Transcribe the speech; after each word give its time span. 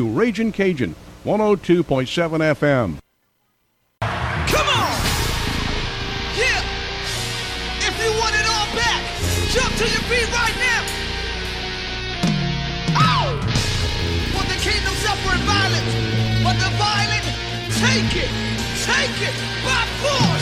Raging 0.00 0.52
Cajun, 0.52 0.94
102.7 1.24 1.84
FM. 2.56 2.98
Come 4.00 4.68
on! 4.68 4.96
Yeah! 6.34 6.64
If 7.76 7.94
you 8.00 8.10
want 8.16 8.34
it 8.34 8.46
all 8.48 8.68
back, 8.74 9.04
jump 9.52 9.74
to 9.76 9.84
your 9.84 10.00
feet 10.08 10.28
right 10.32 10.56
now! 10.56 10.82
Oh! 12.96 13.36
For 14.32 14.44
the 14.48 14.58
kingdom 14.60 14.94
suffer 15.04 15.36
violence, 15.44 15.94
but 16.42 16.56
the 16.56 16.70
violent 16.80 17.26
take 17.76 18.16
it! 18.16 18.32
Take 18.86 19.20
it 19.28 19.36
by 19.62 19.84
force! 20.00 20.41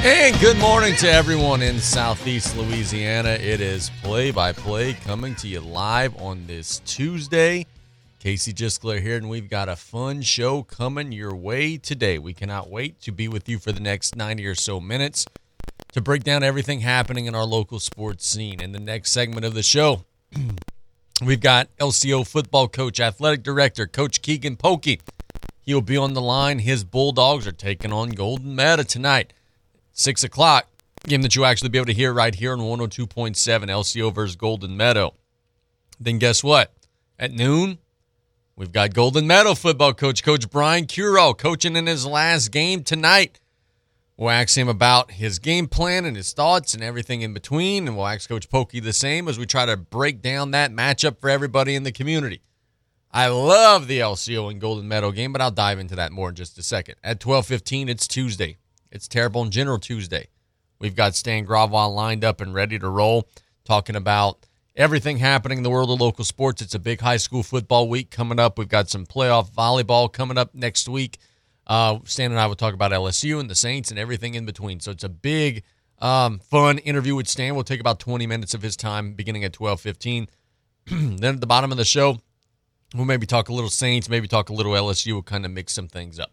And 0.00 0.38
good 0.38 0.56
morning 0.58 0.94
to 0.96 1.10
everyone 1.10 1.60
in 1.60 1.80
Southeast 1.80 2.56
Louisiana. 2.56 3.30
It 3.30 3.60
is 3.60 3.90
play 4.00 4.30
by 4.30 4.52
play 4.52 4.92
coming 4.92 5.34
to 5.34 5.48
you 5.48 5.58
live 5.58 6.16
on 6.22 6.46
this 6.46 6.78
Tuesday. 6.86 7.66
Casey 8.20 8.52
Gisclair 8.52 9.02
here, 9.02 9.16
and 9.16 9.28
we've 9.28 9.50
got 9.50 9.68
a 9.68 9.74
fun 9.74 10.22
show 10.22 10.62
coming 10.62 11.10
your 11.10 11.34
way 11.34 11.78
today. 11.78 12.16
We 12.16 12.32
cannot 12.32 12.70
wait 12.70 13.00
to 13.02 13.12
be 13.12 13.26
with 13.26 13.48
you 13.48 13.58
for 13.58 13.72
the 13.72 13.80
next 13.80 14.14
90 14.14 14.46
or 14.46 14.54
so 14.54 14.78
minutes 14.78 15.26
to 15.90 16.00
break 16.00 16.22
down 16.22 16.44
everything 16.44 16.80
happening 16.80 17.26
in 17.26 17.34
our 17.34 17.44
local 17.44 17.80
sports 17.80 18.24
scene. 18.24 18.60
In 18.60 18.70
the 18.70 18.78
next 18.78 19.10
segment 19.10 19.44
of 19.44 19.54
the 19.54 19.64
show, 19.64 20.04
we've 21.24 21.40
got 21.40 21.76
LCO 21.78 22.24
football 22.24 22.68
coach, 22.68 23.00
athletic 23.00 23.42
director, 23.42 23.88
Coach 23.88 24.22
Keagan 24.22 24.58
Polkey. 24.58 25.00
He'll 25.60 25.80
be 25.80 25.96
on 25.96 26.14
the 26.14 26.22
line. 26.22 26.60
His 26.60 26.84
Bulldogs 26.84 27.48
are 27.48 27.52
taking 27.52 27.92
on 27.92 28.10
Golden 28.10 28.54
Meadow 28.54 28.84
tonight. 28.84 29.32
Six 29.98 30.22
o'clock. 30.22 30.68
Game 31.08 31.22
that 31.22 31.34
you'll 31.34 31.44
actually 31.44 31.70
be 31.70 31.78
able 31.78 31.86
to 31.86 31.92
hear 31.92 32.12
right 32.12 32.32
here 32.32 32.52
on 32.52 32.60
102.7 32.60 33.34
LCO 33.34 34.14
versus 34.14 34.36
Golden 34.36 34.76
Meadow. 34.76 35.14
Then 35.98 36.18
guess 36.18 36.44
what? 36.44 36.72
At 37.18 37.32
noon, 37.32 37.78
we've 38.54 38.70
got 38.70 38.94
Golden 38.94 39.26
Meadow 39.26 39.54
football 39.54 39.92
coach, 39.92 40.22
Coach 40.22 40.48
Brian 40.50 40.86
Curole, 40.86 41.36
coaching 41.36 41.74
in 41.74 41.88
his 41.88 42.06
last 42.06 42.52
game 42.52 42.84
tonight. 42.84 43.40
We'll 44.16 44.30
ask 44.30 44.56
him 44.56 44.68
about 44.68 45.10
his 45.10 45.40
game 45.40 45.66
plan 45.66 46.04
and 46.04 46.16
his 46.16 46.32
thoughts 46.32 46.74
and 46.74 46.82
everything 46.84 47.22
in 47.22 47.34
between. 47.34 47.88
And 47.88 47.96
we'll 47.96 48.06
ask 48.06 48.28
Coach 48.28 48.48
Polkey 48.48 48.80
the 48.80 48.92
same 48.92 49.26
as 49.26 49.36
we 49.36 49.46
try 49.46 49.66
to 49.66 49.76
break 49.76 50.22
down 50.22 50.52
that 50.52 50.70
matchup 50.70 51.20
for 51.20 51.28
everybody 51.28 51.74
in 51.74 51.82
the 51.82 51.90
community. 51.90 52.40
I 53.10 53.26
love 53.26 53.88
the 53.88 53.98
LCO 53.98 54.48
and 54.48 54.60
Golden 54.60 54.86
Meadow 54.86 55.10
game, 55.10 55.32
but 55.32 55.42
I'll 55.42 55.50
dive 55.50 55.80
into 55.80 55.96
that 55.96 56.12
more 56.12 56.28
in 56.28 56.36
just 56.36 56.56
a 56.56 56.62
second. 56.62 56.94
At 57.02 57.18
12:15, 57.18 57.88
it's 57.88 58.06
Tuesday. 58.06 58.58
It's 58.90 59.08
Terrible 59.08 59.42
in 59.42 59.50
General 59.50 59.78
Tuesday. 59.78 60.28
We've 60.78 60.96
got 60.96 61.14
Stan 61.14 61.44
Gravois 61.44 61.86
lined 61.94 62.24
up 62.24 62.40
and 62.40 62.54
ready 62.54 62.78
to 62.78 62.88
roll, 62.88 63.28
talking 63.64 63.96
about 63.96 64.46
everything 64.76 65.18
happening 65.18 65.58
in 65.58 65.64
the 65.64 65.70
world 65.70 65.90
of 65.90 66.00
local 66.00 66.24
sports. 66.24 66.62
It's 66.62 66.74
a 66.74 66.78
big 66.78 67.00
high 67.00 67.16
school 67.16 67.42
football 67.42 67.88
week 67.88 68.10
coming 68.10 68.38
up. 68.38 68.58
We've 68.58 68.68
got 68.68 68.88
some 68.88 69.04
playoff 69.04 69.50
volleyball 69.52 70.10
coming 70.10 70.38
up 70.38 70.54
next 70.54 70.88
week. 70.88 71.18
Uh, 71.66 71.98
Stan 72.04 72.30
and 72.30 72.40
I 72.40 72.46
will 72.46 72.54
talk 72.54 72.72
about 72.72 72.92
LSU 72.92 73.40
and 73.40 73.50
the 73.50 73.54
Saints 73.54 73.90
and 73.90 73.98
everything 73.98 74.34
in 74.34 74.46
between. 74.46 74.80
So 74.80 74.92
it's 74.92 75.04
a 75.04 75.08
big, 75.10 75.64
um, 75.98 76.38
fun 76.38 76.78
interview 76.78 77.14
with 77.14 77.28
Stan. 77.28 77.54
We'll 77.54 77.64
take 77.64 77.80
about 77.80 77.98
20 77.98 78.26
minutes 78.26 78.54
of 78.54 78.62
his 78.62 78.76
time, 78.76 79.12
beginning 79.12 79.44
at 79.44 79.52
12:15. 79.52 80.28
then 80.86 81.34
at 81.34 81.40
the 81.40 81.46
bottom 81.46 81.70
of 81.70 81.76
the 81.76 81.84
show, 81.84 82.20
we'll 82.94 83.04
maybe 83.04 83.26
talk 83.26 83.50
a 83.50 83.52
little 83.52 83.68
Saints, 83.68 84.08
maybe 84.08 84.28
talk 84.28 84.48
a 84.48 84.54
little 84.54 84.72
LSU. 84.72 85.12
We'll 85.12 85.22
kind 85.22 85.44
of 85.44 85.50
mix 85.50 85.74
some 85.74 85.88
things 85.88 86.18
up. 86.18 86.30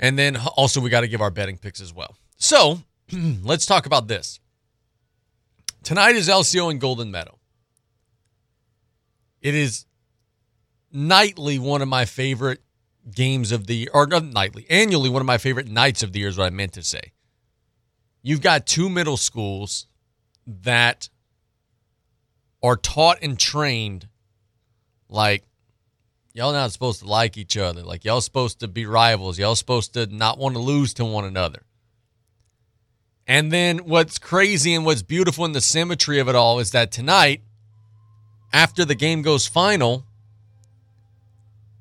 And 0.00 0.18
then 0.18 0.36
also 0.56 0.80
we 0.80 0.90
got 0.90 1.02
to 1.02 1.08
give 1.08 1.20
our 1.20 1.30
betting 1.30 1.58
picks 1.58 1.80
as 1.80 1.94
well. 1.94 2.16
So 2.38 2.82
let's 3.12 3.66
talk 3.66 3.86
about 3.86 4.08
this. 4.08 4.40
Tonight 5.84 6.16
is 6.16 6.28
LCO 6.28 6.70
and 6.70 6.80
Golden 6.80 7.10
Meadow. 7.10 7.38
It 9.42 9.54
is 9.54 9.84
nightly 10.90 11.58
one 11.58 11.82
of 11.82 11.88
my 11.88 12.06
favorite 12.06 12.60
games 13.14 13.52
of 13.52 13.66
the 13.66 13.88
or 13.92 14.06
not 14.06 14.24
nightly, 14.24 14.66
annually 14.68 15.08
one 15.08 15.20
of 15.20 15.26
my 15.26 15.38
favorite 15.38 15.68
nights 15.68 16.02
of 16.02 16.12
the 16.12 16.20
year 16.20 16.28
is 16.28 16.38
what 16.38 16.46
I 16.46 16.50
meant 16.50 16.72
to 16.74 16.82
say. 16.82 17.12
You've 18.22 18.42
got 18.42 18.66
two 18.66 18.88
middle 18.90 19.16
schools 19.16 19.86
that 20.46 21.08
are 22.62 22.76
taught 22.76 23.18
and 23.22 23.38
trained 23.38 24.08
like 25.08 25.44
y'all 26.32 26.52
not 26.52 26.72
supposed 26.72 27.00
to 27.00 27.06
like 27.06 27.36
each 27.36 27.56
other. 27.56 27.82
Like 27.82 28.04
y'all 28.04 28.20
supposed 28.20 28.60
to 28.60 28.68
be 28.68 28.86
rivals. 28.86 29.38
Y'all 29.38 29.54
supposed 29.54 29.94
to 29.94 30.06
not 30.06 30.38
want 30.38 30.54
to 30.54 30.60
lose 30.60 30.94
to 30.94 31.04
one 31.04 31.24
another. 31.24 31.62
And 33.26 33.52
then 33.52 33.78
what's 33.78 34.18
crazy 34.18 34.74
and 34.74 34.84
what's 34.84 35.02
beautiful 35.02 35.44
in 35.44 35.52
the 35.52 35.60
symmetry 35.60 36.18
of 36.18 36.28
it 36.28 36.34
all 36.34 36.58
is 36.58 36.72
that 36.72 36.90
tonight, 36.90 37.42
after 38.52 38.84
the 38.84 38.96
game 38.96 39.22
goes 39.22 39.46
final, 39.46 40.04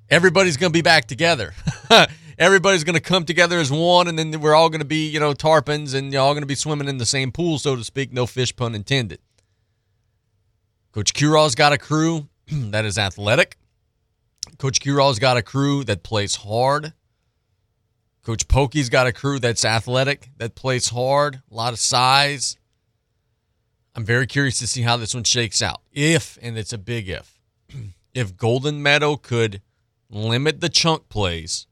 everybody's 0.09 0.57
going 0.57 0.71
to 0.71 0.77
be 0.77 0.83
back 0.83 1.05
together. 1.05 1.55
everybody's 2.37 2.83
going 2.83 2.93
to 2.93 3.01
come 3.01 3.25
together 3.25 3.59
as 3.59 3.71
one, 3.71 4.07
and 4.07 4.19
then 4.19 4.39
we're 4.39 4.53
all 4.53 4.69
going 4.69 4.81
to 4.81 4.85
be, 4.85 5.07
you 5.09 5.19
know, 5.19 5.33
tarpons, 5.33 5.95
and 5.95 6.13
you're 6.13 6.21
all 6.21 6.33
going 6.33 6.43
to 6.43 6.47
be 6.47 6.53
swimming 6.53 6.87
in 6.87 6.99
the 6.99 7.05
same 7.05 7.31
pool, 7.31 7.57
so 7.57 7.75
to 7.75 7.83
speak. 7.83 8.13
No 8.13 8.27
fish 8.27 8.55
pun 8.55 8.75
intended. 8.75 9.19
Coach 10.91 11.13
Curole's 11.13 11.55
got 11.55 11.73
a 11.73 11.79
crew 11.79 12.27
that 12.47 12.85
is 12.85 12.99
athletic. 12.99 13.57
Coach 14.57 14.79
Curole's 14.79 15.19
got 15.19 15.37
a 15.37 15.41
crew 15.41 15.83
that 15.85 16.03
plays 16.03 16.35
hard. 16.35 16.93
Coach 18.23 18.47
Polkey's 18.47 18.89
got 18.89 19.07
a 19.07 19.13
crew 19.13 19.39
that's 19.39 19.65
athletic, 19.65 20.29
that 20.37 20.55
plays 20.55 20.89
hard, 20.89 21.41
a 21.49 21.53
lot 21.55 21.73
of 21.73 21.79
size. 21.79 22.57
I'm 23.95 24.03
very 24.05 24.27
curious 24.27 24.59
to 24.59 24.67
see 24.67 24.81
how 24.81 24.97
this 24.97 25.13
one 25.13 25.23
shakes 25.23 25.61
out. 25.61 25.81
If, 25.91 26.37
and 26.41 26.57
it's 26.57 26.73
a 26.73 26.77
big 26.77 27.09
if, 27.09 27.39
if 28.13 28.37
Golden 28.37 28.83
Meadow 28.83 29.15
could 29.15 29.61
limit 30.09 30.61
the 30.61 30.69
chunk 30.69 31.09
plays, 31.09 31.67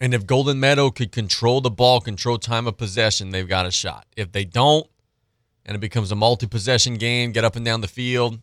and 0.00 0.12
if 0.12 0.26
Golden 0.26 0.58
Meadow 0.58 0.90
could 0.90 1.12
control 1.12 1.60
the 1.60 1.70
ball, 1.70 2.00
control 2.00 2.38
time 2.38 2.66
of 2.66 2.76
possession, 2.76 3.30
they've 3.30 3.48
got 3.48 3.66
a 3.66 3.70
shot. 3.70 4.06
If 4.16 4.32
they 4.32 4.44
don't, 4.44 4.86
and 5.64 5.76
it 5.76 5.80
becomes 5.80 6.10
a 6.12 6.16
multi 6.16 6.46
possession 6.46 6.94
game, 6.94 7.32
get 7.32 7.44
up 7.44 7.56
and 7.56 7.64
down 7.64 7.80
the 7.80 7.88
field, 7.88 8.40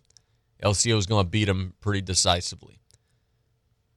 LCO 0.63 0.97
is 0.97 1.05
going 1.05 1.25
to 1.25 1.29
beat 1.29 1.45
them 1.45 1.73
pretty 1.81 2.01
decisively. 2.01 2.79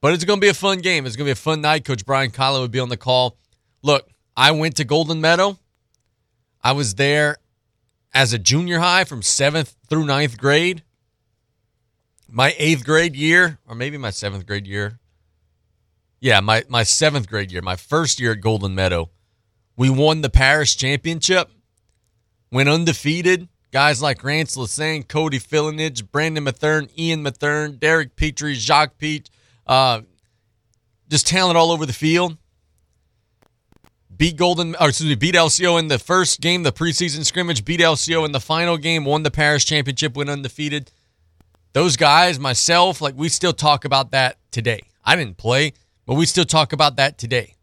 But 0.01 0.13
it's 0.13 0.25
going 0.25 0.37
to 0.37 0.41
be 0.41 0.49
a 0.49 0.53
fun 0.53 0.79
game. 0.79 1.05
It's 1.05 1.15
going 1.15 1.25
to 1.25 1.29
be 1.29 1.33
a 1.33 1.35
fun 1.35 1.61
night. 1.61 1.85
Coach 1.85 2.05
Brian 2.05 2.31
Collin 2.31 2.61
would 2.61 2.71
be 2.71 2.79
on 2.79 2.89
the 2.89 2.97
call. 2.97 3.37
Look, 3.81 4.07
I 4.37 4.51
went 4.51 4.75
to 4.77 4.83
Golden 4.83 5.21
Meadow. 5.21 5.57
I 6.63 6.73
was 6.73 6.95
there 6.95 7.37
as 8.13 8.33
a 8.33 8.39
junior 8.39 8.79
high 8.79 9.03
from 9.03 9.21
seventh 9.21 9.75
through 9.89 10.05
ninth 10.05 10.37
grade. 10.37 10.83
My 12.27 12.55
eighth 12.57 12.83
grade 12.83 13.15
year, 13.15 13.59
or 13.67 13.75
maybe 13.75 13.97
my 13.97 14.09
seventh 14.09 14.45
grade 14.45 14.65
year. 14.67 14.99
Yeah, 16.19 16.39
my, 16.39 16.63
my 16.69 16.83
seventh 16.83 17.29
grade 17.29 17.51
year, 17.51 17.61
my 17.61 17.75
first 17.75 18.19
year 18.19 18.31
at 18.31 18.41
Golden 18.41 18.73
Meadow, 18.73 19.11
we 19.77 19.89
won 19.89 20.21
the 20.21 20.29
Parish 20.29 20.75
championship, 20.75 21.51
went 22.51 22.69
undefeated. 22.69 23.47
Guys 23.75 24.01
like 24.01 24.23
Rance 24.23 24.55
Lassane, 24.55 25.05
Cody 25.05 25.37
Fillinage, 25.37 26.09
Brandon 26.09 26.45
Mathern, 26.45 26.89
Ian 26.97 27.25
Mathern, 27.25 27.77
Derek 27.77 28.15
Petrie, 28.15 28.53
Jacques 28.53 28.97
Pete, 28.97 29.29
uh, 29.67 29.99
just 31.09 31.27
talent 31.27 31.57
all 31.57 31.73
over 31.73 31.85
the 31.85 31.91
field. 31.91 32.37
Beat 34.15 34.37
Golden, 34.37 34.77
or 34.79 34.87
excuse 34.87 35.09
me, 35.09 35.15
beat 35.15 35.35
LCO 35.35 35.77
in 35.77 35.89
the 35.89 35.99
first 35.99 36.39
game, 36.39 36.63
the 36.63 36.71
preseason 36.71 37.25
scrimmage. 37.25 37.65
Beat 37.65 37.81
LCO 37.81 38.23
in 38.25 38.31
the 38.31 38.39
final 38.39 38.77
game. 38.77 39.03
Won 39.03 39.23
the 39.23 39.29
Parish 39.29 39.65
championship. 39.65 40.15
Went 40.15 40.29
undefeated. 40.29 40.93
Those 41.73 41.97
guys, 41.97 42.39
myself, 42.39 43.01
like 43.01 43.15
we 43.17 43.27
still 43.27 43.51
talk 43.51 43.83
about 43.83 44.11
that 44.11 44.37
today. 44.51 44.83
I 45.03 45.17
didn't 45.17 45.35
play, 45.35 45.73
but 46.05 46.13
we 46.13 46.25
still 46.25 46.45
talk 46.45 46.71
about 46.71 46.95
that 46.95 47.17
today. 47.17 47.55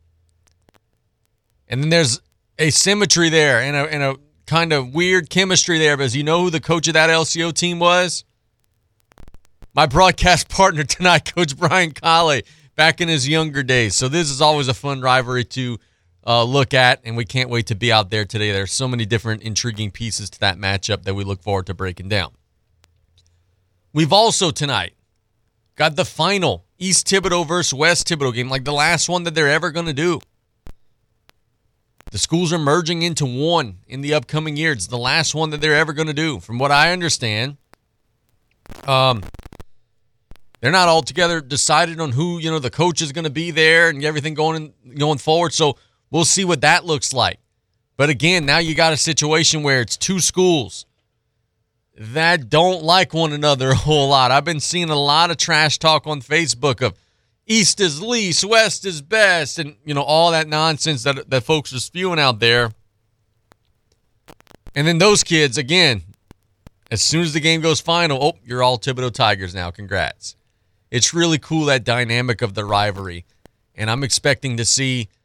And 1.68 1.82
then 1.82 1.88
there's 1.88 2.20
a 2.58 2.68
symmetry 2.68 3.30
there 3.30 3.62
and 3.62 3.74
a, 3.74 3.90
and 3.90 4.02
a 4.02 4.16
kind 4.52 4.74
of 4.74 4.94
weird 4.94 5.30
chemistry 5.30 5.78
there 5.78 5.96
because 5.96 6.14
you 6.14 6.22
know 6.22 6.42
who 6.42 6.50
the 6.50 6.60
coach 6.60 6.86
of 6.86 6.92
that 6.92 7.08
LCO 7.08 7.54
team 7.54 7.78
was? 7.78 8.22
My 9.72 9.86
broadcast 9.86 10.48
partner 10.50 10.84
tonight, 10.84 11.34
Coach 11.34 11.56
Brian 11.56 11.92
Colley, 11.92 12.44
back 12.76 13.00
in 13.00 13.08
his 13.08 13.26
younger 13.26 13.62
days. 13.62 13.96
So 13.96 14.08
this 14.08 14.28
is 14.28 14.42
always 14.42 14.68
a 14.68 14.74
fun 14.74 15.00
rivalry 15.00 15.44
to 15.46 15.78
uh, 16.26 16.44
look 16.44 16.74
at, 16.74 17.00
and 17.02 17.16
we 17.16 17.24
can't 17.24 17.48
wait 17.48 17.68
to 17.68 17.74
be 17.74 17.90
out 17.90 18.10
there 18.10 18.26
today. 18.26 18.52
There's 18.52 18.72
so 18.72 18.86
many 18.86 19.06
different 19.06 19.40
intriguing 19.42 19.90
pieces 19.90 20.28
to 20.28 20.40
that 20.40 20.58
matchup 20.58 21.04
that 21.04 21.14
we 21.14 21.24
look 21.24 21.42
forward 21.42 21.64
to 21.68 21.74
breaking 21.74 22.10
down. 22.10 22.32
We've 23.94 24.12
also 24.12 24.50
tonight 24.50 24.92
got 25.76 25.96
the 25.96 26.04
final 26.04 26.66
East 26.78 27.06
Thibodaux 27.06 27.48
versus 27.48 27.72
West 27.72 28.06
Thibodaux 28.06 28.34
game, 28.34 28.50
like 28.50 28.64
the 28.64 28.72
last 28.74 29.08
one 29.08 29.22
that 29.22 29.34
they're 29.34 29.48
ever 29.48 29.70
going 29.70 29.86
to 29.86 29.94
do. 29.94 30.20
The 32.12 32.18
schools 32.18 32.52
are 32.52 32.58
merging 32.58 33.00
into 33.00 33.24
one 33.24 33.78
in 33.88 34.02
the 34.02 34.12
upcoming 34.12 34.54
year. 34.54 34.72
It's 34.72 34.86
the 34.86 34.98
last 34.98 35.34
one 35.34 35.48
that 35.48 35.62
they're 35.62 35.74
ever 35.74 35.94
going 35.94 36.08
to 36.08 36.12
do. 36.12 36.40
From 36.40 36.58
what 36.58 36.70
I 36.70 36.92
understand, 36.92 37.56
um, 38.86 39.22
they're 40.60 40.70
not 40.70 40.88
altogether 40.88 41.40
decided 41.40 41.98
on 42.00 42.12
who 42.12 42.38
you 42.38 42.50
know 42.50 42.58
the 42.58 42.70
coach 42.70 43.00
is 43.00 43.12
going 43.12 43.24
to 43.24 43.30
be 43.30 43.50
there 43.50 43.88
and 43.88 44.04
everything 44.04 44.34
going 44.34 44.74
going 44.98 45.16
forward. 45.16 45.54
So 45.54 45.78
we'll 46.10 46.26
see 46.26 46.44
what 46.44 46.60
that 46.60 46.84
looks 46.84 47.14
like. 47.14 47.38
But 47.96 48.10
again, 48.10 48.44
now 48.44 48.58
you 48.58 48.74
got 48.74 48.92
a 48.92 48.98
situation 48.98 49.62
where 49.62 49.80
it's 49.80 49.96
two 49.96 50.20
schools 50.20 50.84
that 51.96 52.50
don't 52.50 52.82
like 52.82 53.14
one 53.14 53.32
another 53.32 53.70
a 53.70 53.74
whole 53.74 54.10
lot. 54.10 54.30
I've 54.30 54.44
been 54.44 54.60
seeing 54.60 54.90
a 54.90 55.00
lot 55.00 55.30
of 55.30 55.38
trash 55.38 55.78
talk 55.78 56.06
on 56.06 56.20
Facebook 56.20 56.82
of 56.82 56.92
East 57.52 57.80
is 57.80 58.00
least, 58.00 58.46
West 58.46 58.86
is 58.86 59.02
best, 59.02 59.58
and 59.58 59.76
you 59.84 59.92
know 59.92 60.02
all 60.02 60.30
that 60.30 60.48
nonsense 60.48 61.02
that 61.02 61.28
that 61.28 61.42
folks 61.42 61.70
are 61.74 61.80
spewing 61.80 62.18
out 62.18 62.40
there. 62.40 62.70
And 64.74 64.86
then 64.86 64.96
those 64.96 65.22
kids 65.22 65.58
again, 65.58 66.00
as 66.90 67.02
soon 67.02 67.20
as 67.20 67.34
the 67.34 67.40
game 67.40 67.60
goes 67.60 67.78
final, 67.78 68.24
oh, 68.24 68.38
you're 68.42 68.62
all 68.62 68.78
Thibodaux 68.78 69.12
Tigers 69.12 69.54
now. 69.54 69.70
Congrats. 69.70 70.34
It's 70.90 71.12
really 71.12 71.38
cool 71.38 71.66
that 71.66 71.84
dynamic 71.84 72.40
of 72.40 72.54
the 72.54 72.64
rivalry, 72.64 73.26
and 73.74 73.90
I'm 73.90 74.02
expecting 74.02 74.56
to 74.56 74.64
see. 74.64 75.08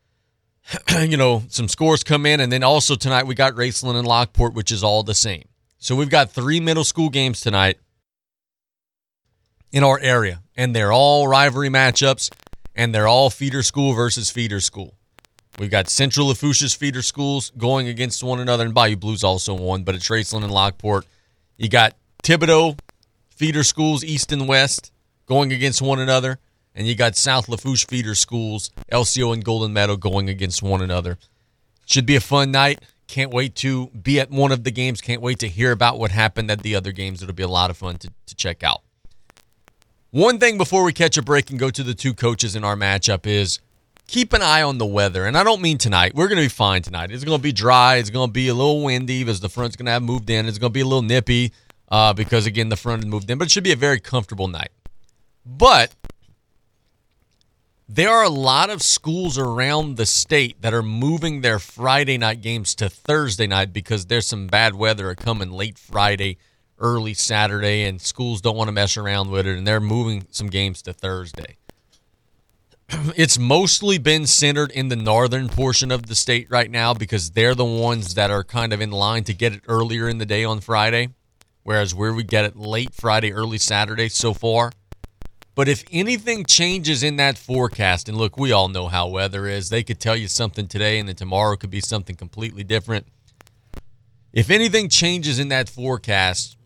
You 0.99 1.15
know, 1.15 1.43
some 1.47 1.69
scores 1.69 2.03
come 2.03 2.25
in, 2.25 2.41
and 2.41 2.51
then 2.51 2.61
also 2.61 2.95
tonight 2.95 3.25
we 3.25 3.35
got 3.35 3.53
Raceland 3.53 3.95
and 3.97 4.05
Lockport, 4.05 4.53
which 4.53 4.69
is 4.69 4.83
all 4.83 5.01
the 5.01 5.13
same. 5.13 5.45
So 5.77 5.95
we've 5.95 6.09
got 6.09 6.31
three 6.31 6.59
middle 6.59 6.83
school 6.83 7.09
games 7.09 7.39
tonight 7.39 7.77
in 9.71 9.83
our 9.83 9.99
area, 9.99 10.41
and 10.55 10.75
they're 10.75 10.91
all 10.91 11.27
rivalry 11.27 11.69
matchups, 11.69 12.31
and 12.75 12.93
they're 12.93 13.07
all 13.07 13.29
feeder 13.29 13.63
school 13.63 13.93
versus 13.93 14.29
feeder 14.29 14.59
school. 14.59 14.95
We've 15.59 15.71
got 15.71 15.89
Central 15.89 16.27
Lafourche's 16.27 16.75
feeder 16.75 17.01
schools 17.01 17.51
going 17.57 17.87
against 17.87 18.23
one 18.23 18.39
another, 18.39 18.63
and 18.63 18.73
Bayou 18.73 18.95
Blues 18.95 19.23
also 19.23 19.55
won, 19.55 19.83
but 19.83 19.95
it's 19.95 20.07
Raceland 20.07 20.43
and 20.43 20.51
Lockport. 20.51 21.05
You 21.57 21.67
got 21.67 21.95
Thibodaux 22.23 22.77
feeder 23.29 23.63
schools, 23.63 24.03
East 24.03 24.31
and 24.31 24.47
West, 24.47 24.91
going 25.25 25.51
against 25.51 25.81
one 25.81 25.99
another, 25.99 26.39
and 26.75 26.85
you 26.85 26.93
got 26.93 27.15
South 27.15 27.49
Lafourche 27.49 27.85
feeder 27.87 28.13
schools, 28.13 28.69
LCO 28.91 29.33
and 29.33 29.43
Golden 29.43 29.73
Meadow 29.73 29.97
going 29.97 30.29
against 30.29 30.61
one 30.61 30.81
another. 30.81 31.17
Should 31.87 32.05
be 32.05 32.15
a 32.15 32.21
fun 32.21 32.51
night. 32.51 32.83
Can't 33.07 33.31
wait 33.31 33.55
to 33.55 33.87
be 33.87 34.19
at 34.19 34.29
one 34.29 34.51
of 34.51 34.63
the 34.63 34.71
games. 34.71 35.01
Can't 35.01 35.21
wait 35.21 35.39
to 35.39 35.47
hear 35.47 35.71
about 35.71 35.97
what 35.97 36.11
happened 36.11 36.51
at 36.51 36.61
the 36.61 36.75
other 36.75 36.91
games. 36.91 37.23
It'll 37.23 37.33
be 37.33 37.41
a 37.41 37.47
lot 37.47 37.69
of 37.71 37.77
fun 37.77 37.97
to, 37.99 38.11
to 38.27 38.35
check 38.35 38.63
out. 38.63 38.81
One 40.11 40.39
thing 40.39 40.57
before 40.57 40.83
we 40.83 40.93
catch 40.93 41.17
a 41.17 41.21
break 41.21 41.49
and 41.49 41.59
go 41.59 41.69
to 41.69 41.83
the 41.83 41.93
two 41.93 42.13
coaches 42.13 42.55
in 42.55 42.63
our 42.63 42.77
matchup 42.77 43.27
is 43.27 43.59
keep 44.07 44.31
an 44.31 44.41
eye 44.41 44.61
on 44.61 44.77
the 44.77 44.85
weather. 44.85 45.25
And 45.25 45.37
I 45.37 45.43
don't 45.43 45.61
mean 45.61 45.77
tonight. 45.77 46.15
We're 46.15 46.29
going 46.29 46.37
to 46.37 46.45
be 46.45 46.49
fine 46.49 46.81
tonight. 46.81 47.11
It's 47.11 47.25
going 47.25 47.37
to 47.37 47.43
be 47.43 47.51
dry. 47.51 47.97
It's 47.97 48.09
going 48.09 48.29
to 48.29 48.33
be 48.33 48.47
a 48.47 48.53
little 48.53 48.83
windy 48.83 49.23
because 49.23 49.41
the 49.41 49.49
front's 49.49 49.75
going 49.75 49.87
to 49.87 49.91
have 49.91 50.03
moved 50.03 50.29
in. 50.29 50.45
It's 50.45 50.59
going 50.59 50.71
to 50.71 50.73
be 50.73 50.81
a 50.81 50.85
little 50.85 51.01
nippy 51.01 51.51
uh, 51.89 52.13
because, 52.13 52.45
again, 52.45 52.69
the 52.69 52.77
front 52.77 53.05
moved 53.05 53.29
in. 53.29 53.37
But 53.37 53.47
it 53.47 53.51
should 53.51 53.65
be 53.65 53.73
a 53.73 53.77
very 53.77 53.99
comfortable 53.99 54.47
night. 54.47 54.71
But 55.45 55.93
there 57.89 58.09
are 58.09 58.23
a 58.23 58.29
lot 58.29 58.69
of 58.69 58.81
schools 58.81 59.37
around 59.37 59.97
the 59.97 60.05
state 60.05 60.61
that 60.61 60.73
are 60.73 60.83
moving 60.83 61.41
their 61.41 61.59
Friday 61.59 62.17
night 62.17 62.41
games 62.41 62.75
to 62.75 62.89
Thursday 62.89 63.47
night 63.47 63.73
because 63.73 64.05
there's 64.05 64.27
some 64.27 64.47
bad 64.47 64.75
weather 64.75 65.13
coming 65.15 65.51
late 65.51 65.77
Friday, 65.77 66.37
early 66.79 67.13
Saturday, 67.13 67.83
and 67.83 68.01
schools 68.01 68.41
don't 68.41 68.55
want 68.55 68.67
to 68.67 68.71
mess 68.71 68.97
around 68.97 69.29
with 69.31 69.47
it, 69.47 69.57
and 69.57 69.67
they're 69.67 69.79
moving 69.79 70.27
some 70.31 70.47
games 70.47 70.81
to 70.83 70.93
Thursday. 70.93 71.57
it's 73.15 73.37
mostly 73.37 73.97
been 73.97 74.25
centered 74.25 74.71
in 74.71 74.89
the 74.89 74.95
northern 74.95 75.49
portion 75.49 75.91
of 75.91 76.07
the 76.07 76.15
state 76.15 76.47
right 76.49 76.71
now 76.71 76.93
because 76.93 77.31
they're 77.31 77.55
the 77.55 77.65
ones 77.65 78.13
that 78.15 78.31
are 78.31 78.43
kind 78.43 78.73
of 78.73 78.81
in 78.81 78.91
line 78.91 79.23
to 79.23 79.33
get 79.33 79.53
it 79.53 79.61
earlier 79.67 80.07
in 80.07 80.17
the 80.17 80.25
day 80.25 80.43
on 80.43 80.59
Friday, 80.59 81.09
whereas 81.63 81.93
where 81.93 82.13
we 82.13 82.23
get 82.23 82.45
it 82.45 82.55
late 82.55 82.93
Friday, 82.93 83.33
early 83.33 83.57
Saturday 83.57 84.09
so 84.09 84.33
far– 84.33 84.71
but 85.57 85.67
if 85.67 85.83
anything 85.91 86.45
changes 86.45 87.01
in 87.01 87.15
that 87.15 87.35
forecast, 87.35 88.07
and 88.07 88.15
look, 88.15 88.37
we 88.37 88.51
all 88.51 88.67
know 88.67 88.89
how 88.89 89.07
weather 89.07 89.47
is, 89.47 89.69
they 89.69 89.81
could 89.81 89.99
tell 89.99 90.15
you 90.15 90.27
something 90.27 90.67
today 90.67 90.99
and 90.99 91.09
then 91.09 91.15
tomorrow 91.15 91.55
could 91.55 91.71
be 91.71 91.81
something 91.81 92.15
completely 92.15 92.63
different. 92.63 93.07
If 94.31 94.51
anything 94.51 94.87
changes 94.87 95.39
in 95.39 95.47
that 95.47 95.67
forecast, 95.67 96.56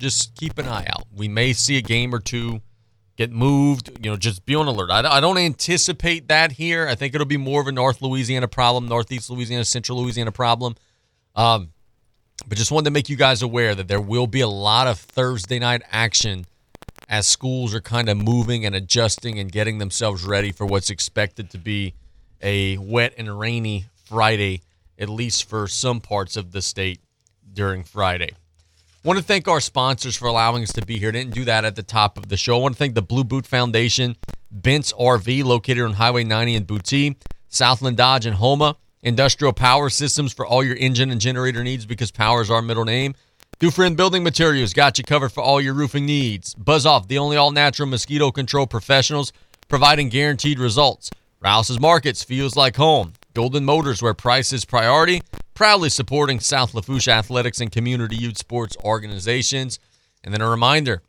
just 0.00 0.34
keep 0.34 0.58
an 0.58 0.66
eye 0.66 0.86
out. 0.88 1.06
We 1.14 1.28
may 1.28 1.52
see 1.52 1.76
a 1.76 1.82
game 1.82 2.14
or 2.14 2.18
two 2.18 2.60
get 3.16 3.30
moved. 3.30 3.90
You 4.02 4.10
know, 4.10 4.16
just 4.16 4.46
be 4.46 4.54
on 4.54 4.66
alert. 4.66 4.90
I, 4.90 5.20
don't 5.20 5.38
anticipate 5.38 6.28
that 6.28 6.52
here. 6.52 6.88
I 6.88 6.94
think 6.94 7.14
it'll 7.14 7.26
be 7.26 7.36
more 7.36 7.60
of 7.60 7.66
a 7.66 7.72
North 7.72 8.00
Louisiana 8.00 8.48
problem, 8.48 8.88
Northeast 8.88 9.30
Louisiana, 9.30 9.64
Central 9.64 10.02
Louisiana 10.02 10.32
problem. 10.32 10.74
Um, 11.36 11.72
but 12.48 12.56
just 12.56 12.72
wanted 12.72 12.86
to 12.86 12.90
make 12.92 13.08
you 13.08 13.16
guys 13.16 13.42
aware 13.42 13.74
that 13.74 13.88
there 13.88 14.00
will 14.00 14.26
be 14.26 14.40
a 14.40 14.48
lot 14.48 14.86
of 14.86 14.98
Thursday 14.98 15.58
night 15.58 15.82
action 15.92 16.46
as 17.08 17.26
schools 17.26 17.74
are 17.74 17.80
kind 17.80 18.08
of 18.08 18.16
moving 18.16 18.64
and 18.64 18.74
adjusting 18.74 19.38
and 19.38 19.52
getting 19.52 19.78
themselves 19.78 20.24
ready 20.24 20.50
for 20.50 20.64
what's 20.64 20.90
expected 20.90 21.50
to 21.50 21.58
be 21.58 21.92
a 22.40 22.78
wet 22.78 23.12
and 23.18 23.38
rainy 23.38 23.84
Friday, 24.06 24.62
at 24.98 25.10
least 25.10 25.48
for 25.48 25.68
some 25.68 26.00
parts 26.00 26.36
of 26.36 26.52
the 26.52 26.62
state 26.62 27.00
during 27.52 27.84
Friday. 27.84 28.30
Want 29.02 29.18
to 29.18 29.24
thank 29.24 29.48
our 29.48 29.60
sponsors 29.60 30.14
for 30.14 30.28
allowing 30.28 30.62
us 30.62 30.74
to 30.74 30.84
be 30.84 30.98
here. 30.98 31.10
Didn't 31.10 31.32
do 31.32 31.46
that 31.46 31.64
at 31.64 31.74
the 31.74 31.82
top 31.82 32.18
of 32.18 32.28
the 32.28 32.36
show. 32.36 32.56
I 32.56 32.60
want 32.60 32.74
to 32.74 32.78
thank 32.78 32.94
the 32.94 33.00
Blue 33.00 33.24
Boot 33.24 33.46
Foundation, 33.46 34.14
Bent's 34.50 34.92
RV, 34.92 35.42
located 35.42 35.84
on 35.84 35.94
Highway 35.94 36.22
90 36.22 36.54
in 36.54 36.66
Boutte, 36.66 37.16
Southland 37.48 37.96
Dodge 37.96 38.26
and 38.26 38.36
Houma, 38.36 38.76
Industrial 39.02 39.54
Power 39.54 39.88
Systems 39.88 40.34
for 40.34 40.44
all 40.44 40.62
your 40.62 40.76
engine 40.76 41.10
and 41.10 41.18
generator 41.18 41.64
needs 41.64 41.86
because 41.86 42.10
power 42.10 42.42
is 42.42 42.50
our 42.50 42.60
middle 42.60 42.84
name. 42.84 43.14
Do 43.58 43.68
Dufresne 43.68 43.94
Building 43.94 44.22
Materials 44.22 44.74
got 44.74 44.98
you 44.98 45.04
covered 45.04 45.30
for 45.30 45.42
all 45.42 45.62
your 45.62 45.72
roofing 45.72 46.04
needs. 46.04 46.54
Buzz 46.54 46.84
Off, 46.84 47.08
the 47.08 47.16
only 47.16 47.38
all 47.38 47.52
natural 47.52 47.88
mosquito 47.88 48.30
control 48.30 48.66
professionals 48.66 49.32
providing 49.68 50.10
guaranteed 50.10 50.58
results. 50.58 51.10
Rouse's 51.40 51.80
Markets 51.80 52.22
feels 52.22 52.54
like 52.54 52.76
home. 52.76 53.14
Golden 53.34 53.64
Motors, 53.64 54.02
where 54.02 54.14
price 54.14 54.52
is 54.52 54.64
priority, 54.64 55.22
proudly 55.54 55.90
supporting 55.90 56.40
South 56.40 56.74
Lafourche 56.74 57.08
athletics 57.08 57.60
and 57.60 57.70
community 57.70 58.16
youth 58.16 58.38
sports 58.38 58.76
organizations. 58.82 59.78
And 60.24 60.34
then 60.34 60.40
a 60.40 60.48
reminder 60.48 61.02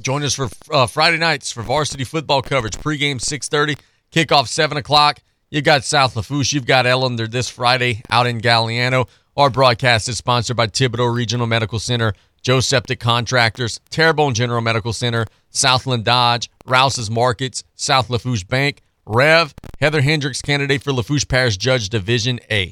join 0.00 0.22
us 0.22 0.34
for 0.34 0.48
uh, 0.70 0.86
Friday 0.86 1.18
nights 1.18 1.50
for 1.50 1.62
varsity 1.62 2.04
football 2.04 2.42
coverage. 2.42 2.76
Pregame 2.76 3.16
6.30, 3.16 3.78
kickoff 4.12 4.46
7 4.46 4.76
o'clock. 4.78 5.20
You 5.50 5.62
got 5.62 5.84
South 5.84 6.14
Lafourche. 6.14 6.52
You've 6.52 6.66
got 6.66 6.84
Ellender 6.84 7.28
this 7.28 7.48
Friday 7.48 8.02
out 8.08 8.26
in 8.26 8.40
Galliano. 8.40 9.08
Our 9.36 9.50
broadcast 9.50 10.08
is 10.08 10.18
sponsored 10.18 10.56
by 10.56 10.68
Thibodaux 10.68 11.12
Regional 11.12 11.46
Medical 11.46 11.78
Center, 11.78 12.14
Joe 12.42 12.60
Septic 12.60 13.00
Contractors, 13.00 13.80
Terrebonne 13.90 14.34
General 14.34 14.60
Medical 14.60 14.92
Center, 14.92 15.26
Southland 15.50 16.04
Dodge, 16.04 16.50
Rouse's 16.66 17.10
Markets, 17.10 17.64
South 17.74 18.10
Lafourche 18.10 18.46
Bank, 18.46 18.82
Rev, 19.12 19.52
Heather 19.80 20.02
Hendricks, 20.02 20.40
candidate 20.40 20.84
for 20.84 20.92
Lafourche 20.92 21.26
Parish 21.26 21.56
Judge 21.56 21.88
Division 21.88 22.38
A. 22.48 22.70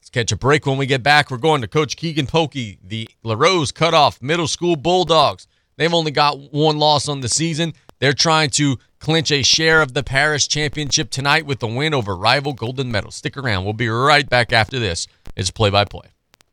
Let's 0.00 0.10
catch 0.10 0.32
a 0.32 0.36
break 0.36 0.66
when 0.66 0.78
we 0.78 0.86
get 0.86 1.04
back. 1.04 1.30
We're 1.30 1.36
going 1.36 1.60
to 1.60 1.68
Coach 1.68 1.96
Keagan 1.96 2.28
Polkey, 2.28 2.78
the 2.82 3.08
LaRose 3.22 3.70
Cutoff 3.70 4.20
Middle 4.20 4.48
School 4.48 4.74
Bulldogs. 4.74 5.46
They've 5.76 5.94
only 5.94 6.10
got 6.10 6.52
one 6.52 6.78
loss 6.78 7.08
on 7.08 7.20
the 7.20 7.28
season. 7.28 7.72
They're 8.00 8.12
trying 8.12 8.50
to 8.50 8.78
clinch 8.98 9.30
a 9.30 9.44
share 9.44 9.80
of 9.80 9.94
the 9.94 10.02
Parish 10.02 10.48
Championship 10.48 11.08
tonight 11.08 11.46
with 11.46 11.60
the 11.60 11.68
win 11.68 11.94
over 11.94 12.16
rival 12.16 12.52
Golden 12.52 12.90
Meadow. 12.90 13.10
Stick 13.10 13.36
around. 13.36 13.62
We'll 13.62 13.72
be 13.72 13.88
right 13.88 14.28
back 14.28 14.52
after 14.52 14.80
this 14.80 15.06
It's 15.36 15.52
play 15.52 15.70
by 15.70 15.84
play. 15.84 16.08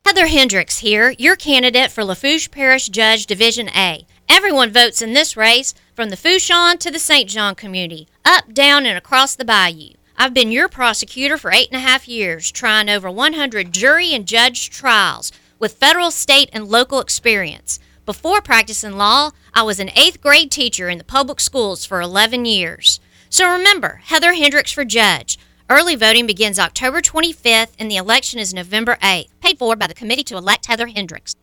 Heather 0.06 0.28
Hendricks 0.28 0.78
here, 0.78 1.16
your 1.18 1.36
candidate 1.36 1.90
for 1.90 2.04
Lafourche 2.04 2.52
Parish 2.52 2.88
Judge 2.90 3.26
Division 3.26 3.70
A. 3.70 4.06
Everyone 4.30 4.72
votes 4.72 5.02
in 5.02 5.14
this 5.14 5.36
race, 5.36 5.74
from 5.96 6.10
the 6.10 6.18
Fourchon 6.18 6.78
to 6.78 6.92
the 6.92 7.00
St. 7.00 7.30
John 7.30 7.56
community, 7.56 8.08
up, 8.26 8.54
down, 8.54 8.86
and 8.86 8.98
across 8.98 9.36
the 9.36 9.46
bayou. 9.46 9.94
I've 10.18 10.34
been 10.34 10.52
your 10.52 10.70
prosecutor 10.70 11.38
for 11.38 11.52
eight 11.52 11.70
and 11.72 11.78
a 11.78 11.88
half 11.88 12.08
years, 12.08 12.52
trying 12.52 12.90
over 12.90 13.10
100 13.10 13.72
jury 13.74 14.14
and 14.14 14.28
judge 14.28 14.70
trials 14.70 15.32
with 15.60 15.74
federal, 15.74 16.12
state, 16.12 16.50
and 16.54 16.68
local 16.68 17.00
experience. 17.00 17.80
Before 18.06 18.42
practicing 18.42 18.98
law, 18.98 19.32
I 19.54 19.64
was 19.64 19.80
an 19.80 19.90
eighth 19.96 20.22
grade 20.22 20.52
teacher 20.52 20.90
in 20.90 20.98
the 20.98 21.04
public 21.04 21.40
schools 21.40 21.86
for 21.86 22.02
11 22.02 22.46
years. 22.46 23.00
So 23.30 23.50
remember, 23.50 24.02
Heather 24.04 24.34
Hendricks 24.34 24.72
for 24.72 24.86
judge. 24.86 25.40
Early 25.70 25.96
voting 25.96 26.28
begins 26.28 26.60
October 26.60 27.02
25th 27.02 27.72
and 27.80 27.90
the 27.90 27.96
election 27.96 28.40
is 28.40 28.54
November 28.54 28.98
8th. 29.02 29.30
Paid 29.42 29.58
for 29.58 29.76
by 29.76 29.88
the 29.88 29.94
Committee 29.94 30.24
to 30.26 30.38
Elect 30.38 30.66
Heather 30.66 30.88
Hendricks. 30.88 31.34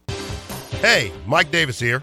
Hey, 0.80 1.12
Mike 1.26 1.50
Davis 1.50 1.80
here. 1.80 2.02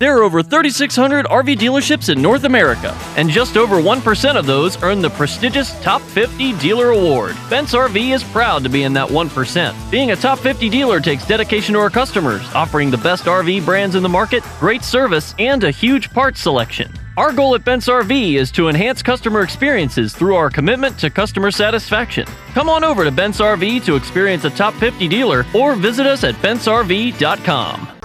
There 0.00 0.16
are 0.16 0.22
over 0.22 0.42
3,600 0.42 1.26
RV 1.26 1.58
dealerships 1.58 2.08
in 2.08 2.22
North 2.22 2.44
America, 2.44 2.96
and 3.18 3.28
just 3.28 3.58
over 3.58 3.76
1% 3.76 4.34
of 4.34 4.46
those 4.46 4.82
earn 4.82 5.02
the 5.02 5.10
prestigious 5.10 5.78
Top 5.82 6.00
50 6.00 6.54
Dealer 6.54 6.88
Award. 6.88 7.36
Bent's 7.50 7.74
RV 7.74 8.14
is 8.14 8.24
proud 8.24 8.62
to 8.62 8.70
be 8.70 8.84
in 8.84 8.94
that 8.94 9.10
1%. 9.10 9.90
Being 9.90 10.12
a 10.12 10.16
Top 10.16 10.38
50 10.38 10.70
dealer 10.70 11.00
takes 11.00 11.26
dedication 11.26 11.74
to 11.74 11.80
our 11.80 11.90
customers, 11.90 12.40
offering 12.54 12.90
the 12.90 12.96
best 12.96 13.24
RV 13.26 13.62
brands 13.66 13.94
in 13.94 14.02
the 14.02 14.08
market, 14.08 14.42
great 14.58 14.84
service, 14.84 15.34
and 15.38 15.64
a 15.64 15.70
huge 15.70 16.08
parts 16.14 16.40
selection. 16.40 16.90
Our 17.18 17.30
goal 17.30 17.54
at 17.54 17.66
Bent's 17.66 17.86
RV 17.86 18.36
is 18.36 18.50
to 18.52 18.68
enhance 18.68 19.02
customer 19.02 19.42
experiences 19.42 20.14
through 20.14 20.34
our 20.34 20.48
commitment 20.48 20.98
to 21.00 21.10
customer 21.10 21.50
satisfaction. 21.50 22.26
Come 22.54 22.70
on 22.70 22.84
over 22.84 23.04
to 23.04 23.10
Bent's 23.10 23.40
RV 23.40 23.84
to 23.84 23.96
experience 23.96 24.46
a 24.46 24.50
top 24.50 24.72
50 24.76 25.08
dealer 25.08 25.44
or 25.54 25.74
visit 25.76 26.06
us 26.06 26.24
at 26.24 26.36
bentsrv.com. 26.36 27.99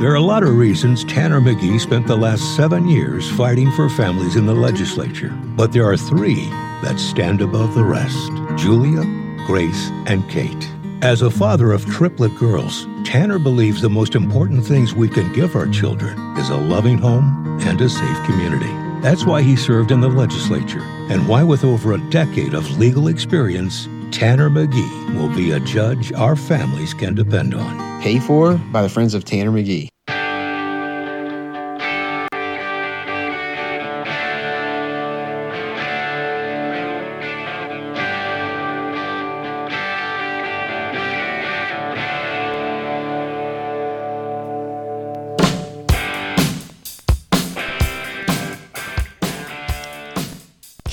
There 0.00 0.12
are 0.12 0.14
a 0.14 0.20
lot 0.20 0.44
of 0.44 0.56
reasons 0.56 1.02
Tanner 1.02 1.40
McGee 1.40 1.80
spent 1.80 2.06
the 2.06 2.16
last 2.16 2.54
seven 2.54 2.86
years 2.86 3.28
fighting 3.32 3.68
for 3.72 3.88
families 3.88 4.36
in 4.36 4.46
the 4.46 4.54
legislature, 4.54 5.30
but 5.56 5.72
there 5.72 5.90
are 5.90 5.96
three 5.96 6.44
that 6.84 7.00
stand 7.00 7.42
above 7.42 7.74
the 7.74 7.82
rest 7.82 8.30
Julia, 8.54 9.02
Grace, 9.44 9.90
and 10.06 10.22
Kate. 10.30 10.70
As 11.02 11.22
a 11.22 11.30
father 11.32 11.72
of 11.72 11.84
triplet 11.86 12.32
girls, 12.36 12.86
Tanner 13.02 13.40
believes 13.40 13.82
the 13.82 13.90
most 13.90 14.14
important 14.14 14.64
things 14.64 14.94
we 14.94 15.08
can 15.08 15.32
give 15.32 15.56
our 15.56 15.66
children 15.66 16.16
is 16.36 16.50
a 16.50 16.56
loving 16.56 16.98
home 16.98 17.58
and 17.62 17.80
a 17.80 17.88
safe 17.88 18.24
community. 18.24 18.72
That's 19.02 19.26
why 19.26 19.42
he 19.42 19.56
served 19.56 19.90
in 19.90 20.00
the 20.00 20.06
legislature, 20.06 20.82
and 21.10 21.26
why, 21.26 21.42
with 21.42 21.64
over 21.64 21.94
a 21.94 22.10
decade 22.10 22.54
of 22.54 22.78
legal 22.78 23.08
experience, 23.08 23.88
Tanner 24.10 24.50
McGee 24.50 25.14
will 25.14 25.34
be 25.34 25.52
a 25.52 25.60
judge 25.60 26.12
our 26.12 26.36
families 26.36 26.94
can 26.94 27.14
depend 27.14 27.54
on. 27.54 28.02
Paid 28.02 28.22
for 28.22 28.54
by 28.72 28.82
the 28.82 28.88
Friends 28.88 29.14
of 29.14 29.24
Tanner 29.24 29.50
McGee. 29.50 29.88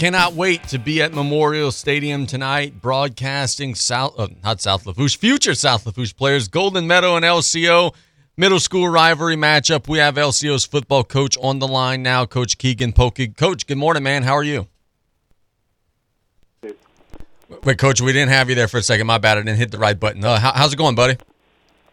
Cannot 0.06 0.34
wait 0.36 0.62
to 0.68 0.78
be 0.78 1.02
at 1.02 1.16
Memorial 1.16 1.72
Stadium 1.72 2.28
tonight, 2.28 2.80
broadcasting 2.80 3.74
South, 3.74 4.14
uh, 4.20 4.28
not 4.44 4.62
South 4.62 4.86
Lafourche, 4.86 5.18
future 5.18 5.56
South 5.56 5.84
Lafourche 5.84 6.16
players, 6.16 6.48
Golden 6.48 6.86
Meadow 6.86 7.16
and 7.16 7.26
LCO 7.26 7.92
middle 8.38 8.60
school 8.60 8.88
rivalry 8.88 9.36
matchup. 9.36 9.88
We 9.88 9.98
have 9.98 10.14
LCO's 10.14 10.64
football 10.64 11.04
coach 11.04 11.36
on 11.42 11.58
the 11.58 11.68
line 11.68 12.04
now, 12.04 12.28
Coach 12.28 12.60
Keagan 12.60 12.94
Polkey. 12.94 13.36
Coach, 13.36 13.66
good 13.66 13.80
morning, 13.80 14.04
man. 14.04 14.22
How 14.22 14.34
are 14.34 14.44
you? 14.44 14.68
Wait, 17.64 17.80
Coach, 17.80 18.00
we 18.00 18.14
didn't 18.14 18.30
have 18.30 18.48
you 18.48 18.54
there 18.54 18.68
for 18.68 18.78
a 18.78 18.84
second. 18.84 19.08
My 19.08 19.18
bad. 19.18 19.40
I 19.40 19.42
didn't 19.42 19.58
hit 19.58 19.72
the 19.72 19.80
right 19.80 20.00
button. 20.00 20.24
Uh, 20.24 20.40
how, 20.40 20.52
how's 20.52 20.72
it 20.72 20.78
going, 20.78 20.94
buddy? 20.94 21.18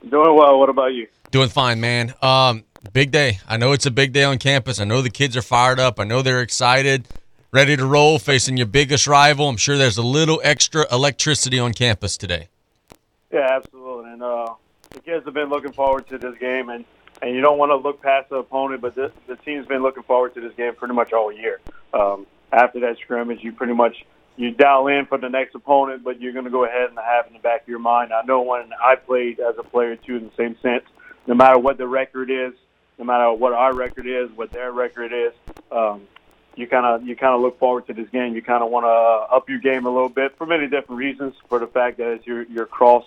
Doing 0.07 0.37
well. 0.37 0.59
What 0.59 0.69
about 0.69 0.93
you? 0.93 1.07
Doing 1.31 1.49
fine, 1.49 1.81
man. 1.81 2.13
Um, 2.21 2.65
big 2.93 3.11
day. 3.11 3.39
I 3.49 3.57
know 3.57 3.73
it's 3.73 3.87
a 3.87 3.91
big 3.91 4.13
day 4.13 4.25
on 4.25 4.37
campus. 4.37 4.81
I 4.81 4.85
know 4.85 5.01
the 5.01 5.09
kids 5.09 5.35
are 5.35 5.41
fired 5.41 5.81
up. 5.81 5.99
I 5.99 6.05
know 6.05 6.21
they're 6.21 6.43
excited 6.43 7.09
ready 7.53 7.77
to 7.77 7.85
roll 7.85 8.19
facing 8.19 8.57
your 8.57 8.67
biggest 8.67 9.07
rival. 9.07 9.47
I'm 9.47 9.59
sure 9.59 9.77
there's 9.77 9.99
a 9.99 10.03
little 10.03 10.41
extra 10.43 10.87
electricity 10.91 11.59
on 11.59 11.75
campus 11.75 12.17
today. 12.17 12.49
Yeah, 13.31 13.47
absolutely. 13.51 14.13
And 14.13 14.23
uh, 14.23 14.55
the 14.91 15.01
kids 15.01 15.27
have 15.27 15.35
been 15.35 15.51
looking 15.51 15.73
forward 15.73 16.09
to 16.09 16.17
this 16.17 16.35
game, 16.39 16.71
and, 16.71 16.87
and 17.21 17.35
you 17.35 17.43
don't 17.43 17.59
want 17.59 17.71
to 17.71 17.77
look 17.77 18.01
past 18.01 18.31
the 18.31 18.37
opponent, 18.37 18.81
but 18.81 18.95
this, 18.95 19.13
the 19.27 19.37
team's 19.37 19.67
been 19.67 19.83
looking 19.83 20.03
forward 20.03 20.33
to 20.35 20.41
this 20.41 20.55
game 20.55 20.75
pretty 20.75 20.95
much 20.95 21.13
all 21.13 21.31
year. 21.31 21.61
Um, 21.93 22.27
after 22.53 22.81
that 22.81 22.97
scrimmage, 22.99 23.43
you 23.43 23.53
pretty 23.53 23.75
much 23.75 24.03
you 24.37 24.51
dial 24.51 24.87
in 24.87 25.05
for 25.05 25.19
the 25.19 25.29
next 25.29 25.55
opponent, 25.55 26.05
but 26.05 26.23
you're 26.23 26.33
going 26.33 26.47
to 26.47 26.51
go 26.51 26.65
ahead 26.65 26.89
and 26.89 26.99
have 26.99 27.27
in 27.27 27.35
the 27.35 27.39
back 27.39 27.63
of 27.63 27.69
your 27.69 27.79
mind. 27.79 28.15
I 28.15 28.23
know 28.23 28.41
when 28.41 28.71
I 28.83 28.95
played 28.97 29.41
as 29.41 29.57
a 29.59 29.63
player 29.63 29.97
too, 29.97 30.17
in 30.17 30.25
the 30.25 30.33
same 30.39 30.57
sense, 30.63 30.85
no 31.27 31.35
matter 31.35 31.59
what 31.59 31.77
the 31.77 31.87
record 31.87 32.31
is, 32.31 32.55
no 32.99 33.05
matter 33.05 33.31
what 33.33 33.53
our 33.53 33.75
record 33.75 34.07
is, 34.07 34.31
what 34.31 34.51
their 34.53 34.73
record 34.73 35.13
is, 35.13 35.33
um, 35.71 36.03
you 36.57 36.67
kind 36.67 36.85
of 36.85 37.07
you 37.07 37.17
kind 37.17 37.35
of 37.35 37.41
look 37.41 37.59
forward 37.59 37.87
to 37.87 37.95
this 37.95 38.09
game. 38.11 38.35
You 38.35 38.43
kind 38.43 38.63
of 38.63 38.71
want 38.71 38.85
to 38.85 38.89
uh, 38.89 39.37
up 39.37 39.49
your 39.49 39.59
game 39.59 39.87
a 39.87 39.91
little 39.91 40.09
bit 40.09 40.37
for 40.37 40.47
many 40.47 40.69
different 40.69 40.99
reasons. 40.99 41.35
For 41.49 41.59
the 41.59 41.67
fact 41.67 41.99
that 41.99 42.09
it's 42.13 42.27
your 42.27 42.43
your 42.45 42.67
cross 42.67 43.05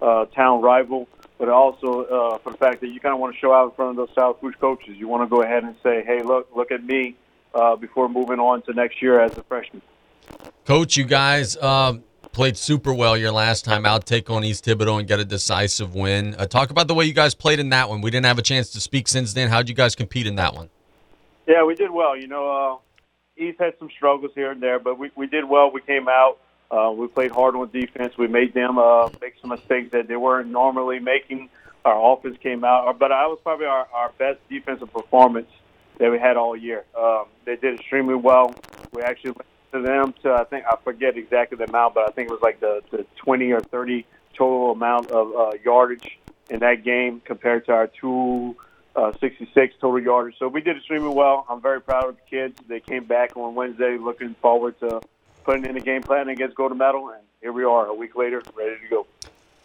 uh, 0.00 0.26
town 0.26 0.62
rival, 0.62 1.08
but 1.38 1.48
also 1.48 2.04
uh, 2.04 2.38
for 2.38 2.52
the 2.52 2.58
fact 2.58 2.80
that 2.80 2.88
you 2.88 3.00
kind 3.00 3.12
of 3.12 3.20
want 3.20 3.34
to 3.34 3.38
show 3.38 3.52
out 3.52 3.70
in 3.70 3.70
front 3.72 3.90
of 3.90 3.96
those 3.96 4.14
South 4.14 4.38
Rouge 4.42 4.56
coaches. 4.60 4.96
You 4.96 5.08
want 5.08 5.22
to 5.22 5.34
go 5.34 5.42
ahead 5.42 5.64
and 5.64 5.76
say, 5.82 6.02
"Hey, 6.04 6.22
look, 6.22 6.48
look 6.54 6.70
at 6.70 6.84
me," 6.84 7.16
uh, 7.54 7.76
before 7.76 8.08
moving 8.08 8.38
on 8.38 8.62
to 8.62 8.72
next 8.72 9.02
year 9.02 9.20
as 9.20 9.36
a 9.36 9.42
freshman. 9.42 9.82
Coach, 10.64 10.96
you 10.96 11.04
guys 11.04 11.56
um, 11.58 12.02
played 12.32 12.56
super 12.56 12.92
well 12.92 13.16
your 13.16 13.30
last 13.30 13.64
time 13.64 13.86
out, 13.86 14.04
take 14.04 14.28
on 14.28 14.42
East 14.42 14.64
Thibodaux 14.64 14.98
and 14.98 15.06
get 15.06 15.20
a 15.20 15.24
decisive 15.24 15.94
win. 15.94 16.34
Uh, 16.38 16.46
talk 16.46 16.70
about 16.70 16.88
the 16.88 16.94
way 16.94 17.04
you 17.04 17.12
guys 17.12 17.34
played 17.34 17.60
in 17.60 17.68
that 17.70 17.88
one. 17.88 18.00
We 18.00 18.10
didn't 18.10 18.26
have 18.26 18.38
a 18.38 18.42
chance 18.42 18.70
to 18.70 18.80
speak 18.80 19.06
since 19.06 19.32
then. 19.32 19.48
How'd 19.48 19.68
you 19.68 19.74
guys 19.74 19.94
compete 19.94 20.26
in 20.26 20.36
that 20.36 20.54
one? 20.54 20.68
Yeah, 21.46 21.64
we 21.64 21.74
did 21.74 21.90
well. 21.90 22.16
You 22.16 22.26
know, 22.26 22.50
uh, 22.50 22.76
East 23.36 23.58
had 23.60 23.74
some 23.78 23.90
struggles 23.94 24.32
here 24.34 24.50
and 24.50 24.62
there, 24.62 24.78
but 24.78 24.98
we, 24.98 25.10
we 25.16 25.26
did 25.26 25.44
well. 25.48 25.70
We 25.70 25.80
came 25.80 26.08
out. 26.08 26.38
Uh, 26.70 26.90
we 26.96 27.06
played 27.06 27.30
hard 27.30 27.54
on 27.54 27.70
defense. 27.70 28.14
We 28.18 28.26
made 28.26 28.54
them 28.54 28.78
uh, 28.78 29.08
make 29.20 29.34
some 29.40 29.50
mistakes 29.50 29.92
that 29.92 30.08
they 30.08 30.16
weren't 30.16 30.48
normally 30.50 30.98
making. 30.98 31.48
Our 31.84 32.14
offense 32.14 32.36
came 32.42 32.64
out, 32.64 32.98
but 32.98 33.12
I 33.12 33.26
was 33.26 33.38
probably 33.42 33.66
our, 33.66 33.86
our 33.92 34.12
best 34.18 34.40
defensive 34.48 34.92
performance 34.92 35.48
that 35.98 36.10
we 36.10 36.18
had 36.18 36.36
all 36.36 36.56
year. 36.56 36.84
Um, 36.98 37.26
they 37.44 37.56
did 37.56 37.74
extremely 37.74 38.16
well. 38.16 38.56
We 38.92 39.02
actually 39.02 39.32
went 39.32 39.46
to 39.72 39.82
them 39.82 40.14
to 40.22 40.32
I 40.32 40.44
think 40.44 40.64
I 40.66 40.76
forget 40.82 41.16
exactly 41.16 41.56
the 41.58 41.64
amount, 41.64 41.94
but 41.94 42.04
I 42.04 42.10
think 42.10 42.26
it 42.26 42.30
was 42.30 42.42
like 42.42 42.58
the, 42.58 42.82
the 42.90 43.06
20 43.24 43.52
or 43.52 43.62
30 43.62 44.04
total 44.36 44.72
amount 44.72 45.10
of 45.10 45.34
uh, 45.34 45.52
yardage 45.64 46.18
in 46.50 46.60
that 46.60 46.84
game 46.84 47.20
compared 47.24 47.66
to 47.66 47.72
our 47.72 47.86
two 48.00 48.56
uh, 48.96 49.12
66 49.20 49.74
total 49.80 50.00
yardage. 50.02 50.36
So 50.38 50.48
we 50.48 50.60
did 50.60 50.76
extremely 50.76 51.14
well. 51.14 51.46
I'm 51.48 51.60
very 51.60 51.80
proud 51.80 52.08
of 52.08 52.16
the 52.16 52.22
kids. 52.28 52.58
They 52.66 52.80
came 52.80 53.04
back 53.04 53.36
on 53.36 53.54
Wednesday 53.54 53.98
looking 53.98 54.34
forward 54.40 54.78
to 54.80 55.00
putting 55.44 55.66
in 55.66 55.76
a 55.76 55.80
game 55.80 56.02
plan 56.02 56.28
against 56.28 56.56
Golden 56.56 56.78
Meadow, 56.78 57.10
and 57.10 57.22
here 57.40 57.52
we 57.52 57.64
are 57.64 57.86
a 57.86 57.94
week 57.94 58.16
later, 58.16 58.42
ready 58.54 58.76
to 58.82 58.88
go. 58.88 59.06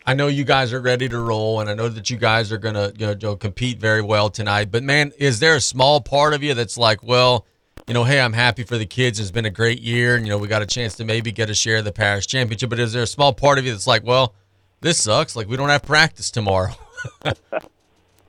I 0.06 0.14
know 0.14 0.28
you 0.28 0.44
guys 0.44 0.74
are 0.74 0.82
ready 0.82 1.08
to 1.10 1.20
roll, 1.20 1.60
and 1.60 1.70
I 1.70 1.74
know 1.74 1.88
that 1.88 2.10
you 2.10 2.18
guys 2.18 2.52
are 2.52 2.58
gonna 2.58 2.92
you 2.98 3.16
know, 3.16 3.36
compete 3.36 3.80
very 3.80 4.02
well 4.02 4.30
tonight. 4.30 4.72
But 4.72 4.84
man, 4.84 5.12
is 5.18 5.40
there 5.40 5.56
a 5.56 5.62
small 5.62 6.02
part 6.02 6.34
of 6.34 6.44
you 6.44 6.54
that's 6.54 6.78
like, 6.78 7.04
well, 7.04 7.46
you 7.88 7.94
know, 7.94 8.04
hey, 8.04 8.20
I'm 8.20 8.34
happy 8.34 8.64
for 8.64 8.78
the 8.78 8.86
kids. 8.86 9.20
It's 9.20 9.32
been 9.32 9.46
a 9.46 9.52
great 9.52 9.80
year, 9.80 10.16
and 10.16 10.26
you 10.26 10.32
know, 10.32 10.38
we 10.38 10.48
got 10.48 10.62
a 10.62 10.68
chance 10.68 10.96
to 10.96 11.06
maybe 11.06 11.32
get 11.32 11.50
a 11.50 11.56
share 11.56 11.78
of 11.78 11.86
the 11.86 11.92
parish 11.92 12.28
championship. 12.28 12.70
But 12.70 12.80
is 12.80 12.94
there 12.94 13.04
a 13.04 13.08
small 13.08 13.34
part 13.34 13.60
of 13.60 13.66
you 13.66 13.72
that's 13.72 13.88
like, 13.88 14.04
well, 14.04 14.36
this 14.82 15.02
sucks. 15.02 15.36
Like 15.36 15.48
we 15.48 15.56
don't 15.56 15.70
have 15.70 15.84
practice 15.84 16.32
tomorrow. 16.32 16.74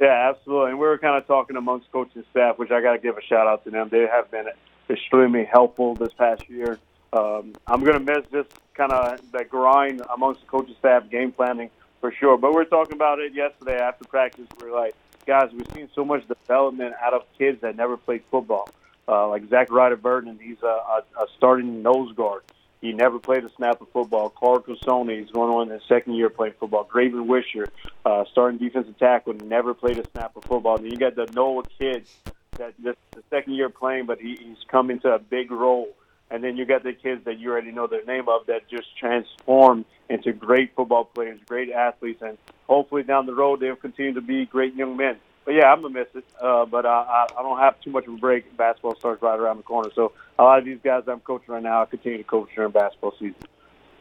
Yeah, 0.02 0.30
absolutely. 0.30 0.70
And 0.70 0.80
we 0.80 0.86
were 0.86 0.98
kind 0.98 1.16
of 1.16 1.28
talking 1.28 1.54
amongst 1.54 1.92
coaching 1.92 2.24
staff, 2.32 2.58
which 2.58 2.72
I 2.72 2.82
got 2.82 2.94
to 2.94 2.98
give 2.98 3.16
a 3.16 3.22
shout 3.22 3.46
out 3.46 3.62
to 3.64 3.70
them. 3.70 3.88
They 3.88 4.04
have 4.10 4.32
been 4.32 4.46
extremely 4.90 5.44
helpful 5.44 5.94
this 5.94 6.12
past 6.14 6.50
year. 6.50 6.80
Um, 7.12 7.52
I'm 7.68 7.84
going 7.84 8.04
to 8.04 8.12
miss 8.12 8.24
just 8.32 8.48
kind 8.74 8.90
of 8.90 9.30
that 9.30 9.48
grind 9.48 10.02
amongst 10.12 10.40
the 10.40 10.48
coaching 10.48 10.74
staff, 10.80 11.08
game 11.08 11.30
planning 11.30 11.70
for 12.00 12.10
sure. 12.10 12.36
But 12.36 12.50
we 12.50 12.56
were 12.56 12.64
talking 12.64 12.94
about 12.94 13.20
it 13.20 13.32
yesterday 13.32 13.78
after 13.78 14.04
practice. 14.04 14.48
We 14.60 14.70
are 14.70 14.72
like, 14.72 14.96
guys, 15.24 15.50
we've 15.52 15.70
seen 15.72 15.88
so 15.94 16.04
much 16.04 16.26
development 16.26 16.96
out 17.00 17.14
of 17.14 17.22
kids 17.38 17.60
that 17.60 17.76
never 17.76 17.96
played 17.96 18.24
football. 18.28 18.68
Uh, 19.06 19.28
like 19.28 19.48
Zach 19.50 19.70
Ryder 19.70 19.96
Burton, 19.96 20.30
and 20.30 20.40
he's 20.40 20.62
a, 20.64 20.66
a, 20.66 21.02
a 21.16 21.26
starting 21.36 21.80
nose 21.80 22.12
guard. 22.16 22.42
He 22.82 22.92
never 22.92 23.20
played 23.20 23.44
a 23.44 23.50
snap 23.56 23.80
of 23.80 23.88
football. 23.92 24.28
Carl 24.28 24.60
Cosoni, 24.60 25.20
he's 25.20 25.30
going 25.30 25.50
on 25.50 25.70
his 25.70 25.82
second 25.88 26.14
year 26.14 26.28
playing 26.28 26.54
football. 26.58 26.82
Graven 26.82 27.28
Wisher, 27.28 27.70
uh, 28.04 28.24
starting 28.32 28.58
defensive 28.58 28.98
tackle, 28.98 29.34
never 29.34 29.72
played 29.72 29.98
a 29.98 30.04
snap 30.10 30.36
of 30.36 30.42
football. 30.48 30.76
And 30.76 30.84
then 30.84 30.92
you 30.92 30.98
got 30.98 31.14
the 31.14 31.26
Noah 31.26 31.62
kid 31.78 32.04
that 32.58 32.74
just 32.82 32.98
the 33.14 33.22
second 33.30 33.54
year 33.54 33.70
playing, 33.70 34.06
but 34.06 34.18
he, 34.18 34.36
he's 34.36 34.56
come 34.68 34.90
into 34.90 35.08
a 35.08 35.20
big 35.20 35.52
role. 35.52 35.90
And 36.28 36.42
then 36.42 36.56
you 36.56 36.66
got 36.66 36.82
the 36.82 36.92
kids 36.92 37.24
that 37.24 37.38
you 37.38 37.52
already 37.52 37.70
know 37.70 37.86
the 37.86 38.00
name 38.04 38.28
of 38.28 38.46
that 38.46 38.68
just 38.68 38.88
transform 38.98 39.84
into 40.10 40.32
great 40.32 40.74
football 40.74 41.04
players, 41.04 41.38
great 41.46 41.70
athletes, 41.70 42.20
and 42.20 42.36
hopefully 42.66 43.04
down 43.04 43.26
the 43.26 43.34
road 43.34 43.60
they'll 43.60 43.76
continue 43.76 44.14
to 44.14 44.20
be 44.20 44.44
great 44.44 44.74
young 44.74 44.96
men 44.96 45.18
but 45.44 45.54
yeah, 45.54 45.72
I'm 45.72 45.82
gonna 45.82 45.94
miss 45.94 46.08
it. 46.14 46.24
Uh, 46.40 46.64
but 46.64 46.86
I, 46.86 46.90
I, 46.90 47.26
I 47.38 47.42
don't 47.42 47.58
have 47.58 47.80
too 47.80 47.90
much 47.90 48.06
of 48.06 48.14
a 48.14 48.16
break. 48.16 48.56
Basketball 48.56 48.96
starts 48.96 49.22
right 49.22 49.38
around 49.38 49.58
the 49.58 49.62
corner, 49.62 49.90
so 49.94 50.12
a 50.38 50.42
lot 50.42 50.58
of 50.58 50.64
these 50.64 50.78
guys 50.82 51.04
I'm 51.06 51.20
coaching 51.20 51.54
right 51.54 51.62
now, 51.62 51.82
I 51.82 51.86
continue 51.86 52.18
to 52.18 52.24
coach 52.24 52.48
during 52.54 52.70
basketball 52.70 53.12
season. 53.18 53.36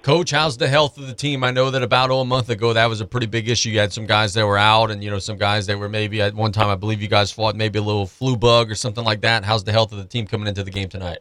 Coach, 0.02 0.32
how's 0.32 0.58
the 0.58 0.68
health 0.68 0.98
of 0.98 1.06
the 1.06 1.14
team? 1.14 1.44
I 1.44 1.52
know 1.52 1.70
that 1.70 1.84
about 1.84 2.10
oh, 2.10 2.22
a 2.22 2.26
month 2.26 2.50
ago 2.50 2.74
that 2.74 2.88
was 2.88 3.02
a 3.02 3.06
pretty 3.06 3.28
big 3.28 3.48
issue. 3.48 3.70
You 3.70 3.78
had 3.78 3.94
some 3.94 4.08
guys 4.08 4.34
that 4.34 4.48
were 4.48 4.58
out, 4.58 4.90
and 4.90 5.04
you 5.04 5.12
know 5.12 5.20
some 5.20 5.38
guys 5.38 5.68
that 5.68 5.78
were 5.78 5.90
maybe 5.90 6.22
at 6.22 6.34
one 6.34 6.52
time. 6.52 6.70
I 6.70 6.76
believe 6.76 7.04
you 7.04 7.08
guys 7.08 7.32
fought 7.32 7.56
maybe 7.56 7.78
a 7.78 7.84
little 7.84 8.08
flu 8.08 8.36
bug 8.36 8.72
or 8.72 8.76
something 8.76 9.04
like 9.04 9.22
that. 9.22 9.44
How's 9.44 9.64
the 9.64 9.72
health 9.72 9.92
of 9.92 10.00
the 10.00 10.06
team 10.06 10.26
coming 10.26 10.48
into 10.48 10.64
the 10.64 10.72
game 10.72 10.90
tonight? 10.90 11.20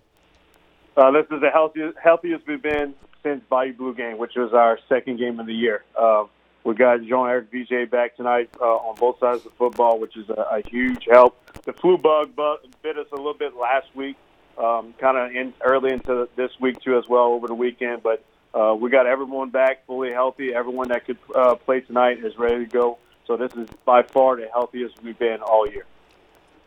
Uh, 0.96 1.10
this 1.10 1.26
is 1.30 1.42
the 1.42 1.50
healthiest 1.50 1.98
healthiest 2.02 2.46
we've 2.46 2.62
been 2.62 2.94
since 3.22 3.42
Bayou 3.50 3.74
Blue 3.74 3.94
game, 3.94 4.16
which 4.16 4.32
was 4.34 4.54
our 4.54 4.78
second 4.88 5.18
game 5.18 5.40
of 5.40 5.46
the 5.46 5.54
year. 5.54 5.84
Uh, 5.94 6.24
we 6.64 6.74
got 6.74 7.02
Jean 7.02 7.28
Eric 7.28 7.50
VJ 7.50 7.90
back 7.90 8.16
tonight 8.16 8.50
uh, 8.60 8.64
on 8.64 8.96
both 8.96 9.18
sides 9.18 9.38
of 9.38 9.44
the 9.44 9.50
football, 9.50 9.98
which 9.98 10.16
is 10.16 10.28
a, 10.28 10.58
a 10.58 10.62
huge 10.68 11.06
help. 11.10 11.36
The 11.64 11.72
flu 11.72 11.96
bug 11.96 12.36
bit 12.82 12.98
us 12.98 13.06
a 13.12 13.16
little 13.16 13.34
bit 13.34 13.56
last 13.56 13.86
week, 13.94 14.16
um, 14.58 14.94
kind 14.98 15.16
of 15.16 15.34
in 15.34 15.54
early 15.62 15.92
into 15.92 16.28
this 16.36 16.50
week 16.60 16.80
too 16.82 16.98
as 16.98 17.04
well 17.08 17.26
over 17.26 17.46
the 17.46 17.54
weekend. 17.54 18.02
But 18.02 18.24
uh, 18.54 18.74
we 18.78 18.90
got 18.90 19.06
everyone 19.06 19.50
back 19.50 19.86
fully 19.86 20.12
healthy. 20.12 20.54
Everyone 20.54 20.88
that 20.88 21.06
could 21.06 21.18
uh, 21.34 21.54
play 21.54 21.80
tonight 21.80 22.24
is 22.24 22.36
ready 22.38 22.64
to 22.64 22.70
go. 22.70 22.98
So 23.26 23.36
this 23.36 23.52
is 23.54 23.68
by 23.84 24.02
far 24.02 24.36
the 24.36 24.48
healthiest 24.52 25.02
we've 25.02 25.18
been 25.18 25.38
all 25.40 25.68
year. 25.68 25.86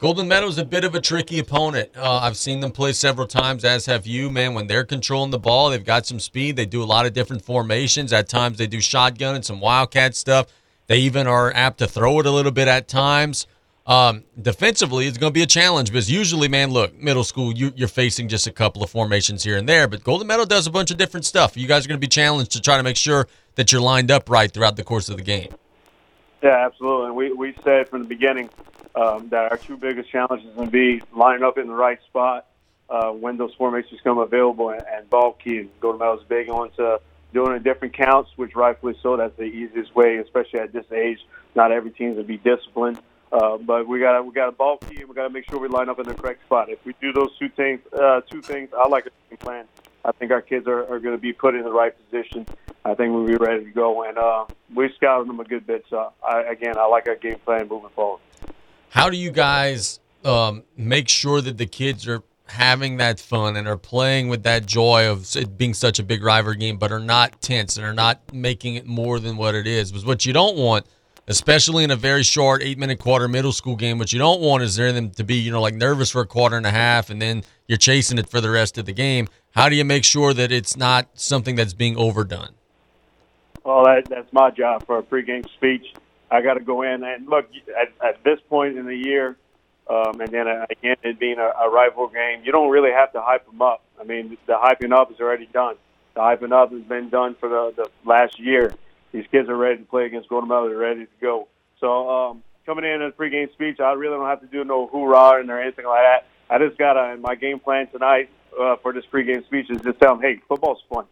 Golden 0.03 0.27
Meadow's 0.27 0.57
a 0.57 0.65
bit 0.65 0.83
of 0.83 0.95
a 0.95 0.99
tricky 0.99 1.39
opponent. 1.39 1.89
Uh, 1.95 2.17
I've 2.17 2.35
seen 2.35 2.59
them 2.59 2.73
play 2.73 2.91
several 2.91 3.25
times, 3.25 3.63
as 3.63 3.85
have 3.85 4.05
you, 4.05 4.29
man. 4.29 4.53
When 4.53 4.67
they're 4.67 4.83
controlling 4.83 5.31
the 5.31 5.39
ball, 5.39 5.69
they've 5.69 5.81
got 5.81 6.05
some 6.05 6.19
speed. 6.19 6.57
They 6.57 6.65
do 6.65 6.83
a 6.83 6.91
lot 6.91 7.05
of 7.05 7.13
different 7.13 7.41
formations. 7.45 8.11
At 8.11 8.27
times, 8.27 8.57
they 8.57 8.67
do 8.67 8.81
shotgun 8.81 9.33
and 9.33 9.45
some 9.45 9.61
wildcat 9.61 10.13
stuff. 10.13 10.47
They 10.87 10.97
even 10.97 11.25
are 11.25 11.53
apt 11.55 11.77
to 11.77 11.87
throw 11.87 12.19
it 12.19 12.25
a 12.25 12.31
little 12.31 12.51
bit 12.51 12.67
at 12.67 12.89
times. 12.89 13.47
Um, 13.87 14.25
defensively, 14.41 15.07
it's 15.07 15.17
going 15.17 15.31
to 15.31 15.33
be 15.33 15.43
a 15.43 15.45
challenge 15.45 15.89
because 15.89 16.11
usually, 16.11 16.49
man, 16.49 16.71
look, 16.71 16.93
middle 17.01 17.23
school, 17.23 17.53
you, 17.53 17.71
are 17.81 17.87
facing 17.87 18.27
just 18.27 18.45
a 18.45 18.51
couple 18.51 18.83
of 18.83 18.89
formations 18.89 19.41
here 19.41 19.55
and 19.55 19.69
there, 19.69 19.87
but 19.87 20.03
Golden 20.03 20.27
Meadow 20.27 20.43
does 20.43 20.67
a 20.67 20.71
bunch 20.71 20.91
of 20.91 20.97
different 20.97 21.25
stuff. 21.25 21.55
You 21.55 21.65
guys 21.65 21.85
are 21.85 21.87
going 21.87 22.01
to 22.01 22.05
be 22.05 22.09
challenged 22.09 22.51
to 22.51 22.61
try 22.61 22.75
to 22.75 22.83
make 22.83 22.97
sure 22.97 23.29
that 23.55 23.71
you're 23.71 23.79
lined 23.79 24.11
up 24.11 24.29
right 24.29 24.51
throughout 24.51 24.75
the 24.75 24.83
course 24.83 25.07
of 25.07 25.15
the 25.15 25.23
game. 25.23 25.55
Yeah, 26.43 26.65
absolutely. 26.65 27.07
And 27.07 27.15
we, 27.15 27.31
we 27.31 27.55
said 27.63 27.87
from 27.89 28.03
the 28.03 28.07
beginning 28.07 28.49
um, 28.95 29.29
that 29.29 29.51
our 29.51 29.57
two 29.57 29.77
biggest 29.77 30.11
challenges 30.11 30.49
to 30.57 30.67
be 30.67 31.01
lining 31.15 31.41
up 31.41 31.57
in 31.57 31.67
the 31.67 31.73
right 31.73 31.99
spot 32.03 32.47
uh, 32.89 33.11
when 33.11 33.37
those 33.37 33.53
formations 33.55 34.01
come 34.03 34.17
available 34.17 34.69
and, 34.69 34.83
and 34.91 35.09
ball 35.09 35.33
key. 35.33 35.69
Golden 35.79 35.99
Meadow's 35.99 36.25
big 36.27 36.49
on 36.49 36.69
to 36.71 36.99
doing 37.33 37.55
it 37.55 37.63
different 37.63 37.95
counts, 37.95 38.29
which 38.35 38.55
rightfully 38.55 38.95
so. 39.01 39.15
That's 39.15 39.35
the 39.37 39.43
easiest 39.43 39.95
way, 39.95 40.17
especially 40.17 40.59
at 40.59 40.73
this 40.73 40.85
age. 40.91 41.19
Not 41.55 41.71
every 41.71 41.91
going 41.91 42.17
to 42.17 42.23
be 42.23 42.37
disciplined. 42.37 42.99
Uh, 43.31 43.57
but 43.57 43.87
we 43.87 43.99
got 43.99 44.23
we 44.23 44.31
got 44.31 44.49
a 44.49 44.51
ball 44.51 44.77
key, 44.77 44.99
and 44.99 45.09
we 45.09 45.15
got 45.15 45.23
to 45.23 45.29
make 45.29 45.49
sure 45.49 45.57
we 45.57 45.67
line 45.67 45.89
up 45.89 45.97
in 45.97 46.05
the 46.05 46.13
correct 46.13 46.43
spot. 46.43 46.69
If 46.69 46.85
we 46.85 46.93
do 47.01 47.11
those 47.11 47.35
two 47.39 47.49
things, 47.49 47.79
uh, 47.91 48.21
two 48.29 48.43
things, 48.43 48.69
I 48.77 48.87
like 48.87 49.07
a 49.31 49.37
plan. 49.37 49.65
I 50.05 50.11
think 50.11 50.31
our 50.31 50.41
kids 50.41 50.67
are, 50.67 50.83
are 50.83 50.99
going 50.99 51.15
to 51.15 51.21
be 51.21 51.33
put 51.33 51.55
in 51.55 51.63
the 51.63 51.71
right 51.71 51.93
position. 52.05 52.45
I 52.85 52.93
think 52.95 53.13
we'll 53.13 53.25
be 53.25 53.35
ready 53.35 53.63
to 53.63 53.71
go, 53.71 54.03
and 54.03 54.17
uh, 54.17 54.45
we 54.75 54.91
scouted 54.97 55.27
them 55.29 55.39
a 55.39 55.45
good 55.45 55.65
bit. 55.65 55.85
So 55.89 56.11
I, 56.27 56.41
again, 56.41 56.77
I 56.77 56.85
like 56.85 57.07
our 57.07 57.15
game 57.15 57.39
plan 57.45 57.67
moving 57.69 57.89
forward. 57.91 58.19
How 58.89 59.09
do 59.09 59.17
you 59.17 59.31
guys 59.31 59.99
um, 60.25 60.63
make 60.75 61.07
sure 61.07 61.41
that 61.41 61.57
the 61.57 61.65
kids 61.65 62.07
are 62.07 62.23
having 62.47 62.97
that 62.97 63.19
fun 63.19 63.55
and 63.55 63.67
are 63.67 63.77
playing 63.77 64.27
with 64.27 64.43
that 64.43 64.65
joy 64.65 65.09
of 65.09 65.35
it 65.35 65.57
being 65.57 65.73
such 65.73 65.99
a 65.99 66.03
big 66.03 66.23
rivalry 66.23 66.57
game, 66.57 66.77
but 66.77 66.91
are 66.91 66.99
not 66.99 67.41
tense 67.41 67.77
and 67.77 67.85
are 67.85 67.93
not 67.93 68.33
making 68.33 68.75
it 68.75 68.85
more 68.85 69.19
than 69.19 69.37
what 69.37 69.55
it 69.55 69.65
is? 69.65 69.91
Because 69.91 70.05
what 70.05 70.25
you 70.25 70.33
don't 70.33 70.57
want, 70.57 70.85
especially 71.27 71.83
in 71.83 71.91
a 71.91 71.95
very 71.95 72.23
short 72.23 72.61
eight 72.61 72.77
minute 72.77 72.99
quarter 72.99 73.27
middle 73.27 73.51
school 73.51 73.75
game, 73.75 73.97
what 73.97 74.11
you 74.11 74.19
don't 74.19 74.41
want 74.41 74.63
is 74.63 74.75
there 74.75 74.91
them 74.91 75.09
to 75.11 75.23
be, 75.23 75.35
you 75.35 75.51
know, 75.51 75.61
like 75.61 75.75
nervous 75.75 76.11
for 76.11 76.21
a 76.21 76.25
quarter 76.27 76.57
and 76.57 76.65
a 76.65 76.71
half 76.71 77.09
and 77.09 77.21
then 77.21 77.43
you're 77.67 77.77
chasing 77.77 78.17
it 78.17 78.29
for 78.29 78.41
the 78.41 78.49
rest 78.49 78.77
of 78.77 78.85
the 78.85 78.93
game. 78.93 79.27
How 79.51 79.69
do 79.69 79.75
you 79.75 79.85
make 79.85 80.03
sure 80.03 80.33
that 80.33 80.51
it's 80.51 80.75
not 80.75 81.07
something 81.13 81.55
that's 81.55 81.73
being 81.73 81.95
overdone? 81.97 82.49
Well, 83.63 83.85
that, 83.85 84.09
that's 84.09 84.31
my 84.33 84.51
job 84.51 84.85
for 84.85 84.97
a 84.97 85.03
pregame 85.03 85.47
speech. 85.53 85.93
I 86.29 86.41
got 86.41 86.55
to 86.55 86.59
go 86.59 86.81
in 86.81 87.03
and 87.03 87.27
look 87.27 87.47
at, 87.79 87.93
at 88.05 88.23
this 88.23 88.39
point 88.49 88.77
in 88.77 88.85
the 88.85 88.95
year, 88.95 89.37
um, 89.89 90.19
and 90.19 90.29
then 90.31 90.47
uh, 90.47 90.65
again 90.69 90.95
it 91.03 91.19
being 91.19 91.37
a, 91.37 91.51
a 91.63 91.69
rival 91.69 92.07
game, 92.07 92.41
you 92.43 92.51
don't 92.51 92.69
really 92.69 92.91
have 92.91 93.13
to 93.13 93.21
hype 93.21 93.45
them 93.45 93.61
up. 93.61 93.83
I 93.99 94.03
mean, 94.03 94.37
the 94.47 94.53
hyping 94.53 94.91
up 94.91 95.11
is 95.11 95.19
already 95.19 95.45
done. 95.45 95.75
The 96.15 96.21
hyping 96.21 96.51
up 96.51 96.71
has 96.71 96.81
been 96.81 97.09
done 97.09 97.35
for 97.39 97.47
the, 97.47 97.73
the 97.75 97.89
last 98.03 98.39
year. 98.39 98.73
These 99.13 99.25
kids 99.31 99.47
are 99.47 99.55
ready 99.55 99.77
to 99.77 99.85
play 99.85 100.05
against 100.05 100.27
Golden 100.27 100.49
Meadow. 100.49 100.67
They're 100.67 100.77
ready 100.77 101.05
to 101.05 101.11
go. 101.21 101.47
So 101.79 102.09
um, 102.09 102.43
coming 102.65 102.83
in 102.83 103.01
at 103.01 103.09
a 103.09 103.11
pregame 103.11 103.51
speech, 103.53 103.79
I 103.79 103.93
really 103.93 104.17
don't 104.17 104.27
have 104.27 104.41
to 104.41 104.47
do 104.47 104.63
no 104.63 104.87
hoorah 104.87 105.45
or 105.47 105.61
anything 105.61 105.85
like 105.85 106.03
that. 106.03 106.25
I 106.49 106.57
just 106.57 106.77
got 106.77 106.93
to, 106.93 107.13
in 107.13 107.21
my 107.21 107.35
game 107.35 107.59
plan 107.59 107.87
tonight 107.87 108.29
uh, 108.59 108.75
for 108.81 108.91
this 108.91 109.05
pregame 109.11 109.45
speech 109.45 109.69
is 109.69 109.81
just 109.81 109.99
tell 109.99 110.15
them, 110.15 110.21
hey, 110.21 110.41
football's 110.47 110.83
fun. 110.89 111.05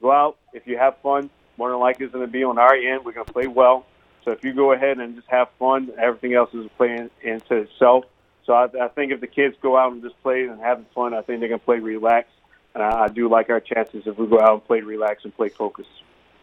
Go 0.00 0.10
out. 0.10 0.38
If 0.52 0.66
you 0.66 0.78
have 0.78 0.96
fun, 1.02 1.30
more 1.58 1.70
than 1.70 1.78
likely 1.78 2.06
it's 2.06 2.14
going 2.14 2.26
to 2.26 2.32
be 2.32 2.42
on 2.42 2.58
our 2.58 2.74
end. 2.74 3.04
We're 3.04 3.12
going 3.12 3.26
to 3.26 3.32
play 3.32 3.46
well. 3.46 3.86
So 4.24 4.30
if 4.30 4.42
you 4.44 4.54
go 4.54 4.72
ahead 4.72 4.98
and 4.98 5.14
just 5.14 5.28
have 5.28 5.48
fun, 5.58 5.90
everything 5.98 6.34
else 6.34 6.52
is 6.54 6.66
playing 6.76 7.10
into 7.22 7.56
itself. 7.56 8.04
So 8.46 8.54
I, 8.54 8.68
I 8.80 8.88
think 8.88 9.12
if 9.12 9.20
the 9.20 9.26
kids 9.26 9.56
go 9.60 9.76
out 9.76 9.92
and 9.92 10.02
just 10.02 10.20
play 10.22 10.44
and 10.44 10.60
having 10.60 10.86
fun, 10.94 11.12
I 11.12 11.22
think 11.22 11.40
they 11.40 11.48
can 11.48 11.58
play 11.58 11.78
relaxed. 11.78 12.32
And 12.74 12.82
I, 12.82 13.04
I 13.04 13.08
do 13.08 13.28
like 13.28 13.50
our 13.50 13.60
chances 13.60 14.04
if 14.06 14.16
we 14.16 14.26
go 14.26 14.40
out 14.40 14.52
and 14.54 14.64
play 14.64 14.80
relaxed 14.80 15.24
and 15.24 15.36
play 15.36 15.50
focused. 15.50 15.90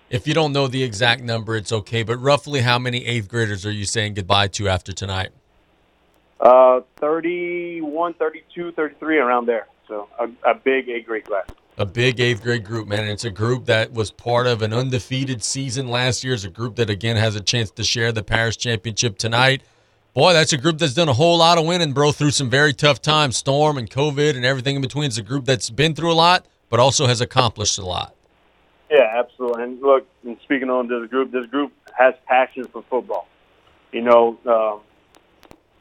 If 0.09 0.27
you 0.27 0.33
don't 0.33 0.51
know 0.53 0.67
the 0.67 0.83
exact 0.83 1.21
number, 1.23 1.55
it's 1.55 1.71
okay. 1.71 2.03
But 2.03 2.17
roughly, 2.17 2.61
how 2.61 2.79
many 2.79 3.05
eighth 3.05 3.27
graders 3.27 3.65
are 3.65 3.71
you 3.71 3.85
saying 3.85 4.15
goodbye 4.15 4.47
to 4.49 4.67
after 4.67 4.91
tonight? 4.91 5.29
Uh, 6.39 6.81
31, 6.97 8.13
32, 8.13 8.71
33, 8.71 9.17
around 9.17 9.45
there. 9.45 9.67
So 9.87 10.07
a, 10.17 10.29
a 10.49 10.55
big 10.55 10.89
eighth 10.89 11.05
grade 11.05 11.25
class 11.25 11.45
a 11.79 11.85
big 11.85 12.19
eighth 12.19 12.43
grade 12.43 12.65
group, 12.65 12.89
man. 12.89 12.99
And 12.99 13.09
it's 13.09 13.23
a 13.23 13.31
group 13.31 13.65
that 13.65 13.93
was 13.93 14.11
part 14.11 14.47
of 14.47 14.61
an 14.61 14.73
undefeated 14.73 15.41
season 15.41 15.87
last 15.87 16.25
year. 16.25 16.33
It's 16.33 16.43
a 16.43 16.49
group 16.49 16.75
that, 16.75 16.89
again, 16.89 17.15
has 17.15 17.35
a 17.35 17.41
chance 17.41 17.71
to 17.71 17.85
share 17.85 18.11
the 18.11 18.21
Parish 18.21 18.57
Championship 18.57 19.17
tonight. 19.17 19.63
Boy, 20.13 20.33
that's 20.33 20.51
a 20.51 20.57
group 20.57 20.77
that's 20.77 20.93
done 20.93 21.07
a 21.07 21.13
whole 21.13 21.37
lot 21.37 21.57
of 21.57 21.65
winning, 21.65 21.93
bro, 21.93 22.11
through 22.11 22.31
some 22.31 22.49
very 22.49 22.73
tough 22.73 23.01
times, 23.01 23.37
storm 23.37 23.77
and 23.77 23.89
COVID 23.89 24.35
and 24.35 24.43
everything 24.43 24.75
in 24.75 24.81
between. 24.81 25.05
It's 25.05 25.17
a 25.17 25.23
group 25.23 25.45
that's 25.45 25.69
been 25.69 25.95
through 25.95 26.11
a 26.11 26.13
lot, 26.13 26.45
but 26.69 26.81
also 26.81 27.07
has 27.07 27.21
accomplished 27.21 27.77
a 27.77 27.85
lot. 27.85 28.13
Yeah, 28.89 29.07
absolutely. 29.17 29.63
And 29.63 29.81
look, 29.81 30.07
and 30.25 30.37
speaking 30.43 30.69
on 30.69 30.87
this 30.87 31.09
group, 31.09 31.31
this 31.31 31.45
group 31.47 31.73
has 31.97 32.13
passion 32.27 32.67
for 32.71 32.83
football. 32.89 33.27
You 33.91 34.01
know, 34.01 34.37
um, 34.45 34.81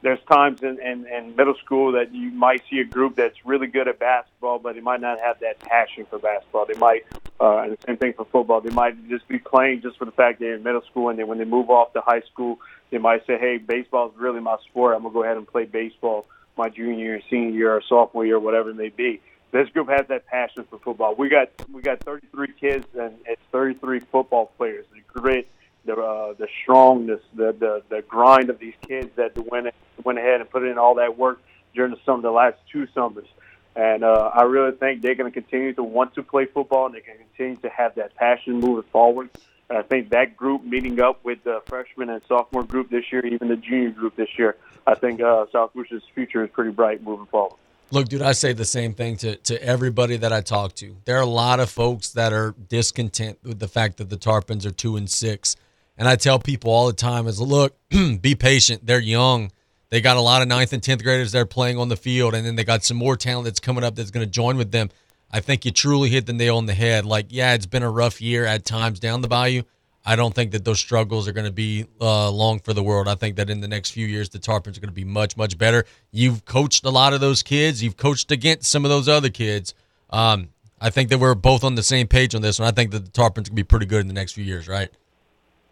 there's 0.03 0.21
times 0.31 0.59
in, 0.63 0.79
in, 0.81 1.07
in 1.07 1.37
middle 1.37 1.55
school 1.65 1.93
that 1.93 2.15
you 2.15 2.31
might 2.31 2.63
see 2.71 2.81
a 2.81 2.85
group 2.85 3.17
that's 3.17 3.37
really 3.45 3.67
good 3.67 3.89
at 3.89 3.99
basketball, 3.99 4.59
but 4.59 4.75
they 4.75 4.81
might 4.81 5.01
not 5.01 5.19
have 5.21 5.41
that 5.41 5.63
passion 5.63 6.07
for 6.09 6.19
basketball. 6.19 6.67
They 6.67 6.75
might, 6.75 7.03
uh, 7.41 7.59
and 7.59 7.73
the 7.73 7.79
same 7.87 7.97
thing 7.97 8.13
for 8.17 8.27
football. 8.31 8.61
They 8.61 8.71
might 8.71 9.09
just 9.09 9.27
be 9.29 9.39
playing 9.39 9.83
just 9.83 9.99
for 9.99 10.05
the 10.05 10.13
fact 10.13 10.41
they're 10.41 10.55
in 10.57 10.63
middle 10.63 10.83
school, 10.91 11.09
and 11.09 11.19
then 11.19 11.29
when 11.29 11.39
they 11.39 11.45
move 11.45 11.71
off 11.71 11.93
to 11.95 12.01
high 12.01 12.23
school, 12.33 12.59
they 12.91 12.99
might 12.99 13.27
say, 13.27 13.39
"Hey, 13.39 13.59
baseball 13.59 14.09
is 14.11 14.17
really 14.19 14.41
my 14.41 14.57
sport. 14.71 14.95
I'm 14.97 15.03
gonna 15.03 15.15
go 15.15 15.25
ahead 15.25 15.37
and 15.37 15.47
play 15.47 15.65
baseball 15.65 16.27
my 16.57 16.69
junior 16.69 17.21
senior 17.31 17.73
or 17.73 17.83
sophomore 17.83 18.27
year, 18.27 18.39
whatever 18.39 18.71
it 18.71 18.77
may 18.77 18.91
be." 18.91 19.21
This 19.51 19.69
group 19.71 19.89
has 19.89 20.07
that 20.09 20.27
passion 20.27 20.65
for 20.69 20.79
football. 20.79 21.15
We 21.15 21.29
got 21.29 21.51
we 21.73 21.81
got 21.81 22.01
33 22.01 22.53
kids, 22.61 22.87
and 22.99 23.15
it's 23.27 23.41
33 23.51 24.01
football 24.01 24.53
players. 24.59 24.85
The 24.93 25.01
grit, 25.07 25.49
the 25.87 25.95
uh, 25.95 26.35
the 26.35 26.49
strongness, 26.63 27.21
the, 27.35 27.55
the 27.59 27.83
the 27.89 28.03
grind 28.03 28.51
of 28.51 28.59
these 28.59 28.75
kids 28.87 29.11
that 29.17 29.37
went 29.39 29.69
went 30.05 30.19
ahead 30.19 30.41
and 30.41 30.51
put 30.51 30.65
in 30.65 30.77
all 30.77 30.97
that 30.97 31.17
work 31.17 31.41
during 31.75 31.93
the 31.93 31.99
summer, 32.05 32.23
the 32.23 32.31
last 32.31 32.59
two 32.71 32.87
summers. 32.95 33.27
And 33.75 34.03
uh, 34.03 34.33
I 34.35 34.43
really 34.43 34.73
think 34.73 35.03
they're 35.03 35.15
going 35.15 35.33
to 35.33 35.41
continue 35.41 35.73
to 35.75 35.83
want 35.83 36.15
to 36.17 36.23
play 36.23 36.47
football, 36.47 36.87
and 36.87 36.95
they 36.95 37.01
can 37.01 37.17
continue 37.17 37.57
to 37.59 37.69
have 37.69 37.95
that 37.95 38.17
passion 38.17 38.55
moving 38.55 38.91
forward. 38.91 39.31
And 39.71 39.79
I 39.79 39.83
think 39.83 40.11
that 40.11 40.37
group 40.37 40.65
meeting 40.65 41.01
up 41.01 41.25
with 41.25 41.45
the 41.45 41.63
freshman 41.67 42.11
and 42.11 42.21
sophomore 42.27 42.65
group 42.65 42.91
this 42.91 43.05
year, 43.13 43.25
even 43.25 43.49
the 43.49 43.57
junior 43.57 43.91
group 43.91 44.17
this 44.17 44.31
year, 44.37 44.57
I 44.87 44.95
think 44.95 45.21
uh, 45.21 45.47
South 45.53 45.75
Bush's 45.75 46.03
future 46.15 46.45
is 46.45 46.51
pretty 46.51 46.71
bright 46.71 47.03
moving 47.03 47.27
forward. 47.27 47.59
Look, 47.91 48.09
dude, 48.09 48.21
I 48.21 48.33
say 48.33 48.53
the 48.53 48.67
same 48.67 48.93
thing 48.93 49.17
to, 49.19 49.37
to 49.37 49.63
everybody 49.63 50.19
that 50.19 50.31
I 50.31 50.43
talk 50.43 50.75
to. 50.77 50.97
There 51.07 51.17
are 51.17 51.23
a 51.23 51.27
lot 51.27 51.59
of 51.59 51.71
folks 51.71 52.11
that 52.11 52.35
are 52.35 52.55
discontent 52.69 53.39
with 53.43 53.59
the 53.59 53.69
fact 53.69 53.97
that 53.97 54.11
the 54.11 54.19
Tarpons 54.19 54.67
are 54.67 54.71
two 54.71 54.97
and 54.97 55.09
six. 55.09 55.57
And 55.97 56.07
I 56.07 56.17
tell 56.17 56.39
people 56.39 56.71
all 56.71 56.87
the 56.87 56.93
time 56.93 57.27
is 57.27 57.41
look, 57.41 57.77
be 58.21 58.35
patient. 58.35 58.87
They're 58.87 59.01
young. 59.01 59.53
They 59.89 60.03
got 60.03 60.19
a 60.19 60.21
lot 60.21 60.43
of 60.43 60.49
ninth 60.49 60.75
and 60.75 60.83
tenth 60.83 61.03
graders 61.03 61.33
that 61.33 61.39
are 61.39 61.47
playing 61.47 61.79
on 61.79 61.89
the 61.89 61.97
field, 61.97 62.35
and 62.35 62.45
then 62.45 62.57
they 62.57 62.65
got 62.65 62.85
some 62.85 62.99
more 62.99 63.17
talent 63.17 63.47
that's 63.47 63.59
coming 63.59 63.83
up 63.83 63.95
that's 63.95 64.11
going 64.11 64.25
to 64.25 64.31
join 64.31 64.59
with 64.59 64.71
them. 64.71 64.91
I 65.31 65.41
think 65.41 65.65
you 65.65 65.71
truly 65.71 66.11
hit 66.11 66.27
the 66.27 66.35
nail 66.35 66.59
on 66.59 66.67
the 66.67 66.75
head. 66.75 67.07
Like, 67.07 67.27
yeah, 67.31 67.55
it's 67.55 67.65
been 67.65 67.83
a 67.83 67.91
rough 67.91 68.21
year 68.21 68.45
at 68.45 68.67
times 68.67 69.01
down 69.01 69.23
the 69.23 69.29
bayou. 69.29 69.63
I 70.09 70.17
don't 70.17 70.35
think 70.35 70.53
that 70.53 70.65
those 70.65 70.81
struggles 70.81 71.29
are 71.29 71.33
going 71.33 71.45
to 71.45 71.53
be 71.53 71.85
uh, 72.01 72.31
long 72.31 72.61
for 72.61 72.73
the 72.73 72.83
world. 72.83 73.09
I 73.09 73.15
think 73.15 73.37
that 73.37 73.51
in 73.51 73.61
the 73.61 73.69
next 73.69 73.91
few 73.91 74.07
years, 74.07 74.31
the 74.31 74.39
Tarpons 74.39 74.79
are 74.79 74.81
going 74.81 74.89
to 74.89 74.93
be 74.93 75.05
much, 75.05 75.37
much 75.37 75.59
better. 75.59 75.85
You've 76.11 76.47
coached 76.47 76.87
a 76.87 76.91
lot 76.91 77.13
of 77.13 77.21
those 77.21 77.43
kids. 77.43 77.83
You've 77.83 77.99
coached 77.99 78.33
against 78.33 78.71
some 78.71 78.87
of 78.87 78.89
those 78.89 79.07
other 79.07 79.29
kids. 79.29 79.75
Um, 80.09 80.49
I 80.81 80.89
think 80.89 81.11
that 81.11 81.19
we're 81.19 81.35
both 81.35 81.63
on 81.63 81.75
the 81.75 81.83
same 81.83 82.07
page 82.07 82.35
on 82.35 82.41
this, 82.41 82.59
and 82.59 82.67
I 82.67 82.71
think 82.71 82.91
that 82.93 83.05
the 83.05 83.11
Tarpons 83.11 83.49
can 83.49 83.55
be 83.55 83.65
pretty 83.65 83.85
good 83.85 84.01
in 84.01 84.09
the 84.09 84.15
next 84.15 84.33
few 84.33 84.45
years, 84.45 84.67
right? 84.67 84.89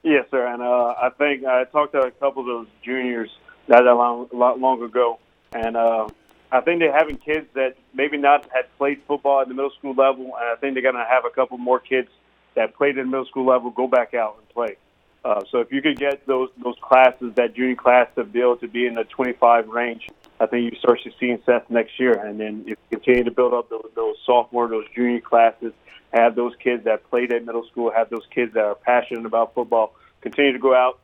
Yes, 0.02 0.26
sir. 0.30 0.46
And 0.46 0.60
uh, 0.60 0.94
I 1.00 1.08
think 1.16 1.46
I 1.46 1.64
talked 1.64 1.92
to 1.92 2.00
a 2.00 2.10
couple 2.10 2.42
of 2.42 2.46
those 2.46 2.66
juniors 2.84 3.30
not 3.68 3.84
that 3.84 3.94
long, 3.94 4.28
a 4.30 4.36
lot 4.36 4.60
long 4.60 4.82
ago, 4.82 5.18
and 5.54 5.78
uh, 5.78 6.08
I 6.52 6.60
think 6.60 6.80
they're 6.80 6.92
having 6.92 7.16
kids 7.16 7.46
that 7.54 7.76
maybe 7.94 8.18
not 8.18 8.46
had 8.52 8.66
played 8.76 9.00
football 9.08 9.40
at 9.40 9.48
the 9.48 9.54
middle 9.54 9.72
school 9.78 9.94
level, 9.94 10.26
and 10.26 10.44
I 10.44 10.56
think 10.60 10.74
they're 10.74 10.82
going 10.82 10.94
to 10.94 11.08
have 11.08 11.24
a 11.24 11.30
couple 11.30 11.56
more 11.56 11.80
kids 11.80 12.10
that 12.56 12.74
played 12.74 12.98
at 12.98 13.06
middle 13.06 13.26
school 13.26 13.46
level 13.46 13.70
go 13.70 13.86
back 13.86 14.14
out 14.14 14.36
and 14.38 14.48
play. 14.48 14.76
Uh, 15.24 15.42
so 15.50 15.58
if 15.58 15.72
you 15.72 15.82
could 15.82 15.98
get 15.98 16.26
those 16.26 16.50
those 16.62 16.76
classes, 16.80 17.32
that 17.34 17.54
junior 17.54 17.74
class, 17.74 18.08
to 18.14 18.22
able 18.34 18.56
to 18.56 18.68
be 18.68 18.86
in 18.86 18.94
the 18.94 19.04
25 19.04 19.68
range, 19.68 20.08
I 20.38 20.46
think 20.46 20.70
you 20.70 20.78
start 20.78 21.00
to 21.02 21.10
see 21.18 21.36
Seth 21.44 21.68
next 21.68 21.98
year. 21.98 22.12
And 22.12 22.38
then 22.38 22.64
if 22.66 22.78
you 22.90 22.98
continue 22.98 23.24
to 23.24 23.30
build 23.30 23.52
up 23.52 23.68
those, 23.68 23.90
those 23.94 24.16
sophomore, 24.24 24.68
those 24.68 24.84
junior 24.94 25.20
classes, 25.20 25.72
have 26.12 26.36
those 26.36 26.54
kids 26.62 26.84
that 26.84 27.08
played 27.10 27.32
at 27.32 27.44
middle 27.44 27.66
school, 27.66 27.90
have 27.90 28.08
those 28.08 28.24
kids 28.32 28.54
that 28.54 28.64
are 28.64 28.74
passionate 28.74 29.26
about 29.26 29.54
football, 29.54 29.94
continue 30.20 30.52
to 30.52 30.58
go 30.58 30.74
out, 30.74 31.00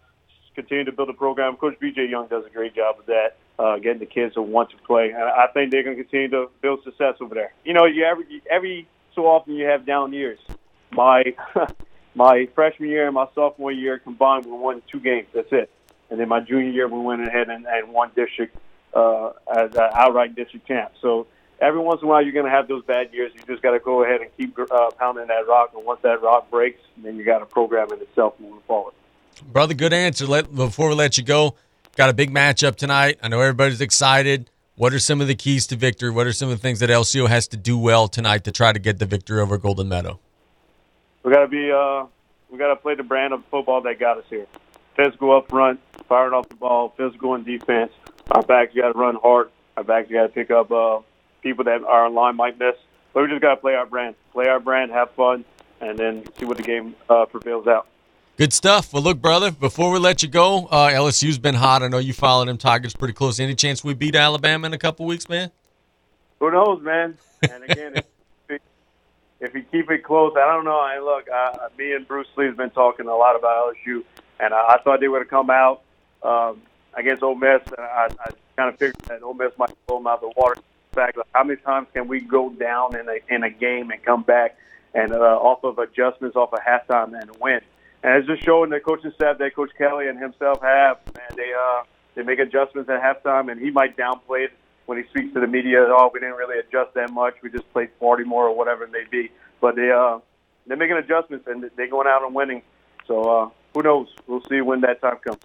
continue 0.54 0.84
to 0.84 0.92
build 0.92 1.08
a 1.08 1.14
program. 1.14 1.56
Coach 1.56 1.78
BJ 1.80 2.08
Young 2.08 2.28
does 2.28 2.44
a 2.46 2.50
great 2.50 2.74
job 2.74 3.00
of 3.00 3.06
that, 3.06 3.36
uh, 3.58 3.78
getting 3.78 3.98
the 3.98 4.06
kids 4.06 4.34
to 4.34 4.42
want 4.42 4.70
to 4.70 4.76
play. 4.86 5.10
And 5.10 5.22
I 5.22 5.46
think 5.52 5.72
they're 5.72 5.82
going 5.82 5.96
to 5.96 6.02
continue 6.02 6.28
to 6.28 6.48
build 6.60 6.84
success 6.84 7.16
over 7.20 7.34
there. 7.34 7.52
You 7.64 7.74
know, 7.74 7.86
you 7.86 8.04
every 8.04 8.42
every 8.48 8.86
so 9.14 9.26
often 9.26 9.54
you 9.54 9.66
have 9.66 9.84
down 9.84 10.12
years. 10.12 10.38
My 10.92 11.34
my 12.14 12.48
freshman 12.54 12.88
year 12.88 13.06
and 13.06 13.14
my 13.14 13.26
sophomore 13.34 13.72
year 13.72 13.98
combined, 13.98 14.46
we 14.46 14.52
won 14.52 14.82
two 14.90 15.00
games. 15.00 15.28
That's 15.34 15.52
it. 15.52 15.70
And 16.10 16.20
then 16.20 16.28
my 16.28 16.40
junior 16.40 16.70
year, 16.70 16.88
we 16.88 17.00
went 17.00 17.26
ahead 17.26 17.48
and, 17.48 17.66
and 17.66 17.92
won 17.92 18.10
district 18.14 18.56
uh, 18.94 19.32
as 19.54 19.74
an 19.74 19.90
outright 19.94 20.34
district 20.34 20.66
champ. 20.68 20.92
So 21.00 21.26
every 21.60 21.80
once 21.80 22.02
in 22.02 22.06
a 22.06 22.10
while, 22.10 22.22
you're 22.22 22.32
going 22.32 22.44
to 22.44 22.50
have 22.50 22.68
those 22.68 22.84
bad 22.84 23.14
years. 23.14 23.32
You 23.34 23.40
just 23.46 23.62
got 23.62 23.70
to 23.70 23.78
go 23.78 24.04
ahead 24.04 24.20
and 24.20 24.30
keep 24.36 24.58
uh, 24.58 24.90
pounding 24.98 25.28
that 25.28 25.46
rock. 25.48 25.72
And 25.74 25.84
once 25.86 26.00
that 26.02 26.20
rock 26.20 26.50
breaks, 26.50 26.80
then 26.98 27.16
you 27.16 27.24
got 27.24 27.40
a 27.40 27.46
program 27.46 27.92
in 27.92 28.00
itself 28.00 28.34
moving 28.38 28.60
forward. 28.66 28.94
Brother, 29.50 29.74
good 29.74 29.94
answer. 29.94 30.26
Let, 30.26 30.54
before 30.54 30.90
we 30.90 30.94
let 30.94 31.16
you 31.16 31.24
go, 31.24 31.54
got 31.96 32.10
a 32.10 32.12
big 32.12 32.30
matchup 32.30 32.76
tonight. 32.76 33.18
I 33.22 33.28
know 33.28 33.40
everybody's 33.40 33.80
excited. 33.80 34.50
What 34.74 34.92
are 34.92 34.98
some 34.98 35.20
of 35.20 35.28
the 35.28 35.34
keys 35.34 35.66
to 35.68 35.76
victory? 35.76 36.10
What 36.10 36.26
are 36.26 36.32
some 36.32 36.50
of 36.50 36.56
the 36.56 36.62
things 36.62 36.80
that 36.80 36.90
LCO 36.90 37.28
has 37.28 37.48
to 37.48 37.56
do 37.56 37.78
well 37.78 38.08
tonight 38.08 38.44
to 38.44 38.52
try 38.52 38.72
to 38.72 38.78
get 38.78 38.98
the 38.98 39.06
victory 39.06 39.40
over 39.40 39.56
Golden 39.56 39.88
Meadow? 39.88 40.18
We 41.22 41.32
got 41.32 41.40
to 41.40 41.48
be 41.48 41.70
uh, 41.70 42.06
we 42.50 42.58
got 42.58 42.68
to 42.68 42.76
play 42.76 42.94
the 42.94 43.02
brand 43.02 43.32
of 43.32 43.44
football 43.50 43.80
that 43.82 43.98
got 43.98 44.18
us 44.18 44.24
here. 44.28 44.46
Physical 44.96 45.36
up 45.36 45.48
front, 45.48 45.80
firing 46.08 46.34
off 46.34 46.48
the 46.48 46.54
ball, 46.54 46.92
physical 46.96 47.34
in 47.34 47.44
defense. 47.44 47.92
Our 48.30 48.42
backs 48.42 48.74
you 48.74 48.82
got 48.82 48.92
to 48.92 48.98
run 48.98 49.16
hard. 49.16 49.50
Our 49.76 49.84
backs 49.84 50.10
you 50.10 50.16
got 50.16 50.24
to 50.24 50.28
pick 50.28 50.50
up 50.50 50.70
uh, 50.70 51.00
people 51.42 51.64
that 51.64 51.82
our 51.84 52.10
line 52.10 52.36
might 52.36 52.58
miss. 52.58 52.74
But 53.12 53.22
we 53.22 53.28
just 53.28 53.42
got 53.42 53.54
to 53.54 53.60
play 53.60 53.74
our 53.74 53.86
brand, 53.86 54.14
play 54.32 54.48
our 54.48 54.60
brand, 54.60 54.90
have 54.90 55.10
fun, 55.12 55.44
and 55.80 55.98
then 55.98 56.24
see 56.38 56.44
what 56.44 56.56
the 56.56 56.62
game 56.62 56.94
uh, 57.08 57.26
prevails 57.26 57.66
out. 57.66 57.86
Good 58.38 58.52
stuff. 58.52 58.92
Well, 58.92 59.02
look, 59.02 59.20
brother, 59.20 59.50
before 59.50 59.90
we 59.90 59.98
let 59.98 60.22
you 60.22 60.28
go, 60.28 60.66
uh, 60.66 60.90
LSU's 60.90 61.38
been 61.38 61.54
hot. 61.54 61.82
I 61.82 61.88
know 61.88 61.98
you 61.98 62.14
followed 62.14 62.48
them 62.48 62.56
Tigers 62.56 62.94
pretty 62.94 63.12
close. 63.12 63.38
Any 63.38 63.54
chance 63.54 63.84
we 63.84 63.92
beat 63.92 64.14
Alabama 64.14 64.66
in 64.66 64.72
a 64.72 64.78
couple 64.78 65.04
weeks, 65.04 65.28
man? 65.28 65.50
Who 66.40 66.50
knows, 66.50 66.82
man? 66.82 67.18
And 67.42 67.64
again, 67.64 68.02
if 69.42 69.54
you 69.54 69.64
keep 69.72 69.90
it 69.90 70.04
close, 70.04 70.32
I 70.36 70.46
don't 70.46 70.64
know. 70.64 70.78
I 70.78 71.00
look, 71.00 71.28
uh, 71.28 71.68
me 71.76 71.92
and 71.92 72.06
Bruce 72.06 72.28
Lee 72.36 72.46
has 72.46 72.56
been 72.56 72.70
talking 72.70 73.08
a 73.08 73.14
lot 73.14 73.36
about 73.36 73.74
LSU, 73.74 74.04
and 74.38 74.54
I, 74.54 74.74
I 74.74 74.82
thought 74.82 75.00
they 75.00 75.08
would 75.08 75.20
have 75.20 75.28
come 75.28 75.50
out 75.50 75.82
um, 76.22 76.62
against 76.94 77.24
Ole 77.24 77.34
Miss. 77.34 77.60
And 77.76 77.80
I, 77.80 78.08
I 78.20 78.30
kind 78.56 78.72
of 78.72 78.78
figured 78.78 78.96
that 79.08 79.22
Ole 79.22 79.34
Miss 79.34 79.50
might 79.58 79.74
blow 79.86 79.98
them 79.98 80.06
out 80.06 80.22
of 80.22 80.32
the 80.32 80.40
water. 80.40 80.60
Back, 80.94 81.16
how 81.34 81.42
many 81.42 81.58
times 81.60 81.88
can 81.92 82.06
we 82.06 82.20
go 82.20 82.50
down 82.50 82.94
in 82.94 83.08
a 83.08 83.34
in 83.34 83.42
a 83.42 83.50
game 83.50 83.90
and 83.90 84.02
come 84.02 84.22
back 84.22 84.58
and 84.94 85.12
uh, 85.12 85.16
off 85.16 85.64
of 85.64 85.78
adjustments, 85.78 86.36
off 86.36 86.52
of 86.52 86.60
halftime, 86.60 87.18
and 87.18 87.30
win? 87.40 87.60
And 88.04 88.18
it's 88.18 88.28
just 88.28 88.44
showing 88.44 88.70
the 88.70 88.78
coaching 88.78 89.10
staff 89.14 89.38
that 89.38 89.56
Coach 89.56 89.70
Kelly 89.76 90.06
and 90.08 90.18
himself 90.18 90.60
have. 90.60 90.98
Man, 91.14 91.24
they 91.34 91.52
uh, 91.52 91.82
they 92.14 92.22
make 92.22 92.38
adjustments 92.38 92.90
at 92.90 93.02
halftime, 93.02 93.50
and 93.50 93.60
he 93.60 93.70
might 93.70 93.96
downplay 93.96 94.44
it 94.44 94.52
when 94.92 95.02
he 95.02 95.08
speaks 95.08 95.32
to 95.32 95.40
the 95.40 95.46
media, 95.46 95.86
oh, 95.88 96.10
we 96.12 96.20
didn't 96.20 96.34
really 96.34 96.58
adjust 96.58 96.92
that 96.94 97.10
much. 97.10 97.34
We 97.42 97.50
just 97.50 97.70
played 97.72 97.88
40 97.98 98.24
more 98.24 98.46
or 98.46 98.54
whatever 98.54 98.84
it 98.84 98.92
may 98.92 99.04
be. 99.10 99.30
But 99.58 99.74
they 99.74 99.90
uh, 99.90 100.18
they're 100.66 100.76
making 100.76 100.98
adjustments 100.98 101.46
and 101.48 101.70
they're 101.76 101.88
going 101.88 102.06
out 102.06 102.22
and 102.22 102.34
winning. 102.34 102.60
So 103.06 103.22
uh, 103.22 103.48
who 103.72 103.82
knows? 103.82 104.08
We'll 104.26 104.42
see 104.50 104.60
when 104.60 104.82
that 104.82 105.00
time 105.00 105.16
comes. 105.24 105.38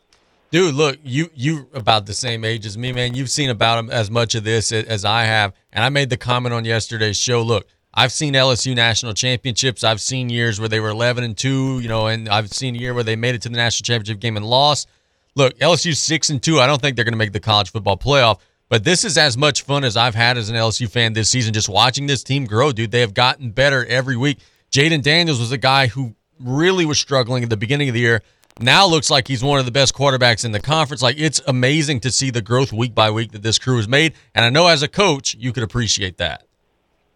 Dude, 0.51 0.75
look, 0.75 0.97
you 1.01 1.29
you 1.33 1.69
about 1.73 2.07
the 2.07 2.13
same 2.13 2.43
age 2.43 2.65
as 2.65 2.77
me, 2.77 2.91
man. 2.91 3.13
You've 3.13 3.29
seen 3.29 3.49
about 3.49 3.89
as 3.89 4.12
much 4.12 4.36
of 4.36 4.43
this 4.43 4.73
as 4.73 5.05
I 5.05 5.23
have, 5.23 5.53
and 5.71 5.81
I 5.81 5.88
made 5.88 6.10
the 6.10 6.17
comment 6.17 6.53
on 6.53 6.65
yesterday's 6.65 7.17
show. 7.17 7.41
Look, 7.41 7.67
I've 7.93 8.12
seen 8.12 8.33
LSU 8.33 8.75
national 8.75 9.13
championships. 9.13 9.86
I've 9.86 10.01
seen 10.01 10.27
years 10.27 10.60
where 10.60 10.67
they 10.67 10.81
were 10.81 10.89
11 10.89 11.23
and 11.23 11.38
two, 11.38 11.79
you 11.79 11.88
know, 11.88 12.07
and 12.07 12.27
I've 12.27 12.49
seen 12.49 12.75
a 12.75 12.79
year 12.79 12.93
where 12.93 13.03
they 13.05 13.15
made 13.15 13.36
it 13.36 13.43
to 13.43 13.49
the 13.49 13.55
national 13.55 13.86
championship 13.86 14.19
game 14.19 14.36
and 14.36 14.45
lost. 14.45 14.89
Look, 15.36 15.57
LSU's 15.60 15.99
six 15.99 16.29
and 16.29 16.43
two. 16.43 16.60
I 16.60 16.67
don't 16.67 16.81
think 16.81 16.97
they're 16.97 17.05
going 17.05 17.13
to 17.13 17.17
make 17.17 17.31
the 17.31 17.39
college 17.39 17.71
football 17.71 17.97
playoff, 17.97 18.39
but 18.69 18.84
this 18.84 19.03
is 19.03 19.17
as 19.17 19.38
much 19.38 19.62
fun 19.62 19.84
as 19.84 19.95
I've 19.95 20.15
had 20.15 20.38
as 20.38 20.49
an 20.49 20.56
LSU 20.56 20.89
fan 20.89 21.13
this 21.13 21.30
season, 21.30 21.53
just 21.53 21.69
watching 21.69 22.08
this 22.08 22.23
team 22.23 22.45
grow, 22.45 22.71
dude. 22.71 22.91
They 22.91 23.01
have 23.01 23.13
gotten 23.13 23.51
better 23.51 23.86
every 23.86 24.17
week. 24.17 24.39
Jayden 24.71 25.01
Daniels 25.01 25.39
was 25.39 25.51
a 25.51 25.58
guy 25.58 25.88
who 25.88 26.15
really 26.39 26.86
was 26.86 26.99
struggling 26.99 27.43
at 27.43 27.49
the 27.49 27.58
beginning 27.58 27.88
of 27.88 27.93
the 27.93 28.01
year. 28.01 28.21
Now 28.60 28.88
looks 28.88 29.10
like 29.10 29.27
he's 29.27 29.43
one 29.43 29.60
of 29.60 29.65
the 29.65 29.71
best 29.71 29.93
quarterbacks 29.93 30.43
in 30.43 30.51
the 30.51 30.60
conference. 30.60 31.01
Like 31.01 31.17
it's 31.19 31.39
amazing 31.47 32.01
to 32.01 32.12
see 32.12 32.32
the 32.32 32.41
growth 32.41 32.73
week 32.73 32.95
by 32.95 33.12
week 33.12 33.32
that 33.32 33.43
this 33.43 33.60
crew 33.60 33.77
has 33.77 33.88
made. 33.88 34.13
And 34.34 34.43
I 34.43 34.49
know 34.49 34.67
as 34.67 34.82
a 34.82 34.88
coach, 34.88 35.36
you 35.36 35.53
could 35.53 35.63
appreciate 35.63 36.17
that. 36.17 36.43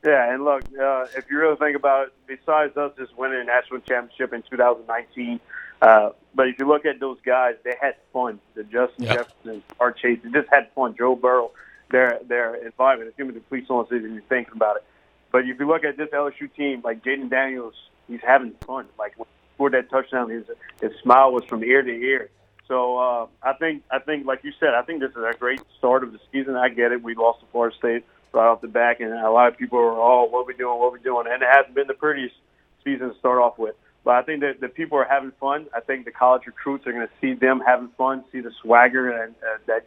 Yeah, 0.06 0.34
and 0.34 0.44
look, 0.44 0.64
uh, 0.82 1.06
if 1.16 1.26
you 1.30 1.38
really 1.38 1.58
think 1.58 1.76
about 1.76 2.08
it, 2.08 2.14
besides 2.26 2.76
us 2.76 2.92
just 2.98 3.16
winning 3.18 3.40
a 3.40 3.44
national 3.44 3.82
championship 3.82 4.34
in 4.34 4.42
2019, 4.50 5.40
uh, 5.82 6.12
but 6.34 6.48
if 6.48 6.60
you 6.60 6.68
look 6.68 6.86
at 6.86 7.00
those 7.00 7.18
guys, 7.26 7.56
they 7.64 7.76
had 7.80 7.96
fun. 8.14 8.40
The 8.54 8.64
Justin 8.64 9.06
yep. 9.06 9.18
Jefferson, 9.18 9.64
Art 9.80 9.98
Chase, 9.98 10.20
they 10.24 10.30
just 10.32 10.50
had 10.50 10.72
fun. 10.74 10.96
Joe 10.98 11.16
Burrow, 11.16 11.52
their 11.90 12.20
their 12.28 12.56
environment. 12.56 13.10
It's 13.10 13.18
giving 13.18 13.34
the 13.34 13.42
police 13.42 13.66
on 13.70 13.86
if 13.86 13.92
you're 13.92 14.22
thinking 14.30 14.54
about 14.56 14.78
it. 14.78 14.84
But 15.32 15.48
if 15.48 15.60
you 15.60 15.68
look 15.68 15.84
at 15.84 15.98
this 15.98 16.10
LSU 16.10 16.54
team, 16.56 16.82
like 16.84 17.04
Jayden 17.04 17.30
Daniels, 17.30 17.74
he's 18.08 18.22
having 18.26 18.52
fun. 18.66 18.86
Like 19.00 19.16
before 19.18 19.70
that 19.72 19.90
touchdown, 19.90 20.30
his 20.30 20.46
his 20.82 20.92
smile 21.02 21.32
was 21.32 21.44
from 21.46 21.64
ear 21.64 21.82
to 21.82 21.92
ear. 21.92 22.30
So 22.68 22.98
uh, 22.98 23.28
I 23.44 23.54
think 23.54 23.84
I 23.92 24.00
think 24.00 24.26
like 24.26 24.44
you 24.44 24.54
said, 24.60 24.74
I 24.76 24.84
think 24.84 25.02
this 25.02 25.12
is 25.12 25.18
a 25.18 25.34
great 25.38 25.62
start 25.78 26.04
of 26.04 26.14
the 26.14 26.20
season. 26.32 26.56
I 26.56 26.70
get 26.70 26.92
it. 26.92 27.04
We 27.04 27.16
lost 27.16 27.42
to 27.42 27.46
Florida 27.52 27.76
State 27.78 28.06
right 28.34 28.48
off 28.48 28.62
the 28.62 28.68
back, 28.68 29.00
and 29.02 29.12
a 29.14 29.30
lot 29.30 29.50
of 29.50 29.58
people 29.58 29.80
are, 29.80 29.92
oh, 29.92 30.26
what 30.30 30.42
are 30.42 30.46
we 30.46 30.54
doing? 30.54 30.80
What 30.80 30.88
are 30.88 30.92
we 30.92 31.02
doing? 31.02 31.26
And 31.30 31.42
it 31.42 31.50
hasn't 31.52 31.76
been 31.76 31.88
the 31.88 31.94
prettiest 31.94 32.36
season 32.84 33.12
to 33.12 33.20
start 33.20 33.40
off 33.40 33.58
with. 33.58 33.76
But 34.04 34.16
I 34.16 34.22
think 34.24 34.42
that 34.42 34.60
the 34.60 34.68
people 34.68 34.98
are 34.98 35.06
having 35.06 35.32
fun. 35.40 35.68
I 35.76 35.80
think 35.80 36.06
the 36.06 36.12
college 36.12 36.48
recruits 36.48 36.88
are 36.88 36.92
going 36.92 37.08
to 37.08 37.14
see 37.22 37.34
them 37.34 37.62
having 37.66 37.90
fun, 37.98 38.24
see 38.32 38.42
the 38.42 38.52
swagger, 38.62 39.12
and 39.12 39.36
uh, 39.36 39.58
that 39.68 39.86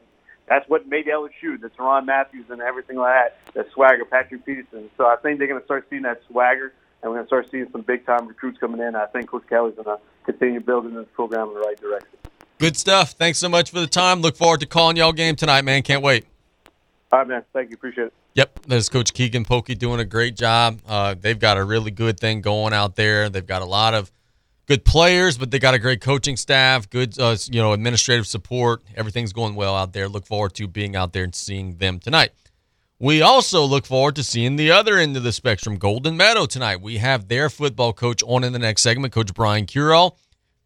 that's 0.49 0.69
what 0.69 0.87
made 0.87 1.07
LSU, 1.07 1.61
the 1.61 1.71
Tyrann 1.71 2.05
Mathieu 2.05 2.45
and 2.51 2.61
everything 2.61 2.97
like 2.97 3.15
that, 3.15 3.55
the 3.55 3.67
swagger, 3.73 4.05
Patrick 4.05 4.45
Peterson. 4.45 4.91
So 4.97 5.07
I 5.07 5.17
think 5.17 5.39
they're 5.39 5.49
going 5.49 5.61
to 5.61 5.65
start 5.65 5.87
seeing 5.89 6.03
that 6.03 6.21
swagger, 6.29 6.75
and 7.03 7.11
we're 7.11 7.17
going 7.17 7.25
to 7.25 7.29
start 7.29 7.47
seeing 7.51 7.67
some 7.73 7.81
big 7.81 8.05
time 8.05 8.29
recruits 8.29 8.59
coming 8.59 8.81
in. 8.81 8.95
I 8.95 9.07
think 9.07 9.31
Coach 9.31 9.45
Kelly's 9.49 9.75
going 9.75 9.87
to 9.87 9.99
continue 10.25 10.61
building 10.61 10.95
this 10.95 11.07
program 11.15 11.49
in 11.49 11.55
the 11.55 11.61
right 11.61 11.81
direction. 11.81 12.19
Good 12.59 12.77
stuff. 12.77 13.13
Thanks 13.13 13.39
so 13.39 13.49
much 13.49 13.71
for 13.71 13.81
the 13.81 13.87
time. 13.87 14.21
Look 14.21 14.37
forward 14.37 14.61
to 14.61 14.67
calling 14.67 14.97
y'all 14.97 15.13
game 15.13 15.35
tonight, 15.35 15.63
man. 15.63 15.83
Can't 15.83 16.03
wait. 16.03 16.27
All 17.11 17.21
right, 17.21 17.29
man. 17.29 17.45
Thank 17.53 17.71
you. 17.71 17.75
Appreciate 17.75 18.09
it. 18.09 18.15
Yep, 18.35 18.61
there's 18.67 18.89
Coach 18.89 19.15
Keagan 19.15 19.47
Polkey 19.47 19.79
doing 19.79 20.01
a 20.01 20.05
great 20.05 20.35
job. 20.35 20.81
Uh, 20.87 21.15
they've 21.19 21.39
got 21.39 21.57
a 21.57 21.65
really 21.65 21.93
good 21.93 22.19
thing 22.19 22.41
going 22.41 22.73
out 22.73 22.97
there. 22.97 23.29
They've 23.29 23.47
got 23.47 23.63
a 23.63 23.67
lot 23.67 23.95
of 23.95 24.11
good 24.67 24.85
players, 24.85 25.39
but 25.39 25.53
they 25.53 25.61
got 25.61 25.75
a 25.75 25.79
great 25.79 26.01
coaching 26.01 26.37
staff, 26.37 26.91
good 26.91 27.17
uh, 27.19 27.37
you 27.49 27.61
know 27.61 27.73
administrative 27.73 28.27
support. 28.27 28.83
Everything's 28.97 29.33
going 29.33 29.55
well 29.55 29.77
out 29.77 29.93
there. 29.93 30.09
Look 30.09 30.27
forward 30.27 30.55
to 30.55 30.67
being 30.67 30.97
out 30.97 31.13
there 31.13 31.23
and 31.23 31.35
seeing 31.35 31.77
them 31.77 32.01
tonight. 32.01 32.33
We 32.99 33.23
also 33.23 33.65
look 33.65 33.87
forward 33.87 34.17
to 34.17 34.25
seeing 34.25 34.57
the 34.57 34.73
other 34.73 34.97
end 34.97 35.17
of 35.17 35.23
the 35.23 35.33
spectrum, 35.33 35.77
Golden 35.77 36.17
Meadow 36.17 36.47
tonight. 36.47 36.81
We 36.81 36.97
have 36.99 37.29
their 37.29 37.51
football 37.51 37.93
coach 37.93 38.23
on 38.25 38.43
in 38.43 38.53
the 38.53 38.59
next 38.59 38.83
segment, 38.83 39.13
Coach 39.13 39.33
Brian 39.35 39.67
Curole. 39.67 40.17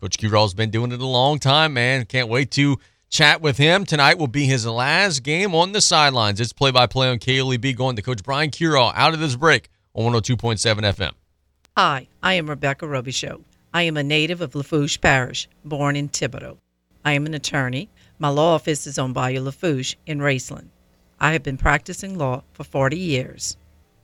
Coach 0.01 0.17
Curole's 0.17 0.55
been 0.55 0.71
doing 0.71 0.93
it 0.93 1.01
a 1.01 1.07
long 1.07 1.39
time, 1.39 1.75
man. 1.75 2.07
Can't 2.07 2.29
wait 2.29 2.51
to 2.53 2.79
chat 3.09 3.41
with 3.41 3.57
him. 3.59 3.85
Tonight 3.85 4.19
will 4.19 4.27
be 4.27 4.47
his 4.47 4.67
last 4.67 5.23
game 5.23 5.55
on 5.55 5.73
the 5.73 5.81
sidelines. 5.81 6.41
It's 6.41 6.53
play 6.53 6.71
by 6.71 6.87
play 6.87 7.09
on 7.09 7.19
KLEB 7.19 7.77
going 7.77 7.97
to 7.97 8.03
Coach 8.03 8.23
Brian 8.23 8.51
Curole 8.51 8.93
out 8.95 9.15
of 9.15 9.21
this 9.21 9.37
break 9.37 9.69
on 9.95 10.13
102.7 10.13 10.59
FM. 10.83 11.13
Hi, 11.77 12.09
I 12.23 12.35
am 12.35 12.49
Rebecca 12.49 12.87
Robichaud. 12.87 13.45
I 13.73 13.83
am 13.83 13.97
a 13.97 14.03
native 14.03 14.41
of 14.41 14.55
Lafourche 14.55 15.01
Parish, 15.01 15.49
born 15.65 15.95
in 15.97 16.09
Thibodaux. 16.09 16.59
I 17.05 17.13
am 17.13 17.27
an 17.27 17.35
attorney. 17.35 17.91
My 18.19 18.29
law 18.29 18.55
office 18.55 18.87
is 18.87 18.99
on 18.99 19.13
Bayou 19.13 19.41
Lafourche 19.43 19.97
in 20.07 20.19
Raceland. 20.19 20.69
I 21.21 21.33
have 21.33 21.43
been 21.43 21.57
practicing 21.57 22.17
law 22.17 22.43
for 22.53 22.65
40 22.65 22.97
years. 22.97 23.57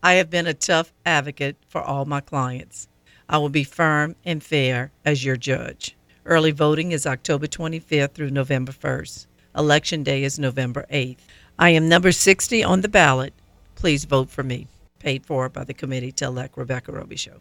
I 0.02 0.14
have 0.14 0.30
been 0.30 0.46
a 0.46 0.54
tough 0.54 0.92
advocate 1.06 1.56
for 1.66 1.80
all 1.80 2.04
my 2.04 2.20
clients. 2.20 2.88
I 3.28 3.38
will 3.38 3.48
be 3.48 3.64
firm 3.64 4.16
and 4.24 4.42
fair 4.42 4.92
as 5.04 5.24
your 5.24 5.36
judge. 5.36 5.96
Early 6.26 6.52
voting 6.52 6.92
is 6.92 7.06
October 7.06 7.46
25th 7.46 8.12
through 8.12 8.30
November 8.30 8.72
1st. 8.72 9.26
Election 9.54 10.02
day 10.02 10.24
is 10.24 10.38
November 10.38 10.86
8th. 10.90 11.18
I 11.58 11.68
am 11.68 11.86
number 11.86 12.12
60 12.12 12.64
on 12.64 12.80
the 12.80 12.88
ballot. 12.88 13.34
Please 13.74 14.06
vote 14.06 14.30
for 14.30 14.42
me. 14.42 14.66
Paid 14.98 15.26
for 15.26 15.50
by 15.50 15.64
the 15.64 15.74
committee 15.74 16.12
to 16.12 16.24
elect 16.24 16.56
Rebecca 16.56 16.92
Robichaud. 16.92 17.40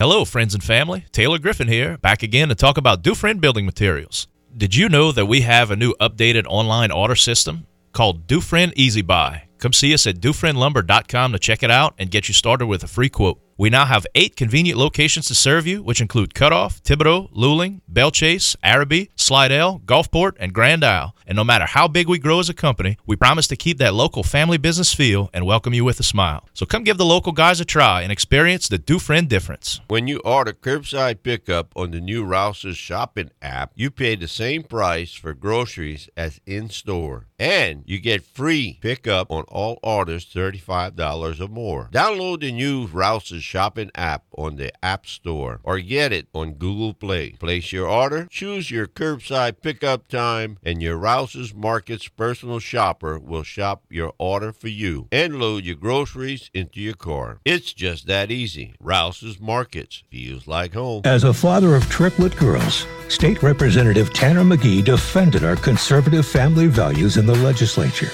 Hello, 0.00 0.24
friends 0.24 0.54
and 0.54 0.64
family. 0.64 1.04
Taylor 1.12 1.38
Griffin 1.38 1.68
here, 1.68 1.98
back 1.98 2.24
again 2.24 2.48
to 2.48 2.56
talk 2.56 2.76
about 2.76 3.02
Dufresne 3.02 3.38
Building 3.38 3.64
Materials. 3.64 4.26
Did 4.56 4.74
you 4.74 4.88
know 4.88 5.12
that 5.12 5.26
we 5.26 5.42
have 5.42 5.70
a 5.70 5.76
new 5.76 5.94
updated 6.00 6.46
online 6.48 6.90
order 6.90 7.14
system 7.14 7.68
called 7.92 8.26
Dufresne 8.26 8.72
Easy 8.74 9.02
Buy? 9.02 9.44
Come 9.58 9.72
see 9.72 9.94
us 9.94 10.08
at 10.08 10.16
DufresneLumber.com 10.16 11.30
to 11.30 11.38
check 11.38 11.62
it 11.62 11.70
out 11.70 11.94
and 11.96 12.10
get 12.10 12.26
you 12.26 12.34
started 12.34 12.66
with 12.66 12.82
a 12.82 12.88
free 12.88 13.08
quote. 13.08 13.40
We 13.56 13.70
now 13.70 13.84
have 13.84 14.04
eight 14.16 14.34
convenient 14.34 14.80
locations 14.80 15.28
to 15.28 15.34
serve 15.36 15.64
you, 15.64 15.80
which 15.80 16.00
include 16.00 16.34
Cutoff, 16.34 16.82
Thibodaux, 16.82 17.32
Luling, 17.32 17.80
Belle 17.86 18.10
Chasse, 18.10 18.56
Arabi, 18.64 19.12
Slidell, 19.24 19.80
Gulfport, 19.86 20.32
and 20.38 20.52
Grand 20.52 20.84
Isle. 20.84 21.16
And 21.26 21.36
no 21.36 21.44
matter 21.44 21.64
how 21.64 21.88
big 21.88 22.08
we 22.10 22.18
grow 22.18 22.40
as 22.40 22.50
a 22.50 22.54
company, 22.54 22.98
we 23.06 23.16
promise 23.16 23.46
to 23.46 23.56
keep 23.56 23.78
that 23.78 23.94
local 23.94 24.22
family 24.22 24.58
business 24.58 24.92
feel 24.92 25.30
and 25.32 25.46
welcome 25.46 25.72
you 25.72 25.82
with 25.82 25.98
a 25.98 26.02
smile. 26.02 26.46
So 26.52 26.66
come 26.66 26.84
give 26.84 26.98
the 26.98 27.06
local 27.06 27.32
guys 27.32 27.58
a 27.58 27.64
try 27.64 28.02
and 28.02 28.12
experience 28.12 28.68
the 28.68 28.76
Dufresne 28.76 29.26
difference. 29.26 29.80
When 29.88 30.06
you 30.06 30.18
order 30.26 30.52
curbside 30.52 31.22
pickup 31.22 31.72
on 31.74 31.92
the 31.92 32.02
new 32.02 32.22
Rouse's 32.22 32.76
shopping 32.76 33.30
app, 33.40 33.72
you 33.74 33.90
pay 33.90 34.14
the 34.14 34.28
same 34.28 34.62
price 34.62 35.14
for 35.14 35.32
groceries 35.32 36.10
as 36.18 36.38
in 36.44 36.68
store. 36.68 37.26
And 37.38 37.82
you 37.86 38.00
get 38.00 38.22
free 38.24 38.78
pickup 38.82 39.30
on 39.30 39.44
all 39.44 39.78
orders 39.82 40.26
$35 40.26 41.40
or 41.40 41.48
more. 41.48 41.88
Download 41.90 42.40
the 42.40 42.52
new 42.52 42.86
Rouse's 42.86 43.42
shopping 43.42 43.90
app 43.94 44.24
on 44.36 44.56
the 44.56 44.70
App 44.84 45.06
Store 45.06 45.60
or 45.62 45.78
get 45.78 46.12
it 46.12 46.28
on 46.34 46.54
Google 46.54 46.92
Play. 46.92 47.30
Place 47.30 47.72
your 47.72 47.88
order, 47.88 48.26
choose 48.30 48.70
your 48.70 48.86
curbside 48.86 49.13
pickup 49.18 50.08
time, 50.08 50.58
and 50.62 50.82
your 50.82 50.96
Rouse's 50.96 51.54
Markets 51.54 52.08
personal 52.08 52.58
shopper 52.58 53.18
will 53.18 53.42
shop 53.42 53.84
your 53.90 54.12
order 54.18 54.52
for 54.52 54.68
you 54.68 55.08
and 55.12 55.38
load 55.38 55.64
your 55.64 55.76
groceries 55.76 56.50
into 56.54 56.80
your 56.80 56.94
car. 56.94 57.40
It's 57.44 57.72
just 57.72 58.06
that 58.06 58.30
easy. 58.30 58.74
Rouse's 58.80 59.40
Markets 59.40 60.02
feels 60.10 60.46
like 60.46 60.74
home. 60.74 61.02
As 61.04 61.24
a 61.24 61.34
father 61.34 61.74
of 61.74 61.88
triplet 61.88 62.36
girls, 62.36 62.86
State 63.08 63.42
Representative 63.42 64.12
Tanner 64.12 64.44
McGee 64.44 64.84
defended 64.84 65.44
our 65.44 65.56
conservative 65.56 66.26
family 66.26 66.66
values 66.66 67.16
in 67.16 67.26
the 67.26 67.36
legislature. 67.36 68.10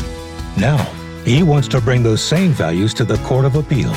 Now, 0.57 0.79
he 1.25 1.43
wants 1.43 1.69
to 1.69 1.81
bring 1.81 2.03
those 2.03 2.23
same 2.23 2.51
values 2.53 2.95
to 2.95 3.05
the 3.05 3.19
Court 3.19 3.45
of 3.45 3.57
Appeal. 3.57 3.95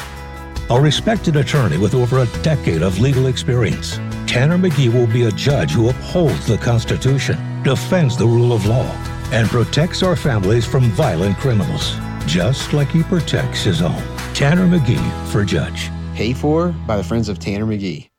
A 0.69 0.79
respected 0.79 1.35
attorney 1.35 1.77
with 1.77 1.93
over 1.93 2.19
a 2.19 2.25
decade 2.41 2.81
of 2.81 2.99
legal 2.99 3.27
experience, 3.27 3.97
Tanner 4.27 4.57
McGee 4.57 4.91
will 4.91 5.07
be 5.07 5.23
a 5.23 5.31
judge 5.31 5.71
who 5.71 5.89
upholds 5.89 6.47
the 6.47 6.57
Constitution, 6.57 7.63
defends 7.63 8.17
the 8.17 8.27
rule 8.27 8.53
of 8.53 8.65
law, 8.65 8.89
and 9.31 9.47
protects 9.47 10.03
our 10.03 10.15
families 10.15 10.65
from 10.65 10.83
violent 10.91 11.37
criminals, 11.37 11.95
just 12.25 12.73
like 12.73 12.89
he 12.89 13.03
protects 13.03 13.63
his 13.63 13.81
own. 13.81 14.01
Tanner 14.33 14.67
McGee 14.67 15.27
for 15.31 15.43
judge. 15.43 15.89
Paid 16.15 16.37
for 16.37 16.69
by 16.87 16.97
the 16.97 17.03
Friends 17.03 17.29
of 17.29 17.39
Tanner 17.39 17.65
McGee. 17.65 18.12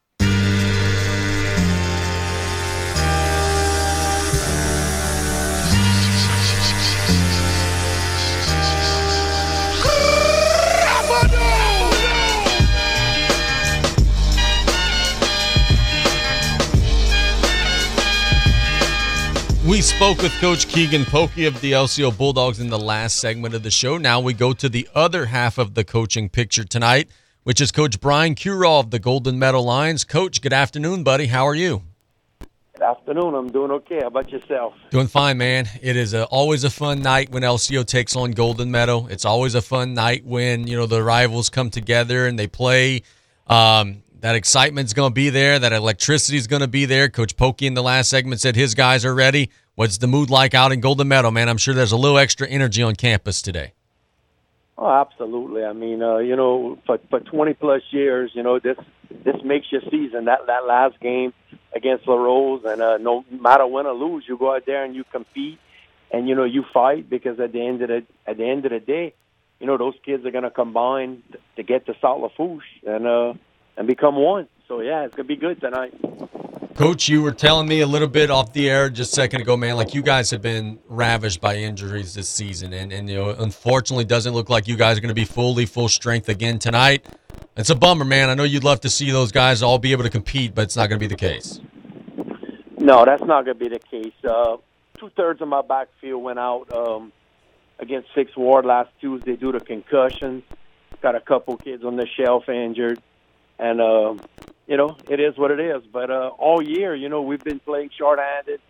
We 19.67 19.81
spoke 19.81 20.21
with 20.21 20.39
Coach 20.43 20.67
Keagan 20.67 21.05
Polkey 21.05 21.47
of 21.47 21.59
the 21.63 21.73
LCO 21.73 22.15
Bulldogs 22.15 22.61
in 22.61 22.69
the 22.69 22.79
last 22.79 23.17
segment 23.17 23.55
of 23.55 23.63
the 23.63 23.71
show. 23.71 23.97
Now 23.97 24.21
we 24.21 24.35
go 24.35 24.53
to 24.53 24.69
the 24.69 24.87
other 24.95 25.25
half 25.25 25.57
of 25.57 25.73
the 25.73 25.85
coaching 25.85 26.29
picture 26.29 26.65
tonight, 26.65 27.09
which 27.45 27.63
is 27.63 27.73
Coach 27.73 27.99
Brian 27.99 28.35
Curole 28.35 28.81
of 28.81 28.91
the 28.91 28.99
Golden 28.99 29.39
Meadow 29.39 29.63
Lions. 29.63 30.05
Coach, 30.05 30.43
good 30.43 30.53
afternoon, 30.53 31.03
buddy. 31.03 31.29
How 31.29 31.49
are 31.49 31.55
you? 31.55 31.83
Good 32.75 32.83
afternoon. 32.83 33.35
I'm 33.35 33.51
doing 33.51 33.71
okay. 33.71 34.01
How 34.03 34.09
about 34.09 34.31
yourself? 34.31 34.75
Doing 34.91 35.07
fine, 35.07 35.39
man. 35.39 35.67
It 35.81 35.97
is 35.97 36.13
a, 36.13 36.27
always 36.27 36.65
a 36.65 36.71
fun 36.71 37.01
night 37.01 37.31
when 37.31 37.43
LCO 37.43 37.87
takes 37.87 38.17
on 38.17 38.33
Golden 38.33 38.71
Meadow. 38.71 39.07
It's 39.07 39.25
always 39.25 39.55
a 39.55 39.63
fun 39.63 39.95
night 39.95 40.27
when 40.27 40.67
you 40.67 40.77
know 40.77 40.85
the 40.85 41.03
rivals 41.03 41.49
come 41.49 41.71
together 41.71 42.27
and 42.27 42.39
they 42.39 42.49
play. 42.49 43.03
Um, 43.47 44.03
that 44.25 44.37
excitement's 44.37 44.95
going 44.95 45.11
to 45.11 45.15
be 45.15 45.29
there. 45.29 45.59
That 45.59 45.75
electricity's 45.75 46.47
going 46.47 46.63
to 46.63 46.67
be 46.67 46.87
there. 46.87 47.11
Coach 47.11 47.37
Polkey 47.37 47.67
in 47.67 47.75
the 47.75 47.83
last 47.83 48.09
segment 48.09 48.41
said 48.41 48.57
his 48.57 48.75
guys 48.75 49.05
are 49.05 49.15
ready. 49.15 49.51
What's 49.75 49.99
the 49.99 50.07
mood 50.07 50.31
like 50.31 50.55
out 50.55 50.73
in 50.73 50.81
Golden 50.81 51.09
Meadow, 51.09 51.31
man? 51.31 51.47
I'm 51.47 51.59
sure 51.59 51.75
there's 51.75 51.93
a 51.93 51.99
little 51.99 52.17
extra 52.17 52.49
energy 52.49 52.83
on 52.83 52.97
campus 52.97 53.43
today. 53.43 53.75
Oh, 54.79 54.89
absolutely. 54.89 55.63
I 55.63 55.75
mean, 55.75 56.03
uh, 56.03 56.17
you 56.19 56.37
know, 56.37 56.79
for 56.87 56.99
for 57.11 57.21
20 57.21 57.53
plus 57.53 57.83
years, 57.91 58.31
you 58.33 58.43
know, 58.43 58.59
this 58.59 58.79
this 59.11 59.37
makes 59.45 59.71
your 59.71 59.83
season. 59.91 60.25
That 60.25 60.47
that 60.47 60.65
last 60.67 60.99
game 61.01 61.35
against 61.77 62.09
LaRose, 62.09 62.65
and 62.65 62.81
uh, 62.81 62.97
no 62.97 63.27
matter 63.31 63.67
win 63.67 63.85
or 63.85 63.93
lose, 63.93 64.25
you 64.27 64.39
go 64.39 64.55
out 64.57 64.65
there 64.65 64.85
and 64.85 64.97
you 64.97 65.05
compete, 65.13 65.59
and 66.11 66.27
you 66.27 66.35
know 66.35 66.45
you 66.45 66.65
fight 66.73 67.11
because 67.11 67.39
at 67.41 67.53
the 67.53 67.61
end 67.61 67.83
of 67.83 67.89
the 67.89 68.07
at 68.27 68.39
the 68.39 68.47
end 68.47 68.65
of 68.65 68.73
the 68.73 68.81
day, 68.81 69.13
you 69.61 69.67
know 69.67 69.77
those 69.77 69.97
kids 70.03 70.25
are 70.25 70.31
going 70.31 70.45
to 70.45 70.51
combine 70.51 71.23
to 71.57 71.63
get 71.63 71.85
to 71.85 71.95
South 72.01 72.23
Lafourche 72.23 72.65
and 72.87 73.07
uh, 73.07 73.35
and 73.77 73.87
become 73.87 74.17
one. 74.17 74.49
So 74.69 74.81
yeah, 74.81 75.05
it's 75.05 75.15
gonna 75.15 75.29
be 75.29 75.37
good 75.37 75.61
tonight. 75.61 75.95
Coach, 76.75 77.09
you 77.09 77.23
were 77.23 77.33
telling 77.33 77.69
me 77.69 77.81
a 77.81 77.87
little 77.87 78.09
bit 78.09 78.31
off 78.31 78.53
the 78.53 78.69
air 78.69 78.91
just 78.91 79.13
a 79.13 79.15
second 79.15 79.43
ago, 79.43 79.57
man. 79.57 79.77
Like 79.77 79.95
you 79.95 80.03
guys 80.03 80.31
have 80.33 80.43
been 80.43 80.81
ravished 80.89 81.41
by 81.41 81.57
injuries 81.57 82.15
this 82.15 82.29
season, 82.29 82.73
and 82.73 82.93
and 82.93 83.09
you 83.09 83.17
know, 83.17 83.31
unfortunately, 83.31 84.05
doesn't 84.05 84.35
look 84.35 84.49
like 84.49 84.67
you 84.67 84.77
guys 84.77 84.99
are 84.99 85.01
going 85.01 85.09
to 85.09 85.15
be 85.15 85.25
fully 85.25 85.67
full 85.67 85.89
strength 85.89 86.29
again 86.29 86.59
tonight. 86.59 87.07
It's 87.57 87.71
a 87.71 87.77
bummer, 87.77 88.05
man. 88.05 88.31
I 88.31 88.35
know 88.35 88.43
you'd 88.43 88.65
love 88.65 88.81
to 88.81 88.91
see 88.91 89.11
those 89.13 89.31
guys 89.31 89.63
all 89.63 89.79
be 89.79 89.93
able 89.93 90.03
to 90.03 90.11
compete, 90.11 90.55
but 90.55 90.63
it's 90.63 90.77
not 90.77 90.89
going 90.89 90.99
to 90.99 91.05
be 91.05 91.07
the 91.07 91.17
case. 91.17 91.61
No, 92.79 93.05
that's 93.05 93.23
not 93.23 93.45
going 93.45 93.57
to 93.57 93.65
be 93.65 93.69
the 93.69 93.79
case. 93.79 94.13
Uh, 94.29 94.57
Two 94.99 95.11
thirds 95.17 95.43
of 95.43 95.49
my 95.49 95.61
backfield 95.61 96.23
went 96.23 96.39
out 96.39 96.73
um, 96.73 97.13
against 97.81 98.09
Six 98.15 98.37
Ward 98.37 98.65
last 98.65 98.91
Tuesday 99.01 99.35
due 99.37 99.51
to 99.51 99.59
concussions. 99.59 100.45
Got 101.03 101.17
a 101.17 101.21
couple 101.21 101.57
kids 101.57 101.85
on 101.85 101.97
the 101.97 102.07
shelf 102.17 102.49
injured, 102.49 103.03
and 103.59 103.81
uh, 103.81 104.15
you 104.67 104.77
know 104.77 104.97
it 105.09 105.21
is 105.21 105.37
what 105.37 105.51
it 105.51 105.61
is. 105.61 105.83
But 105.93 106.11
uh, 106.11 106.31
all 106.39 106.63
year, 106.63 106.95
you 106.95 107.09
know, 107.09 107.23
we've 107.23 107.43
been 107.43 107.61
playing 107.61 107.91
shorthanded. 107.97 108.61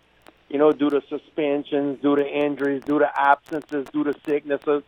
You 0.49 0.59
know, 0.59 0.71
due 0.71 0.91
to 0.91 1.01
suspensions, 1.09 1.99
due 2.03 2.15
to 2.15 2.25
injuries, 2.25 2.83
due 2.85 2.99
to 2.99 3.09
absences, 3.19 3.87
due 3.91 4.03
to 4.03 4.13
sicknesses, 4.25 4.83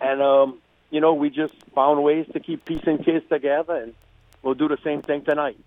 and 0.00 0.22
um, 0.22 0.60
you 0.90 1.00
know, 1.00 1.14
we 1.14 1.30
just 1.30 1.54
found 1.74 2.02
ways 2.04 2.26
to 2.32 2.40
keep 2.40 2.64
piecing 2.64 2.98
kids 2.98 3.26
together, 3.28 3.74
and 3.74 3.94
we'll 4.42 4.54
do 4.54 4.68
the 4.68 4.78
same 4.84 5.02
thing 5.02 5.24
tonight. 5.24 5.58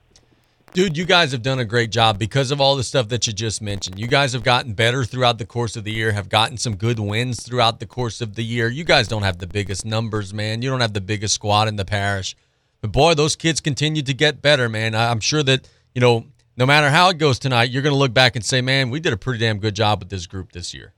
Dude, 0.73 0.97
you 0.97 1.05
guys 1.05 1.31
have 1.31 1.41
done 1.41 1.59
a 1.59 1.65
great 1.65 1.91
job 1.91 2.19
because 2.19 2.51
of 2.51 2.61
all 2.61 2.75
the 2.75 2.83
stuff 2.83 3.09
that 3.09 3.25
you 3.25 3.33
just 3.33 3.61
mentioned. 3.61 3.97
You 3.97 4.07
guys 4.07 4.33
have 4.33 4.43
gotten 4.43 4.73
better 4.73 5.03
throughout 5.03 5.37
the 5.37 5.45
course 5.45 5.75
of 5.75 5.83
the 5.83 5.91
year, 5.91 6.11
have 6.11 6.29
gotten 6.29 6.57
some 6.57 6.75
good 6.75 6.99
wins 6.99 7.41
throughout 7.41 7.79
the 7.79 7.85
course 7.85 8.21
of 8.21 8.35
the 8.35 8.43
year. 8.43 8.69
You 8.69 8.83
guys 8.83 9.07
don't 9.07 9.23
have 9.23 9.39
the 9.39 9.47
biggest 9.47 9.85
numbers, 9.85 10.33
man. 10.33 10.61
You 10.61 10.69
don't 10.69 10.81
have 10.81 10.93
the 10.93 11.01
biggest 11.01 11.33
squad 11.33 11.67
in 11.67 11.77
the 11.77 11.85
parish. 11.85 12.35
But 12.81 12.91
boy, 12.91 13.13
those 13.13 13.35
kids 13.35 13.59
continue 13.59 14.01
to 14.03 14.13
get 14.13 14.41
better, 14.41 14.69
man. 14.69 14.95
I'm 14.95 15.19
sure 15.19 15.43
that, 15.43 15.67
you 15.95 16.01
know, 16.01 16.25
no 16.55 16.65
matter 16.65 16.89
how 16.89 17.09
it 17.09 17.17
goes 17.17 17.39
tonight, 17.39 17.69
you're 17.69 17.83
going 17.83 17.93
to 17.93 17.99
look 17.99 18.13
back 18.13 18.35
and 18.35 18.43
say, 18.43 18.61
man, 18.61 18.89
we 18.89 18.99
did 18.99 19.13
a 19.13 19.17
pretty 19.17 19.39
damn 19.39 19.59
good 19.59 19.75
job 19.75 19.99
with 19.99 20.09
this 20.09 20.27
group 20.27 20.51
this 20.51 20.73
year. 20.73 20.93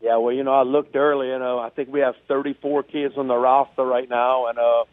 Yeah, 0.00 0.16
well, 0.16 0.32
you 0.32 0.44
know, 0.44 0.54
I 0.54 0.62
looked 0.62 0.94
earlier, 0.94 1.32
you 1.32 1.38
know, 1.38 1.58
I 1.58 1.70
think 1.70 1.88
we 1.90 2.00
have 2.00 2.14
34 2.28 2.84
kids 2.84 3.14
on 3.16 3.26
the 3.26 3.36
roster 3.36 3.84
right 3.84 4.08
now, 4.08 4.46
and 4.46 4.58
uh, 4.58 4.84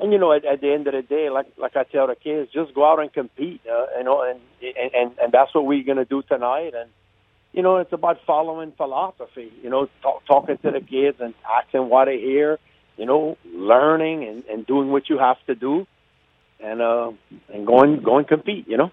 and 0.00 0.12
you 0.12 0.18
know, 0.18 0.32
at, 0.32 0.44
at 0.44 0.60
the 0.60 0.72
end 0.72 0.86
of 0.86 0.94
the 0.94 1.02
day, 1.02 1.30
like 1.30 1.46
like 1.56 1.76
I 1.76 1.84
tell 1.84 2.06
the 2.06 2.16
kids, 2.16 2.50
just 2.52 2.74
go 2.74 2.90
out 2.90 3.00
and 3.00 3.12
compete, 3.12 3.60
uh, 3.70 3.86
you 3.96 4.04
know, 4.04 4.22
and 4.22 4.40
and 4.60 4.94
and, 4.94 5.18
and 5.18 5.32
that's 5.32 5.54
what 5.54 5.66
we're 5.66 5.84
gonna 5.84 6.04
do 6.04 6.22
tonight. 6.22 6.74
And 6.74 6.90
you 7.52 7.62
know, 7.62 7.76
it's 7.76 7.92
about 7.92 8.18
following 8.26 8.72
philosophy. 8.72 9.52
You 9.62 9.70
know, 9.70 9.88
talk, 10.02 10.24
talking 10.26 10.58
to 10.58 10.70
the 10.70 10.80
kids 10.80 11.18
and 11.20 11.34
asking 11.48 11.88
why 11.88 12.06
they're 12.06 12.18
here. 12.18 12.58
You 12.98 13.06
know, 13.06 13.38
learning 13.54 14.24
and 14.24 14.44
and 14.44 14.66
doing 14.66 14.90
what 14.90 15.08
you 15.08 15.18
have 15.18 15.38
to 15.46 15.54
do, 15.54 15.86
and 16.60 16.82
uh 16.82 17.12
and 17.52 17.66
going 17.66 18.02
going 18.02 18.26
compete. 18.26 18.68
You 18.68 18.76
know. 18.76 18.92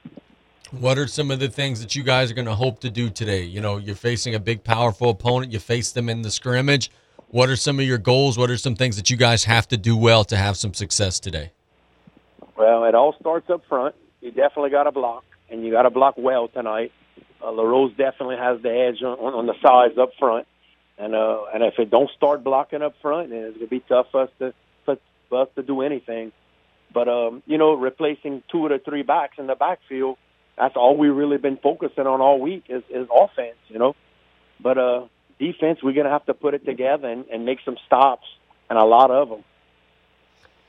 What 0.72 0.98
are 0.98 1.08
some 1.08 1.32
of 1.32 1.39
the 1.39 1.48
things 1.48 1.80
that 1.82 1.96
you 1.96 2.04
guys 2.04 2.32
are 2.32 2.34
going 2.34 2.48
to 2.48 2.56
hope 2.56 2.82
to 2.82 2.89
do 2.89 3.10
today? 3.10 3.44
You 3.44 3.62
know, 3.62 3.78
you're 3.78 3.96
facing 3.96 4.34
a 4.34 4.39
big, 4.39 4.63
powerful 4.63 5.12
opponent. 5.12 5.52
You 5.52 5.60
face 5.60 5.91
them 5.91 6.10
in 6.10 6.22
the 6.24 6.32
scrimmage. 6.32 6.91
What 7.30 7.50
are 7.50 7.56
some 7.56 7.80
of 7.80 7.86
your 7.86 7.98
goals? 7.98 8.38
What 8.38 8.50
are 8.50 8.58
some 8.58 8.76
things 8.76 8.96
that 8.96 9.10
you 9.10 9.15
guys 9.15 9.44
have 9.44 9.68
to 9.70 9.78
do 9.78 9.96
well 9.96 10.24
to 10.26 10.36
have 10.36 10.58
some 10.58 10.74
success 10.74 11.20
today? 11.20 11.52
Well, 12.58 12.86
it 12.86 12.96
all 12.96 13.13
starts 13.20 13.50
up 13.50 13.63
front. 13.68 13.96
You 14.22 14.32
definitely 14.32 14.70
got 14.72 14.84
to 14.84 14.91
block, 14.91 15.24
and 15.50 15.63
you 15.63 15.72
got 15.72 15.84
to 15.84 15.89
block 15.89 16.15
well 16.18 16.48
tonight. 16.48 16.91
Uh, 17.41 17.52
Larose 17.52 17.96
definitely 17.96 18.38
has 18.38 18.62
the 18.62 18.72
edge 18.72 19.04
on, 19.04 19.18
on 19.20 19.46
the 19.46 19.56
sides 19.62 19.98
up 19.98 20.10
front, 20.18 20.48
and 20.97 21.13
uh, 21.13 21.43
and 21.53 21.63
if 21.63 21.77
it 21.77 21.89
don't 21.89 22.10
start 22.12 22.43
blocking 22.43 22.81
up 22.81 22.95
front, 23.01 23.29
then 23.29 23.39
it's 23.39 23.58
gonna 23.58 23.67
be 23.67 23.81
tough 23.81 24.08
for 24.12 24.23
us 24.23 24.29
to 24.39 24.53
for, 24.86 24.97
for 25.29 25.41
us 25.41 25.49
to 25.55 25.63
do 25.63 25.81
anything. 25.81 26.31
But 26.93 27.10
um, 27.10 27.43
you 27.45 27.58
know, 27.58 27.73
replacing 27.73 28.43
two 28.51 28.65
of 28.65 28.71
the 28.71 28.79
three 28.79 29.03
backs 29.03 29.38
in 29.38 29.47
the 29.47 29.55
backfield, 29.55 30.17
that's 30.58 30.75
all 30.75 30.95
we've 30.95 31.15
really 31.15 31.38
been 31.38 31.58
focusing 31.58 32.08
on 32.08 32.21
all 32.21 32.39
week 32.39 32.65
is, 32.69 32.84
is 32.89 33.08
offense. 33.13 33.58
You 33.67 33.79
know, 33.79 33.95
but 34.62 34.77
uh, 34.77 35.08
defense, 35.39 35.79
we're 35.84 35.93
to 35.93 36.10
have 36.10 36.25
to 36.27 36.34
put 36.34 36.53
it 36.53 36.65
together 36.65 37.10
and, 37.10 37.25
and 37.25 37.45
make 37.45 37.60
some 37.65 37.77
stops, 37.86 38.27
and 38.69 38.79
a 38.79 38.86
lot 38.86 39.12
of 39.12 39.29
them. 39.29 39.43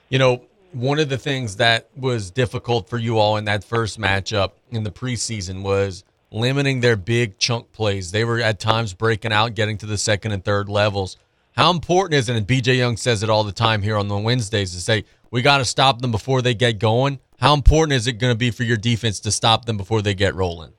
You 0.09 0.19
know, 0.19 0.43
one 0.73 0.99
of 0.99 1.09
the 1.09 1.19
things 1.19 1.57
that 1.57 1.89
was 1.97 2.31
difficult 2.31 2.89
for 2.89 2.99
you 2.99 3.19
all 3.19 3.37
in 3.37 3.45
that 3.45 3.65
first 3.65 3.99
matchup 4.01 4.53
in 4.71 4.83
the 4.83 4.91
preseason 4.91 5.63
was 5.63 6.05
limiting 6.37 6.81
their 6.81 6.97
big 6.97 7.39
chunk 7.39 7.73
plays. 7.73 8.13
They 8.13 8.25
were 8.25 8.41
at 8.41 8.61
times 8.61 8.95
breaking 8.95 9.33
out, 9.33 9.55
getting 9.55 9.79
to 9.79 9.87
the 9.87 9.99
second 9.99 10.33
and 10.33 10.45
third 10.45 10.69
levels. 10.69 11.17
How 11.57 11.71
important 11.71 12.15
is 12.15 12.29
it? 12.29 12.37
And 12.37 12.47
BJ 12.47 12.77
Young 12.77 12.97
says 12.97 13.23
it 13.23 13.31
all 13.31 13.45
the 13.45 13.53
time 13.53 13.83
here 13.83 13.97
on 13.97 14.09
the 14.09 14.19
Wednesdays 14.19 14.73
to 14.73 14.81
say 14.81 15.05
we 15.31 15.43
got 15.43 15.59
to 15.59 15.65
stop 15.65 16.01
them 16.01 16.11
before 16.11 16.43
they 16.43 16.55
get 16.55 16.79
going. 16.79 17.19
How 17.41 17.55
important 17.55 17.95
is 17.95 18.07
it 18.07 18.15
going 18.15 18.33
to 18.33 18.39
be 18.39 18.51
for 18.51 18.63
your 18.63 18.77
defense 18.77 19.21
to 19.21 19.33
stop 19.33 19.65
them 19.65 19.77
before 19.77 20.03
they 20.03 20.15
get 20.15 20.35
rolling? 20.35 20.73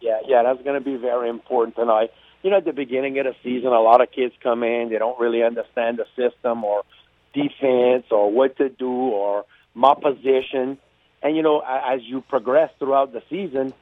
Yeah, 0.00 0.18
yeah, 0.26 0.42
that's 0.42 0.62
going 0.62 0.78
to 0.78 0.84
be 0.84 0.96
very 0.96 1.28
important 1.28 1.76
tonight 1.76 2.10
you 2.44 2.50
know, 2.50 2.58
at 2.58 2.66
the 2.66 2.74
beginning 2.74 3.18
of 3.18 3.24
the 3.24 3.34
season, 3.42 3.68
a 3.68 3.80
lot 3.80 4.02
of 4.02 4.12
kids 4.12 4.34
come 4.42 4.62
in, 4.62 4.90
they 4.90 4.98
don't 4.98 5.18
really 5.18 5.42
understand 5.42 5.98
the 5.98 6.04
system 6.14 6.62
or 6.62 6.82
defense 7.32 8.04
or 8.10 8.30
what 8.30 8.58
to 8.58 8.68
do 8.68 8.90
or 8.90 9.46
my 9.72 9.94
position. 9.94 10.76
And, 11.22 11.34
you 11.34 11.42
know, 11.42 11.60
as 11.60 12.02
you 12.02 12.20
progress 12.20 12.70
throughout 12.78 13.14
the 13.14 13.22
season, 13.30 13.72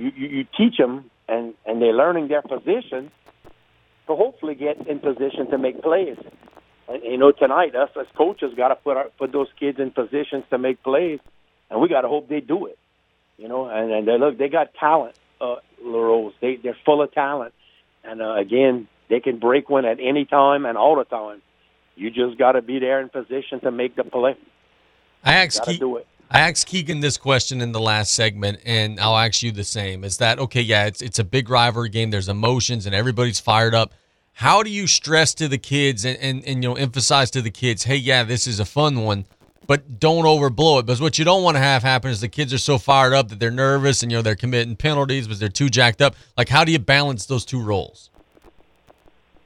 you, 0.00 0.12
you, 0.16 0.28
you 0.28 0.46
teach 0.56 0.76
them 0.76 1.10
and, 1.28 1.54
and 1.66 1.80
they're 1.80 1.92
learning 1.92 2.28
their 2.28 2.42
position 2.42 3.10
to 4.06 4.16
hopefully 4.16 4.54
get 4.54 4.86
in 4.88 4.98
position 4.98 5.50
to 5.50 5.58
make 5.58 5.82
plays. 5.82 6.16
And, 6.88 7.02
you 7.04 7.18
know, 7.18 7.32
tonight, 7.32 7.76
us 7.76 7.90
as 7.98 8.06
coaches 8.16 8.52
got 8.56 8.68
to 8.68 8.76
put 8.76 8.96
our, 8.96 9.08
put 9.18 9.32
those 9.32 9.48
kids 9.58 9.78
in 9.78 9.90
positions 9.92 10.44
to 10.50 10.58
make 10.58 10.82
plays, 10.82 11.20
and 11.70 11.80
we 11.80 11.88
got 11.88 12.00
to 12.00 12.08
hope 12.08 12.28
they 12.28 12.40
do 12.40 12.66
it. 12.66 12.78
You 13.36 13.48
know, 13.48 13.66
and, 13.66 13.92
and 13.92 14.08
they 14.08 14.18
look, 14.18 14.36
they 14.38 14.48
got 14.48 14.74
talent, 14.74 15.14
uh, 15.40 15.56
Larose. 15.84 16.32
They, 16.40 16.56
they're 16.56 16.76
full 16.84 17.02
of 17.02 17.12
talent 17.12 17.54
and 18.04 18.22
uh, 18.22 18.34
again, 18.34 18.88
they 19.08 19.20
can 19.20 19.38
break 19.38 19.68
one 19.68 19.84
at 19.84 19.98
any 20.00 20.24
time 20.24 20.64
and 20.66 20.78
all 20.78 20.96
the 20.96 21.04
time. 21.04 21.42
You 21.96 22.10
just 22.10 22.38
got 22.38 22.52
to 22.52 22.62
be 22.62 22.78
there 22.78 23.00
in 23.00 23.08
position 23.08 23.60
to 23.60 23.70
make 23.70 23.96
the 23.96 24.04
play. 24.04 24.36
I 25.22 25.34
asked 25.34 25.62
Ke- 25.62 25.78
do 25.78 25.96
it. 25.96 26.06
I 26.32 26.40
asked 26.40 26.68
Keagan 26.68 27.00
this 27.00 27.16
question 27.16 27.60
in 27.60 27.72
the 27.72 27.80
last 27.80 28.12
segment, 28.12 28.60
and 28.64 29.00
I'll 29.00 29.18
ask 29.18 29.42
you 29.42 29.50
the 29.50 29.64
same. 29.64 30.04
Is 30.04 30.18
that 30.18 30.38
okay? 30.38 30.60
Yeah, 30.60 30.86
it's 30.86 31.02
it's 31.02 31.18
a 31.18 31.24
big 31.24 31.50
rivalry 31.50 31.88
game. 31.88 32.10
There's 32.10 32.28
emotions, 32.28 32.86
and 32.86 32.94
everybody's 32.94 33.40
fired 33.40 33.74
up. 33.74 33.92
How 34.34 34.62
do 34.62 34.70
you 34.70 34.86
stress 34.86 35.34
to 35.34 35.48
the 35.48 35.58
kids 35.58 36.04
and, 36.04 36.16
and, 36.18 36.44
and 36.44 36.62
you 36.62 36.70
know 36.70 36.76
emphasize 36.76 37.32
to 37.32 37.42
the 37.42 37.50
kids, 37.50 37.82
hey, 37.82 37.96
yeah, 37.96 38.22
this 38.22 38.46
is 38.46 38.60
a 38.60 38.64
fun 38.64 39.02
one, 39.02 39.26
but 39.66 39.98
don't 39.98 40.24
overblow 40.24 40.78
it. 40.78 40.86
Because 40.86 41.00
what 41.00 41.18
you 41.18 41.24
don't 41.24 41.42
want 41.42 41.56
to 41.56 41.60
have 41.60 41.82
happen 41.82 42.12
is 42.12 42.20
the 42.20 42.28
kids 42.28 42.54
are 42.54 42.58
so 42.58 42.78
fired 42.78 43.12
up 43.12 43.28
that 43.30 43.40
they're 43.40 43.50
nervous 43.50 44.04
and 44.04 44.12
you 44.12 44.18
know 44.18 44.22
they're 44.22 44.36
committing 44.36 44.76
penalties 44.76 45.26
because 45.26 45.40
they're 45.40 45.48
too 45.48 45.68
jacked 45.68 46.00
up. 46.00 46.14
Like, 46.38 46.48
how 46.48 46.64
do 46.64 46.70
you 46.70 46.78
balance 46.78 47.26
those 47.26 47.44
two 47.44 47.60
roles? 47.60 48.08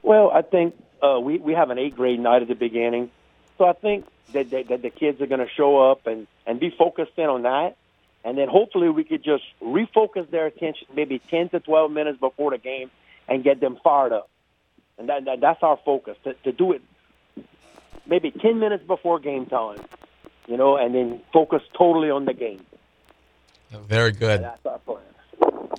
Well, 0.03 0.29
I 0.29 0.43
think 0.43 0.75
uh, 1.01 1.19
we 1.19 1.39
we 1.39 1.53
have 1.53 1.71
an 1.71 1.79
eighth 1.79 1.95
grade 1.95 2.19
night 2.19 2.43
at 2.43 2.47
the 2.47 2.53
beginning, 2.53 3.09
so 3.57 3.65
I 3.65 3.73
think 3.73 4.05
that, 4.33 4.49
that, 4.49 4.67
that 4.69 4.81
the 4.81 4.89
kids 4.89 5.21
are 5.21 5.27
going 5.27 5.45
to 5.45 5.49
show 5.49 5.91
up 5.91 6.07
and 6.07 6.27
and 6.45 6.59
be 6.59 6.69
focused 6.69 7.13
in 7.17 7.25
on 7.25 7.43
that, 7.43 7.75
and 8.23 8.37
then 8.37 8.47
hopefully 8.47 8.89
we 8.89 9.03
could 9.03 9.23
just 9.23 9.43
refocus 9.61 10.29
their 10.29 10.45
attention 10.47 10.87
maybe 10.95 11.19
ten 11.19 11.49
to 11.49 11.59
twelve 11.59 11.91
minutes 11.91 12.19
before 12.19 12.51
the 12.51 12.57
game 12.57 12.91
and 13.27 13.43
get 13.43 13.59
them 13.59 13.77
fired 13.83 14.13
up, 14.13 14.29
and 14.97 15.09
that, 15.09 15.25
that 15.25 15.39
that's 15.41 15.63
our 15.63 15.77
focus 15.83 16.17
to 16.23 16.33
to 16.43 16.51
do 16.51 16.73
it 16.73 16.81
maybe 18.07 18.31
ten 18.31 18.59
minutes 18.59 18.83
before 18.85 19.19
game 19.19 19.45
time, 19.45 19.83
you 20.47 20.57
know, 20.57 20.77
and 20.77 20.93
then 20.93 21.21
focus 21.33 21.61
totally 21.77 22.09
on 22.09 22.25
the 22.25 22.33
game. 22.33 22.63
Very 23.71 24.11
good. 24.11 24.41
That's 24.43 24.65
our 24.65 24.79
plan. 24.79 25.01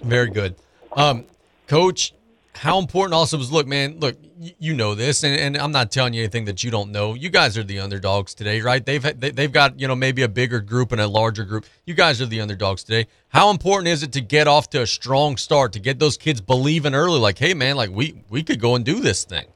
Very 0.03 0.31
good. 0.31 0.57
Um, 0.93 1.25
Coach, 1.67 2.13
how 2.57 2.79
important 2.79 3.15
also 3.15 3.37
was 3.37 3.53
look, 3.53 3.67
man, 3.67 4.01
look, 4.01 4.17
you 4.39 4.75
know 4.75 4.95
this, 4.95 5.23
and, 5.23 5.39
and, 5.39 5.57
I'm 5.57 5.73
not 5.73 5.91
telling 5.91 6.15
you 6.15 6.23
anything 6.23 6.47
that 6.47 6.65
you 6.65 6.71
don't 6.71 6.91
know. 6.91 7.15
You 7.15 7.29
guys 7.29 7.57
are 7.57 7.63
the 7.63 7.81
underdogs 7.81 8.35
today, 8.35 8.61
right? 8.61 8.85
They've 8.85 9.03
they've 9.19 9.53
got 9.53 9.79
you 9.79 9.87
know 9.89 9.95
maybe 9.95 10.23
a 10.23 10.29
bigger 10.29 10.61
group 10.61 10.93
and 10.93 11.01
a 11.01 11.07
larger 11.07 11.45
group. 11.45 11.67
You 11.85 11.95
guys 11.95 12.21
are 12.21 12.27
the 12.27 12.41
underdogs 12.41 12.83
today. 12.83 13.09
How 13.29 13.51
important 13.51 13.89
is 13.89 14.03
it 14.03 14.13
to 14.13 14.21
get 14.21 14.49
off 14.49 14.71
to 14.71 14.83
a 14.83 14.87
strong 14.87 15.37
start 15.37 15.73
to 15.75 15.81
get 15.81 15.99
those 15.99 16.17
kids 16.17 16.41
believing 16.41 16.95
early, 16.95 17.19
like, 17.19 17.39
hey, 17.39 17.55
man, 17.55 17.77
like 17.77 17.91
we 17.91 18.23
we 18.29 18.43
could 18.43 18.61
go 18.61 18.75
and 18.75 18.85
do 18.85 19.01
this 19.01 19.25
thing. 19.25 19.47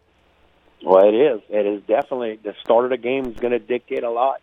Well, 0.82 1.07
it 1.07 1.14
is. 1.14 1.40
It 1.48 1.66
is 1.66 1.82
definitely 1.86 2.38
the 2.42 2.55
start 2.62 2.84
of 2.84 2.90
the 2.90 2.96
game 2.96 3.26
is 3.26 3.36
going 3.36 3.53
to 3.53 3.59
dictate 3.59 4.03
a 4.03 4.11
lot. 4.11 4.40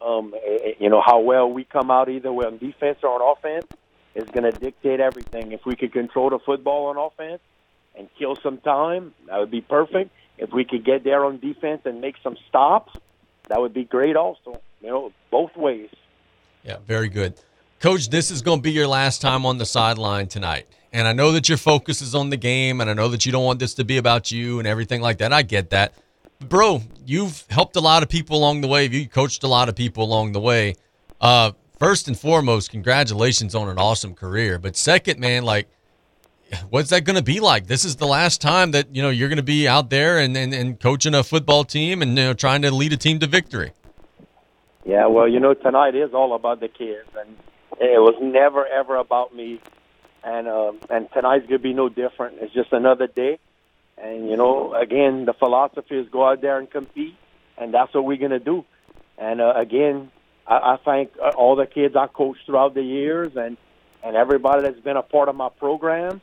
Um, 0.00 0.34
you 0.78 0.88
know 0.88 1.02
how 1.04 1.20
well 1.20 1.50
we 1.50 1.64
come 1.64 1.90
out 1.90 2.08
either 2.08 2.28
on 2.28 2.58
defense 2.58 2.98
or 3.02 3.22
on 3.22 3.36
offense 3.36 3.66
is 4.14 4.28
going 4.30 4.50
to 4.50 4.58
dictate 4.58 5.00
everything. 5.00 5.52
If 5.52 5.66
we 5.66 5.76
could 5.76 5.92
control 5.92 6.30
the 6.30 6.38
football 6.38 6.86
on 6.86 6.96
offense 6.96 7.40
and 7.96 8.08
kill 8.18 8.36
some 8.36 8.58
time, 8.58 9.14
that 9.26 9.38
would 9.38 9.50
be 9.50 9.60
perfect. 9.60 10.10
If 10.38 10.52
we 10.52 10.64
could 10.64 10.84
get 10.84 11.02
there 11.02 11.24
on 11.24 11.38
defense 11.38 11.82
and 11.84 12.00
make 12.00 12.16
some 12.22 12.36
stops, 12.48 12.92
that 13.48 13.60
would 13.60 13.72
be 13.72 13.84
great. 13.84 14.16
Also, 14.16 14.60
you 14.82 14.88
know, 14.88 15.12
both 15.30 15.56
ways. 15.56 15.90
Yeah, 16.62 16.78
very 16.86 17.08
good. 17.08 17.34
Coach, 17.80 18.10
this 18.10 18.30
is 18.30 18.42
going 18.42 18.58
to 18.58 18.62
be 18.62 18.72
your 18.72 18.86
last 18.86 19.20
time 19.20 19.46
on 19.46 19.58
the 19.58 19.66
sideline 19.66 20.26
tonight. 20.26 20.66
And 20.92 21.06
I 21.06 21.12
know 21.12 21.32
that 21.32 21.48
your 21.48 21.58
focus 21.58 22.00
is 22.00 22.14
on 22.14 22.30
the 22.30 22.36
game, 22.36 22.80
and 22.80 22.88
I 22.88 22.94
know 22.94 23.08
that 23.08 23.26
you 23.26 23.32
don't 23.32 23.44
want 23.44 23.58
this 23.58 23.74
to 23.74 23.84
be 23.84 23.98
about 23.98 24.32
you 24.32 24.58
and 24.58 24.66
everything 24.66 25.00
like 25.00 25.18
that. 25.18 25.32
I 25.32 25.42
get 25.42 25.70
that. 25.70 25.94
Bro, 26.40 26.82
you've 27.04 27.44
helped 27.50 27.76
a 27.76 27.80
lot 27.80 28.02
of 28.02 28.08
people 28.08 28.36
along 28.36 28.60
the 28.60 28.68
way. 28.68 28.86
You 28.86 29.08
coached 29.08 29.42
a 29.42 29.48
lot 29.48 29.68
of 29.68 29.76
people 29.76 30.04
along 30.04 30.32
the 30.32 30.40
way. 30.40 30.74
Uh, 31.20 31.52
first 31.78 32.08
and 32.08 32.18
foremost, 32.18 32.70
congratulations 32.70 33.54
on 33.54 33.68
an 33.68 33.78
awesome 33.78 34.14
career. 34.14 34.58
But 34.58 34.76
second, 34.76 35.20
man, 35.20 35.44
like, 35.44 35.68
what's 36.70 36.90
that 36.90 37.04
going 37.04 37.16
to 37.16 37.22
be 37.22 37.40
like? 37.40 37.66
This 37.66 37.84
is 37.84 37.96
the 37.96 38.06
last 38.06 38.40
time 38.40 38.72
that 38.72 38.94
you 38.94 39.02
know 39.02 39.10
you're 39.10 39.28
going 39.28 39.36
to 39.36 39.42
be 39.42 39.66
out 39.66 39.90
there 39.90 40.18
and, 40.18 40.36
and, 40.36 40.54
and 40.54 40.78
coaching 40.78 41.14
a 41.14 41.22
football 41.22 41.64
team 41.64 42.02
and 42.02 42.10
you 42.10 42.24
know 42.24 42.34
trying 42.34 42.62
to 42.62 42.70
lead 42.70 42.92
a 42.92 42.96
team 42.96 43.18
to 43.20 43.26
victory. 43.26 43.72
Yeah, 44.84 45.06
well, 45.06 45.26
you 45.26 45.40
know, 45.40 45.54
tonight 45.54 45.96
is 45.96 46.14
all 46.14 46.34
about 46.34 46.60
the 46.60 46.68
kids, 46.68 47.08
and 47.18 47.36
it 47.80 48.00
was 48.00 48.14
never 48.20 48.66
ever 48.66 48.96
about 48.96 49.34
me. 49.34 49.60
And 50.22 50.48
uh, 50.48 50.72
and 50.90 51.08
tonight's 51.12 51.46
gonna 51.46 51.58
be 51.58 51.72
no 51.72 51.88
different. 51.88 52.38
It's 52.40 52.54
just 52.54 52.72
another 52.72 53.06
day, 53.06 53.38
and 53.98 54.28
you 54.28 54.36
know, 54.36 54.74
again, 54.74 55.24
the 55.24 55.32
philosophy 55.32 55.96
is 55.96 56.08
go 56.08 56.28
out 56.28 56.40
there 56.40 56.58
and 56.58 56.70
compete, 56.70 57.16
and 57.58 57.72
that's 57.72 57.94
what 57.94 58.04
we're 58.04 58.16
gonna 58.16 58.40
do. 58.40 58.64
And 59.18 59.40
uh, 59.40 59.52
again, 59.56 60.10
I, 60.46 60.54
I 60.54 60.78
thank 60.84 61.12
uh, 61.22 61.30
all 61.36 61.56
the 61.56 61.66
kids 61.66 61.96
I 61.96 62.06
coached 62.06 62.40
throughout 62.46 62.74
the 62.74 62.82
years, 62.82 63.36
and 63.36 63.56
and 64.02 64.16
everybody 64.16 64.62
that's 64.62 64.80
been 64.80 64.96
a 64.96 65.02
part 65.02 65.28
of 65.28 65.34
my 65.34 65.48
program. 65.48 66.20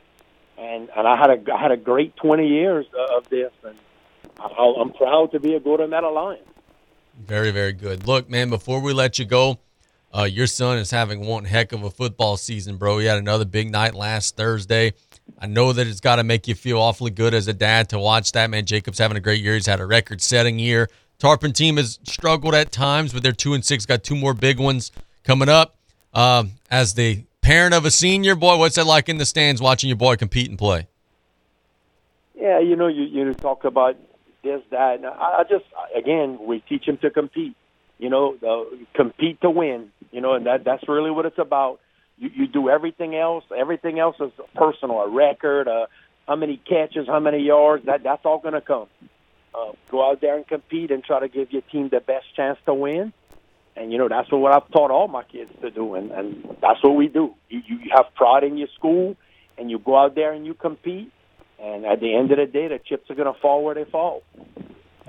And 0.58 0.88
and 0.96 1.06
I 1.08 1.16
had 1.16 1.30
a 1.30 1.52
I 1.52 1.60
had 1.60 1.72
a 1.72 1.76
great 1.76 2.16
20 2.16 2.46
years 2.46 2.86
of 3.16 3.28
this, 3.28 3.52
and 3.64 3.76
I, 4.38 4.74
I'm 4.80 4.92
proud 4.92 5.32
to 5.32 5.40
be 5.40 5.54
a 5.54 5.60
Golden 5.60 5.90
Meadow 5.90 6.12
Lion. 6.12 6.40
Very, 7.20 7.50
very 7.50 7.72
good. 7.72 8.06
Look, 8.06 8.28
man, 8.28 8.50
before 8.50 8.80
we 8.80 8.92
let 8.92 9.18
you 9.18 9.24
go, 9.24 9.58
uh, 10.16 10.24
your 10.24 10.46
son 10.46 10.78
is 10.78 10.90
having 10.90 11.26
one 11.26 11.44
heck 11.44 11.72
of 11.72 11.82
a 11.82 11.90
football 11.90 12.36
season, 12.36 12.76
bro. 12.76 12.98
He 12.98 13.06
had 13.06 13.18
another 13.18 13.44
big 13.44 13.70
night 13.70 13.94
last 13.94 14.36
Thursday. 14.36 14.92
I 15.38 15.46
know 15.46 15.72
that 15.72 15.86
it's 15.86 16.00
got 16.00 16.16
to 16.16 16.24
make 16.24 16.46
you 16.46 16.54
feel 16.54 16.78
awfully 16.78 17.10
good 17.10 17.34
as 17.34 17.48
a 17.48 17.52
dad 17.52 17.88
to 17.90 17.98
watch 17.98 18.32
that, 18.32 18.50
man. 18.50 18.66
Jacob's 18.66 18.98
having 18.98 19.16
a 19.16 19.20
great 19.20 19.42
year. 19.42 19.54
He's 19.54 19.66
had 19.66 19.80
a 19.80 19.86
record 19.86 20.20
setting 20.20 20.58
year. 20.58 20.88
Tarpon 21.18 21.52
team 21.52 21.76
has 21.76 21.98
struggled 22.04 22.54
at 22.54 22.72
times, 22.72 23.12
but 23.12 23.22
they're 23.22 23.32
two 23.32 23.54
and 23.54 23.64
six, 23.64 23.86
got 23.86 24.04
two 24.04 24.16
more 24.16 24.34
big 24.34 24.58
ones 24.58 24.92
coming 25.22 25.48
up. 25.48 25.76
Um, 26.12 26.52
as 26.70 26.94
the 26.94 27.24
parent 27.44 27.74
of 27.74 27.84
a 27.84 27.90
senior, 27.90 28.34
boy, 28.34 28.56
what's 28.56 28.78
it 28.78 28.84
like 28.84 29.08
in 29.08 29.18
the 29.18 29.26
stands 29.26 29.60
watching 29.60 29.88
your 29.88 29.98
boy 29.98 30.16
compete 30.16 30.48
and 30.48 30.58
play? 30.58 30.88
Yeah, 32.34 32.58
you 32.58 32.74
know, 32.74 32.88
you 32.88 33.04
you 33.04 33.32
talk 33.34 33.64
about 33.64 33.96
this, 34.42 34.62
that. 34.70 34.96
And 34.96 35.06
I, 35.06 35.40
I 35.40 35.44
just 35.48 35.64
again, 35.94 36.38
we 36.42 36.60
teach 36.60 36.84
him 36.84 36.96
to 36.98 37.10
compete. 37.10 37.54
You 37.98 38.10
know, 38.10 38.36
the, 38.40 38.86
compete 38.94 39.40
to 39.42 39.50
win. 39.50 39.90
You 40.10 40.20
know, 40.20 40.34
and 40.34 40.46
that 40.46 40.64
that's 40.64 40.88
really 40.88 41.10
what 41.10 41.26
it's 41.26 41.38
about. 41.38 41.80
You 42.18 42.30
you 42.34 42.46
do 42.48 42.68
everything 42.68 43.14
else. 43.14 43.44
Everything 43.56 43.98
else 43.98 44.16
is 44.20 44.32
personal. 44.54 45.00
A 45.00 45.08
record, 45.08 45.68
uh, 45.68 45.86
how 46.26 46.36
many 46.36 46.56
catches, 46.56 47.06
how 47.06 47.20
many 47.20 47.44
yards. 47.44 47.86
That 47.86 48.02
that's 48.02 48.24
all 48.24 48.38
going 48.38 48.54
to 48.54 48.60
come. 48.60 48.88
Uh, 49.54 49.72
go 49.90 50.10
out 50.10 50.20
there 50.20 50.36
and 50.36 50.46
compete 50.46 50.90
and 50.90 51.04
try 51.04 51.20
to 51.20 51.28
give 51.28 51.52
your 51.52 51.62
team 51.62 51.88
the 51.88 52.00
best 52.00 52.26
chance 52.34 52.58
to 52.66 52.74
win. 52.74 53.12
And 53.76 53.90
you 53.90 53.98
know 53.98 54.08
that's 54.08 54.30
what 54.30 54.54
I've 54.54 54.70
taught 54.70 54.90
all 54.90 55.08
my 55.08 55.24
kids 55.24 55.50
to 55.62 55.70
do, 55.70 55.94
and 55.94 56.10
and 56.12 56.56
that's 56.62 56.82
what 56.82 56.94
we 56.94 57.08
do. 57.08 57.34
You 57.48 57.60
you 57.66 57.78
have 57.94 58.06
pride 58.14 58.44
in 58.44 58.56
your 58.56 58.68
school, 58.74 59.16
and 59.58 59.70
you 59.70 59.78
go 59.78 59.96
out 59.96 60.14
there 60.14 60.32
and 60.32 60.46
you 60.46 60.54
compete. 60.54 61.10
And 61.60 61.84
at 61.86 62.00
the 62.00 62.14
end 62.14 62.30
of 62.30 62.38
the 62.38 62.46
day, 62.46 62.68
the 62.68 62.78
chips 62.78 63.08
are 63.10 63.14
going 63.14 63.32
to 63.32 63.40
fall 63.40 63.64
where 63.64 63.74
they 63.74 63.84
fall. 63.84 64.22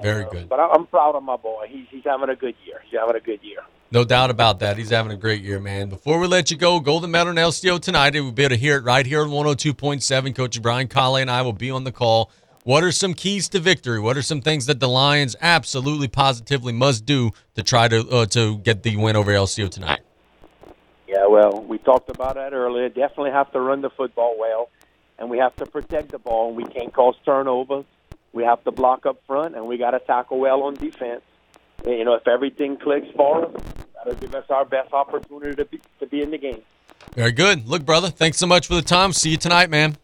Very 0.01 0.25
uh, 0.25 0.29
good. 0.29 0.49
But 0.49 0.59
I- 0.59 0.69
I'm 0.69 0.87
proud 0.87 1.15
of 1.15 1.23
my 1.23 1.37
boy. 1.37 1.65
He's 1.69 1.85
he's 1.89 2.03
having 2.05 2.29
a 2.29 2.35
good 2.35 2.55
year. 2.65 2.81
He's 2.89 2.99
having 2.99 3.15
a 3.15 3.19
good 3.19 3.43
year. 3.43 3.59
No 3.91 4.03
doubt 4.03 4.29
about 4.31 4.59
that. 4.59 4.77
He's 4.77 4.89
having 4.89 5.11
a 5.11 5.17
great 5.17 5.41
year, 5.43 5.59
man. 5.59 5.89
Before 5.89 6.19
we 6.19 6.27
let 6.27 6.49
you 6.49 6.57
go, 6.57 6.79
Golden 6.79 7.11
Meadow 7.11 7.29
and 7.29 7.39
LCO 7.39 7.79
tonight. 7.79 8.13
We'll 8.13 8.31
be 8.31 8.43
able 8.43 8.55
to 8.55 8.57
hear 8.57 8.77
it 8.77 8.83
right 8.83 9.05
here 9.05 9.21
on 9.21 9.29
102.7. 9.29 10.35
Coach 10.35 10.61
Brian 10.61 10.87
Colley 10.87 11.21
and 11.21 11.29
I 11.29 11.43
will 11.43 11.53
be 11.53 11.69
on 11.69 11.83
the 11.83 11.91
call. 11.91 12.31
What 12.65 12.83
are 12.83 12.91
some 12.91 13.13
keys 13.13 13.47
to 13.49 13.59
victory? 13.59 13.99
What 13.99 14.17
are 14.17 14.23
some 14.23 14.41
things 14.41 14.65
that 14.65 14.79
the 14.79 14.89
Lions 14.89 15.35
absolutely 15.39 16.07
positively 16.07 16.73
must 16.73 17.05
do 17.05 17.29
to 17.53 17.61
try 17.61 17.87
to 17.87 18.09
uh, 18.09 18.25
to 18.25 18.57
get 18.57 18.81
the 18.81 18.95
win 18.95 19.15
over 19.15 19.31
LCO 19.31 19.69
tonight? 19.69 19.99
Yeah, 21.07 21.27
well, 21.27 21.61
we 21.61 21.77
talked 21.77 22.09
about 22.09 22.33
that 22.35 22.53
earlier. 22.53 22.89
Definitely 22.89 23.29
have 23.29 23.51
to 23.51 23.59
run 23.59 23.81
the 23.81 23.91
football 23.91 24.35
well, 24.39 24.71
and 25.19 25.29
we 25.29 25.37
have 25.37 25.55
to 25.57 25.67
protect 25.67 26.09
the 26.09 26.17
ball. 26.17 26.47
And 26.47 26.57
we 26.57 26.63
can't 26.63 26.91
cause 26.91 27.13
turnovers. 27.23 27.85
We 28.33 28.43
have 28.45 28.63
to 28.63 28.71
block 28.71 29.05
up 29.05 29.21
front, 29.27 29.55
and 29.55 29.67
we 29.67 29.77
got 29.77 29.91
to 29.91 29.99
tackle 29.99 30.39
well 30.39 30.63
on 30.63 30.73
defense. 30.73 31.21
And, 31.85 31.99
you 31.99 32.03
know, 32.03 32.15
if 32.15 32.27
everything 32.27 32.77
clicks 32.77 33.07
for 33.15 33.45
us, 33.45 33.61
that'll 33.93 34.19
give 34.19 34.33
us 34.33 34.45
our 34.49 34.65
best 34.65 34.91
opportunity 34.91 35.53
to 35.53 35.65
be 35.65 35.79
to 35.99 36.07
be 36.07 36.23
in 36.23 36.31
the 36.31 36.39
game. 36.39 36.63
Very 37.13 37.31
good. 37.31 37.67
Look, 37.67 37.85
brother, 37.85 38.09
thanks 38.09 38.39
so 38.39 38.47
much 38.47 38.65
for 38.65 38.73
the 38.73 38.81
time. 38.81 39.13
See 39.13 39.29
you 39.29 39.37
tonight, 39.37 39.69
man. 39.69 39.97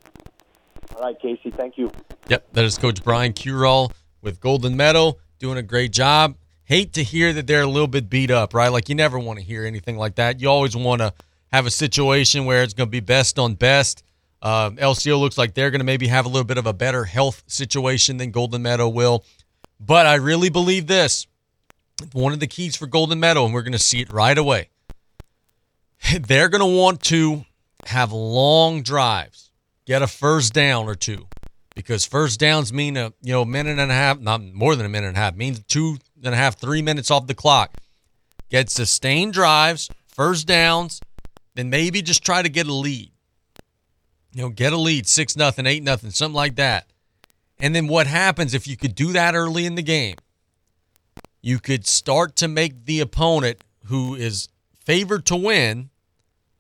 All 0.96 1.02
right, 1.04 1.20
Casey. 1.20 1.52
Thank 1.52 1.78
you. 1.78 1.92
Yep, 2.28 2.54
that 2.54 2.66
is 2.66 2.78
Coach 2.78 3.04
Brian 3.04 3.34
Curole 3.34 3.92
with 4.22 4.40
Golden 4.40 4.78
Meadow, 4.78 5.18
doing 5.40 5.58
a 5.58 5.64
great 5.64 5.92
job. 5.92 6.36
Hate 6.64 6.94
to 6.94 7.04
hear 7.04 7.34
that 7.34 7.48
they're 7.48 7.64
a 7.64 7.68
little 7.68 7.88
bit 7.88 8.10
beat 8.10 8.32
up, 8.32 8.54
right? 8.54 8.70
Like 8.70 8.88
you 8.88 8.96
never 8.96 9.20
want 9.20 9.40
to 9.40 9.46
hear 9.46 9.66
anything 9.66 9.98
like 9.98 10.16
that. 10.16 10.40
You 10.40 10.50
always 10.50 10.76
want 10.76 11.02
to 11.02 11.14
have 11.52 11.66
a 11.66 11.72
situation 11.72 12.46
where 12.46 12.64
it's 12.64 12.74
going 12.74 12.88
to 12.88 12.92
be 12.92 13.02
best 13.02 13.38
on 13.38 13.56
best. 13.56 14.04
Uh, 14.42 14.72
LCO 14.72 15.20
looks 15.20 15.38
like 15.38 15.54
they're 15.54 15.70
going 15.70 15.82
to 15.82 15.86
maybe 15.86 16.08
have 16.08 16.26
a 16.26 16.30
little 16.30 16.46
bit 16.46 16.58
of 16.58 16.66
a 16.66 16.74
better 16.74 17.04
health 17.04 17.44
situation 17.48 18.18
than 18.18 18.32
Golden 18.32 18.62
Meadow 18.62 18.88
will. 18.90 19.24
But 19.80 20.06
I 20.06 20.16
really 20.16 20.50
believe 20.50 20.88
this. 20.88 21.28
One 22.14 22.34
of 22.34 22.40
the 22.40 22.48
keys 22.48 22.76
for 22.76 22.88
Golden 22.88 23.20
Meadow, 23.20 23.46
and 23.46 23.54
we're 23.54 23.62
going 23.62 23.74
to 23.74 23.80
see 23.80 24.02
it 24.02 24.12
right 24.12 24.38
away. 24.38 24.70
They're 26.20 26.50
going 26.50 26.62
to 26.62 26.78
want 26.78 27.02
to 27.04 27.46
have 27.86 28.12
long 28.12 28.82
drives, 28.82 29.51
get 29.86 30.02
a 30.02 30.08
first 30.08 30.54
down 30.54 30.88
or 30.88 30.96
two, 30.96 31.28
because 31.76 32.06
first 32.06 32.40
downs 32.40 32.72
mean 32.72 32.98
a 32.98 33.14
you 33.22 33.34
know 33.34 33.46
minute 33.46 33.80
and 33.80 33.92
a 33.92 33.96
half, 33.96 34.20
not 34.20 34.42
more 34.42 34.76
than 34.76 34.86
a 34.86 34.90
minute 34.90 35.08
and 35.08 35.18
a 35.18 35.20
half, 35.20 35.36
means 35.36 35.64
two 35.64 35.98
and 36.24 36.34
a 36.34 36.38
half, 36.38 36.60
three 36.60 36.82
minutes 36.82 37.12
off 37.12 37.28
the 37.28 37.34
clock. 37.34 37.74
Get 38.50 38.70
sustained 38.70 39.34
drives, 39.34 39.90
first 40.08 40.48
downs, 40.48 41.00
then 41.56 41.70
maybe 41.70 42.02
just 42.02 42.24
try 42.24 42.42
to 42.42 42.50
get 42.50 42.68
a 42.68 42.74
lead. 42.74 43.12
You 44.34 44.44
know, 44.44 44.50
get 44.50 44.74
a 44.74 44.78
lead, 44.78 45.08
six 45.08 45.36
nothing, 45.36 45.66
eight 45.66 45.84
nothing, 45.84 46.12
something 46.12 46.36
like 46.36 46.56
that. 46.56 46.88
And 47.60 47.76
then 47.76 47.88
what 47.88 48.08
happens 48.08 48.54
if 48.54 48.68
you 48.68 48.76
could 48.76 48.96
do 48.96 49.14
that 49.14 49.36
early 49.36 49.66
in 49.66 49.76
the 49.76 49.82
game? 49.82 50.16
You 51.42 51.60
could 51.60 51.86
start 51.86 52.36
to 52.38 52.48
make 52.48 52.86
the 52.86 53.00
opponent 53.00 53.64
who 53.86 54.16
is 54.16 54.48
favored 54.86 55.26
to 55.28 55.36
win 55.36 55.90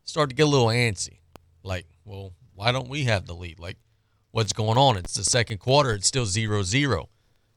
start 0.03 0.29
to 0.29 0.35
get 0.35 0.43
a 0.43 0.49
little 0.49 0.67
antsy. 0.67 1.19
Like, 1.63 1.85
well, 2.05 2.33
why 2.61 2.71
don't 2.71 2.89
we 2.89 3.05
have 3.05 3.25
the 3.25 3.33
lead? 3.33 3.59
Like, 3.59 3.77
what's 4.29 4.53
going 4.53 4.77
on? 4.77 4.95
It's 4.95 5.15
the 5.15 5.23
second 5.23 5.57
quarter. 5.57 5.93
It's 5.93 6.05
still 6.05 6.27
0 6.27 6.61
0. 6.61 7.09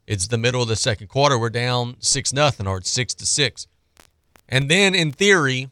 It's 0.06 0.28
the 0.28 0.38
middle 0.38 0.62
of 0.62 0.68
the 0.68 0.76
second 0.76 1.08
quarter. 1.08 1.38
We're 1.38 1.50
down 1.50 1.96
6 1.98 2.32
nothing, 2.32 2.66
or 2.66 2.78
it's 2.78 2.90
6 2.90 3.12
to 3.16 3.26
6. 3.26 3.66
And 4.48 4.70
then, 4.70 4.94
in 4.94 5.12
theory, 5.12 5.68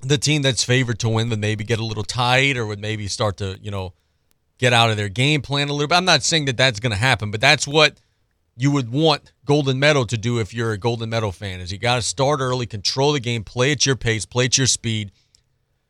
the 0.00 0.16
team 0.16 0.40
that's 0.40 0.64
favored 0.64 0.98
to 1.00 1.08
win 1.10 1.28
would 1.28 1.38
maybe 1.38 1.64
get 1.64 1.80
a 1.80 1.84
little 1.84 2.02
tight 2.02 2.56
or 2.56 2.64
would 2.64 2.80
maybe 2.80 3.08
start 3.08 3.36
to, 3.38 3.58
you 3.60 3.70
know, 3.70 3.92
get 4.56 4.72
out 4.72 4.88
of 4.88 4.96
their 4.96 5.10
game 5.10 5.42
plan 5.42 5.68
a 5.68 5.72
little 5.74 5.88
bit. 5.88 5.94
I'm 5.94 6.06
not 6.06 6.22
saying 6.22 6.46
that 6.46 6.56
that's 6.56 6.80
going 6.80 6.92
to 6.92 6.98
happen, 6.98 7.30
but 7.30 7.42
that's 7.42 7.68
what 7.68 8.00
you 8.56 8.70
would 8.70 8.90
want 8.90 9.32
Golden 9.44 9.78
Meadow 9.78 10.04
to 10.04 10.16
do 10.16 10.38
if 10.38 10.54
you're 10.54 10.72
a 10.72 10.78
Golden 10.78 11.10
Meadow 11.10 11.30
fan 11.30 11.60
is 11.60 11.72
you 11.72 11.76
got 11.76 11.96
to 11.96 12.02
start 12.02 12.40
early, 12.40 12.64
control 12.64 13.12
the 13.12 13.20
game, 13.20 13.44
play 13.44 13.72
at 13.72 13.84
your 13.84 13.96
pace, 13.96 14.24
play 14.24 14.46
at 14.46 14.56
your 14.56 14.66
speed. 14.66 15.12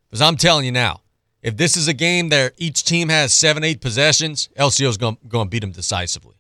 Because 0.08 0.20
I'm 0.20 0.36
telling 0.36 0.64
you 0.64 0.72
now, 0.72 1.02
if 1.47 1.57
this 1.57 1.76
is 1.76 1.86
a 1.86 1.94
game 1.94 2.30
that 2.30 2.55
each 2.57 2.82
team 2.82 3.09
has 3.09 3.32
seven, 3.32 3.62
eight 3.62 3.80
possessions, 3.80 4.49
LCO's 4.59 4.97
going 4.97 5.16
to 5.30 5.44
beat 5.44 5.61
them 5.61 5.70
decisively. 5.70 6.34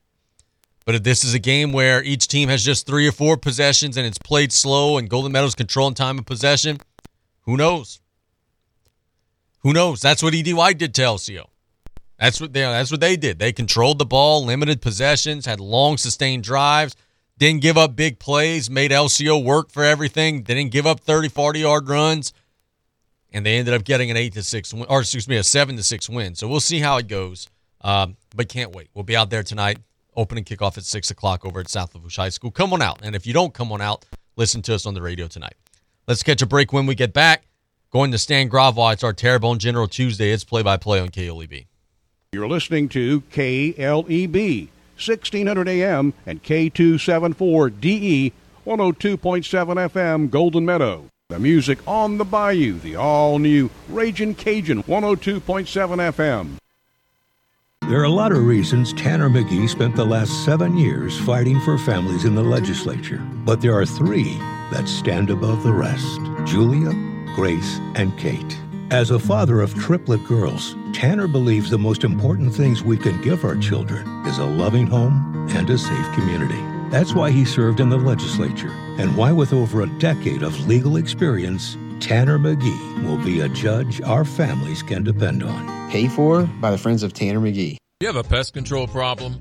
But 0.84 0.96
if 0.96 1.04
this 1.04 1.22
is 1.22 1.32
a 1.32 1.38
game 1.38 1.70
where 1.72 2.02
each 2.02 2.26
team 2.26 2.48
has 2.48 2.64
just 2.64 2.88
three 2.88 3.06
or 3.06 3.12
four 3.12 3.36
possessions 3.36 3.96
and 3.96 4.04
it's 4.04 4.18
played 4.18 4.52
slow 4.52 4.98
and 4.98 5.08
Golden 5.08 5.30
Meadow's 5.30 5.54
controlling 5.54 5.94
time 5.94 6.18
of 6.18 6.26
possession, 6.26 6.78
who 7.42 7.56
knows? 7.56 8.00
Who 9.60 9.72
knows? 9.72 10.00
That's 10.00 10.24
what 10.24 10.34
Ed 10.34 10.52
White 10.52 10.78
did 10.78 10.92
to 10.94 11.02
LCO. 11.02 11.44
That's 12.18 12.40
what 12.40 12.52
they 12.52 12.62
that's 12.62 12.90
what 12.90 13.00
they 13.00 13.14
did. 13.16 13.38
They 13.38 13.52
controlled 13.52 14.00
the 14.00 14.06
ball, 14.06 14.44
limited 14.44 14.82
possessions, 14.82 15.46
had 15.46 15.60
long 15.60 15.98
sustained 15.98 16.42
drives, 16.42 16.96
didn't 17.38 17.62
give 17.62 17.78
up 17.78 17.94
big 17.94 18.18
plays, 18.18 18.68
made 18.68 18.90
LCO 18.90 19.44
work 19.44 19.70
for 19.70 19.84
everything, 19.84 20.42
didn't 20.42 20.70
give 20.70 20.86
up 20.86 20.98
30, 20.98 21.28
40 21.28 21.60
yard 21.60 21.88
runs, 21.88 22.32
and 23.32 23.44
they 23.44 23.58
ended 23.58 23.74
up 23.74 23.84
getting 23.84 24.10
an 24.10 24.16
8 24.16 24.32
to 24.34 24.42
6 24.42 24.74
win, 24.74 24.86
or 24.88 25.00
excuse 25.00 25.28
me, 25.28 25.36
a 25.36 25.42
7 25.42 25.76
to 25.76 25.82
6 25.82 26.08
win. 26.08 26.34
So 26.34 26.48
we'll 26.48 26.60
see 26.60 26.80
how 26.80 26.96
it 26.96 27.08
goes. 27.08 27.48
Um, 27.82 28.16
but 28.34 28.48
can't 28.48 28.74
wait. 28.74 28.88
We'll 28.94 29.04
be 29.04 29.16
out 29.16 29.30
there 29.30 29.42
tonight. 29.42 29.78
Opening 30.16 30.44
kickoff 30.44 30.78
at 30.78 30.84
6 30.84 31.10
o'clock 31.10 31.44
over 31.44 31.60
at 31.60 31.68
South 31.68 31.94
Lafourche 31.94 32.16
High 32.16 32.30
School. 32.30 32.50
Come 32.50 32.72
on 32.72 32.82
out. 32.82 33.00
And 33.02 33.14
if 33.14 33.26
you 33.26 33.32
don't 33.32 33.52
come 33.52 33.70
on 33.70 33.80
out, 33.80 34.04
listen 34.36 34.62
to 34.62 34.74
us 34.74 34.86
on 34.86 34.94
the 34.94 35.02
radio 35.02 35.26
tonight. 35.26 35.54
Let's 36.08 36.22
catch 36.22 36.40
a 36.40 36.46
break 36.46 36.72
when 36.72 36.86
we 36.86 36.94
get 36.94 37.12
back. 37.12 37.44
Going 37.90 38.10
to 38.12 38.18
Stan 38.18 38.48
Gravois. 38.48 38.94
It's 38.94 39.04
our 39.04 39.12
Terrebonne 39.12 39.58
General 39.58 39.88
Tuesday. 39.88 40.30
It's 40.32 40.44
play 40.44 40.62
by 40.62 40.76
play 40.76 41.00
on 41.00 41.08
KLEB. 41.08 41.66
You're 42.32 42.48
listening 42.48 42.88
to 42.90 43.20
KLEB, 43.32 44.68
1600 44.96 45.68
AM 45.68 46.12
and 46.26 46.42
K274DE, 46.42 48.32
102.7 48.66 49.90
FM, 49.90 50.30
Golden 50.30 50.66
Meadow. 50.66 51.06
The 51.28 51.40
music 51.40 51.80
on 51.88 52.18
the 52.18 52.24
bayou, 52.24 52.78
the 52.78 52.94
all 52.94 53.40
new 53.40 53.68
Raging 53.88 54.36
Cajun 54.36 54.84
102.7 54.84 55.40
FM. 55.42 56.50
There 57.88 58.00
are 58.00 58.04
a 58.04 58.08
lot 58.08 58.30
of 58.30 58.46
reasons 58.46 58.92
Tanner 58.92 59.28
Magee 59.28 59.66
spent 59.66 59.96
the 59.96 60.04
last 60.04 60.44
seven 60.44 60.76
years 60.76 61.18
fighting 61.18 61.58
for 61.62 61.78
families 61.78 62.24
in 62.24 62.36
the 62.36 62.44
legislature, 62.44 63.18
but 63.44 63.60
there 63.60 63.76
are 63.76 63.84
three 63.84 64.38
that 64.70 64.86
stand 64.86 65.30
above 65.30 65.64
the 65.64 65.72
rest 65.72 66.20
Julia, 66.44 66.92
Grace, 67.34 67.80
and 67.96 68.16
Kate. 68.16 68.56
As 68.92 69.10
a 69.10 69.18
father 69.18 69.60
of 69.60 69.74
triplet 69.74 70.22
girls, 70.26 70.76
Tanner 70.92 71.26
believes 71.26 71.70
the 71.70 71.78
most 71.78 72.04
important 72.04 72.54
things 72.54 72.84
we 72.84 72.96
can 72.96 73.20
give 73.20 73.44
our 73.44 73.56
children 73.56 74.06
is 74.26 74.38
a 74.38 74.46
loving 74.46 74.86
home 74.86 75.48
and 75.56 75.68
a 75.70 75.76
safe 75.76 76.12
community. 76.14 76.75
That's 76.90 77.14
why 77.14 77.30
he 77.30 77.44
served 77.44 77.80
in 77.80 77.88
the 77.88 77.96
legislature, 77.96 78.70
and 78.98 79.16
why, 79.16 79.32
with 79.32 79.52
over 79.52 79.82
a 79.82 79.98
decade 79.98 80.42
of 80.42 80.68
legal 80.68 80.96
experience, 80.96 81.76
Tanner 82.00 82.38
Magee 82.38 83.02
will 83.02 83.18
be 83.18 83.40
a 83.40 83.48
judge 83.48 84.00
our 84.02 84.24
families 84.24 84.82
can 84.82 85.02
depend 85.02 85.42
on. 85.42 85.90
Paid 85.90 86.12
for 86.12 86.44
by 86.60 86.70
the 86.70 86.78
Friends 86.78 87.02
of 87.02 87.12
Tanner 87.12 87.40
Magee. 87.40 87.78
You 88.00 88.06
have 88.06 88.16
a 88.16 88.22
pest 88.22 88.54
control 88.54 88.86
problem? 88.86 89.40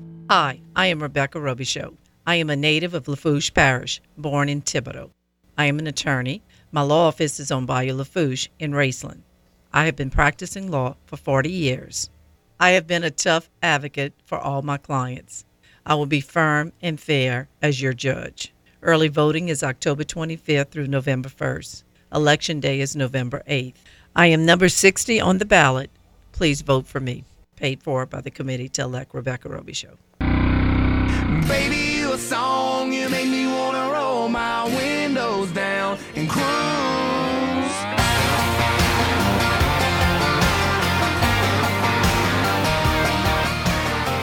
Hi, 0.33 0.61
I 0.77 0.85
am 0.85 1.03
Rebecca 1.03 1.39
Robichaud. 1.39 1.97
I 2.25 2.35
am 2.35 2.49
a 2.49 2.55
native 2.55 2.93
of 2.93 3.09
Lafourche 3.09 3.53
Parish, 3.53 3.99
born 4.17 4.47
in 4.47 4.61
Thibodaux. 4.61 5.09
I 5.57 5.65
am 5.65 5.77
an 5.77 5.87
attorney. 5.87 6.41
My 6.71 6.83
law 6.83 7.09
office 7.09 7.37
is 7.37 7.51
on 7.51 7.65
Bayou 7.65 7.95
Lafourche 7.95 8.47
in 8.57 8.71
Raceland. 8.71 9.23
I 9.73 9.83
have 9.83 9.97
been 9.97 10.09
practicing 10.09 10.71
law 10.71 10.95
for 11.05 11.17
40 11.17 11.51
years. 11.51 12.09
I 12.61 12.69
have 12.69 12.87
been 12.87 13.03
a 13.03 13.11
tough 13.11 13.49
advocate 13.61 14.13
for 14.23 14.37
all 14.37 14.61
my 14.61 14.77
clients. 14.77 15.43
I 15.85 15.95
will 15.95 16.05
be 16.05 16.21
firm 16.21 16.71
and 16.81 16.97
fair 16.97 17.49
as 17.61 17.81
your 17.81 17.91
judge. 17.91 18.53
Early 18.81 19.09
voting 19.09 19.49
is 19.49 19.63
October 19.63 20.05
25th 20.05 20.69
through 20.69 20.87
November 20.87 21.27
1st. 21.27 21.83
Election 22.15 22.61
day 22.61 22.79
is 22.79 22.95
November 22.95 23.43
8th. 23.49 23.75
I 24.15 24.27
am 24.27 24.45
number 24.45 24.69
60 24.69 25.19
on 25.19 25.39
the 25.39 25.45
ballot. 25.45 25.91
Please 26.31 26.61
vote 26.61 26.87
for 26.87 27.01
me. 27.01 27.25
Paid 27.61 27.83
for 27.83 28.07
by 28.07 28.21
the 28.21 28.31
committee 28.31 28.69
to 28.69 28.81
elect 28.81 29.13
Rebecca 29.13 29.47
Robichaud. 29.47 29.95
Baby, 31.47 31.99
you 31.99 32.11
a 32.11 32.17
song, 32.17 32.91
you 32.91 33.07
make 33.07 33.27
me 33.27 33.45
wanna 33.45 33.91
roll 33.91 34.27
my 34.29 34.65
windows 34.65 35.51
down 35.51 35.99
and 36.15 36.27
cruise. 36.27 36.41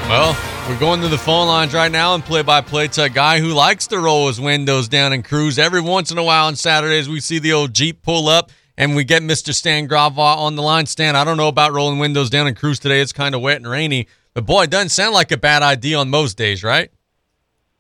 Well, 0.09 0.37
we're 0.69 0.81
going 0.81 1.01
to 1.03 1.09
the 1.09 1.17
phone 1.17 1.47
lines 1.47 1.73
right 1.73 1.93
now 1.93 2.17
and 2.17 2.25
play 2.25 2.43
by 2.43 2.61
play 2.61 2.89
to 2.89 3.05
a 3.05 3.09
guy 3.09 3.39
who 3.39 3.51
likes 3.51 3.87
to 3.87 4.01
roll 4.01 4.27
his 4.27 4.41
windows 4.41 4.89
down 4.89 5.13
and 5.13 5.25
cruise. 5.25 5.61
Every 5.61 5.81
once 5.81 6.11
in 6.11 6.19
a 6.19 6.25
while 6.25 6.47
on 6.47 6.57
Saturdays, 6.57 7.09
we 7.09 7.21
see 7.21 7.39
the 7.39 7.53
old 7.53 7.73
Jeep 7.73 8.03
pull 8.03 8.27
up 8.27 8.51
and 8.79 8.95
we 8.95 9.05
get 9.05 9.23
Mr. 9.23 9.53
Stan 9.53 9.89
Gravois 9.89 10.37
on 10.39 10.55
the 10.55 10.63
line. 10.63 10.87
Stan, 10.87 11.17
I 11.17 11.25
don't 11.25 11.37
know 11.37 11.49
about 11.49 11.73
rolling 11.73 11.99
windows 11.99 12.31
down 12.31 12.47
and 12.47 12.57
cruise 12.57 12.79
today. 12.79 13.01
It's 13.01 13.13
kind 13.13 13.35
of 13.35 13.43
wet 13.43 13.57
and 13.57 13.67
rainy, 13.67 14.07
but 14.33 14.47
boy, 14.47 14.63
it 14.63 14.71
doesn't 14.71 14.91
sound 14.91 15.13
like 15.13 15.33
a 15.33 15.37
bad 15.37 15.63
idea 15.63 15.99
on 15.99 16.09
most 16.09 16.39
days, 16.39 16.63
right? 16.63 16.91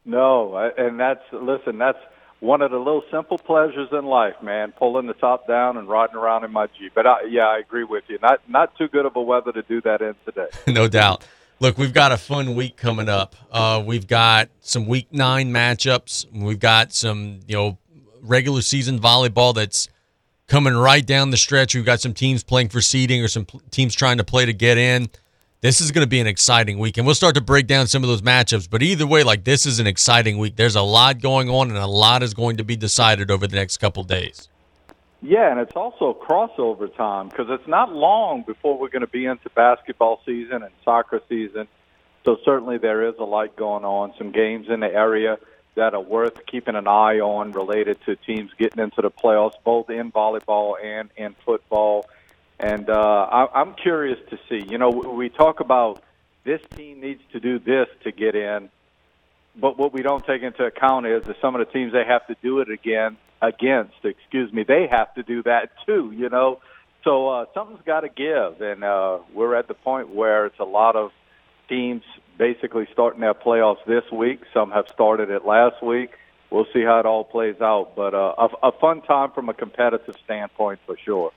No, 0.05 0.57
and 0.77 0.99
that's 0.99 1.23
listen. 1.33 1.79
That's 1.79 1.99
one 2.41 2.63
of 2.63 2.71
the 2.71 2.79
little 2.79 3.03
simple 3.11 3.39
pleasures 3.39 3.89
in 3.93 4.07
life, 4.07 4.35
man. 4.43 4.73
Pulling 4.73 5.07
the 5.07 5.15
top 5.15 5.47
down 5.47 5.77
and 5.77 5.89
riding 5.89 6.17
around 6.17 6.45
in 6.45 6.51
my 6.51 6.67
Jeep. 6.79 6.93
But 6.95 7.07
I, 7.07 7.25
yeah, 7.29 7.47
I 7.47 7.59
agree 7.59 7.85
with 7.85 8.05
you. 8.09 8.19
Not 8.21 8.41
not 8.49 8.77
too 8.77 8.89
good 8.89 9.07
of 9.07 9.15
a 9.17 9.23
weather 9.23 9.53
to 9.53 9.63
do 9.63 9.81
that 9.83 10.03
in 10.03 10.15
today. 10.25 10.49
no 10.67 10.89
doubt. 10.89 11.25
Look, 11.61 11.77
we've 11.77 11.93
got 11.93 12.13
a 12.13 12.17
fun 12.17 12.55
week 12.55 12.77
coming 12.77 13.09
up. 13.09 13.37
Uh, 13.51 13.83
we've 13.85 14.07
got 14.07 14.49
some 14.61 14.87
week 14.87 15.09
nine 15.13 15.53
matchups. 15.53 16.27
We've 16.33 16.61
got 16.61 16.93
some, 16.93 17.41
you 17.49 17.57
know, 17.57 17.79
regular 18.23 18.63
season 18.63 19.01
volleyball 19.01 19.55
that's 19.55 19.89
coming 20.49 20.75
right 20.75 21.07
down 21.07 21.31
the 21.31 21.37
stretch. 21.37 21.75
We've 21.75 21.85
got 21.85 22.01
some 22.01 22.15
teams 22.15 22.43
playing 22.43 22.71
for 22.71 22.81
seeding 22.81 23.23
or 23.23 23.29
some 23.29 23.47
teams 23.71 23.95
trying 23.95 24.17
to 24.19 24.25
play 24.25 24.47
to 24.47 24.53
get 24.53 24.79
in. 24.79 25.09
This 25.61 25.81
is 25.81 25.91
going 25.91 26.05
to 26.05 26.09
be 26.09 26.21
an 26.21 26.27
exciting 26.27 26.79
week, 26.79 26.99
and 26.99 27.07
we'll 27.07 27.17
start 27.17 27.35
to 27.35 27.41
break 27.41 27.67
down 27.67 27.89
some 27.89 28.05
of 28.05 28.09
those 28.09 28.23
matchups. 28.23 28.71
But 28.71 28.83
either 28.83 29.07
way, 29.07 29.25
like 29.25 29.45
this 29.45 29.67
is 29.67 29.81
an 29.81 29.87
exciting 29.87 30.39
week. 30.39 30.57
There's 30.57 30.77
a 30.77 30.83
lot 30.83 31.21
going 31.21 31.51
on, 31.51 31.69
and 31.69 31.77
a 31.77 31.87
lot 31.87 32.23
is 32.23 32.33
going 32.33 32.59
to 32.59 32.65
be 32.65 32.77
decided 32.77 33.31
over 33.31 33.47
the 33.47 33.57
next 33.57 33.79
couple 33.79 34.05
days. 34.05 34.49
Yeah, 35.21 35.51
and 35.51 35.59
it's 35.59 35.75
also 35.75 36.15
crossover 36.15 36.95
time 36.97 37.29
because 37.29 37.47
it's 37.51 37.67
not 37.67 37.93
long 37.93 38.45
before 38.47 38.79
we're 38.79 38.89
going 38.89 39.01
to 39.01 39.09
be 39.09 39.27
into 39.27 39.51
basketball 39.51 40.21
season 40.25 40.63
and 40.63 40.71
soccer 40.85 41.21
season. 41.29 41.67
So 42.25 42.37
certainly 42.45 42.79
there 42.79 43.09
is 43.09 43.17
a 43.19 43.25
lot 43.25 43.57
going 43.57 43.85
on. 43.85 44.15
Some 44.17 44.31
games 44.31 44.67
in 44.69 44.79
the 44.79 44.87
area 44.87 45.39
that 45.75 45.95
are 45.95 46.01
worth 46.01 46.45
keeping 46.47 46.75
an 46.75 46.89
eye 46.89 47.21
on 47.21 47.53
related 47.53 47.99
to 48.07 48.17
teams 48.17 48.51
getting 48.59 48.83
into 48.83 49.01
the 49.01 49.11
playoffs, 49.11 49.55
both 49.65 49.91
in 49.91 50.11
volleyball 50.11 50.75
and 50.83 51.11
in 51.17 51.35
football. 51.45 52.07
And 52.59 52.91
uh, 52.91 53.29
I, 53.31 53.61
I'm 53.61 53.75
curious 53.75 54.19
to 54.31 54.39
see. 54.49 54.67
You 54.69 54.79
know, 54.79 54.91
we 54.91 55.29
talk 55.29 55.61
about 55.61 56.03
this 56.45 56.61
team 56.77 57.01
needs 57.01 57.23
to 57.33 57.41
do 57.41 57.59
this 57.59 57.87
to 58.05 58.13
get 58.13 58.35
in, 58.35 58.71
but 59.55 59.79
what 59.79 59.93
we 59.93 60.03
don't 60.03 60.25
take 60.25 60.43
into 60.43 60.65
account 60.65 61.07
is 61.07 61.25
that 61.25 61.37
some 61.41 61.55
of 61.55 61.65
the 61.65 61.73
teams 61.73 61.93
they 61.93 62.05
have 62.05 62.27
to 62.27 62.37
do 62.43 62.61
it 62.61 62.71
again 62.71 63.17
against. 63.41 63.95
Excuse 64.05 64.53
me, 64.53 64.65
they 64.65 64.89
have 64.91 65.15
to 65.15 65.23
do 65.23 65.43
that 65.45 65.71
too. 65.87 66.13
You 66.17 66.29
know, 66.29 66.61
so 67.05 67.29
uh, 67.29 67.45
something's 67.55 67.83
got 67.85 68.01
to 68.01 68.09
give, 68.09 68.61
and 68.61 68.83
uh, 68.83 69.19
we're 69.33 69.55
at 69.55 69.69
the 69.69 69.75
point 69.75 70.15
where 70.15 70.47
it's 70.47 70.59
a 70.59 70.65
lot 70.65 70.97
of 70.97 71.13
teams 71.69 72.03
basically 72.39 72.87
starting 72.93 73.21
their 73.21 73.35
playoffs 73.35 73.85
this 73.87 74.05
week. 74.13 74.43
Some 74.55 74.71
have 74.71 74.87
started 74.93 75.31
it 75.31 75.45
last 75.45 75.83
week. 75.83 76.11
We'll 76.51 76.67
see 76.73 76.83
how 76.83 76.99
it 77.01 77.07
all 77.07 77.25
plays 77.25 77.61
out, 77.61 77.95
but 77.95 78.15
uh, 78.15 78.35
a, 78.39 78.69
a 78.69 78.73
fun 78.73 79.03
time 79.03 79.33
from 79.33 79.49
a 79.49 79.55
competitive 79.55 80.15
standpoint 80.25 80.81
for 80.87 80.97
sure. 80.97 81.33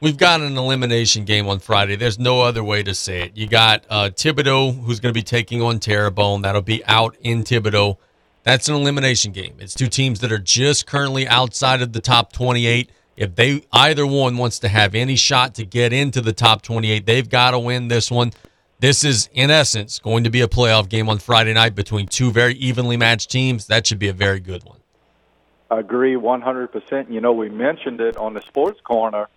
we've 0.00 0.16
got 0.16 0.40
an 0.40 0.56
elimination 0.56 1.24
game 1.24 1.48
on 1.48 1.58
Friday. 1.58 1.96
There's 1.96 2.18
no 2.18 2.42
other 2.42 2.62
way 2.62 2.82
to 2.82 2.94
say 2.94 3.22
it. 3.22 3.36
You 3.36 3.48
got 3.48 3.84
uh, 3.90 4.10
Thibodaux, 4.10 4.84
who's 4.84 5.00
going 5.00 5.12
to 5.12 5.18
be 5.18 5.22
taking 5.24 5.62
on 5.62 5.80
Terrebonne. 5.80 6.42
That'll 6.42 6.62
be 6.62 6.84
out 6.84 7.16
in 7.20 7.42
Thibodaux. 7.42 7.96
That's 8.44 8.68
an 8.68 8.74
elimination 8.74 9.32
game. 9.32 9.54
It's 9.58 9.74
two 9.74 9.86
teams 9.88 10.20
that 10.20 10.32
are 10.32 10.38
just 10.38 10.86
currently 10.86 11.26
outside 11.26 11.82
of 11.82 11.92
the 11.92 12.00
top 12.00 12.32
28. 12.32 12.90
If 13.16 13.36
they 13.36 13.62
either 13.72 14.06
one 14.06 14.36
wants 14.36 14.58
to 14.60 14.68
have 14.68 14.94
any 14.94 15.16
shot 15.16 15.54
to 15.56 15.64
get 15.64 15.92
into 15.92 16.20
the 16.20 16.32
top 16.32 16.62
28, 16.62 17.06
they've 17.06 17.28
got 17.28 17.52
to 17.52 17.58
win 17.58 17.88
this 17.88 18.10
one. 18.10 18.32
This 18.82 19.04
is, 19.04 19.30
in 19.32 19.52
essence, 19.52 20.00
going 20.00 20.24
to 20.24 20.30
be 20.30 20.40
a 20.40 20.48
playoff 20.48 20.88
game 20.88 21.08
on 21.08 21.20
Friday 21.20 21.52
night 21.52 21.76
between 21.76 22.08
two 22.08 22.32
very 22.32 22.54
evenly 22.54 22.96
matched 22.96 23.30
teams. 23.30 23.68
That 23.68 23.86
should 23.86 24.00
be 24.00 24.08
a 24.08 24.12
very 24.12 24.40
good 24.40 24.64
one. 24.64 24.80
I 25.70 25.78
Agree 25.78 26.16
100%. 26.16 27.08
You 27.08 27.20
know, 27.20 27.32
we 27.32 27.48
mentioned 27.48 28.00
it 28.00 28.16
on 28.16 28.34
the 28.34 28.40
sports 28.40 28.80
corner 28.80 29.28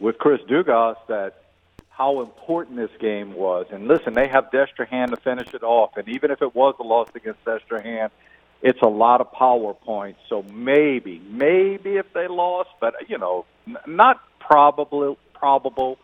with 0.00 0.18
Chris 0.18 0.40
Dugas 0.40 0.96
that 1.06 1.44
how 1.90 2.20
important 2.20 2.78
this 2.78 2.90
game 2.98 3.32
was. 3.34 3.66
And 3.70 3.86
listen, 3.86 4.14
they 4.14 4.26
have 4.26 4.50
Destrehan 4.50 5.10
to 5.10 5.16
finish 5.18 5.54
it 5.54 5.62
off. 5.62 5.96
And 5.96 6.08
even 6.08 6.32
if 6.32 6.42
it 6.42 6.56
was 6.56 6.74
a 6.80 6.82
loss 6.82 7.10
against 7.14 7.44
Destrehan, 7.44 8.10
it's 8.60 8.82
a 8.82 8.88
lot 8.88 9.20
of 9.20 9.30
power 9.30 9.72
points. 9.72 10.18
So 10.28 10.42
maybe, 10.52 11.22
maybe 11.28 11.94
if 11.94 12.12
they 12.12 12.26
lost, 12.26 12.70
but 12.80 13.08
you 13.08 13.18
know, 13.18 13.44
not 13.86 14.20
probable. 14.40 15.16
Probable. 15.32 15.96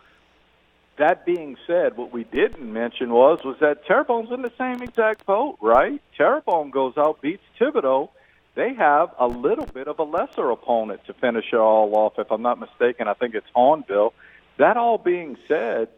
That 0.98 1.26
being 1.26 1.56
said, 1.66 1.96
what 1.96 2.12
we 2.12 2.24
didn't 2.24 2.72
mention 2.72 3.10
was 3.10 3.40
was 3.44 3.56
that 3.60 3.84
Terrebonne's 3.86 4.32
in 4.32 4.42
the 4.42 4.52
same 4.56 4.82
exact 4.82 5.26
boat, 5.26 5.58
right? 5.60 6.00
Terrebonne 6.16 6.70
goes 6.70 6.94
out, 6.96 7.20
beats 7.20 7.42
Thibodaux. 7.60 8.08
They 8.54 8.72
have 8.74 9.10
a 9.18 9.26
little 9.26 9.66
bit 9.66 9.88
of 9.88 9.98
a 9.98 10.02
lesser 10.02 10.50
opponent 10.50 11.04
to 11.06 11.12
finish 11.12 11.44
it 11.52 11.56
all 11.56 11.94
off. 11.94 12.14
If 12.18 12.32
I'm 12.32 12.40
not 12.40 12.58
mistaken, 12.58 13.08
I 13.08 13.12
think 13.12 13.34
it's 13.34 13.46
Hahnville. 13.54 14.12
That 14.56 14.78
all 14.78 14.96
being 14.96 15.36
said, 15.46 15.88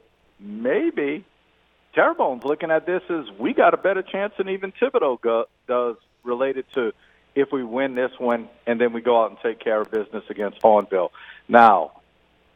maybe 0.40 1.24
Terrebonne's 1.94 2.42
looking 2.42 2.72
at 2.72 2.84
this 2.84 3.02
as 3.08 3.26
we 3.38 3.54
got 3.54 3.74
a 3.74 3.76
better 3.76 4.02
chance 4.02 4.32
than 4.36 4.48
even 4.48 4.72
Thibodaux 4.72 5.20
go, 5.20 5.44
does 5.68 5.96
related 6.24 6.64
to 6.74 6.92
if 7.36 7.52
we 7.52 7.62
win 7.62 7.94
this 7.94 8.10
one 8.18 8.48
and 8.66 8.80
then 8.80 8.92
we 8.92 9.00
go 9.00 9.22
out 9.22 9.30
and 9.30 9.38
take 9.40 9.60
care 9.60 9.80
of 9.80 9.92
business 9.92 10.24
against 10.28 10.60
Hahnville. 10.60 11.10
Now, 11.48 11.92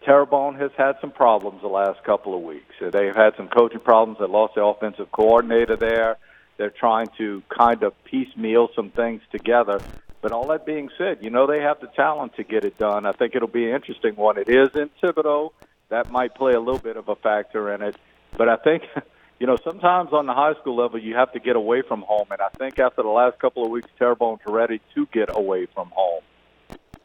Terrebonne 0.05 0.57
has 0.57 0.71
had 0.77 0.97
some 1.01 1.11
problems 1.11 1.63
the 1.63 1.69
last 1.69 2.03
couple 2.05 2.35
of 2.35 2.43
weeks. 2.43 2.75
They've 2.81 3.15
had 3.15 3.35
some 3.37 3.49
coaching 3.49 3.81
problems. 3.81 4.19
They 4.19 4.27
lost 4.27 4.55
their 4.55 4.65
offensive 4.65 5.13
coordinator 5.13 5.77
there. 5.77 6.17
They're 6.57 6.71
trying 6.71 7.09
to 7.19 7.43
kind 7.57 7.83
of 7.83 7.93
piecemeal 8.05 8.69
some 8.75 8.91
things 8.91 9.23
together. 9.31 9.81
But 10.21 10.33
all 10.33 10.49
that 10.49 10.67
being 10.67 10.89
said, 10.99 11.19
you 11.21 11.31
know 11.31 11.47
they 11.47 11.61
have 11.61 11.81
the 11.81 11.89
talent 11.89 12.37
to 12.37 12.45
get 12.45 12.65
it 12.65 12.79
done. 12.79 13.07
I 13.07 13.13
think 13.13 13.35
it'll 13.35 13.49
be 13.49 13.69
an 13.69 13.75
interesting 13.75 14.15
one. 14.15 14.39
It 14.39 14.49
is 14.49 14.69
in 14.75 14.91
Thibodaux. 15.03 15.51
That 15.89 16.11
might 16.11 16.35
play 16.35 16.55
a 16.55 16.61
little 16.61 16.79
bit 16.79 16.97
of 16.97 17.09
a 17.09 17.17
factor 17.17 17.75
in 17.75 17.83
it. 17.83 17.97
But 18.37 18.49
I 18.49 18.57
think, 18.57 18.85
you 19.41 19.47
know, 19.47 19.59
sometimes 19.65 20.13
on 20.13 20.27
the 20.27 20.35
high 20.35 20.55
school 20.61 20.77
level, 20.77 21.01
you 21.01 21.17
have 21.17 21.33
to 21.33 21.41
get 21.41 21.57
away 21.57 21.83
from 21.83 22.03
home. 22.03 22.27
And 22.31 22.41
I 22.41 22.49
think 22.57 22.79
after 22.79 23.03
the 23.03 23.09
last 23.09 23.39
couple 23.41 23.65
of 23.65 23.71
weeks, 23.71 23.89
Terrebonne's 23.99 24.41
ready 24.47 24.81
to 24.95 25.07
get 25.13 25.29
away 25.37 25.67
from 25.75 25.91
home. 25.91 26.23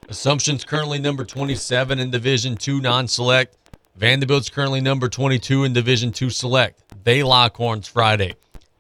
Assumption's 0.10 0.64
currently 0.64 1.00
number 1.00 1.26
27 1.26 2.00
in 2.00 2.10
Division 2.12 2.56
2 2.56 2.80
non-select. 2.80 3.58
Vandebilt's 4.00 4.50
currently 4.50 4.80
number 4.80 5.10
22 5.10 5.66
in 5.66 5.74
Division 5.74 6.14
2 6.14 6.30
select. 6.30 6.82
They 7.04 7.24
lock 7.24 7.58
horns 7.58 7.90
Friday. 7.90 8.36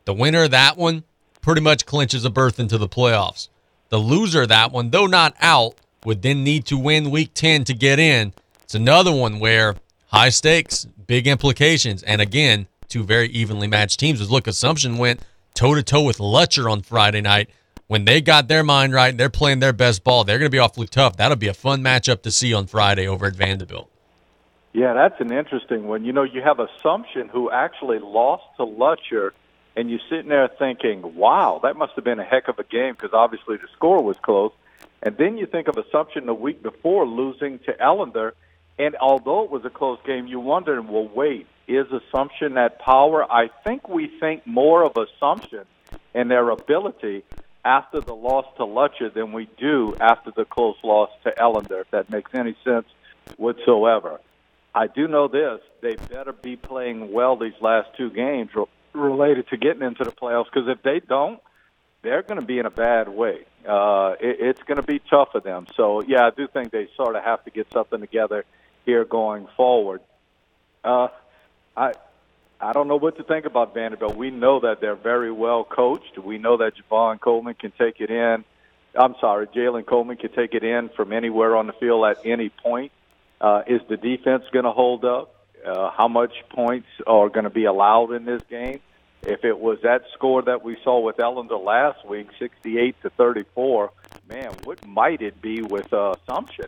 The 0.06 0.14
winner 0.14 0.44
of 0.44 0.52
that 0.52 0.78
one 0.78 1.04
pretty 1.42 1.60
much 1.60 1.86
clinches 1.86 2.24
a 2.24 2.30
berth 2.30 2.62
into 2.62 2.78
the 2.78 2.88
playoffs. 2.88 3.50
The 3.90 3.98
loser 3.98 4.44
of 4.44 4.50
that 4.50 4.72
one, 4.72 4.90
though 4.90 5.06
not 5.06 5.36
out, 5.42 5.76
would 6.06 6.22
then 6.22 6.46
need 6.46 6.66
to 6.68 6.78
win 6.78 7.12
week 7.12 7.34
10 7.34 7.66
to 7.66 7.74
get 7.74 8.00
in. 8.00 8.32
It's 8.64 8.76
another 8.76 9.14
one 9.14 9.40
where 9.40 9.76
high 10.08 10.30
stakes, 10.30 10.86
big 11.08 11.28
implications, 11.28 12.04
and 12.04 12.22
again, 12.22 12.68
two 12.88 13.04
very 13.04 13.28
evenly 13.30 13.68
matched 13.68 14.00
teams. 14.00 14.32
Look, 14.32 14.48
Assumption 14.48 14.98
went 14.98 15.22
toe 15.54 15.76
to 15.76 15.84
toe 15.84 16.04
with 16.04 16.20
Lutcher 16.20 16.72
on 16.72 16.84
Friday 16.84 17.20
night. 17.20 17.50
When 17.88 18.04
they 18.04 18.20
got 18.20 18.50
their 18.50 18.64
mind 18.64 18.94
right 18.94 19.10
and 19.10 19.20
they're 19.20 19.30
playing 19.30 19.60
their 19.60 19.72
best 19.72 20.04
ball, 20.04 20.26
they're 20.26 20.38
going 20.38 20.52
to 20.52 20.56
be 20.56 20.60
awfully 20.60 20.88
tough. 20.88 21.16
That'll 21.16 21.38
be 21.38 21.48
a 21.48 21.54
fun 21.54 21.82
matchup 21.82 22.22
to 22.24 22.32
see 22.32 22.54
on 22.54 22.68
Friday 22.68 23.08
over 23.08 23.28
at 23.28 23.34
Vandebilt. 23.34 23.88
Yeah, 24.74 24.94
that's 24.94 25.20
an 25.22 25.32
interesting 25.32 25.88
one. 25.88 26.04
You 26.04 26.12
know, 26.12 26.24
you 26.24 26.42
have 26.42 26.60
Assumption 26.60 27.30
who 27.30 27.50
actually 27.50 28.00
lost 28.00 28.44
to 28.58 28.66
Lutcher, 28.66 29.32
and 29.78 29.90
you're 29.90 30.02
sitting 30.10 30.28
there 30.28 30.50
thinking, 30.60 31.16
wow, 31.16 31.62
that 31.64 31.78
must 31.78 31.94
have 31.96 32.04
been 32.04 32.20
a 32.20 32.26
heck 32.26 32.50
of 32.50 32.60
a 32.60 32.64
game 32.66 32.94
because 32.94 33.12
obviously 33.14 33.56
the 33.56 33.68
score 33.74 34.04
was 34.04 34.18
close. 34.18 34.52
And 35.02 35.16
then 35.16 35.38
you 35.38 35.46
think 35.46 35.70
of 35.70 35.78
Assumption 35.78 36.26
the 36.26 36.34
week 36.34 36.62
before 36.62 37.08
losing 37.08 37.60
to 37.60 37.74
Ellender, 37.74 38.34
and 38.78 38.96
although 38.98 39.46
it 39.46 39.50
was 39.50 39.64
a 39.64 39.70
close 39.70 40.00
game, 40.06 40.28
you 40.28 40.42
wonder, 40.42 40.82
well, 40.82 41.08
wait, 41.08 41.48
is 41.68 41.88
Assumption 41.92 42.56
that 42.56 42.80
power? 42.80 43.24
I 43.32 43.50
think 43.64 43.88
we 43.88 44.12
think 44.20 44.46
more 44.46 44.84
of 44.84 44.98
Assumption 44.98 45.66
and 46.14 46.30
their 46.30 46.50
ability 46.50 47.24
after 47.68 48.00
the 48.00 48.16
loss 48.16 48.46
to 48.56 48.64
Lutcher 48.64 49.14
than 49.14 49.34
we 49.34 49.50
do 49.58 49.94
after 50.00 50.32
the 50.32 50.46
close 50.46 50.78
loss 50.84 51.10
to 51.26 51.32
Ellender, 51.32 51.82
if 51.82 51.92
that 51.92 52.10
makes 52.10 52.32
any 52.34 52.56
sense 52.64 52.86
whatsoever. 53.36 54.22
I 54.74 54.88
do 54.88 55.08
know 55.10 55.28
this: 55.28 55.60
they 55.82 55.96
better 55.96 56.32
be 56.32 56.56
playing 56.56 57.12
well 57.12 57.36
these 57.36 57.60
last 57.60 57.90
two 57.98 58.10
games 58.10 58.52
re- 58.56 58.64
related 58.94 59.50
to 59.50 59.58
getting 59.58 59.82
into 59.82 60.06
the 60.06 60.12
playoffs. 60.12 60.46
Because 60.46 60.70
if 60.70 60.82
they 60.82 61.02
don't, 61.02 61.42
they're 62.04 62.22
going 62.22 62.40
to 62.40 62.46
be 62.46 62.58
in 62.58 62.66
a 62.66 62.72
bad 62.72 63.10
way. 63.10 63.44
Uh, 63.68 64.16
it, 64.22 64.38
it's 64.40 64.64
going 64.64 64.78
to 64.78 64.88
be 64.88 65.00
tough 65.00 65.30
for 65.34 65.42
them. 65.42 65.68
So 65.76 66.02
yeah, 66.04 66.26
I 66.26 66.30
do 66.30 66.48
think 66.48 66.72
they 66.72 66.88
sort 66.96 67.18
of 67.18 67.24
have 67.26 67.44
to 67.44 67.52
get 67.52 67.70
something 67.74 68.00
together 68.00 68.46
here 68.86 69.04
going 69.04 69.46
forward. 69.58 70.00
Uh, 70.86 71.10
I 71.76 71.92
I 72.60 72.74
don't 72.74 72.88
know 72.88 72.96
what 72.98 73.18
to 73.18 73.24
think 73.24 73.46
about 73.46 73.76
Vandebilt. 73.76 74.16
We 74.16 74.32
know 74.32 74.60
that 74.62 74.82
they're 74.82 74.96
very 74.96 75.32
well 75.32 75.64
coached. 75.64 76.18
We 76.18 76.38
know 76.38 76.58
that 76.58 76.74
Javon 76.76 77.20
Coleman 77.20 77.54
can 77.54 77.72
take 77.78 78.00
it 78.00 78.10
in. 78.10 78.44
I'm 78.96 79.16
sorry, 79.22 79.46
Jalen 79.48 79.86
Coleman 79.86 80.18
can 80.18 80.32
take 80.32 80.56
it 80.56 80.64
in 80.64 80.90
from 80.90 81.14
anywhere 81.14 81.56
on 81.56 81.68
the 81.68 81.74
field 81.74 82.06
at 82.06 82.26
any 82.26 82.50
point. 82.50 82.92
Uh, 83.40 83.62
is 83.68 83.82
the 83.88 83.98
defense 83.98 84.44
going 84.52 84.66
to 84.66 84.72
hold 84.72 85.06
up? 85.06 85.36
Uh, 85.64 85.92
how 85.92 86.08
much 86.08 86.34
points 86.50 86.88
are 87.06 87.30
going 87.30 87.44
to 87.44 87.52
be 87.52 87.66
allowed 87.66 88.12
in 88.14 88.26
this 88.26 88.42
game? 88.50 88.80
If 89.22 89.44
it 89.44 89.60
was 89.60 89.80
that 89.84 90.04
score 90.14 90.42
that 90.44 90.64
we 90.64 90.78
saw 90.84 91.00
with 91.00 91.18
Ellender 91.18 91.64
last 91.64 92.06
week, 92.08 92.28
68 92.40 92.96
to 93.04 93.10
34, 93.12 93.92
man, 94.28 94.54
what 94.64 94.84
might 94.84 95.22
it 95.22 95.42
be 95.42 95.62
with 95.62 95.92
uh, 95.94 96.16
Assumption? 96.24 96.66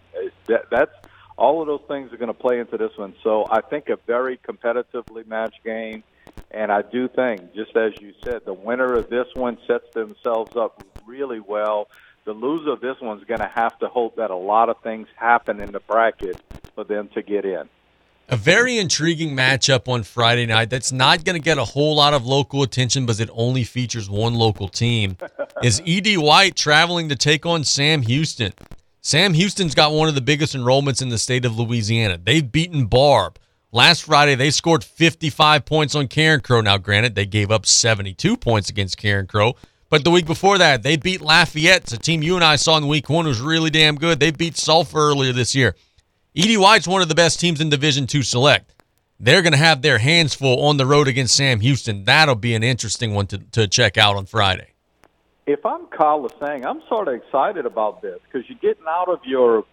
That, 0.48 0.70
that's 0.70 0.92
all 1.40 1.62
of 1.62 1.68
those 1.68 1.82
things 1.88 2.12
are 2.12 2.18
going 2.18 2.28
to 2.28 2.34
play 2.34 2.60
into 2.60 2.78
this 2.78 2.92
one. 2.98 3.16
So 3.24 3.48
I 3.50 3.62
think 3.62 3.88
a 3.88 3.98
very 4.06 4.38
competitively 4.38 5.26
matched 5.26 5.64
game. 5.64 6.04
And 6.52 6.72
I 6.72 6.82
do 6.82 7.08
think, 7.08 7.56
just 7.56 7.76
as 7.76 7.94
you 8.02 8.14
said, 8.24 8.42
the 8.46 8.54
winner 8.54 8.96
of 8.96 9.10
this 9.10 9.28
one 9.36 9.58
sets 9.66 9.86
themselves 9.94 10.56
up 10.58 10.84
really 11.08 11.40
well. 11.40 11.88
The 12.26 12.34
loser 12.34 12.72
of 12.72 12.82
this 12.82 12.98
one's 13.02 13.24
going 13.24 13.40
to 13.40 13.52
have 13.54 13.80
to 13.80 13.88
hope 13.88 14.18
that 14.18 14.32
a 14.32 14.36
lot 14.36 14.70
of 14.70 14.78
things 14.84 15.08
happen 15.16 15.62
in 15.62 15.72
the 15.72 15.80
bracket 15.80 16.42
for 16.76 16.84
them 16.84 17.10
to 17.14 17.22
get 17.22 17.46
in. 17.46 17.70
A 18.28 18.36
very 18.36 18.78
intriguing 18.78 19.36
matchup 19.36 19.88
on 19.88 20.04
Friday 20.04 20.46
night 20.46 20.70
that's 20.70 20.92
not 20.92 21.24
going 21.24 21.36
to 21.36 21.44
get 21.44 21.58
a 21.58 21.66
whole 21.66 21.96
lot 21.96 22.14
of 22.14 22.26
local 22.26 22.62
attention 22.62 23.06
because 23.06 23.20
it 23.20 23.30
only 23.34 23.64
features 23.64 24.10
one 24.10 24.36
local 24.36 24.68
team. 24.68 25.18
is 25.64 25.82
E.D. 25.86 26.18
White 26.18 26.56
traveling 26.56 27.10
to 27.10 27.16
take 27.16 27.46
on 27.46 27.64
Sam 27.64 28.04
Houston? 28.04 28.54
Sam 29.02 29.34
Houston's 29.34 29.76
got 29.76 29.93
one 29.93 30.10
of 30.10 30.16
the 30.16 30.22
biggest 30.22 30.56
enrollments 30.56 31.02
in 31.02 31.10
the 31.10 31.18
state 31.18 31.45
of 31.45 31.58
Louisiana. 31.58 32.20
They've 32.22 32.52
beaten 32.52 32.86
Barbe. 32.86 33.39
Last 33.72 34.04
Friday, 34.04 34.36
they 34.36 34.52
scored 34.52 34.84
55 34.84 35.64
points 35.64 35.95
on 35.95 36.08
Carencro. 36.08 36.64
Now, 36.64 36.78
granted, 36.78 37.16
they 37.16 37.26
gave 37.26 37.52
up 37.52 37.66
72 37.66 38.36
points 38.36 38.70
against 38.70 39.00
Carencro, 39.00 39.56
But 39.89 40.04
the 40.04 40.12
week 40.12 40.26
before 40.26 40.58
that, 40.58 40.84
they 40.84 40.97
beat 40.97 41.22
Lafayette. 41.22 41.84
It's 41.84 41.93
a 41.93 41.97
team 41.97 42.24
you 42.24 42.36
and 42.36 42.43
I 42.43 42.58
saw 42.58 42.78
in 42.78 42.88
week 42.88 43.10
one 43.10 43.26
was 43.26 43.39
really 43.39 43.70
damn 43.70 43.95
good. 43.95 44.20
They 44.20 44.32
beat 44.32 44.58
Sulphur 44.58 44.97
earlier 44.97 45.32
this 45.32 45.56
year. 45.56 45.76
E.D. 46.34 46.58
White's 46.58 46.88
one 46.88 47.02
of 47.02 47.10
the 47.10 47.16
best 47.16 47.39
teams 47.39 47.62
in 47.62 47.70
Division 47.70 48.06
Two 48.06 48.22
Select. 48.22 48.74
They're 49.20 49.41
going 49.41 49.54
to 49.54 49.58
have 49.58 49.82
their 49.82 49.97
hands 49.97 50.34
full 50.34 50.62
on 50.66 50.78
the 50.78 50.86
road 50.86 51.08
against 51.08 51.36
Sam 51.36 51.60
Houston. 51.60 52.06
That'll 52.06 52.36
be 52.36 52.54
an 52.54 52.64
interesting 52.64 53.14
one 53.14 53.28
to, 53.28 53.38
to 53.38 53.68
check 53.68 53.97
out 53.97 54.16
on 54.16 54.26
Friday. 54.26 54.74
If 55.50 55.66
I'm 55.66 55.88
Kyle 55.88 56.22
Lasseigne, 56.22 56.64
I'm 56.64 56.84
sort 56.88 57.08
of 57.08 57.16
excited 57.16 57.66
about 57.66 58.04
this 58.04 58.20
because 58.24 58.47
you're 58.47 58.60
getting 58.60 58.86
out 58.88 59.10
of 59.10 59.22
your 59.26 59.66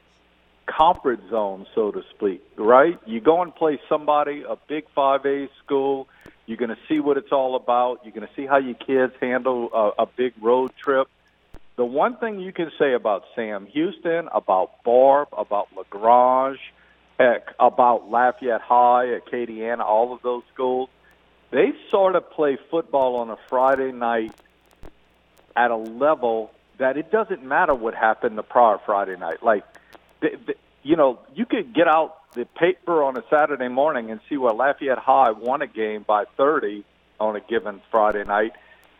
comfort 0.65 1.21
zone, 1.29 1.67
so 1.75 1.91
to 1.91 2.03
speak, 2.15 2.43
right? 2.57 2.99
You 3.05 3.21
go 3.21 3.43
and 3.43 3.55
play 3.55 3.79
somebody, 3.87 4.43
a 4.49 4.57
big 4.69 4.87
5A 4.97 5.51
school. 5.63 6.09
You're 6.47 6.57
going 6.57 6.71
to 6.71 6.79
see 6.89 6.99
what 6.99 7.19
it's 7.19 7.31
all 7.31 7.57
about. 7.57 8.01
You're 8.05 8.15
going 8.15 8.27
to 8.27 8.33
see 8.35 8.47
how 8.47 8.57
your 8.57 8.73
kids 8.75 9.13
handle 9.21 9.69
a, 9.71 10.05
a 10.05 10.07
big 10.07 10.33
road 10.41 10.73
trip. 10.83 11.09
The 11.77 11.85
one 11.85 12.17
thing 12.17 12.41
you 12.41 12.55
can 12.55 12.71
say 12.79 12.95
about 12.95 13.25
Sam 13.35 13.67
Houston, 13.67 14.31
about 14.33 14.83
Barbe, 14.83 15.29
about 15.37 15.69
Lagrange, 15.77 16.59
heck, 17.19 17.49
about 17.61 18.09
Lafayette 18.09 18.63
High, 18.63 19.19
Acadiana, 19.21 19.81
all 19.81 20.15
of 20.15 20.23
those 20.23 20.43
schools, 20.55 20.89
they 21.51 21.73
sort 21.91 22.17
of 22.17 22.31
play 22.31 22.57
football 22.71 23.17
on 23.17 23.29
a 23.29 23.37
Friday 23.51 23.93
night 23.93 24.33
at 25.57 25.71
a 25.71 25.77
level 25.77 26.51
that 26.79 26.97
it 26.97 27.11
doesn't 27.11 27.43
matter 27.43 27.75
what 27.75 27.95
happened 27.95 28.37
the 28.37 28.43
prior 28.43 28.79
Friday 28.85 29.17
night. 29.17 29.43
Like, 29.43 29.65
the, 30.21 30.31
the, 30.47 30.55
you 30.83 30.97
know, 30.97 31.19
you 31.35 31.47
could 31.47 31.75
get 31.75 31.89
out 31.89 32.19
the 32.35 32.45
paper 32.45 33.03
on 33.03 33.17
a 33.17 33.23
Saturday 33.31 33.69
morning 33.69 34.11
and 34.11 34.21
see 34.29 34.37
where 34.37 34.53
Lafayette 34.53 34.99
High 34.99 35.31
won 35.31 35.63
a 35.63 35.67
game 35.67 36.05
by 36.07 36.25
30 36.37 36.85
on 37.19 37.35
a 37.35 37.41
given 37.41 37.81
Friday 37.91 38.25
night 38.25 38.53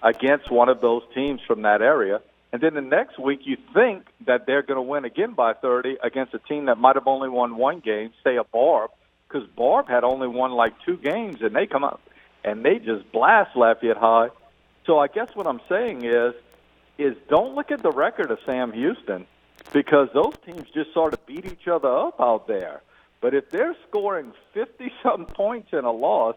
against 0.03 0.51
one 0.51 0.69
of 0.69 0.81
those 0.81 1.03
teams 1.15 1.41
from 1.47 1.63
that 1.63 1.83
area. 1.83 2.21
And 2.53 2.63
then 2.63 2.75
the 2.75 2.81
next 2.81 3.19
week, 3.19 3.41
you 3.45 3.59
think 3.75 4.05
that 4.27 4.47
they're 4.47 4.63
going 4.63 4.77
to 4.77 4.83
win 4.83 5.05
again 5.05 5.35
by 5.35 5.53
30 5.53 5.99
against 6.03 6.33
a 6.33 6.39
team 6.39 6.67
that 6.67 6.79
might 6.79 6.97
have 6.97 7.07
only 7.07 7.29
won 7.29 7.57
one 7.57 7.81
game, 7.81 8.13
say 8.25 8.37
a 8.37 8.45
Barbe, 8.45 8.91
because 9.29 9.47
Barbe 9.57 9.89
had 9.89 10.05
only 10.05 10.29
won 10.29 10.53
like 10.53 10.73
two 10.87 10.97
games, 10.97 11.43
and 11.43 11.55
they 11.55 11.67
come 11.67 11.85
up 11.85 12.01
and 12.45 12.65
they 12.65 12.79
just 12.79 13.11
blast 13.13 13.57
Lafayette 13.57 13.97
High. 13.97 14.29
So 14.87 14.99
I 14.99 15.09
guess 15.09 15.29
what 15.35 15.47
I'm 15.47 15.61
saying 15.69 16.05
is, 16.05 16.33
is 16.99 17.17
don't 17.29 17.55
look 17.55 17.71
at 17.71 17.83
the 17.83 17.91
record 17.91 18.31
of 18.31 18.39
Sam 18.47 18.73
Houston 18.73 19.27
because 19.73 20.09
those 20.15 20.35
teams 20.45 20.67
just 20.73 20.93
sort 20.95 21.15
of 21.15 21.25
beat 21.27 21.45
each 21.45 21.69
other 21.69 21.89
up 21.89 22.21
out 22.21 22.47
there. 22.47 22.83
But 23.21 23.35
if 23.35 23.51
they're 23.51 23.77
scoring 23.89 24.33
50 24.55 24.93
something 25.03 25.27
points 25.35 25.69
in 25.73 25.85
a 25.85 25.93
loss, 25.93 26.37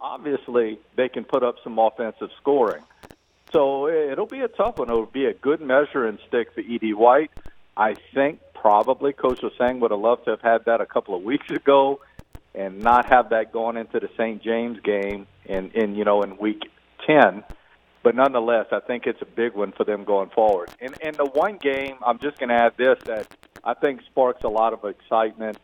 obviously 0.00 0.78
they 0.96 1.08
can 1.08 1.24
put 1.24 1.42
up 1.42 1.56
some 1.62 1.78
offensive 1.78 2.30
scoring. 2.40 2.82
So 3.52 3.88
it'll 3.88 4.26
be 4.26 4.40
a 4.40 4.48
tough 4.48 4.78
one. 4.78 4.90
It'll 4.90 5.06
be 5.06 5.24
a 5.24 5.34
good 5.34 5.60
measure 5.60 6.06
and 6.06 6.18
stick 6.28 6.52
for 6.54 6.60
Ed 6.60 6.94
White. 6.94 7.30
I 7.76 7.96
think 8.14 8.40
probably 8.54 9.12
Coach 9.12 9.40
Osang 9.40 9.80
would 9.80 9.90
have 9.90 10.00
loved 10.00 10.24
to 10.24 10.30
have 10.32 10.40
had 10.42 10.64
that 10.66 10.80
a 10.80 10.86
couple 10.86 11.14
of 11.14 11.22
weeks 11.22 11.48
ago 11.48 12.00
and 12.54 12.80
not 12.80 13.06
have 13.06 13.30
that 13.30 13.52
going 13.52 13.76
into 13.76 14.00
the 14.00 14.08
St. 14.16 14.42
James 14.42 14.78
game 14.80 15.26
in, 15.46 15.70
in 15.70 15.94
you 15.94 16.04
know 16.04 16.22
in 16.22 16.36
week 16.38 16.62
ten. 17.06 17.44
But 18.02 18.14
nonetheless, 18.14 18.66
I 18.72 18.80
think 18.80 19.06
it's 19.06 19.20
a 19.22 19.26
big 19.26 19.54
one 19.54 19.72
for 19.72 19.84
them 19.84 20.04
going 20.04 20.30
forward. 20.30 20.70
And 20.80 20.94
and 21.02 21.16
the 21.16 21.26
one 21.26 21.56
game, 21.56 21.96
I'm 22.04 22.18
just 22.18 22.38
going 22.38 22.48
to 22.50 22.54
add 22.54 22.74
this 22.76 22.98
that 23.06 23.26
I 23.64 23.74
think 23.74 24.02
sparks 24.02 24.44
a 24.44 24.48
lot 24.48 24.72
of 24.72 24.84
excitement, 24.84 25.58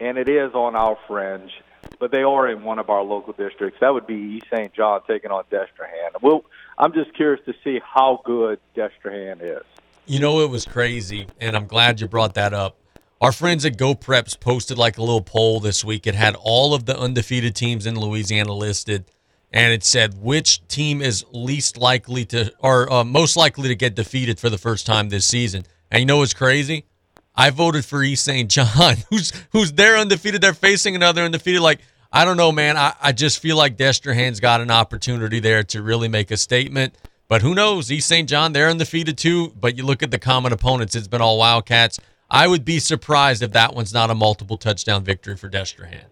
and 0.00 0.18
it 0.18 0.28
is 0.28 0.52
on 0.54 0.74
our 0.74 0.98
fringe, 1.06 1.52
but 1.98 2.10
they 2.10 2.22
are 2.22 2.48
in 2.48 2.64
one 2.64 2.78
of 2.78 2.90
our 2.90 3.02
local 3.02 3.32
districts. 3.32 3.78
That 3.80 3.94
would 3.94 4.06
be 4.06 4.14
East 4.14 4.46
St. 4.52 4.72
John 4.74 5.00
taking 5.06 5.30
on 5.30 5.44
Destrehan. 5.44 6.20
We'll, 6.22 6.44
I'm 6.76 6.92
just 6.92 7.14
curious 7.14 7.44
to 7.46 7.54
see 7.62 7.80
how 7.82 8.20
good 8.24 8.58
Destrehan 8.76 9.40
is. 9.40 9.64
You 10.06 10.18
know, 10.18 10.40
it 10.40 10.50
was 10.50 10.64
crazy, 10.64 11.28
and 11.40 11.56
I'm 11.56 11.66
glad 11.66 12.00
you 12.00 12.08
brought 12.08 12.34
that 12.34 12.52
up. 12.52 12.76
Our 13.20 13.32
friends 13.32 13.66
at 13.66 13.76
GeauxPreps 13.76 14.40
posted 14.40 14.78
like 14.78 14.96
a 14.96 15.02
little 15.02 15.20
poll 15.20 15.60
this 15.60 15.84
week. 15.84 16.06
It 16.06 16.14
had 16.14 16.34
all 16.40 16.72
of 16.72 16.86
the 16.86 16.98
undefeated 16.98 17.54
teams 17.54 17.84
in 17.84 18.00
Louisiana 18.00 18.54
listed, 18.54 19.04
and 19.52 19.72
it 19.72 19.84
said 19.84 20.14
which 20.20 20.66
team 20.68 21.02
is 21.02 21.24
least 21.32 21.76
likely 21.76 22.24
to 22.26 22.52
or 22.60 22.92
uh, 22.92 23.04
most 23.04 23.36
likely 23.36 23.68
to 23.68 23.74
get 23.74 23.94
defeated 23.94 24.38
for 24.38 24.48
the 24.48 24.58
first 24.58 24.86
time 24.86 25.08
this 25.08 25.26
season. 25.26 25.64
And 25.90 26.00
you 26.00 26.06
know 26.06 26.18
what's 26.18 26.34
crazy? 26.34 26.86
I 27.34 27.50
voted 27.50 27.84
for 27.84 28.02
East 28.02 28.24
St. 28.24 28.50
John, 28.50 28.96
who's 29.10 29.32
who's 29.52 29.72
they're 29.72 29.96
undefeated. 29.96 30.40
They're 30.40 30.54
facing 30.54 30.94
another 30.94 31.22
undefeated. 31.22 31.60
Like 31.62 31.80
I 32.12 32.24
don't 32.24 32.36
know, 32.36 32.52
man. 32.52 32.76
I, 32.76 32.94
I 33.00 33.12
just 33.12 33.40
feel 33.40 33.56
like 33.56 33.76
Destrehan's 33.76 34.40
got 34.40 34.60
an 34.60 34.70
opportunity 34.70 35.40
there 35.40 35.62
to 35.64 35.82
really 35.82 36.08
make 36.08 36.30
a 36.30 36.36
statement. 36.36 36.96
But 37.28 37.42
who 37.42 37.54
knows? 37.54 37.92
East 37.92 38.08
St. 38.08 38.28
John, 38.28 38.52
they're 38.52 38.68
undefeated 38.68 39.16
too. 39.16 39.50
But 39.50 39.76
you 39.76 39.84
look 39.84 40.02
at 40.02 40.10
the 40.10 40.18
common 40.18 40.52
opponents, 40.52 40.96
it's 40.96 41.06
been 41.06 41.20
all 41.20 41.38
Wildcats. 41.38 42.00
I 42.28 42.46
would 42.46 42.64
be 42.64 42.78
surprised 42.78 43.42
if 43.42 43.52
that 43.52 43.74
one's 43.74 43.92
not 43.92 44.10
a 44.10 44.14
multiple 44.14 44.56
touchdown 44.56 45.04
victory 45.04 45.36
for 45.36 45.48
Destrehan. 45.48 46.04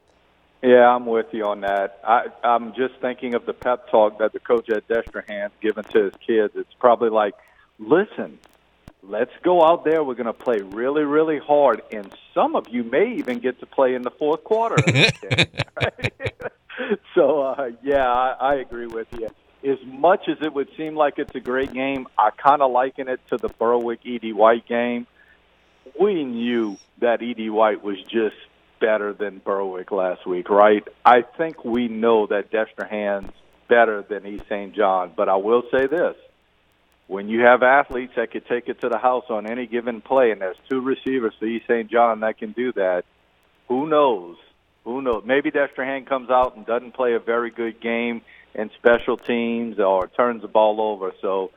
Yeah, 0.62 0.88
I'm 0.88 1.06
with 1.06 1.26
you 1.32 1.44
on 1.44 1.60
that. 1.60 2.00
I, 2.02 2.26
I'm 2.42 2.74
just 2.74 2.94
thinking 3.00 3.34
of 3.34 3.46
the 3.46 3.52
pep 3.52 3.88
talk 3.90 4.18
that 4.18 4.32
the 4.32 4.40
coach 4.40 4.68
at 4.70 4.88
Destrehan's 4.88 5.52
given 5.60 5.84
to 5.84 6.04
his 6.04 6.14
kids. 6.26 6.54
It's 6.56 6.72
probably 6.80 7.10
like, 7.10 7.34
listen, 7.78 8.38
let's 9.02 9.30
go 9.42 9.64
out 9.64 9.84
there. 9.84 10.02
We're 10.02 10.14
going 10.14 10.26
to 10.26 10.32
play 10.32 10.58
really, 10.58 11.04
really 11.04 11.38
hard, 11.38 11.82
and 11.92 12.12
some 12.34 12.56
of 12.56 12.68
you 12.68 12.82
may 12.82 13.14
even 13.18 13.38
get 13.38 13.60
to 13.60 13.66
play 13.66 13.94
in 13.94 14.02
the 14.02 14.10
fourth 14.10 14.42
quarter. 14.44 14.76
So, 17.14 17.42
uh, 17.42 17.70
yeah, 17.82 18.08
I, 18.08 18.36
I 18.40 18.54
agree 18.56 18.86
with 18.86 19.08
you. 19.12 19.28
As 19.68 19.78
much 19.84 20.28
as 20.28 20.36
it 20.40 20.54
would 20.54 20.68
seem 20.76 20.94
like 20.94 21.18
it's 21.18 21.34
a 21.34 21.40
great 21.40 21.72
game, 21.72 22.06
I 22.16 22.30
kind 22.30 22.62
of 22.62 22.70
liken 22.70 23.08
it 23.08 23.20
to 23.30 23.36
the 23.36 23.48
Berwick 23.48 24.00
Ed 24.06 24.32
White 24.32 24.66
game. 24.68 25.06
We 26.00 26.22
knew 26.24 26.76
that 27.00 27.22
Ed 27.22 27.50
White 27.50 27.82
was 27.82 28.00
just 28.02 28.36
better 28.80 29.12
than 29.12 29.40
Berwick 29.44 29.90
last 29.90 30.26
week, 30.26 30.50
right? 30.50 30.86
I 31.04 31.22
think 31.22 31.64
we 31.64 31.88
know 31.88 32.26
that 32.26 32.50
Destrehan's 32.50 33.32
better 33.68 34.02
than 34.02 34.26
East 34.26 34.44
St. 34.48 34.74
John, 34.74 35.12
but 35.16 35.28
I 35.28 35.36
will 35.36 35.62
say 35.70 35.86
this 35.86 36.16
when 37.08 37.28
you 37.28 37.40
have 37.40 37.62
athletes 37.62 38.12
that 38.16 38.30
could 38.30 38.46
take 38.46 38.68
it 38.68 38.82
to 38.82 38.88
the 38.88 38.98
house 38.98 39.24
on 39.30 39.50
any 39.50 39.66
given 39.66 40.00
play, 40.00 40.30
and 40.30 40.40
there's 40.40 40.56
two 40.70 40.80
receivers 40.80 41.34
for 41.38 41.46
East 41.46 41.66
St. 41.66 41.90
John 41.90 42.20
that 42.20 42.38
can 42.38 42.52
do 42.52 42.72
that, 42.72 43.04
who 43.66 43.88
knows? 43.88 44.36
Who 44.84 45.02
knows? 45.02 45.22
Maybe 45.26 45.50
Destrehan 45.50 46.06
comes 46.06 46.30
out 46.30 46.56
and 46.56 46.64
doesn't 46.64 46.92
play 46.94 47.14
a 47.14 47.18
very 47.18 47.50
good 47.50 47.80
game 47.80 48.22
in 48.54 48.70
special 48.78 49.16
teams 49.16 49.78
or 49.78 50.06
turns 50.08 50.42
the 50.42 50.48
ball 50.48 50.80
over. 50.80 51.12
So 51.20 51.50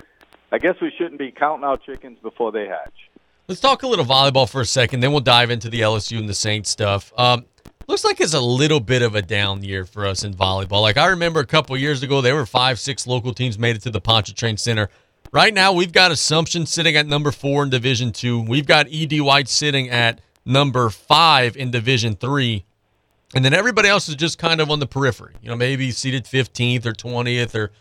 I 0.51 0.57
guess 0.57 0.75
we 0.81 0.91
shouldn't 0.97 1.19
be 1.19 1.31
counting 1.31 1.65
out 1.65 1.83
chickens 1.83 2.17
before 2.21 2.51
they 2.51 2.67
hatch. 2.67 3.10
Let's 3.51 3.59
talk 3.59 3.83
a 3.83 3.87
little 3.87 4.05
volleyball 4.05 4.49
for 4.49 4.61
a 4.61 4.65
second, 4.65 5.01
then 5.01 5.11
we'll 5.11 5.19
dive 5.19 5.51
into 5.51 5.69
the 5.69 5.81
LSU 5.81 6.17
and 6.17 6.29
the 6.29 6.33
Saints 6.33 6.69
stuff. 6.69 7.11
Um, 7.17 7.43
looks 7.85 8.05
like 8.05 8.21
it's 8.21 8.33
a 8.33 8.39
little 8.39 8.79
bit 8.79 9.01
of 9.01 9.13
a 9.13 9.21
down 9.21 9.61
year 9.61 9.83
for 9.83 10.05
us 10.05 10.23
in 10.23 10.33
volleyball. 10.33 10.81
Like 10.81 10.95
I 10.95 11.07
remember 11.07 11.41
a 11.41 11.45
couple 11.45 11.75
years 11.75 12.01
ago, 12.01 12.21
there 12.21 12.33
were 12.33 12.45
five, 12.45 12.79
six 12.79 13.05
local 13.05 13.33
teams 13.33 13.59
made 13.59 13.75
it 13.75 13.81
to 13.81 13.89
the 13.89 13.99
Pontchartrain 13.99 14.55
Center. 14.55 14.89
Right 15.33 15.53
now, 15.53 15.73
we've 15.73 15.91
got 15.91 16.11
Assumption 16.11 16.65
sitting 16.65 16.95
at 16.95 17.07
number 17.07 17.29
four 17.29 17.63
in 17.63 17.69
Division 17.69 18.13
Two. 18.13 18.39
We've 18.41 18.65
got 18.65 18.87
Ed 18.89 19.19
White 19.19 19.49
sitting 19.49 19.89
at 19.89 20.21
number 20.45 20.89
five 20.89 21.57
in 21.57 21.71
Division 21.71 22.15
Three, 22.15 22.63
and 23.35 23.43
then 23.43 23.53
everybody 23.53 23.89
else 23.89 24.07
is 24.07 24.15
just 24.15 24.37
kind 24.37 24.61
of 24.61 24.71
on 24.71 24.79
the 24.79 24.87
periphery. 24.87 25.33
You 25.41 25.49
know, 25.49 25.57
maybe 25.57 25.91
seated 25.91 26.23
15th 26.23 26.85
or 26.85 26.93
20th 26.93 27.53
or 27.53 27.71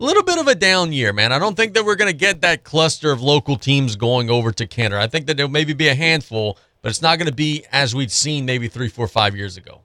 a 0.00 0.04
little 0.04 0.22
bit 0.22 0.38
of 0.38 0.48
a 0.48 0.54
down 0.54 0.92
year, 0.92 1.12
man. 1.12 1.32
I 1.32 1.38
don't 1.38 1.56
think 1.56 1.74
that 1.74 1.84
we're 1.84 1.96
going 1.96 2.10
to 2.10 2.16
get 2.16 2.40
that 2.40 2.64
cluster 2.64 3.12
of 3.12 3.22
local 3.22 3.56
teams 3.56 3.96
going 3.96 4.30
over 4.30 4.52
to 4.52 4.66
Kenner. 4.66 4.98
I 4.98 5.06
think 5.06 5.26
that 5.26 5.36
there'll 5.36 5.50
maybe 5.50 5.72
be 5.72 5.88
a 5.88 5.94
handful, 5.94 6.58
but 6.82 6.90
it's 6.90 7.02
not 7.02 7.18
going 7.18 7.28
to 7.28 7.34
be 7.34 7.64
as 7.72 7.94
we'd 7.94 8.10
seen 8.10 8.44
maybe 8.44 8.68
three, 8.68 8.88
four, 8.88 9.08
five 9.08 9.36
years 9.36 9.56
ago. 9.56 9.82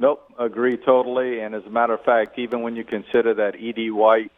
Nope, 0.00 0.32
agree 0.38 0.76
totally. 0.76 1.40
And 1.40 1.54
as 1.54 1.64
a 1.64 1.70
matter 1.70 1.94
of 1.94 2.02
fact, 2.04 2.38
even 2.38 2.62
when 2.62 2.76
you 2.76 2.84
consider 2.84 3.34
that 3.34 3.56
Ed 3.56 3.90
White 3.90 4.30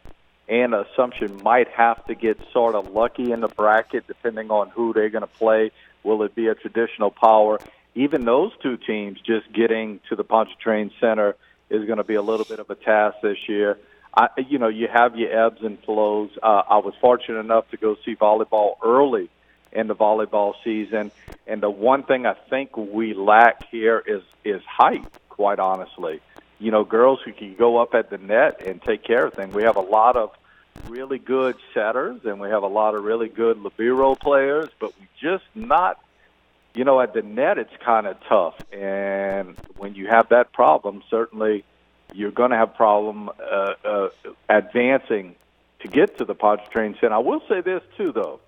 and 0.51 0.73
Assumption 0.73 1.41
might 1.43 1.69
have 1.69 2.05
to 2.07 2.13
get 2.13 2.37
sort 2.51 2.75
of 2.75 2.89
lucky 2.91 3.31
in 3.31 3.39
the 3.39 3.47
bracket, 3.47 4.05
depending 4.05 4.51
on 4.51 4.69
who 4.69 4.91
they're 4.91 5.09
going 5.09 5.21
to 5.21 5.27
play. 5.27 5.71
Will 6.03 6.23
it 6.23 6.35
be 6.35 6.47
a 6.47 6.55
traditional 6.55 7.09
power? 7.09 7.59
Even 7.95 8.25
those 8.25 8.51
two 8.61 8.75
teams 8.75 9.19
just 9.21 9.51
getting 9.53 10.01
to 10.09 10.15
the 10.15 10.25
Pontchartrain 10.25 10.91
Center 10.99 11.35
is 11.69 11.85
going 11.85 11.97
to 11.99 12.03
be 12.03 12.15
a 12.15 12.21
little 12.21 12.45
bit 12.45 12.59
of 12.59 12.69
a 12.69 12.75
task 12.75 13.17
this 13.23 13.37
year. 13.47 13.77
I, 14.13 14.27
you 14.47 14.59
know, 14.59 14.67
you 14.67 14.87
have 14.91 15.15
your 15.15 15.31
ebbs 15.31 15.61
and 15.61 15.79
flows. 15.83 16.31
Uh, 16.41 16.63
I 16.69 16.77
was 16.77 16.93
fortunate 16.99 17.39
enough 17.39 17.69
to 17.71 17.77
go 17.77 17.95
see 18.03 18.15
volleyball 18.15 18.75
early 18.83 19.29
in 19.71 19.87
the 19.87 19.95
volleyball 19.95 20.53
season, 20.63 21.11
and 21.47 21.61
the 21.61 21.69
one 21.69 22.03
thing 22.03 22.25
I 22.25 22.33
think 22.33 22.75
we 22.75 23.13
lack 23.13 23.69
here 23.69 24.03
is 24.05 24.21
is 24.43 24.61
height. 24.63 25.05
Quite 25.29 25.59
honestly, 25.59 26.19
you 26.59 26.71
know, 26.71 26.83
girls 26.83 27.19
who 27.23 27.31
can 27.31 27.55
go 27.55 27.77
up 27.77 27.93
at 27.93 28.09
the 28.09 28.17
net 28.17 28.61
and 28.65 28.81
take 28.81 29.03
care 29.03 29.25
of 29.25 29.33
things. 29.33 29.53
We 29.53 29.63
have 29.63 29.77
a 29.77 29.81
lot 29.81 30.17
of 30.17 30.31
really 30.87 31.17
good 31.17 31.55
setters, 31.73 32.21
and 32.25 32.39
we 32.39 32.49
have 32.49 32.63
a 32.63 32.67
lot 32.67 32.95
of 32.95 33.03
really 33.03 33.29
good 33.29 33.59
libero 33.59 34.15
players, 34.15 34.69
but 34.79 34.93
we 34.99 35.07
just 35.21 35.45
not. 35.55 35.99
You 36.73 36.85
know, 36.85 37.01
at 37.01 37.13
the 37.13 37.21
net, 37.21 37.57
it's 37.57 37.75
kind 37.83 38.07
of 38.07 38.17
tough, 38.29 38.55
and 38.71 39.57
when 39.77 39.95
you 39.95 40.07
have 40.07 40.29
that 40.29 40.53
problem, 40.53 41.03
certainly 41.09 41.65
you're 42.13 42.31
going 42.31 42.51
to 42.51 42.57
have 42.57 42.75
problem 42.75 43.29
uh, 43.29 43.73
uh, 43.83 44.09
advancing 44.49 45.35
to 45.81 45.87
get 45.87 46.17
to 46.17 46.25
the 46.25 46.35
Pontchartrain 46.35 46.95
Center. 46.99 47.15
I 47.15 47.19
will 47.19 47.41
say 47.49 47.61
this 47.61 47.81
too, 47.97 48.11
though. 48.11 48.39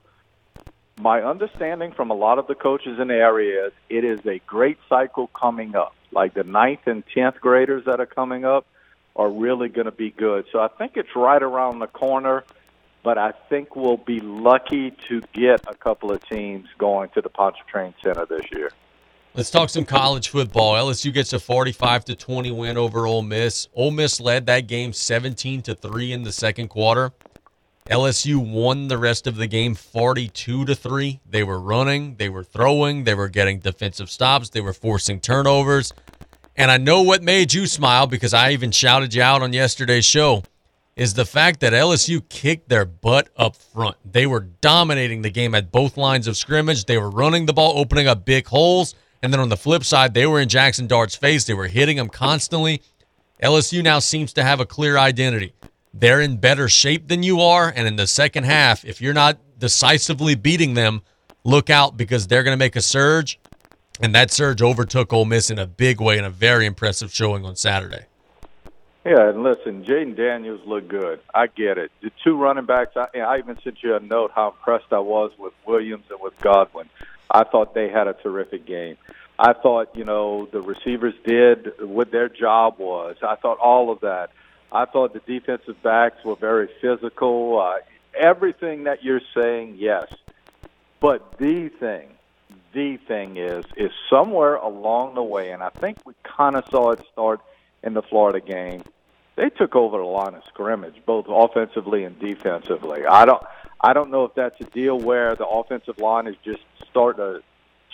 My 0.99 1.23
understanding 1.23 1.91
from 1.91 2.11
a 2.11 2.13
lot 2.13 2.37
of 2.37 2.47
the 2.47 2.55
coaches 2.55 2.99
in 2.99 3.07
the 3.07 3.15
area 3.15 3.67
is 3.67 3.73
it 3.89 4.03
is 4.03 4.19
a 4.25 4.39
great 4.45 4.77
cycle 4.87 5.27
coming 5.27 5.75
up. 5.75 5.95
Like 6.11 6.35
the 6.35 6.43
ninth 6.43 6.81
and 6.85 7.03
tenth 7.13 7.41
graders 7.41 7.85
that 7.85 7.99
are 7.99 8.05
coming 8.05 8.45
up 8.45 8.67
are 9.15 9.29
really 9.29 9.69
going 9.69 9.85
to 9.85 9.91
be 9.91 10.11
good. 10.11 10.45
So 10.51 10.59
I 10.59 10.67
think 10.67 10.93
it's 10.95 11.15
right 11.15 11.41
around 11.41 11.79
the 11.79 11.87
corner, 11.87 12.43
but 13.03 13.17
I 13.17 13.33
think 13.49 13.75
we'll 13.75 13.97
be 13.97 14.19
lucky 14.19 14.91
to 15.09 15.21
get 15.33 15.61
a 15.67 15.73
couple 15.73 16.11
of 16.11 16.27
teams 16.29 16.67
going 16.77 17.09
to 17.15 17.21
the 17.21 17.29
Pontchartrain 17.29 17.95
Center 18.03 18.25
this 18.27 18.45
year. 18.51 18.69
Let's 19.35 19.49
talk 19.49 19.69
some 19.69 19.85
college 19.85 20.29
football. 20.29 20.75
LSU 20.75 21.11
gets 21.11 21.33
a 21.33 21.39
45 21.39 22.05
to 22.05 22.15
20 22.15 22.51
win 22.51 22.77
over 22.77 23.07
Ole 23.07 23.23
Miss. 23.23 23.67
Ole 23.73 23.89
Miss 23.89 24.19
led 24.19 24.45
that 24.45 24.67
game 24.67 24.93
17 24.93 25.63
to 25.63 25.73
3 25.73 26.13
in 26.13 26.21
the 26.21 26.31
second 26.31 26.67
quarter. 26.67 27.11
LSU 27.89 28.37
won 28.37 28.89
the 28.89 28.97
rest 28.99 29.25
of 29.25 29.35
the 29.37 29.47
game 29.47 29.73
42 29.73 30.65
to 30.65 30.75
3. 30.75 31.19
They 31.27 31.43
were 31.43 31.59
running, 31.59 32.15
they 32.17 32.29
were 32.29 32.43
throwing, 32.43 33.05
they 33.05 33.15
were 33.15 33.27
getting 33.27 33.57
defensive 33.57 34.11
stops, 34.11 34.49
they 34.49 34.61
were 34.61 34.71
forcing 34.71 35.19
turnovers. 35.19 35.93
And 36.55 36.69
I 36.69 36.77
know 36.77 37.01
what 37.01 37.23
made 37.23 37.55
you 37.55 37.65
smile 37.65 38.05
because 38.05 38.35
I 38.35 38.51
even 38.51 38.69
shouted 38.69 39.15
you 39.15 39.23
out 39.23 39.41
on 39.41 39.51
yesterday's 39.51 40.05
show 40.05 40.43
is 40.95 41.15
the 41.15 41.25
fact 41.25 41.59
that 41.61 41.73
LSU 41.73 42.21
kicked 42.29 42.69
their 42.69 42.85
butt 42.85 43.29
up 43.35 43.55
front. 43.55 43.97
They 44.05 44.27
were 44.27 44.41
dominating 44.61 45.23
the 45.23 45.31
game 45.31 45.55
at 45.55 45.71
both 45.71 45.97
lines 45.97 46.27
of 46.27 46.37
scrimmage. 46.37 46.85
They 46.85 46.99
were 46.99 47.09
running 47.09 47.47
the 47.47 47.53
ball, 47.53 47.79
opening 47.79 48.07
up 48.07 48.25
big 48.25 48.45
holes 48.45 48.93
And 49.23 49.31
then 49.31 49.39
on 49.39 49.47
the 49.47 49.57
flip 49.57 49.85
side, 49.85 50.13
they 50.13 50.27
were 50.27 50.41
in 50.41 50.49
Jackson 50.49 50.85
Dart's 50.85 51.15
face. 51.15 51.45
They 51.45 51.53
were 51.53 51.67
hitting 51.67 51.97
him 51.97 52.09
constantly. 52.09 52.81
LSU 53.41 53.81
now 53.81 53.99
seems 53.99 54.33
to 54.33 54.43
have 54.43 54.59
a 54.59 54.65
clear 54.65 54.97
identity. 54.97 55.53
They're 55.93 56.19
in 56.19 56.37
better 56.37 56.67
shape 56.67 57.07
than 57.07 57.23
you 57.23 57.39
are. 57.39 57.71
And 57.73 57.87
in 57.87 57.95
the 57.95 58.05
second 58.05 58.43
half, 58.43 58.83
if 58.83 59.01
you're 59.01 59.13
not 59.13 59.37
decisively 59.57 60.35
beating 60.35 60.73
them, 60.73 61.03
look 61.45 61.69
out 61.69 61.95
because 61.95 62.27
they're 62.27 62.43
going 62.43 62.53
to 62.53 62.59
make 62.59 62.75
a 62.75 62.81
surge. 62.81 63.39
And 64.01 64.13
that 64.13 64.29
surge 64.29 64.61
overtook 64.61 65.13
Ole 65.13 65.23
Miss 65.23 65.49
in 65.49 65.57
a 65.57 65.67
big 65.67 66.01
way 66.01 66.17
in 66.17 66.25
a 66.25 66.29
very 66.29 66.65
impressive 66.65 67.13
showing 67.13 67.45
on 67.45 67.55
Saturday. 67.55 68.07
Yeah, 69.05 69.29
and 69.29 69.43
listen, 69.43 69.85
Jayden 69.85 70.17
Daniels 70.17 70.61
looked 70.65 70.89
good. 70.89 71.21
I 71.33 71.47
get 71.47 71.77
it. 71.77 71.91
The 72.01 72.11
two 72.23 72.37
running 72.37 72.65
backs, 72.65 72.97
I, 72.97 73.19
I 73.19 73.37
even 73.37 73.57
sent 73.63 73.83
you 73.83 73.95
a 73.95 73.99
note 74.01 74.31
how 74.33 74.51
impressed 74.51 74.91
I 74.91 74.99
was 74.99 75.31
with 75.37 75.53
Williams 75.65 76.05
and 76.09 76.19
with 76.21 76.37
Goodwin. 76.39 76.89
I 77.29 77.43
thought 77.43 77.73
they 77.73 77.89
had 77.89 78.07
a 78.07 78.13
terrific 78.13 78.65
game. 78.65 78.97
I 79.37 79.53
thought, 79.53 79.95
you 79.95 80.05
know, 80.05 80.47
the 80.51 80.61
receivers 80.61 81.15
did 81.25 81.73
what 81.79 82.11
their 82.11 82.29
job 82.29 82.75
was. 82.77 83.17
I 83.21 83.35
thought 83.35 83.57
all 83.57 83.91
of 83.91 84.01
that. 84.01 84.31
I 84.71 84.85
thought 84.85 85.13
the 85.13 85.19
defensive 85.19 85.81
backs 85.81 86.23
were 86.23 86.35
very 86.35 86.69
physical. 86.81 87.59
Uh, 87.59 87.79
everything 88.17 88.83
that 88.85 89.03
you're 89.03 89.21
saying, 89.35 89.75
yes. 89.77 90.07
But 90.99 91.37
the 91.37 91.69
thing, 91.69 92.09
the 92.73 92.97
thing 92.97 93.37
is, 93.37 93.65
is 93.75 93.91
somewhere 94.09 94.55
along 94.55 95.15
the 95.15 95.23
way, 95.23 95.51
and 95.51 95.61
I 95.61 95.69
think 95.69 95.97
we 96.05 96.13
kind 96.23 96.55
of 96.55 96.65
saw 96.69 96.91
it 96.91 97.03
start 97.11 97.41
in 97.83 97.93
the 97.93 98.01
Florida 98.01 98.39
game. 98.39 98.83
They 99.35 99.49
took 99.49 99.75
over 99.75 99.97
the 99.97 100.03
line 100.05 100.35
of 100.35 100.43
scrimmage, 100.47 100.95
both 101.05 101.25
offensively 101.27 102.03
and 102.03 102.17
defensively. 102.19 103.05
I 103.05 103.25
don't, 103.25 103.43
I 103.83 103.91
don't 103.91 104.11
know 104.11 104.23
if 104.23 104.33
that's 104.33 104.59
a 104.61 104.63
deal 104.63 104.97
where 104.97 105.35
the 105.35 105.45
offensive 105.45 105.97
line 105.97 106.27
is 106.27 106.37
just 106.45 106.61
starting 106.89 107.17
to 107.17 107.43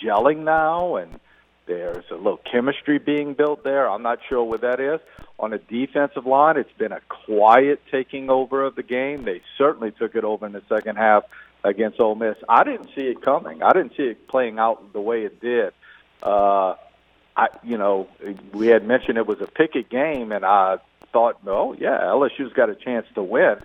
gelling 0.00 0.44
now, 0.44 0.94
and 0.96 1.18
there's 1.66 2.04
a 2.12 2.14
little 2.14 2.40
chemistry 2.50 2.98
being 2.98 3.34
built 3.34 3.64
there. 3.64 3.90
I'm 3.90 4.02
not 4.02 4.20
sure 4.28 4.44
what 4.44 4.60
that 4.60 4.78
is. 4.78 5.00
On 5.40 5.50
the 5.50 5.58
defensive 5.58 6.26
line, 6.26 6.56
it's 6.56 6.72
been 6.78 6.92
a 6.92 7.00
quiet 7.08 7.80
taking 7.90 8.30
over 8.30 8.64
of 8.64 8.76
the 8.76 8.84
game. 8.84 9.24
They 9.24 9.42
certainly 9.58 9.90
took 9.90 10.14
it 10.14 10.22
over 10.22 10.46
in 10.46 10.52
the 10.52 10.62
second 10.68 10.96
half 10.96 11.24
against 11.64 11.98
Ole 11.98 12.14
Miss. 12.14 12.36
I 12.48 12.62
didn't 12.62 12.90
see 12.94 13.06
it 13.06 13.20
coming. 13.20 13.62
I 13.62 13.72
didn't 13.72 13.96
see 13.96 14.04
it 14.04 14.28
playing 14.28 14.58
out 14.58 14.92
the 14.92 15.00
way 15.00 15.24
it 15.24 15.40
did. 15.40 15.72
Uh, 16.22 16.74
I, 17.36 17.48
you 17.64 17.78
know, 17.78 18.08
we 18.52 18.68
had 18.68 18.86
mentioned 18.86 19.18
it 19.18 19.26
was 19.26 19.40
a 19.40 19.46
picket 19.46 19.88
game, 19.88 20.30
and 20.30 20.44
I 20.44 20.78
thought, 21.12 21.44
no, 21.44 21.72
yeah, 21.72 21.98
LSU's 22.02 22.52
got 22.52 22.70
a 22.70 22.76
chance 22.76 23.06
to 23.14 23.22
win. 23.22 23.56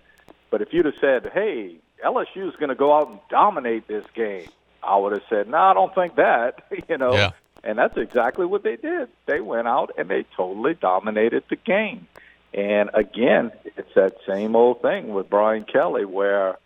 But 0.50 0.62
if 0.62 0.74
you'd 0.74 0.86
have 0.86 0.96
said, 1.00 1.32
hey, 1.34 1.78
LSU's 2.06 2.56
going 2.58 2.70
to 2.70 2.76
go 2.76 2.96
out 2.96 3.10
and 3.10 3.20
dominate 3.30 3.88
this 3.88 4.06
game, 4.14 4.48
I 4.84 4.98
would 4.98 5.14
have 5.14 5.24
said, 5.30 5.48
no, 5.50 5.58
I 5.58 5.74
don't 5.74 5.94
think 5.96 6.16
that. 6.16 6.64
you 6.90 6.98
know, 6.98 7.14
Yeah. 7.14 7.32
and 7.64 7.78
that's 7.78 7.98
exactly 7.98 8.46
what 8.46 8.64
they 8.64 8.76
did. 8.76 9.10
They 9.26 9.42
went 9.42 9.68
out 9.68 9.92
and 9.98 10.08
they 10.10 10.26
totally 10.38 10.76
dominated 10.76 11.44
the 11.50 11.56
game. 11.56 12.08
And 12.54 12.90
again, 12.94 13.52
it's 13.66 13.94
that 13.96 14.18
same 14.28 14.56
old 14.56 14.82
thing 14.82 15.14
with 15.14 15.30
Brian 15.30 15.64
Kelly 15.66 16.06
where 16.06 16.58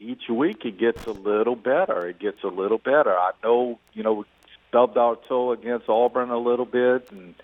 each 0.00 0.28
week 0.30 0.64
it 0.64 0.78
gets 0.78 1.04
a 1.06 1.12
little 1.12 1.56
better. 1.56 2.06
It 2.08 2.18
gets 2.18 2.42
a 2.44 2.48
little 2.48 2.78
better. 2.78 3.14
I 3.14 3.32
know, 3.42 3.78
you 3.92 4.02
know, 4.02 4.14
we 4.14 4.24
stubbed 4.68 4.96
our 4.96 5.16
toe 5.28 5.52
against 5.52 5.88
Auburn 5.88 6.30
a 6.30 6.38
little 6.38 6.64
bit 6.64 7.10
and 7.10 7.34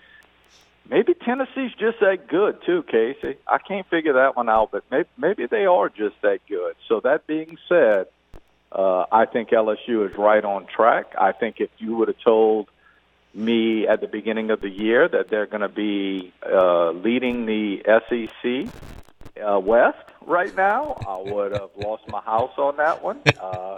maybe 0.89 1.13
Tennessee's 1.13 1.73
just 1.79 1.99
that 1.99 2.27
good 2.27 2.59
too, 2.65 2.83
Casey. 2.83 3.37
I 3.47 3.57
can't 3.57 3.87
figure 3.87 4.13
that 4.13 4.35
one 4.35 4.49
out, 4.49 4.71
but 4.71 4.83
maybe 4.91 5.09
maybe 5.17 5.45
they 5.47 5.65
are 5.65 5.89
just 5.89 6.21
that 6.21 6.39
good. 6.47 6.75
So 6.87 6.99
that 7.01 7.27
being 7.27 7.57
said, 7.67 8.07
uh, 8.71 9.05
I 9.11 9.25
think 9.25 9.49
LSU 9.49 10.09
is 10.09 10.17
right 10.17 10.43
on 10.43 10.65
track. 10.65 11.13
I 11.17 11.31
think 11.31 11.59
if 11.59 11.69
you 11.77 11.95
would 11.97 12.07
have 12.07 12.19
told 12.23 12.69
me 13.33 13.87
at 13.87 14.01
the 14.01 14.07
beginning 14.07 14.51
of 14.51 14.61
the 14.61 14.69
year 14.69 15.07
that 15.07 15.29
they're 15.29 15.45
going 15.45 15.61
to 15.61 15.69
be 15.69 16.33
uh, 16.45 16.91
leading 16.91 17.45
the 17.45 17.81
SEC 17.85 18.73
uh, 19.41 19.59
West 19.59 19.97
right 20.25 20.55
now, 20.55 20.97
I 21.07 21.17
would 21.31 21.53
have 21.53 21.69
lost 21.77 22.03
my 22.09 22.21
house 22.21 22.51
on 22.57 22.77
that 22.77 23.01
one. 23.03 23.21
Uh, 23.39 23.77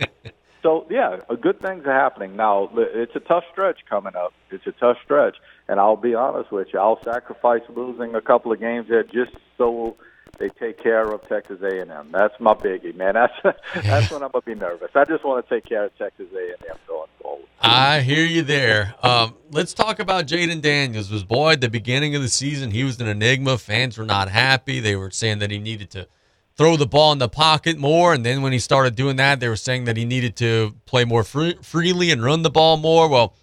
so 0.63 0.87
yeah, 0.89 1.19
good 1.41 1.59
things 1.59 1.85
are 1.85 1.93
happening 1.93 2.35
now. 2.35 2.69
It's 2.75 3.15
a 3.15 3.19
tough 3.19 3.43
stretch 3.51 3.81
coming 3.87 4.15
up. 4.15 4.33
It's 4.49 4.65
a 4.65 4.71
tough 4.71 4.97
stretch, 5.03 5.35
and 5.67 5.79
I'll 5.79 5.97
be 5.97 6.15
honest 6.15 6.51
with 6.51 6.69
you. 6.73 6.79
I'll 6.79 7.01
sacrifice 7.03 7.61
losing 7.69 8.15
a 8.15 8.21
couple 8.21 8.51
of 8.51 8.59
games 8.59 8.87
there 8.89 9.03
just 9.03 9.33
so 9.57 9.97
they 10.39 10.49
take 10.49 10.81
care 10.81 11.11
of 11.11 11.27
Texas 11.27 11.61
A&M. 11.61 12.09
That's 12.11 12.33
my 12.39 12.53
biggie, 12.53 12.95
man. 12.95 13.13
That's 13.13 13.33
that's 13.83 14.11
when 14.11 14.23
I'm 14.23 14.31
gonna 14.31 14.41
be 14.41 14.55
nervous. 14.55 14.91
I 14.95 15.05
just 15.05 15.23
want 15.23 15.47
to 15.47 15.55
take 15.55 15.65
care 15.65 15.83
of 15.85 15.97
Texas 15.97 16.27
A&M 16.33 16.77
going 16.87 17.09
forward. 17.21 17.45
I 17.59 18.01
hear 18.01 18.25
you 18.25 18.41
there. 18.41 18.95
Um, 19.03 19.35
let's 19.51 19.73
talk 19.73 19.99
about 19.99 20.27
Jayden 20.27 20.61
Daniels. 20.61 21.11
Was 21.11 21.23
boy 21.23 21.53
at 21.53 21.61
the 21.61 21.69
beginning 21.69 22.15
of 22.15 22.21
the 22.21 22.29
season 22.29 22.71
he 22.71 22.83
was 22.83 22.99
an 22.99 23.07
enigma. 23.07 23.57
Fans 23.57 23.97
were 23.97 24.05
not 24.05 24.29
happy. 24.29 24.79
They 24.79 24.95
were 24.95 25.11
saying 25.11 25.39
that 25.39 25.51
he 25.51 25.59
needed 25.59 25.91
to 25.91 26.07
throw 26.55 26.77
the 26.77 26.85
ball 26.85 27.11
in 27.11 27.17
the 27.17 27.29
pocket 27.29 27.77
more, 27.77 28.13
and 28.13 28.25
then 28.25 28.41
when 28.41 28.53
he 28.53 28.59
started 28.59 28.95
doing 28.95 29.15
that, 29.15 29.39
they 29.39 29.47
were 29.47 29.55
saying 29.55 29.85
that 29.85 29.97
he 29.97 30.05
needed 30.05 30.35
to 30.37 30.75
play 30.85 31.05
more 31.05 31.23
free- 31.23 31.57
freely 31.61 32.11
and 32.11 32.23
run 32.23 32.43
the 32.43 32.49
ball 32.49 32.77
more. 32.77 33.07
Well, 33.07 33.33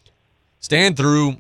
stand 0.61 0.97
through 0.97 1.37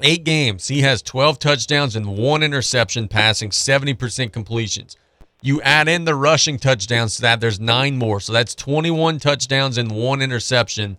eight 0.00 0.24
games. 0.24 0.68
He 0.68 0.82
has 0.82 1.02
12 1.02 1.38
touchdowns 1.38 1.96
and 1.96 2.16
one 2.18 2.42
interception, 2.42 3.08
passing 3.08 3.50
70% 3.50 4.32
completions. 4.32 4.96
You 5.42 5.62
add 5.62 5.86
in 5.86 6.04
the 6.04 6.14
rushing 6.14 6.58
touchdowns 6.58 7.16
to 7.16 7.22
that, 7.22 7.40
there's 7.40 7.60
nine 7.60 7.98
more. 7.98 8.20
So 8.20 8.32
that's 8.32 8.54
21 8.54 9.20
touchdowns 9.20 9.78
and 9.78 9.92
one 9.92 10.22
interception 10.22 10.98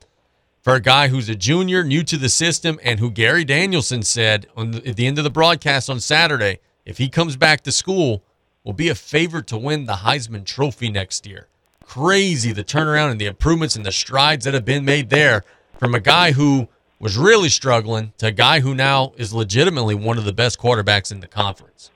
for 0.61 0.75
a 0.75 0.81
guy 0.81 1.07
who's 1.07 1.29
a 1.29 1.35
junior, 1.35 1.83
new 1.83 2.03
to 2.03 2.17
the 2.17 2.29
system, 2.29 2.79
and 2.83 2.99
who 2.99 3.09
Gary 3.09 3.43
Danielson 3.43 4.03
said 4.03 4.47
the, 4.55 4.81
at 4.85 4.95
the 4.95 5.07
end 5.07 5.17
of 5.17 5.23
the 5.23 5.29
broadcast 5.29 5.89
on 5.89 5.99
Saturday, 5.99 6.59
if 6.85 6.97
he 6.97 7.09
comes 7.09 7.35
back 7.35 7.61
to 7.61 7.71
school, 7.71 8.23
will 8.67 8.73
be 8.73 8.89
a 8.89 8.95
favorite 8.95 9.47
to 9.47 9.57
win 9.57 9.85
the 9.85 9.93
Heisman 9.93 10.43
Trophy 10.43 10.91
next 10.91 11.25
year. 11.25 11.47
Crazy 11.85 12.51
the 12.51 12.65
turnaround 12.65 13.11
and 13.11 13.21
the 13.21 13.25
improvements 13.25 13.77
and 13.77 13.85
the 13.85 13.93
strides 13.93 14.43
that 14.43 14.53
have 14.53 14.65
been 14.65 14.83
made 14.83 15.09
there 15.09 15.45
from 15.79 15.95
a 15.95 16.01
guy 16.01 16.33
who 16.33 16.67
was 16.99 17.15
really 17.15 17.47
struggling 17.47 18.11
to 18.17 18.27
a 18.27 18.31
guy 18.33 18.59
who 18.59 18.75
now 18.75 19.13
is 19.15 19.33
legitimately 19.33 19.95
one 19.95 20.17
of 20.17 20.25
the 20.25 20.33
best 20.33 20.59
quarterbacks 20.59 21.13
in 21.13 21.21
the 21.21 21.27
conference. 21.27 21.91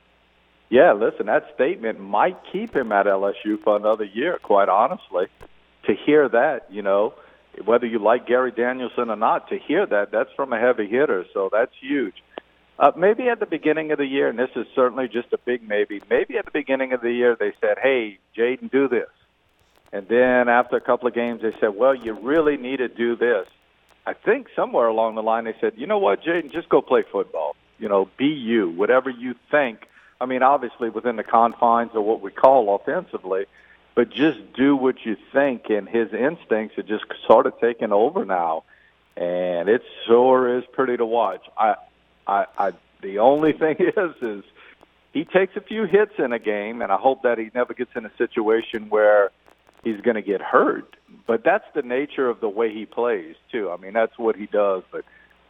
Yeah, 0.69 0.93
listen, 0.93 1.25
that 1.25 1.43
statement 1.53 1.99
might 1.99 2.37
keep 2.53 2.73
him 2.73 2.93
at 2.93 3.05
LSU 3.05 3.61
for 3.61 3.75
another 3.75 4.05
year, 4.05 4.39
quite 4.41 4.69
honestly. 4.69 5.25
To 5.87 5.93
hear 6.05 6.29
that, 6.29 6.67
you 6.71 6.81
know, 6.81 7.15
whether 7.65 7.85
you 7.85 7.99
like 7.99 8.27
Gary 8.27 8.53
Danielson 8.53 9.09
or 9.09 9.17
not, 9.17 9.49
to 9.49 9.59
hear 9.59 9.85
that, 9.87 10.13
that's 10.13 10.29
from 10.37 10.53
a 10.53 10.59
heavy 10.59 10.87
hitter, 10.87 11.25
so 11.33 11.49
that's 11.51 11.73
huge. 11.81 12.23
Uh, 12.79 12.91
maybe 12.95 13.29
at 13.29 13.39
the 13.39 13.45
beginning 13.45 13.91
of 13.91 13.97
the 13.97 14.05
year, 14.05 14.27
and 14.27 14.39
this 14.39 14.49
is 14.55 14.65
certainly 14.73 15.07
just 15.07 15.31
a 15.33 15.37
big 15.37 15.67
maybe, 15.67 16.01
maybe 16.09 16.37
at 16.37 16.45
the 16.45 16.51
beginning 16.51 16.93
of 16.93 17.01
the 17.01 17.11
year 17.11 17.35
they 17.39 17.53
said, 17.61 17.77
hey, 17.81 18.17
Jayden, 18.35 18.71
do 18.71 18.87
this. 18.87 19.09
And 19.93 20.07
then 20.07 20.49
after 20.49 20.77
a 20.77 20.81
couple 20.81 21.07
of 21.07 21.13
games, 21.13 21.41
they 21.41 21.51
said, 21.59 21.75
well, 21.75 21.93
you 21.93 22.13
really 22.13 22.57
need 22.57 22.77
to 22.77 22.87
do 22.87 23.15
this. 23.15 23.47
I 24.05 24.13
think 24.13 24.47
somewhere 24.55 24.87
along 24.87 25.15
the 25.15 25.21
line 25.21 25.43
they 25.43 25.55
said, 25.61 25.73
you 25.75 25.85
know 25.85 25.99
what, 25.99 26.23
Jayden, 26.23 26.51
just 26.51 26.69
go 26.69 26.81
play 26.81 27.03
football. 27.03 27.55
You 27.77 27.89
know, 27.89 28.09
be 28.17 28.27
you, 28.27 28.69
whatever 28.69 29.09
you 29.09 29.35
think. 29.49 29.87
I 30.19 30.25
mean, 30.25 30.43
obviously 30.43 30.89
within 30.89 31.15
the 31.15 31.23
confines 31.23 31.91
of 31.93 32.03
what 32.03 32.21
we 32.21 32.31
call 32.31 32.75
offensively, 32.75 33.45
but 33.95 34.09
just 34.09 34.53
do 34.53 34.75
what 34.75 35.03
you 35.03 35.17
think. 35.33 35.69
And 35.69 35.89
his 35.89 36.13
instincts 36.13 36.77
are 36.77 36.83
just 36.83 37.05
sort 37.27 37.45
of 37.45 37.59
taking 37.59 37.91
over 37.91 38.23
now, 38.23 38.63
and 39.17 39.67
it 39.67 39.83
sure 40.07 40.57
is 40.57 40.63
pretty 40.71 40.97
to 40.97 41.05
watch. 41.05 41.43
I, 41.57 41.75
I, 42.27 42.45
I 42.57 42.71
the 43.01 43.19
only 43.19 43.53
thing 43.63 43.77
is, 43.79 44.15
is 44.21 44.43
he 45.13 45.25
takes 45.25 45.55
a 45.55 45.61
few 45.61 45.85
hits 45.85 46.13
in 46.17 46.33
a 46.33 46.39
game, 46.39 46.81
and 46.81 46.91
I 46.91 46.97
hope 46.97 47.23
that 47.23 47.37
he 47.37 47.49
never 47.53 47.73
gets 47.73 47.91
in 47.95 48.05
a 48.05 48.11
situation 48.17 48.89
where 48.89 49.31
he's 49.83 49.99
going 50.01 50.15
to 50.15 50.21
get 50.21 50.41
hurt. 50.41 50.95
But 51.27 51.43
that's 51.43 51.65
the 51.75 51.81
nature 51.81 52.29
of 52.29 52.39
the 52.39 52.49
way 52.49 52.73
he 52.73 52.85
plays 52.85 53.35
too. 53.51 53.69
I 53.69 53.77
mean, 53.77 53.93
that's 53.93 54.17
what 54.17 54.35
he 54.35 54.45
does. 54.45 54.83
But 54.91 55.03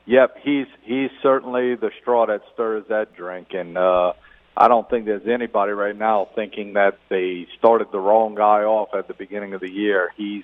yep, 0.05 0.37
he's 0.41 0.67
he's 0.81 1.11
certainly 1.21 1.75
the 1.75 1.91
straw 2.01 2.25
that 2.25 2.41
stirs 2.53 2.85
that 2.89 3.15
drink, 3.15 3.49
and 3.53 3.77
uh, 3.77 4.13
I 4.55 4.67
don't 4.67 4.89
think 4.89 5.05
there's 5.05 5.27
anybody 5.27 5.71
right 5.71 5.95
now 5.95 6.27
thinking 6.35 6.73
that 6.73 6.97
they 7.09 7.47
started 7.57 7.87
the 7.91 7.99
wrong 7.99 8.35
guy 8.35 8.63
off 8.63 8.89
at 8.95 9.07
the 9.07 9.13
beginning 9.13 9.53
of 9.53 9.61
the 9.61 9.71
year. 9.71 10.11
He's 10.17 10.43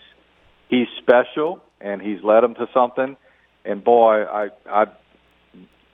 he's 0.70 0.88
special, 1.02 1.64
and 1.82 2.02
he's 2.02 2.24
led 2.24 2.42
them 2.42 2.56
to 2.56 2.68
something. 2.74 3.18
And 3.66 3.84
boy, 3.84 4.24
I 4.24 4.50
I 4.70 4.86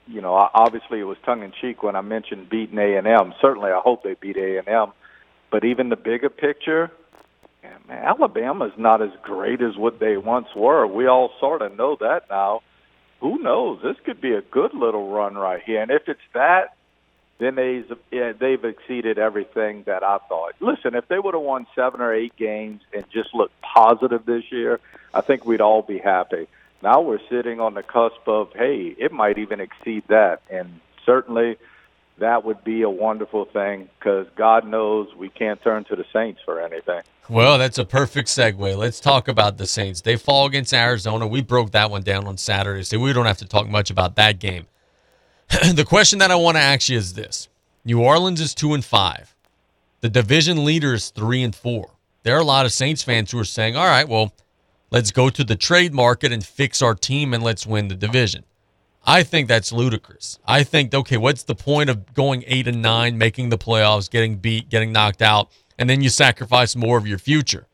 you 0.06 0.20
know, 0.20 0.34
obviously 0.34 1.00
it 1.00 1.04
was 1.04 1.18
tongue 1.24 1.42
in 1.42 1.52
cheek 1.60 1.82
when 1.82 1.96
I 1.96 2.00
mentioned 2.00 2.48
beating 2.48 2.78
A 2.78 2.96
and 2.96 3.06
M. 3.06 3.34
Certainly, 3.40 3.70
I 3.70 3.80
hope 3.80 4.02
they 4.02 4.14
beat 4.14 4.36
A 4.36 4.58
and 4.58 4.68
M. 4.68 4.92
But 5.50 5.64
even 5.64 5.88
the 5.88 5.96
bigger 5.96 6.30
picture, 6.30 6.90
man, 7.62 7.80
Alabama's 7.88 8.72
not 8.76 9.02
as 9.02 9.10
great 9.22 9.62
as 9.62 9.76
what 9.76 9.98
they 10.00 10.16
once 10.16 10.48
were. 10.54 10.86
We 10.86 11.06
all 11.06 11.32
sort 11.40 11.62
of 11.62 11.76
know 11.76 11.96
that 12.00 12.28
now. 12.30 12.62
Who 13.20 13.38
knows? 13.38 13.80
This 13.82 13.96
could 14.04 14.20
be 14.20 14.32
a 14.32 14.42
good 14.42 14.74
little 14.74 15.10
run 15.10 15.34
right 15.34 15.62
here. 15.62 15.80
And 15.80 15.90
if 15.90 16.08
it's 16.08 16.20
that, 16.34 16.76
then 17.38 17.54
they've 17.54 17.90
they've 18.10 18.64
exceeded 18.64 19.18
everything 19.18 19.84
that 19.84 20.02
I 20.02 20.18
thought. 20.28 20.54
Listen, 20.60 20.94
if 20.94 21.08
they 21.08 21.18
would 21.18 21.34
have 21.34 21.42
won 21.42 21.66
seven 21.74 22.00
or 22.00 22.12
eight 22.12 22.36
games 22.36 22.82
and 22.92 23.04
just 23.10 23.34
looked 23.34 23.60
positive 23.60 24.24
this 24.26 24.44
year, 24.52 24.78
I 25.12 25.20
think 25.20 25.44
we'd 25.44 25.60
all 25.60 25.82
be 25.82 25.98
happy. 25.98 26.46
Now 26.84 27.00
we're 27.00 27.26
sitting 27.30 27.60
on 27.60 27.72
the 27.72 27.82
cusp 27.82 28.28
of, 28.28 28.50
hey, 28.54 28.94
it 28.98 29.10
might 29.10 29.38
even 29.38 29.58
exceed 29.58 30.04
that. 30.08 30.42
And 30.50 30.80
certainly 31.06 31.56
that 32.18 32.44
would 32.44 32.62
be 32.62 32.82
a 32.82 32.90
wonderful 32.90 33.46
thing 33.46 33.88
because 33.98 34.26
God 34.36 34.66
knows 34.68 35.08
we 35.16 35.30
can't 35.30 35.62
turn 35.62 35.84
to 35.84 35.96
the 35.96 36.04
Saints 36.12 36.42
for 36.44 36.60
anything. 36.60 37.00
Well, 37.26 37.56
that's 37.56 37.78
a 37.78 37.86
perfect 37.86 38.28
segue. 38.28 38.76
Let's 38.76 39.00
talk 39.00 39.28
about 39.28 39.56
the 39.56 39.66
Saints. 39.66 40.02
They 40.02 40.16
fall 40.16 40.44
against 40.44 40.74
Arizona. 40.74 41.26
We 41.26 41.40
broke 41.40 41.70
that 41.70 41.90
one 41.90 42.02
down 42.02 42.26
on 42.26 42.36
Saturday, 42.36 42.82
so 42.82 42.98
we 42.98 43.14
don't 43.14 43.24
have 43.24 43.38
to 43.38 43.48
talk 43.48 43.66
much 43.66 43.90
about 43.90 44.16
that 44.16 44.38
game. 44.38 44.66
the 45.48 45.86
question 45.88 46.18
that 46.18 46.30
I 46.30 46.36
want 46.36 46.58
to 46.58 46.62
ask 46.62 46.90
you 46.90 46.98
is 46.98 47.14
this: 47.14 47.48
New 47.86 48.02
Orleans 48.02 48.42
is 48.42 48.54
two 48.54 48.74
and 48.74 48.84
five. 48.84 49.34
The 50.02 50.10
division 50.10 50.66
leader 50.66 50.92
is 50.92 51.08
three 51.08 51.42
and 51.42 51.56
four. 51.56 51.92
There 52.24 52.36
are 52.36 52.40
a 52.40 52.44
lot 52.44 52.66
of 52.66 52.74
Saints 52.74 53.02
fans 53.02 53.30
who 53.30 53.38
are 53.38 53.44
saying, 53.44 53.74
"All 53.74 53.86
right, 53.86 54.06
well, 54.06 54.34
let's 54.94 55.10
go 55.10 55.28
to 55.28 55.44
the 55.44 55.56
trade 55.56 55.92
market 55.92 56.32
and 56.32 56.44
fix 56.44 56.80
our 56.80 56.94
team 56.94 57.34
and 57.34 57.42
let's 57.42 57.66
win 57.66 57.88
the 57.88 57.94
division." 57.94 58.44
I 59.06 59.22
think 59.22 59.48
that's 59.48 59.70
ludicrous. 59.70 60.38
I 60.46 60.62
think, 60.62 60.94
okay, 60.94 61.18
what's 61.18 61.42
the 61.42 61.54
point 61.54 61.90
of 61.90 62.14
going 62.14 62.42
eight 62.46 62.66
and 62.66 62.80
nine, 62.80 63.18
making 63.18 63.50
the 63.50 63.58
playoffs, 63.58 64.10
getting 64.10 64.36
beat, 64.36 64.70
getting 64.70 64.92
knocked 64.92 65.20
out, 65.20 65.50
and 65.78 65.90
then 65.90 66.00
you 66.00 66.08
sacrifice 66.08 66.74
more 66.74 66.96
of 66.96 67.06
your 67.06 67.18
future? 67.18 67.66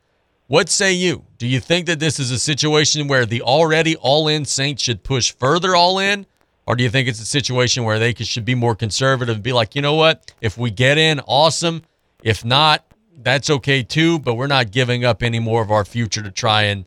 What 0.48 0.68
say 0.68 0.92
you? 0.92 1.26
Do 1.38 1.46
you 1.46 1.60
think 1.60 1.86
that 1.86 2.00
this 2.00 2.18
is 2.18 2.32
a 2.32 2.38
situation 2.38 3.06
where 3.06 3.24
the 3.24 3.42
already 3.42 3.94
all 3.94 4.26
in 4.26 4.44
Saints 4.44 4.82
should 4.82 5.04
push 5.04 5.32
further 5.32 5.76
all 5.76 6.00
in? 6.00 6.26
Or 6.66 6.74
do 6.74 6.82
you 6.82 6.90
think 6.90 7.08
it's 7.08 7.20
a 7.20 7.24
situation 7.24 7.84
where 7.84 8.00
they 8.00 8.12
should 8.14 8.44
be 8.44 8.56
more 8.56 8.74
conservative 8.74 9.36
and 9.36 9.42
be 9.44 9.52
like, 9.52 9.76
you 9.76 9.82
know 9.82 9.94
what? 9.94 10.34
If 10.40 10.58
we 10.58 10.72
get 10.72 10.98
in, 10.98 11.20
awesome. 11.20 11.82
If 12.24 12.44
not, 12.44 12.84
that's 13.22 13.48
okay 13.48 13.84
too, 13.84 14.18
but 14.18 14.34
we're 14.34 14.48
not 14.48 14.72
giving 14.72 15.04
up 15.04 15.22
any 15.22 15.38
more 15.38 15.62
of 15.62 15.70
our 15.70 15.84
future 15.84 16.22
to 16.22 16.32
try 16.32 16.62
and 16.62 16.84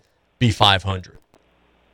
be 0.48 0.52
500. 0.52 1.18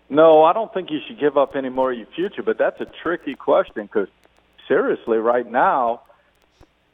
No, 0.10 0.44
I 0.44 0.54
don't 0.54 0.74
think 0.74 0.90
you 0.90 1.00
should 1.08 1.20
give 1.20 1.38
up 1.38 1.56
any 1.56 1.70
more 1.70 1.92
of 1.92 1.98
your 1.98 2.08
future, 2.16 2.42
but 2.42 2.58
that's 2.58 2.82
a 2.82 2.88
tricky 3.04 3.36
question 3.36 3.84
because 3.84 4.08
seriously, 4.68 5.18
right 5.20 5.50
now, 5.50 6.02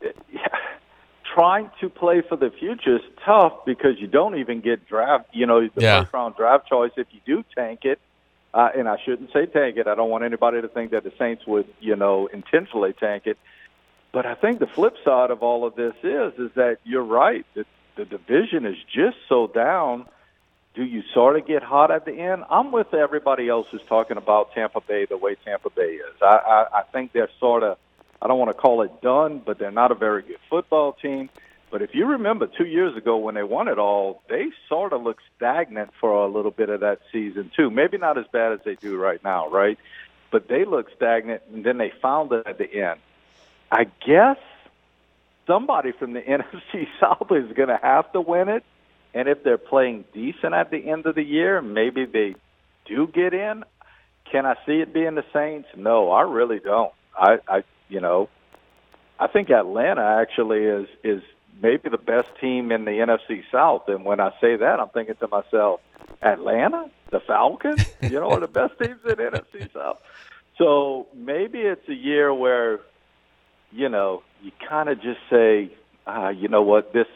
it, 0.02 0.18
trying 1.34 1.70
to 1.80 1.90
play 1.90 2.22
for 2.28 2.36
the 2.36 2.50
future 2.60 2.98
is 2.98 3.02
tough 3.26 3.54
because 3.66 3.94
you 4.00 4.08
don't 4.08 4.38
even 4.38 4.60
get 4.60 4.86
draft, 4.88 5.28
you 5.32 5.46
know, 5.46 5.62
the 5.62 5.82
Yeah. 5.82 6.02
first 6.02 6.14
round 6.14 6.36
draft 6.36 6.68
choice 6.68 6.92
if 6.98 7.08
you 7.12 7.22
do 7.26 7.44
tank 7.56 7.86
it. 7.86 8.00
Uh, 8.54 8.70
and 8.78 8.88
I 8.88 8.98
shouldn't 9.04 9.32
say 9.34 9.46
tank 9.46 9.76
it. 9.78 9.86
I 9.88 9.96
don't 9.96 10.10
want 10.10 10.24
anybody 10.24 10.62
to 10.62 10.68
think 10.70 10.92
that 10.92 11.04
the 11.04 11.12
Saints 11.20 11.46
would, 11.46 11.68
you 11.82 11.96
know, 11.98 12.28
intentionally 12.28 12.94
tank 12.94 13.24
it. 13.28 13.38
But 14.14 14.26
I 14.26 14.34
think 14.36 14.60
the 14.60 14.68
flip 14.68 14.96
side 15.04 15.30
of 15.30 15.44
all 15.44 15.66
of 15.66 15.76
this 15.76 15.94
is 16.04 16.34
is 16.40 16.52
that 16.56 16.78
you're 16.86 17.04
right. 17.04 17.46
The, 17.54 17.66
the 17.98 18.06
division 18.06 18.66
is 18.66 18.78
just 18.94 19.18
so 19.28 19.48
down. 19.48 20.06
Do 20.76 20.84
you 20.84 21.04
sort 21.14 21.38
of 21.38 21.48
get 21.48 21.64
hot 21.64 21.90
at 21.90 22.04
the 22.04 22.12
end? 22.12 22.44
I'm 22.50 22.72
with 22.72 22.94
everybody 22.94 23.48
else 23.48 23.68
who's 23.72 23.84
talking 23.88 24.18
about 24.18 24.54
Tampa 24.54 24.82
Bay 24.82 25.06
the 25.06 25.16
way 25.16 25.36
Tampa 25.46 25.70
Bay 25.70 25.94
is. 25.94 26.22
I, 26.22 26.26
I, 26.26 26.80
I 26.80 26.84
think 26.92 27.14
they're 27.14 27.30
sort 27.40 27.64
of, 27.64 27.78
I 28.22 28.28
don't 28.28 28.38
want 28.38 28.50
to 28.50 28.62
call 28.62 28.82
it 28.82 29.02
done, 29.02 29.42
but 29.46 29.58
they're 29.58 29.72
not 29.72 29.92
a 29.92 29.96
very 29.96 30.22
good 30.22 30.40
football 30.50 30.92
team. 30.92 31.30
But 31.72 31.82
if 31.82 31.96
you 31.96 32.06
remember 32.06 32.48
two 32.48 32.66
years 32.66 32.96
ago 32.98 33.18
when 33.18 33.36
they 33.36 33.44
won 33.44 33.70
it 33.70 33.80
all, 33.80 34.22
they 34.30 34.48
sort 34.68 34.92
of 34.92 35.02
looked 35.02 35.24
stagnant 35.38 35.92
for 36.00 36.26
a 36.26 36.28
little 36.28 36.52
bit 36.52 36.70
of 36.70 36.82
that 36.82 37.00
season 37.12 37.52
too. 37.56 37.70
Maybe 37.70 37.98
not 37.98 38.18
as 38.18 38.26
bad 38.32 38.52
as 38.52 38.60
they 38.66 38.76
do 38.76 38.98
right 38.98 39.24
now, 39.24 39.50
right? 39.50 39.78
But 40.30 40.50
they 40.50 40.66
looked 40.66 40.94
stagnant, 40.96 41.42
and 41.54 41.64
then 41.64 41.78
they 41.78 41.92
found 42.02 42.34
it 42.34 42.46
at 42.46 42.58
the 42.58 42.70
end. 42.70 43.00
I 43.72 43.86
guess 44.06 44.38
somebody 45.48 45.94
from 45.94 46.14
the 46.14 46.22
NFC 46.22 46.88
South 47.00 47.32
is 47.32 47.52
going 47.54 47.70
to 47.70 47.80
have 47.82 48.12
to 48.12 48.20
win 48.22 48.50
it. 48.50 48.64
And 49.16 49.28
if 49.28 49.44
they're 49.44 49.58
playing 49.58 50.06
decent 50.14 50.54
at 50.54 50.70
the 50.70 50.90
end 50.90 51.08
of 51.08 51.16
the 51.16 51.24
year, 51.24 51.62
maybe 51.62 52.06
they 52.06 52.36
do 52.86 53.08
get 53.08 53.34
in. 53.34 53.64
Can 54.32 54.46
I 54.46 54.56
see 54.66 54.82
it 54.82 54.94
being 54.94 55.16
the 55.16 55.24
Saints? 55.34 55.70
No, 55.76 56.12
I 56.12 56.22
really 56.22 56.60
don't. 56.60 56.92
I, 57.18 57.40
I 57.48 57.64
you 57.90 58.02
know, 58.02 58.30
I 59.20 59.28
think 59.28 59.50
Atlanta 59.50 60.02
actually 60.22 60.66
is 60.66 60.88
is 61.04 61.24
maybe 61.62 61.90
the 61.90 61.98
best 61.98 62.30
team 62.42 62.72
in 62.72 62.86
the 62.86 62.92
NFC 62.92 63.44
South. 63.52 63.88
And 63.88 64.04
when 64.04 64.20
I 64.20 64.32
say 64.42 64.58
that, 64.58 64.80
I'm 64.80 64.90
thinking 64.90 65.16
to 65.16 65.28
myself, 65.28 65.80
Atlanta, 66.22 66.90
the 67.12 67.22
Falcons, 67.22 67.86
you 68.02 68.20
know, 68.20 68.30
are 68.32 68.40
the 68.40 68.48
best 68.48 68.78
teams 68.78 69.00
in 69.04 69.16
the 69.16 69.16
NFC 69.16 69.72
South. 69.74 70.00
So 70.58 71.08
maybe 71.14 71.60
it's 71.60 71.88
a 71.88 71.94
year 71.94 72.34
where, 72.34 72.80
you 73.72 73.90
know, 73.90 74.24
you 74.42 74.52
kind 74.68 74.90
of 74.90 75.02
just 75.02 75.20
say, 75.30 75.72
ah, 76.06 76.30
you 76.30 76.48
know 76.48 76.62
what, 76.62 76.94
this. 76.94 77.08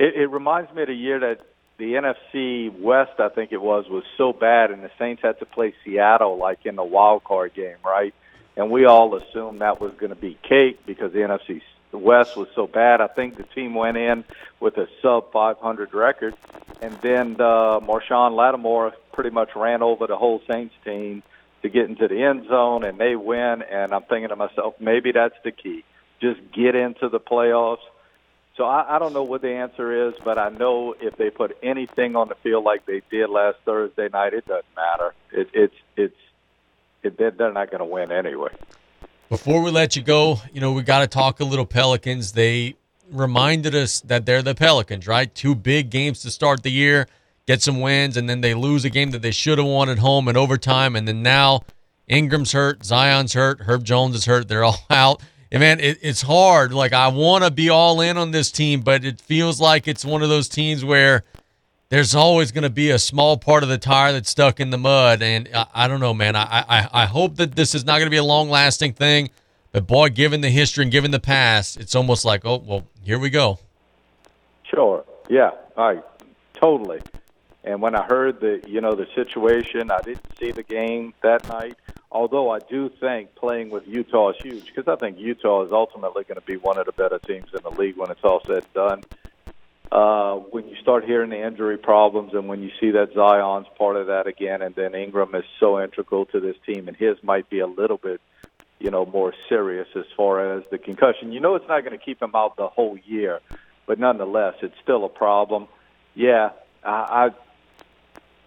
It, 0.00 0.16
it 0.16 0.26
reminds 0.28 0.72
me 0.74 0.82
of 0.82 0.88
the 0.88 0.94
year 0.94 1.20
that 1.20 1.40
the 1.76 1.92
NFC 1.92 2.72
West, 2.80 3.20
I 3.20 3.28
think 3.28 3.52
it 3.52 3.60
was, 3.60 3.86
was 3.88 4.02
so 4.16 4.32
bad, 4.32 4.70
and 4.70 4.82
the 4.82 4.90
Saints 4.98 5.22
had 5.22 5.38
to 5.40 5.46
play 5.46 5.74
Seattle 5.84 6.38
like 6.38 6.64
in 6.64 6.76
the 6.76 6.84
wild 6.84 7.22
card 7.22 7.52
game, 7.52 7.76
right? 7.84 8.14
And 8.56 8.70
we 8.70 8.86
all 8.86 9.14
assumed 9.14 9.60
that 9.60 9.78
was 9.80 9.92
going 9.94 10.10
to 10.10 10.20
be 10.20 10.38
cake 10.42 10.84
because 10.86 11.12
the 11.12 11.18
NFC 11.20 11.60
West 11.92 12.34
was 12.34 12.48
so 12.54 12.66
bad. 12.66 13.02
I 13.02 13.08
think 13.08 13.36
the 13.36 13.42
team 13.42 13.74
went 13.74 13.98
in 13.98 14.24
with 14.58 14.78
a 14.78 14.88
sub 15.02 15.32
500 15.32 15.92
record, 15.92 16.34
and 16.80 16.98
then 17.02 17.36
uh, 17.38 17.80
Marshawn 17.80 18.34
Lattimore 18.34 18.92
pretty 19.12 19.30
much 19.30 19.50
ran 19.54 19.82
over 19.82 20.06
the 20.06 20.16
whole 20.16 20.40
Saints 20.48 20.74
team 20.82 21.22
to 21.60 21.68
get 21.68 21.90
into 21.90 22.08
the 22.08 22.22
end 22.22 22.46
zone, 22.48 22.84
and 22.84 22.98
they 22.98 23.16
win. 23.16 23.62
And 23.62 23.92
I'm 23.92 24.02
thinking 24.04 24.30
to 24.30 24.36
myself, 24.36 24.76
maybe 24.80 25.12
that's 25.12 25.36
the 25.44 25.50
key. 25.50 25.84
Just 26.20 26.40
get 26.52 26.74
into 26.74 27.10
the 27.10 27.20
playoffs. 27.20 27.84
So 28.56 28.64
I, 28.64 28.96
I 28.96 28.98
don't 28.98 29.12
know 29.12 29.22
what 29.22 29.42
the 29.42 29.52
answer 29.52 30.08
is, 30.08 30.14
but 30.24 30.38
I 30.38 30.50
know 30.50 30.94
if 31.00 31.16
they 31.16 31.30
put 31.30 31.56
anything 31.62 32.16
on 32.16 32.28
the 32.28 32.34
field 32.42 32.64
like 32.64 32.84
they 32.84 33.02
did 33.10 33.30
last 33.30 33.58
Thursday 33.64 34.08
night, 34.12 34.34
it 34.34 34.46
doesn't 34.46 34.64
matter. 34.76 35.14
It, 35.32 35.48
it's 35.54 35.74
it's 35.96 36.16
it, 37.02 37.16
they're 37.16 37.52
not 37.52 37.70
going 37.70 37.78
to 37.78 37.84
win 37.84 38.12
anyway. 38.12 38.50
Before 39.28 39.62
we 39.62 39.70
let 39.70 39.96
you 39.96 40.02
go, 40.02 40.40
you 40.52 40.60
know, 40.60 40.72
we 40.72 40.82
got 40.82 41.00
to 41.00 41.06
talk 41.06 41.40
a 41.40 41.44
little 41.44 41.64
Pelicans. 41.64 42.32
They 42.32 42.74
reminded 43.10 43.74
us 43.74 44.00
that 44.02 44.26
they're 44.26 44.42
the 44.42 44.54
Pelicans, 44.54 45.06
right? 45.06 45.32
Two 45.34 45.54
big 45.54 45.90
games 45.90 46.20
to 46.22 46.30
start 46.30 46.62
the 46.62 46.70
year, 46.70 47.06
get 47.46 47.62
some 47.62 47.80
wins, 47.80 48.16
and 48.16 48.28
then 48.28 48.40
they 48.40 48.54
lose 48.54 48.84
a 48.84 48.90
game 48.90 49.12
that 49.12 49.22
they 49.22 49.30
should 49.30 49.58
have 49.58 49.66
won 49.66 49.88
at 49.88 49.98
home 49.98 50.28
in 50.28 50.36
overtime. 50.36 50.96
And 50.96 51.06
then 51.06 51.22
now 51.22 51.62
Ingram's 52.08 52.52
hurt, 52.52 52.84
Zion's 52.84 53.34
hurt, 53.34 53.60
Herb 53.62 53.84
Jones 53.84 54.16
is 54.16 54.24
hurt. 54.24 54.48
They're 54.48 54.64
all 54.64 54.84
out. 54.90 55.22
And 55.52 55.60
man, 55.60 55.80
it, 55.80 55.98
it's 56.02 56.22
hard. 56.22 56.72
Like, 56.72 56.92
I 56.92 57.08
want 57.08 57.44
to 57.44 57.50
be 57.50 57.68
all 57.68 58.00
in 58.00 58.16
on 58.16 58.30
this 58.30 58.52
team, 58.52 58.82
but 58.82 59.04
it 59.04 59.20
feels 59.20 59.60
like 59.60 59.88
it's 59.88 60.04
one 60.04 60.22
of 60.22 60.28
those 60.28 60.48
teams 60.48 60.84
where 60.84 61.24
there's 61.88 62.14
always 62.14 62.52
going 62.52 62.62
to 62.62 62.70
be 62.70 62.90
a 62.90 62.98
small 62.98 63.36
part 63.36 63.62
of 63.62 63.68
the 63.68 63.78
tire 63.78 64.12
that's 64.12 64.30
stuck 64.30 64.60
in 64.60 64.70
the 64.70 64.78
mud. 64.78 65.22
And 65.22 65.48
I, 65.52 65.66
I 65.74 65.88
don't 65.88 66.00
know, 66.00 66.14
man. 66.14 66.36
I, 66.36 66.64
I, 66.68 66.88
I 67.02 67.06
hope 67.06 67.36
that 67.36 67.56
this 67.56 67.74
is 67.74 67.84
not 67.84 67.94
going 67.94 68.06
to 68.06 68.10
be 68.10 68.16
a 68.16 68.24
long 68.24 68.48
lasting 68.48 68.92
thing. 68.92 69.30
But 69.72 69.86
boy, 69.86 70.10
given 70.10 70.40
the 70.40 70.50
history 70.50 70.82
and 70.82 70.92
given 70.92 71.10
the 71.10 71.20
past, 71.20 71.78
it's 71.78 71.94
almost 71.94 72.24
like, 72.24 72.44
oh, 72.44 72.62
well, 72.64 72.86
here 73.02 73.18
we 73.18 73.30
go. 73.30 73.58
Sure. 74.64 75.04
Yeah. 75.28 75.50
I 75.76 76.00
totally. 76.54 77.00
And 77.64 77.82
when 77.82 77.94
I 77.94 78.04
heard 78.04 78.40
the 78.40 78.62
you 78.66 78.80
know 78.80 78.94
the 78.94 79.06
situation, 79.14 79.90
I 79.90 80.00
didn't 80.00 80.26
see 80.38 80.50
the 80.50 80.62
game 80.62 81.14
that 81.22 81.46
night. 81.48 81.76
Although 82.12 82.50
I 82.50 82.58
do 82.58 82.90
think 83.00 83.36
playing 83.36 83.70
with 83.70 83.86
Utah 83.86 84.30
is 84.30 84.36
huge 84.42 84.66
because 84.66 84.88
I 84.88 84.96
think 84.96 85.18
Utah 85.18 85.64
is 85.64 85.72
ultimately 85.72 86.24
going 86.24 86.40
to 86.40 86.46
be 86.46 86.56
one 86.56 86.76
of 86.76 86.86
the 86.86 86.92
better 86.92 87.20
teams 87.20 87.48
in 87.54 87.62
the 87.62 87.70
league 87.70 87.96
when 87.96 88.10
it's 88.10 88.24
all 88.24 88.42
said 88.46 88.64
and 88.64 88.72
done. 88.74 89.04
Uh, 89.92 90.36
when 90.36 90.68
you 90.68 90.76
start 90.76 91.04
hearing 91.04 91.30
the 91.30 91.46
injury 91.46 91.76
problems 91.76 92.32
and 92.32 92.48
when 92.48 92.62
you 92.62 92.70
see 92.80 92.92
that 92.92 93.12
Zion's 93.12 93.66
part 93.76 93.96
of 93.96 94.08
that 94.08 94.26
again, 94.26 94.62
and 94.62 94.74
then 94.74 94.94
Ingram 94.94 95.34
is 95.34 95.44
so 95.58 95.80
integral 95.80 96.26
to 96.26 96.40
this 96.40 96.56
team, 96.64 96.88
and 96.88 96.96
his 96.96 97.16
might 97.22 97.50
be 97.50 97.58
a 97.58 97.66
little 97.66 97.96
bit, 97.96 98.20
you 98.78 98.90
know, 98.90 99.04
more 99.04 99.34
serious 99.48 99.88
as 99.96 100.04
far 100.16 100.56
as 100.56 100.64
the 100.70 100.78
concussion. 100.78 101.32
You 101.32 101.40
know, 101.40 101.56
it's 101.56 101.68
not 101.68 101.80
going 101.84 101.96
to 101.96 102.04
keep 102.04 102.22
him 102.22 102.32
out 102.34 102.56
the 102.56 102.68
whole 102.68 102.98
year, 103.04 103.40
but 103.86 103.98
nonetheless, 103.98 104.54
it's 104.62 104.76
still 104.80 105.04
a 105.04 105.08
problem. 105.08 105.66
Yeah, 106.14 106.50
I, 106.84 106.90
I 106.90 107.30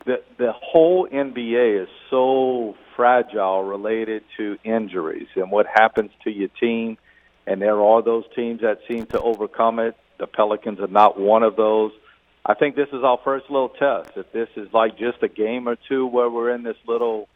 the 0.05 0.23
the 0.37 0.53
whole 0.53 1.07
NBA 1.07 1.83
is 1.83 1.89
so 2.09 2.75
fragile 2.95 3.63
related 3.63 4.23
to 4.37 4.57
injuries 4.63 5.27
and 5.35 5.51
what 5.51 5.65
happens 5.67 6.11
to 6.23 6.31
your 6.31 6.49
team. 6.59 6.97
And 7.45 7.61
there 7.61 7.81
are 7.81 8.01
those 8.01 8.23
teams 8.35 8.61
that 8.61 8.79
seem 8.87 9.05
to 9.07 9.19
overcome 9.19 9.79
it. 9.79 9.95
The 10.17 10.27
Pelicans 10.27 10.79
are 10.79 10.87
not 10.87 11.19
one 11.19 11.43
of 11.43 11.55
those. 11.55 11.91
I 12.45 12.53
think 12.53 12.75
this 12.75 12.89
is 12.89 13.03
our 13.03 13.19
first 13.23 13.49
little 13.49 13.69
test. 13.69 14.11
If 14.15 14.31
this 14.31 14.49
is 14.55 14.71
like 14.73 14.97
just 14.97 15.23
a 15.23 15.27
game 15.27 15.67
or 15.67 15.77
two 15.87 16.05
where 16.05 16.29
we're 16.29 16.53
in 16.53 16.63
this 16.63 16.77
little, 16.85 17.27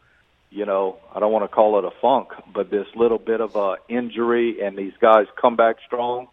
you 0.50 0.66
know, 0.66 0.98
I 1.14 1.20
don't 1.20 1.32
want 1.32 1.44
to 1.44 1.54
call 1.54 1.78
it 1.78 1.84
a 1.84 1.90
funk, 2.00 2.28
but 2.52 2.70
this 2.70 2.86
little 2.94 3.18
bit 3.18 3.40
of 3.40 3.56
a 3.56 3.76
injury 3.88 4.62
and 4.62 4.76
these 4.76 4.92
guys 5.00 5.26
come 5.40 5.56
back 5.56 5.76
strong, 5.86 6.28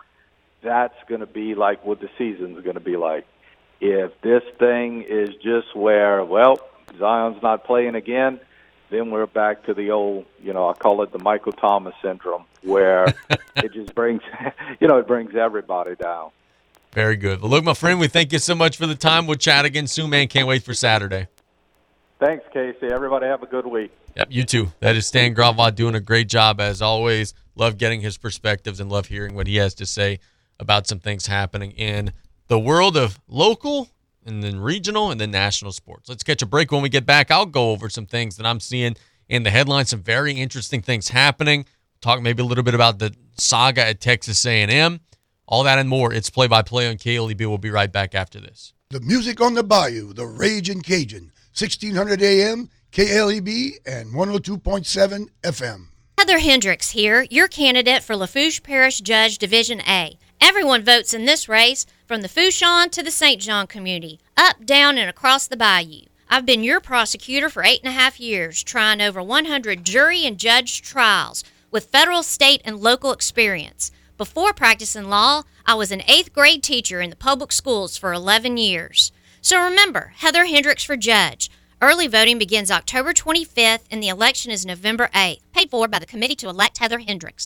that's 0.62 0.96
going 1.08 1.22
to 1.22 1.28
be 1.28 1.56
like 1.56 1.86
what 1.86 2.00
the 2.00 2.10
season's 2.18 2.62
going 2.64 2.76
to 2.76 2.82
be 2.82 2.98
like. 2.98 3.26
If 3.82 4.12
this 4.22 4.44
thing 4.58 5.06
is 5.08 5.30
just 5.36 5.76
where, 5.76 6.24
well, 6.24 6.60
Zion's 6.98 7.42
not 7.42 7.66
playing 7.66 7.96
again, 7.96 8.40
then 8.96 9.12
we're 9.12 9.26
back 9.26 9.66
to 9.66 9.74
the 9.74 9.92
old, 9.92 10.26
you 10.42 10.54
know, 10.54 10.70
I 10.70 10.74
call 10.74 11.02
it 11.02 11.12
the 11.12 11.20
Michael 11.20 11.52
Thomas 11.52 11.94
syndrome, 12.02 12.46
where 12.62 13.06
it 13.58 13.74
just 13.74 13.94
brings, 13.94 14.22
you 14.80 14.88
know, 14.88 14.98
it 14.98 15.08
brings 15.08 15.36
everybody 15.36 15.96
down. 15.96 16.32
Very 16.94 17.18
good. 17.18 17.42
Well, 17.42 17.52
look, 17.52 17.66
my 17.66 17.74
friend, 17.74 18.00
we 18.00 18.08
thank 18.08 18.32
you 18.32 18.40
so 18.40 18.56
much 18.56 18.78
for 18.78 18.88
the 18.88 18.96
time. 18.96 19.28
We'll 19.28 19.36
chat 19.36 19.66
again 19.66 19.88
soon, 19.88 20.10
man. 20.10 20.28
Can't 20.28 20.48
wait 20.48 20.64
for 20.64 20.74
Saturday. 20.74 21.28
Thanks, 22.20 22.46
Casey. 22.54 22.88
Everybody 22.88 23.26
have 23.26 23.44
a 23.44 23.48
good 23.48 23.66
week. 23.66 23.92
Yep, 24.16 24.28
you 24.32 24.44
too. 24.46 24.72
That 24.80 24.96
is 24.96 25.06
Stan 25.06 25.34
Gravois 25.34 25.72
doing 25.72 25.96
a 25.96 26.00
great 26.00 26.30
job 26.30 26.62
as 26.62 26.82
always. 26.82 27.34
Love 27.56 27.78
getting 27.78 28.00
his 28.00 28.18
perspectives 28.18 28.80
and 28.80 28.90
love 28.90 29.08
hearing 29.08 29.36
what 29.36 29.48
he 29.48 29.58
has 29.58 29.74
to 29.76 29.86
say 29.86 30.20
about 30.58 30.88
some 30.88 31.00
things 31.00 31.28
happening 31.28 31.72
in 31.72 32.14
the 32.48 32.58
world 32.58 32.96
of 32.96 33.20
local 33.28 33.90
and 34.26 34.44
then 34.44 34.60
regional 34.60 35.12
and 35.12 35.22
then 35.22 35.32
national 35.32 35.72
sports. 35.72 36.10
Let's 36.10 36.24
catch 36.24 36.42
a 36.42 36.46
break. 36.46 36.72
When 36.72 36.82
we 36.82 36.90
get 36.90 37.06
back, 37.06 37.32
I'll 37.32 37.46
go 37.46 37.72
over 37.72 37.90
some 37.90 38.06
things 38.06 38.38
that 38.38 38.46
I'm 38.46 38.60
seeing 38.60 38.96
in 39.30 39.44
the 39.44 39.52
headlines, 39.52 39.90
some 39.90 40.02
very 40.02 40.34
interesting 40.34 40.82
things 40.82 41.10
happening. 41.10 41.66
Talk 42.02 42.22
maybe 42.22 42.42
a 42.42 42.46
little 42.46 42.64
bit 42.64 42.76
about 42.76 43.00
the 43.00 43.16
saga 43.38 43.86
at 43.86 44.02
Texas 44.02 44.46
A&M, 44.46 45.00
all 45.48 45.64
that 45.64 45.80
and 45.80 45.90
more. 45.90 46.14
It's 46.14 46.30
play 46.30 46.48
by 46.48 46.62
play 46.62 46.88
on 46.90 46.96
KLEB. 46.98 47.40
We'll 47.40 47.58
be 47.58 47.72
right 47.72 47.92
back 47.92 48.14
after 48.14 48.40
this. 48.40 48.74
The 48.90 49.00
music 49.00 49.42
on 49.42 49.54
the 49.56 49.64
bayou, 49.64 50.14
the 50.14 50.28
Raging 50.28 50.82
Cajun, 50.82 51.32
1600 51.58 52.22
AM, 52.22 52.70
KLEB, 52.92 53.72
and 53.86 54.14
102.7 54.14 55.30
FM. 55.44 55.88
Heather 56.18 56.40
Hendricks 56.40 56.92
here, 56.92 57.26
your 57.30 57.48
candidate 57.48 58.04
for 58.04 58.16
Lafourche 58.16 58.64
Parish 58.64 59.02
Judge 59.02 59.38
Division 59.38 59.82
A. 59.82 60.18
Everyone 60.42 60.84
votes 60.84 61.14
in 61.14 61.26
this 61.26 61.50
race, 61.50 61.86
from 62.06 62.22
the 62.22 62.28
Fourchon 62.28 62.90
to 62.92 63.02
the 63.02 63.12
St. 63.12 63.42
John 63.42 63.68
community, 63.68 64.20
up, 64.38 64.66
down, 64.66 64.98
and 64.98 65.10
across 65.10 65.48
the 65.48 65.58
bayou. 65.58 66.06
I've 66.30 66.46
been 66.46 66.64
your 66.64 66.80
prosecutor 66.80 67.50
for 67.50 67.64
eight 67.64 67.82
and 67.84 67.90
a 67.90 67.98
half 67.98 68.20
years, 68.20 68.64
trying 68.64 69.02
over 69.02 69.22
100 69.22 69.84
jury 69.84 70.26
and 70.26 70.38
judge 70.38 70.82
trials 70.82 71.44
with 71.72 71.86
federal, 71.86 72.24
state, 72.24 72.62
and 72.66 72.80
local 72.80 73.12
experience. 73.12 73.92
Before 74.18 74.54
practicing 74.54 75.10
law, 75.10 75.44
I 75.66 75.76
was 75.76 75.92
an 75.92 76.04
eighth 76.08 76.34
grade 76.34 76.64
teacher 76.64 77.02
in 77.02 77.10
the 77.10 77.16
public 77.16 77.52
schools 77.52 77.98
for 77.98 78.14
11 78.14 78.58
years. 78.58 79.12
So 79.42 79.62
remember, 79.62 80.14
Heather 80.18 80.46
Hendricks 80.46 80.84
for 80.84 80.98
judge. 80.98 81.50
Early 81.82 82.08
voting 82.08 82.40
begins 82.40 82.72
October 82.72 83.14
25th 83.14 83.84
and 83.92 84.02
the 84.02 84.08
election 84.08 84.52
is 84.52 84.66
November 84.66 85.10
8th. 85.14 85.42
Paid 85.54 85.70
for 85.70 85.88
by 85.88 86.00
the 86.00 86.06
Committee 86.06 86.36
to 86.38 86.50
Elect 86.50 86.78
Heather 86.78 87.00
Hendricks. 87.00 87.46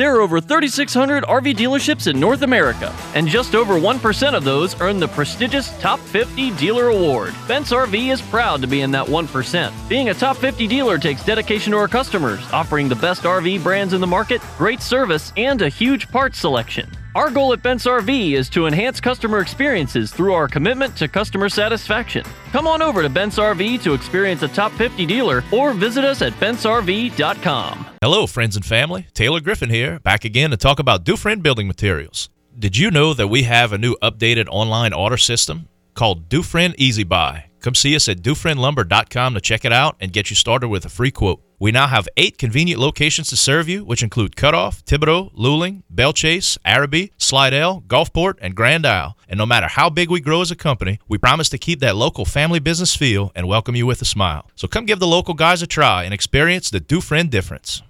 There 0.00 0.16
are 0.16 0.22
over 0.22 0.40
3,600 0.40 1.24
RV 1.24 1.56
dealerships 1.56 2.06
in 2.06 2.18
North 2.18 2.40
America, 2.40 2.90
and 3.14 3.28
just 3.28 3.54
over 3.54 3.74
1% 3.74 4.34
of 4.34 4.44
those 4.44 4.80
earn 4.80 4.98
the 4.98 5.08
prestigious 5.08 5.78
Top 5.78 6.00
50 6.00 6.52
Dealer 6.52 6.88
Award. 6.88 7.34
Bent's 7.46 7.70
RV 7.70 8.10
is 8.10 8.22
proud 8.22 8.62
to 8.62 8.66
be 8.66 8.80
in 8.80 8.90
that 8.92 9.06
1%. 9.06 9.88
Being 9.90 10.08
a 10.08 10.14
Top 10.14 10.38
50 10.38 10.66
dealer 10.68 10.96
takes 10.96 11.22
dedication 11.22 11.72
to 11.72 11.76
our 11.76 11.86
customers, 11.86 12.40
offering 12.50 12.88
the 12.88 12.96
best 12.96 13.24
RV 13.24 13.62
brands 13.62 13.92
in 13.92 14.00
the 14.00 14.06
market, 14.06 14.40
great 14.56 14.80
service, 14.80 15.34
and 15.36 15.60
a 15.60 15.68
huge 15.68 16.08
parts 16.08 16.38
selection. 16.38 16.88
Our 17.16 17.28
goal 17.28 17.52
at 17.52 17.60
Bent's 17.60 17.86
RV 17.86 18.34
is 18.34 18.48
to 18.50 18.66
enhance 18.68 19.00
customer 19.00 19.40
experiences 19.40 20.12
through 20.12 20.32
our 20.32 20.46
commitment 20.46 20.96
to 20.98 21.08
customer 21.08 21.48
satisfaction. 21.48 22.24
Come 22.52 22.68
on 22.68 22.82
over 22.82 23.02
to 23.02 23.08
Bent's 23.08 23.36
RV 23.36 23.82
to 23.82 23.94
experience 23.94 24.42
a 24.44 24.48
top 24.48 24.70
50 24.72 25.06
dealer 25.06 25.42
or 25.52 25.72
visit 25.72 26.04
us 26.04 26.22
at 26.22 26.32
bentsrv.com. 26.34 27.86
Hello, 28.00 28.28
friends 28.28 28.54
and 28.54 28.64
family. 28.64 29.08
Taylor 29.12 29.40
Griffin 29.40 29.70
here, 29.70 29.98
back 29.98 30.24
again 30.24 30.50
to 30.50 30.56
talk 30.56 30.78
about 30.78 31.02
Dufresne 31.02 31.40
Building 31.40 31.66
Materials. 31.66 32.28
Did 32.56 32.76
you 32.76 32.92
know 32.92 33.12
that 33.14 33.26
we 33.26 33.42
have 33.42 33.72
a 33.72 33.78
new 33.78 33.96
updated 34.00 34.46
online 34.48 34.92
order 34.92 35.16
system 35.16 35.68
called 35.94 36.28
Dufresne 36.28 36.74
Easy 36.78 37.02
Buy? 37.02 37.46
Come 37.60 37.74
see 37.74 37.96
us 37.96 38.08
at 38.08 38.18
dufresnelumber.com 38.18 39.34
to 39.34 39.40
check 39.40 39.64
it 39.64 39.72
out 39.72 39.96
and 39.98 40.12
get 40.12 40.30
you 40.30 40.36
started 40.36 40.68
with 40.68 40.84
a 40.84 40.88
free 40.88 41.10
quote. 41.10 41.42
We 41.62 41.72
now 41.72 41.88
have 41.88 42.08
eight 42.16 42.38
convenient 42.38 42.80
locations 42.80 43.28
to 43.28 43.36
serve 43.36 43.68
you, 43.68 43.84
which 43.84 44.02
include 44.02 44.34
Cutoff, 44.34 44.82
Thibodaux, 44.86 45.30
Luling, 45.34 45.82
Belle 45.90 46.14
Chasse, 46.14 46.56
Arabi, 46.64 47.12
Slidell, 47.18 47.82
Gulfport, 47.86 48.36
and 48.40 48.54
Grand 48.54 48.86
Isle. 48.86 49.14
And 49.28 49.36
no 49.36 49.44
matter 49.44 49.66
how 49.68 49.90
big 49.90 50.08
we 50.08 50.20
grow 50.20 50.40
as 50.40 50.50
a 50.50 50.56
company, 50.56 51.00
we 51.06 51.18
promise 51.18 51.50
to 51.50 51.58
keep 51.58 51.80
that 51.80 51.96
local 51.96 52.24
family 52.24 52.60
business 52.60 52.96
feel 52.96 53.30
and 53.34 53.46
welcome 53.46 53.76
you 53.76 53.84
with 53.84 54.00
a 54.00 54.06
smile. 54.06 54.48
So 54.54 54.68
come 54.68 54.86
give 54.86 55.00
the 55.00 55.06
local 55.06 55.34
guys 55.34 55.60
a 55.60 55.66
try 55.66 56.04
and 56.04 56.14
experience 56.14 56.70
the 56.70 56.80
Dufresne 56.80 57.28
difference. 57.28 57.82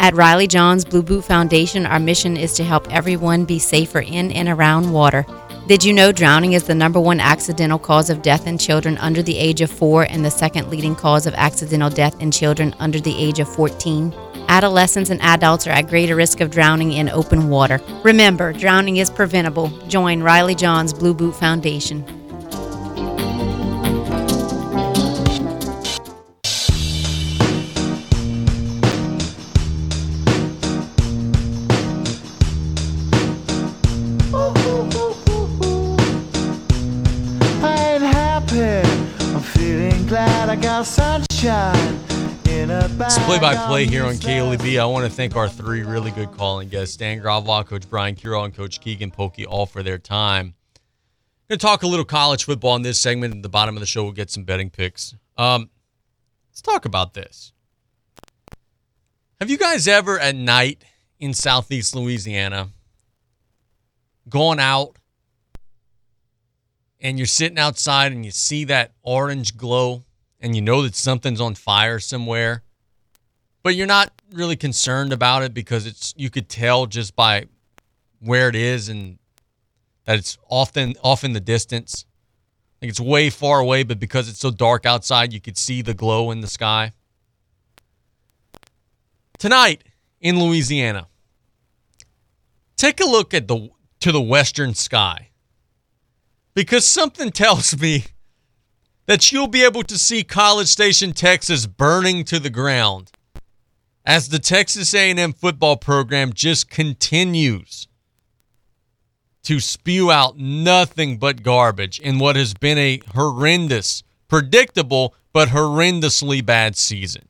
At 0.00 0.14
Riley 0.14 0.48
Johns 0.48 0.84
Blue 0.84 1.04
Boot 1.04 1.24
Foundation, 1.24 1.86
our 1.86 2.00
mission 2.00 2.36
is 2.36 2.54
to 2.54 2.64
help 2.64 2.92
everyone 2.92 3.44
be 3.44 3.60
safer 3.60 4.00
in 4.00 4.32
and 4.32 4.48
around 4.48 4.92
water. 4.92 5.24
Did 5.68 5.84
you 5.84 5.92
know 5.92 6.10
drowning 6.10 6.54
is 6.54 6.64
the 6.64 6.74
number 6.74 6.98
one 6.98 7.20
accidental 7.20 7.78
cause 7.78 8.10
of 8.10 8.20
death 8.20 8.48
in 8.48 8.58
children 8.58 8.98
under 8.98 9.22
the 9.22 9.38
age 9.38 9.60
of 9.60 9.70
four 9.70 10.02
and 10.02 10.24
the 10.24 10.30
second 10.30 10.68
leading 10.68 10.96
cause 10.96 11.24
of 11.24 11.34
accidental 11.34 11.88
death 11.88 12.20
in 12.20 12.32
children 12.32 12.74
under 12.80 12.98
the 12.98 13.16
age 13.16 13.38
of 13.38 13.48
14? 13.54 14.12
Adolescents 14.48 15.10
and 15.10 15.22
adults 15.22 15.68
are 15.68 15.70
at 15.70 15.86
greater 15.86 16.16
risk 16.16 16.40
of 16.40 16.50
drowning 16.50 16.94
in 16.94 17.08
open 17.08 17.48
water. 17.48 17.80
Remember, 18.02 18.52
drowning 18.52 18.96
is 18.96 19.08
preventable. 19.08 19.68
Join 19.86 20.20
Riley 20.20 20.56
Johns 20.56 20.92
Blue 20.92 21.14
Boot 21.14 21.36
Foundation. 21.36 22.04
Sunshine 41.42 41.98
It's 42.46 43.18
play 43.24 43.40
by 43.40 43.66
play 43.66 43.84
here 43.84 44.04
on 44.04 44.14
KLEB. 44.14 44.78
I 44.78 44.84
want 44.84 45.04
to 45.06 45.10
thank 45.10 45.34
our 45.34 45.48
three 45.48 45.82
really 45.82 46.12
good 46.12 46.30
calling 46.30 46.68
guests 46.68 46.94
Stan 46.94 47.20
Gravois, 47.20 47.64
Coach 47.66 47.90
Brian 47.90 48.14
Curole, 48.14 48.44
and 48.44 48.54
Coach 48.54 48.80
Keagan 48.80 49.12
Polkey, 49.12 49.44
all 49.44 49.66
for 49.66 49.82
their 49.82 49.98
time. 49.98 50.54
I'm 50.76 51.48
going 51.48 51.58
to 51.58 51.66
talk 51.66 51.82
a 51.82 51.88
little 51.88 52.04
college 52.04 52.44
football 52.44 52.76
in 52.76 52.82
this 52.82 53.00
segment. 53.00 53.34
At 53.34 53.42
the 53.42 53.48
bottom 53.48 53.76
of 53.76 53.80
the 53.80 53.86
show, 53.86 54.04
we'll 54.04 54.12
get 54.12 54.30
some 54.30 54.44
betting 54.44 54.70
picks. 54.70 55.16
Um, 55.36 55.68
let's 56.48 56.62
talk 56.62 56.84
about 56.84 57.14
this. 57.14 57.52
Have 59.40 59.50
you 59.50 59.58
guys 59.58 59.88
ever 59.88 60.20
at 60.20 60.36
night 60.36 60.84
in 61.18 61.34
southeast 61.34 61.96
Louisiana 61.96 62.68
gone 64.28 64.60
out 64.60 64.96
and 67.00 67.18
you're 67.18 67.26
sitting 67.26 67.58
outside 67.58 68.12
and 68.12 68.24
you 68.24 68.30
see 68.30 68.62
that 68.66 68.92
orange 69.02 69.56
glow 69.56 70.04
and 70.42 70.56
you 70.56 70.60
know 70.60 70.82
that 70.82 70.96
something's 70.96 71.40
on 71.40 71.54
fire 71.54 72.00
somewhere, 72.00 72.62
but 73.62 73.76
you're 73.76 73.86
not 73.86 74.12
really 74.32 74.56
concerned 74.56 75.12
about 75.12 75.42
it 75.42 75.54
because 75.54 75.86
it's 75.86 76.12
you 76.16 76.28
could 76.28 76.48
tell 76.48 76.86
just 76.86 77.14
by 77.14 77.46
where 78.18 78.48
it 78.48 78.56
is 78.56 78.88
and 78.88 79.18
that 80.04 80.18
it's 80.18 80.36
often 80.48 80.94
off 81.00 81.22
in 81.22 81.32
the 81.32 81.40
distance. 81.40 82.04
Like 82.82 82.90
it's 82.90 83.00
way 83.00 83.30
far 83.30 83.60
away, 83.60 83.84
but 83.84 84.00
because 84.00 84.28
it's 84.28 84.40
so 84.40 84.50
dark 84.50 84.84
outside, 84.84 85.32
you 85.32 85.40
could 85.40 85.56
see 85.56 85.80
the 85.80 85.94
glow 85.94 86.32
in 86.32 86.40
the 86.40 86.48
sky. 86.48 86.92
Tonight 89.38 89.84
in 90.20 90.40
Louisiana, 90.40 91.06
take 92.76 93.00
a 93.00 93.04
look 93.04 93.32
at 93.32 93.46
the 93.46 93.70
to 94.00 94.10
the 94.10 94.20
western 94.20 94.74
sky 94.74 95.28
because 96.54 96.86
something 96.86 97.30
tells 97.32 97.78
me 97.78 98.06
that 99.06 99.32
you'll 99.32 99.48
be 99.48 99.64
able 99.64 99.82
to 99.84 99.98
see 99.98 100.22
College 100.22 100.68
Station, 100.68 101.12
Texas 101.12 101.66
burning 101.66 102.24
to 102.24 102.38
the 102.38 102.50
ground 102.50 103.10
as 104.04 104.28
the 104.28 104.38
Texas 104.38 104.94
A&M 104.94 105.32
football 105.32 105.76
program 105.76 106.32
just 106.32 106.68
continues 106.68 107.86
to 109.42 109.60
spew 109.60 110.10
out 110.10 110.38
nothing 110.38 111.18
but 111.18 111.42
garbage 111.42 111.98
in 112.00 112.18
what 112.18 112.36
has 112.36 112.54
been 112.54 112.78
a 112.78 113.00
horrendous, 113.14 114.02
predictable, 114.28 115.14
but 115.32 115.48
horrendously 115.48 116.44
bad 116.44 116.76
season. 116.76 117.28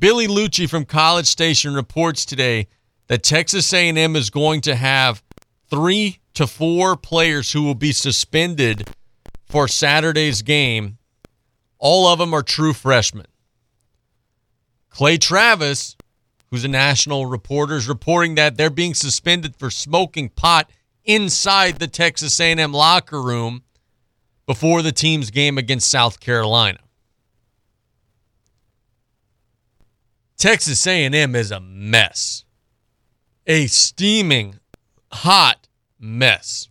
Billy 0.00 0.26
Liucci 0.26 0.68
from 0.68 0.84
College 0.84 1.26
Station 1.26 1.74
reports 1.74 2.24
today 2.24 2.66
that 3.08 3.22
Texas 3.22 3.72
A&M 3.72 4.16
is 4.16 4.30
going 4.30 4.60
to 4.62 4.74
have 4.74 5.22
3 5.70 6.18
to 6.34 6.46
4 6.46 6.96
players 6.96 7.52
who 7.52 7.62
will 7.62 7.74
be 7.74 7.92
suspended 7.92 8.88
for 9.52 9.68
Saturday's 9.68 10.40
game. 10.40 10.96
All 11.78 12.08
of 12.08 12.18
them 12.18 12.32
are 12.32 12.42
true 12.42 12.72
freshmen. 12.72 13.26
Clay 14.88 15.18
Travis, 15.18 15.94
who's 16.50 16.64
a 16.64 16.68
national 16.68 17.26
reporter, 17.26 17.76
is 17.76 17.86
reporting 17.86 18.34
that 18.36 18.56
they're 18.56 18.70
being 18.70 18.94
suspended 18.94 19.54
for 19.54 19.68
smoking 19.68 20.30
pot 20.30 20.70
inside 21.04 21.78
the 21.78 21.86
Texas 21.86 22.40
A&M 22.40 22.72
locker 22.72 23.20
room 23.20 23.62
before 24.46 24.80
the 24.80 24.90
team's 24.90 25.30
game 25.30 25.58
against 25.58 25.90
South 25.90 26.18
Carolina. 26.18 26.78
Texas 30.38 30.86
A&M 30.86 31.36
is 31.36 31.50
a 31.50 31.60
mess. 31.60 32.46
A 33.46 33.66
steaming 33.66 34.60
hot 35.12 35.68
mess. 36.00 36.70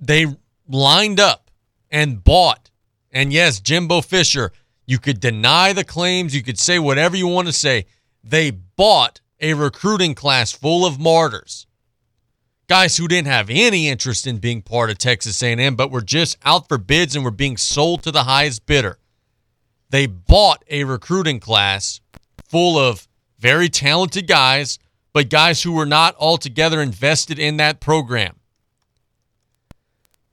They 0.00 0.26
lined 0.66 1.20
up 1.20 1.50
and 1.90 2.22
bought 2.22 2.70
and 3.12 3.32
yes, 3.32 3.60
Jimbo 3.60 4.02
Fisher, 4.02 4.52
you 4.86 4.98
could 4.98 5.20
deny 5.20 5.72
the 5.72 5.84
claims, 5.84 6.34
you 6.34 6.42
could 6.42 6.58
say 6.58 6.78
whatever 6.78 7.16
you 7.16 7.26
want 7.26 7.48
to 7.48 7.52
say. 7.52 7.86
They 8.22 8.50
bought 8.50 9.20
a 9.40 9.54
recruiting 9.54 10.14
class 10.14 10.52
full 10.52 10.86
of 10.86 11.00
martyrs. 11.00 11.66
Guys 12.68 12.96
who 12.96 13.08
didn't 13.08 13.26
have 13.26 13.50
any 13.50 13.88
interest 13.88 14.26
in 14.26 14.38
being 14.38 14.62
part 14.62 14.90
of 14.90 14.98
Texas 14.98 15.42
A&M 15.42 15.74
but 15.74 15.90
were 15.90 16.02
just 16.02 16.38
out 16.44 16.68
for 16.68 16.78
bids 16.78 17.16
and 17.16 17.24
were 17.24 17.32
being 17.32 17.56
sold 17.56 18.02
to 18.04 18.12
the 18.12 18.24
highest 18.24 18.64
bidder. 18.66 18.98
They 19.88 20.06
bought 20.06 20.64
a 20.70 20.84
recruiting 20.84 21.40
class 21.40 22.00
full 22.44 22.78
of 22.78 23.08
very 23.40 23.68
talented 23.68 24.28
guys, 24.28 24.78
but 25.12 25.30
guys 25.30 25.62
who 25.62 25.72
were 25.72 25.86
not 25.86 26.14
altogether 26.16 26.80
invested 26.80 27.40
in 27.40 27.56
that 27.56 27.80
program. 27.80 28.36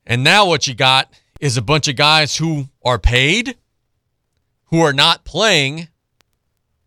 And 0.08 0.24
now 0.24 0.46
what 0.46 0.68
you 0.68 0.74
got 0.74 1.12
is 1.42 1.58
a 1.58 1.62
bunch 1.62 1.90
of 1.90 1.98
guys 1.98 2.38
who 2.38 2.70
are 2.84 2.98
paid, 2.98 3.58
who 4.68 4.80
are 4.80 4.94
not 4.94 5.26
playing, 5.26 5.90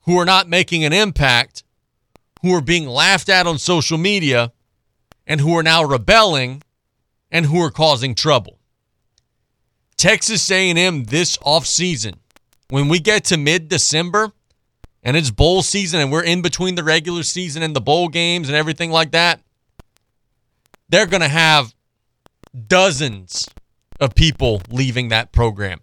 who 0.07 0.17
are 0.17 0.25
not 0.25 0.49
making 0.49 0.85
an 0.85 0.95
impact, 0.95 1.63
who 2.41 2.55
are 2.55 2.63
being 2.63 2.89
laughed 2.89 3.29
at 3.29 3.47
on 3.47 3.59
social 3.59 3.99
media, 3.99 4.53
and 5.27 5.43
who 5.43 5.55
are 5.57 5.63
now 5.63 5.85
rebelling 5.85 6.63
and 7.31 7.45
who 7.45 7.61
are 7.63 7.71
causing 7.71 8.15
trouble. 8.15 8.59
Texas 9.99 10.51
A&M 10.51 11.05
this 11.05 11.37
offseason, 11.37 12.15
when 12.71 12.89
we 12.89 12.99
get 12.99 13.25
to 13.27 13.37
mid-December 13.37 14.33
and 15.03 15.15
it's 15.15 15.31
bowl 15.31 15.61
season 15.61 16.01
and 16.01 16.11
we're 16.11 16.25
in 16.25 16.41
between 16.41 16.75
the 16.75 16.83
regular 16.83 17.23
season 17.23 17.63
and 17.63 17.77
the 17.77 17.83
bowl 17.83 18.09
games 18.09 18.49
and 18.49 18.57
everything 18.57 18.91
like 18.91 19.11
that, 19.11 19.41
they're 20.89 21.07
going 21.07 21.21
to 21.21 21.29
have 21.29 21.75
dozens 22.67 23.49
of 24.01 24.15
people 24.15 24.63
leaving 24.71 25.09
that 25.09 25.33
program, 25.33 25.81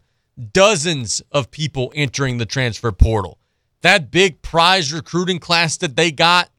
dozens 0.54 1.22
of 1.32 1.52
people 1.52 1.92
entering 1.96 2.38
the 2.38 2.46
transfer 2.46 2.92
portal. 2.92 3.38
That 3.82 4.12
big 4.12 4.42
prize 4.42 4.92
recruiting 4.92 5.40
class 5.40 5.78
that 5.78 5.96
they 5.96 6.12
got, 6.12 6.50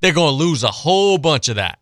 they're 0.00 0.12
going 0.12 0.36
to 0.36 0.44
lose 0.44 0.64
a 0.64 0.68
whole 0.70 1.18
bunch 1.18 1.48
of 1.48 1.56
that. 1.56 1.78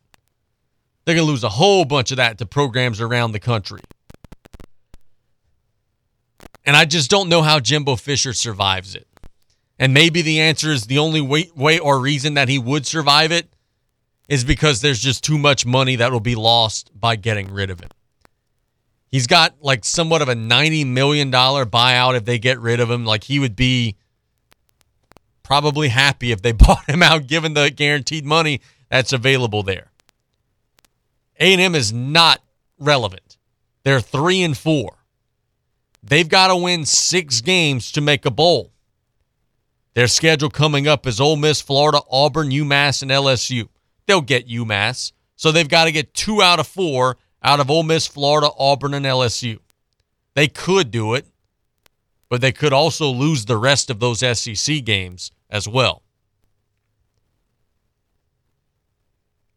They're 1.04 1.14
going 1.14 1.26
to 1.26 1.30
lose 1.30 1.44
a 1.44 1.48
whole 1.48 1.84
bunch 1.84 2.10
of 2.10 2.18
that 2.18 2.38
to 2.38 2.46
programs 2.46 3.00
around 3.00 3.32
the 3.32 3.40
country. 3.40 3.80
And 6.66 6.76
I 6.76 6.84
just 6.84 7.10
don't 7.10 7.28
know 7.28 7.42
how 7.42 7.58
Jimbo 7.58 7.96
Fisher 7.96 8.32
survives 8.32 8.94
it. 8.94 9.06
And 9.78 9.94
maybe 9.94 10.20
the 10.20 10.40
answer 10.40 10.70
is 10.70 10.84
the 10.84 10.98
only 10.98 11.22
way, 11.22 11.50
way 11.56 11.78
or 11.78 11.98
reason 12.00 12.34
that 12.34 12.48
he 12.48 12.58
would 12.58 12.86
survive 12.86 13.32
it 13.32 13.48
is 14.30 14.44
because 14.44 14.80
there's 14.80 15.00
just 15.00 15.24
too 15.24 15.36
much 15.36 15.66
money 15.66 15.96
that 15.96 16.12
will 16.12 16.20
be 16.20 16.36
lost 16.36 16.88
by 16.98 17.16
getting 17.16 17.52
rid 17.52 17.68
of 17.68 17.80
him. 17.80 17.90
He's 19.08 19.26
got 19.26 19.56
like 19.60 19.84
somewhat 19.84 20.22
of 20.22 20.28
a 20.28 20.34
$90 20.34 20.86
million 20.86 21.32
buyout 21.32 22.16
if 22.16 22.24
they 22.24 22.38
get 22.38 22.60
rid 22.60 22.78
of 22.78 22.88
him. 22.88 23.04
Like 23.04 23.24
he 23.24 23.40
would 23.40 23.56
be 23.56 23.96
probably 25.42 25.88
happy 25.88 26.30
if 26.30 26.42
they 26.42 26.52
bought 26.66 26.88
him 26.88 27.02
out 27.02 27.26
given 27.26 27.54
the 27.54 27.70
guaranteed 27.70 28.24
money 28.24 28.60
that's 28.88 29.12
available 29.12 29.64
there. 29.64 29.90
A&M 31.40 31.74
is 31.74 31.92
not 31.92 32.40
relevant. 32.78 33.36
They're 33.82 34.00
3 34.00 34.42
and 34.42 34.56
4. 34.56 34.92
They've 36.04 36.28
got 36.28 36.48
to 36.48 36.56
win 36.56 36.84
6 36.84 37.40
games 37.40 37.90
to 37.92 38.00
make 38.00 38.24
a 38.24 38.30
bowl. 38.30 38.70
Their 39.94 40.06
schedule 40.06 40.50
coming 40.50 40.86
up 40.86 41.04
is 41.04 41.20
Ole 41.20 41.34
Miss, 41.34 41.60
Florida, 41.60 42.00
Auburn, 42.08 42.50
UMass, 42.50 43.02
and 43.02 43.10
LSU. 43.10 43.68
They'll 44.10 44.20
get 44.20 44.48
UMass. 44.48 45.12
So 45.36 45.52
they've 45.52 45.68
got 45.68 45.84
to 45.84 45.92
get 45.92 46.14
2 46.14 46.42
out 46.42 46.58
of 46.58 46.66
4 46.66 47.16
out 47.44 47.60
of 47.60 47.70
Ole 47.70 47.84
Miss, 47.84 48.08
Florida, 48.08 48.50
Auburn, 48.58 48.92
and 48.92 49.06
LSU. 49.06 49.60
They 50.34 50.48
could 50.48 50.90
do 50.90 51.14
it, 51.14 51.26
but 52.28 52.40
they 52.40 52.50
could 52.50 52.72
also 52.72 53.08
lose 53.08 53.44
the 53.44 53.56
rest 53.56 53.88
of 53.88 54.00
those 54.00 54.18
SEC 54.18 54.84
games 54.84 55.30
as 55.48 55.68
well. 55.68 56.02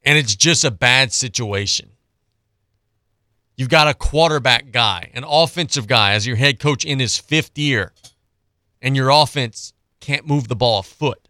And 0.03 0.19
it's 0.19 0.35
just 0.35 0.63
a 0.63 0.69
bad 0.69 1.11
situation. 1.11 1.89
You've 3.57 3.69
got 3.69 3.87
a 3.87 3.95
quarterback 3.95 4.69
guy, 4.69 5.09
an 5.15 5.23
offensive 5.27 5.87
guy 5.87 6.13
as 6.13 6.27
your 6.27 6.35
head 6.35 6.59
coach 6.59 6.85
in 6.85 6.99
his 6.99 7.17
fifth 7.17 7.57
year, 7.57 7.91
and 8.83 8.95
your 8.95 9.09
offense 9.09 9.73
can't 9.99 10.27
move 10.27 10.47
the 10.47 10.55
ball 10.55 10.77
a 10.77 10.83
foot. 10.83 11.22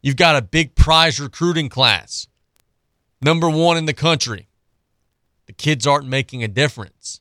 You've 0.00 0.16
got 0.16 0.36
a 0.36 0.42
big 0.42 0.74
prize 0.74 1.18
recruiting 1.18 1.68
class, 1.68 2.28
number 3.20 3.50
one 3.50 3.76
in 3.76 3.86
the 3.86 3.92
country. 3.92 4.48
The 5.46 5.52
kids 5.52 5.86
aren't 5.86 6.06
making 6.06 6.44
a 6.44 6.48
difference. 6.48 7.20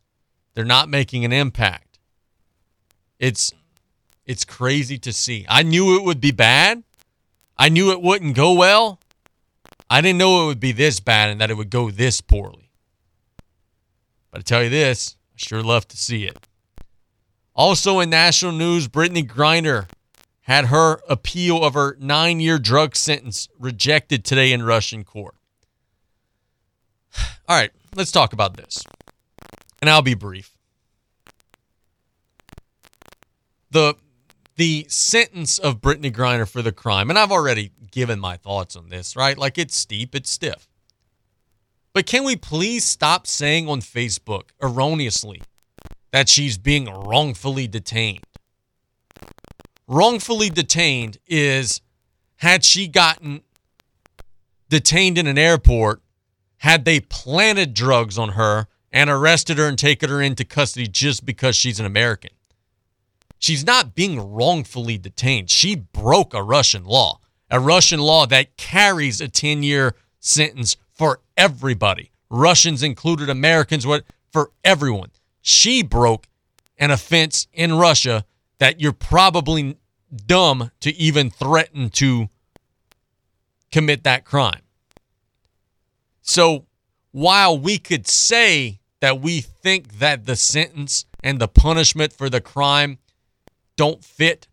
They're 0.54 0.66
not 0.66 0.90
making 0.90 1.26
an 1.26 1.34
impact. 1.34 1.99
It's 3.20 3.52
it's 4.26 4.44
crazy 4.44 4.98
to 4.99 5.14
see. 5.14 5.45
I 5.48 5.64
knew 5.64 5.95
it 5.95 6.04
would 6.04 6.20
be 6.20 6.32
bad. 6.32 6.84
I 7.58 7.70
knew 7.70 7.91
it 7.91 8.02
wouldn't 8.02 8.36
go 8.36 8.54
well. 8.54 8.99
I 9.90 10.02
didn't 10.02 10.20
know 10.20 10.44
it 10.44 10.48
would 10.48 10.60
be 10.60 10.74
this 10.74 10.99
bad 10.99 11.30
and 11.30 11.40
that 11.40 11.49
it 11.49 11.56
would 11.56 11.70
go 11.70 11.90
this 11.90 12.20
poorly. 12.20 12.70
But 14.30 14.40
I 14.40 14.41
tell 14.41 14.64
you 14.64 14.70
this, 14.70 15.16
I 15.34 15.38
sure 15.38 15.64
love 15.64 15.88
to 15.88 15.98
see 15.98 16.26
it. 16.26 16.38
Also 17.56 17.99
in 18.02 18.10
national 18.10 18.52
news, 18.52 18.88
Brittney 18.88 19.26
Griner 19.26 19.88
had 20.48 20.68
her 20.68 21.02
appeal 21.10 21.64
of 21.64 21.74
her 21.74 21.98
nine 21.99 22.40
year 22.40 22.57
drug 22.57 22.95
sentence 22.95 23.49
rejected 23.60 24.24
today 24.24 24.53
in 24.53 24.64
Russian 24.64 25.03
court. 25.03 25.36
All 27.48 27.57
right, 27.57 27.72
let's 27.95 28.11
talk 28.11 28.32
about 28.32 28.56
this. 28.56 28.84
And 29.82 29.90
I'll 29.90 30.02
be 30.02 30.15
brief. 30.15 30.57
The 33.69 33.95
the 34.56 34.88
sentence 34.90 35.60
of 35.60 35.82
Brittney 35.82 36.11
Griner 36.11 36.49
for 36.49 36.64
the 36.64 36.72
crime, 36.72 37.10
and 37.11 37.19
I've 37.19 37.32
already 37.32 37.72
given 37.91 38.19
my 38.19 38.38
thoughts 38.38 38.76
on 38.76 38.90
this, 38.90 39.15
right? 39.15 39.38
Like 39.38 39.57
it's 39.57 39.76
steep, 39.76 40.15
it's 40.15 40.32
stiff. 40.32 40.68
But 41.94 42.06
can 42.06 42.24
we 42.24 42.36
please 42.38 42.86
stop 42.86 43.28
saying 43.28 43.68
on 43.68 43.82
Facebook 43.82 44.49
erroneously 44.61 45.41
that 46.11 46.30
she's 46.30 46.57
being 46.57 46.86
wrongfully 46.86 47.68
detained? 47.68 48.24
Wrongfully 49.88 50.50
detained 50.50 51.18
is 51.28 51.82
had 52.38 52.66
she 52.66 52.88
gotten 52.88 53.42
detained 54.70 55.18
in 55.18 55.28
an 55.28 55.38
airport 55.38 56.02
had 56.58 56.86
they 56.86 57.00
planted 57.00 57.74
drugs 57.74 58.18
on 58.18 58.30
her 58.30 58.68
and 58.92 59.10
arrested 59.10 59.58
her 59.58 59.68
and 59.68 59.78
taken 59.78 60.10
her 60.10 60.22
into 60.22 60.44
custody 60.44 60.88
just 60.88 61.26
because 61.26 61.56
she's 61.56 61.80
an 61.80 61.86
American. 61.86 62.32
She's 63.40 63.66
not 63.66 63.96
being 63.96 64.34
wrongfully 64.34 64.98
detained. 64.98 65.50
She 65.50 65.76
broke 65.76 66.34
a 66.34 66.44
Russian 66.44 66.84
law, 66.84 67.20
a 67.50 67.60
Russian 67.60 68.00
law 68.00 68.26
that 68.26 68.58
carries 68.58 69.22
a 69.22 69.28
10 69.28 69.64
year 69.64 69.96
sentence 70.20 70.76
for 70.92 71.22
everybody. 71.38 72.12
Russians 72.30 72.84
included, 72.84 73.30
Americans, 73.30 73.86
what 73.86 74.04
for 74.32 74.52
everyone. 74.64 75.12
She 75.42 75.84
broke 75.84 76.28
an 76.78 76.92
offense 76.92 77.48
in 77.54 77.74
Russia 77.74 78.26
that 78.60 78.82
you're 78.82 78.94
probably 78.94 79.78
dumb 80.26 80.72
to 80.80 80.96
even 80.96 81.30
threaten 81.30 81.90
to 81.90 82.30
commit 83.72 84.04
that 84.04 84.26
crime. 84.26 84.62
So 86.22 86.66
while 87.12 87.58
we 87.58 87.78
could 87.78 88.08
say 88.08 88.80
that 89.00 89.22
we 89.22 89.42
think 89.42 90.00
that 90.00 90.26
the 90.26 90.36
sentence 90.36 91.06
and 91.24 91.40
the 91.40 91.48
punishment 91.48 92.14
for 92.14 92.30
the 92.30 92.42
crime 92.42 92.98
don't 93.76 94.04
fit, 94.04 94.48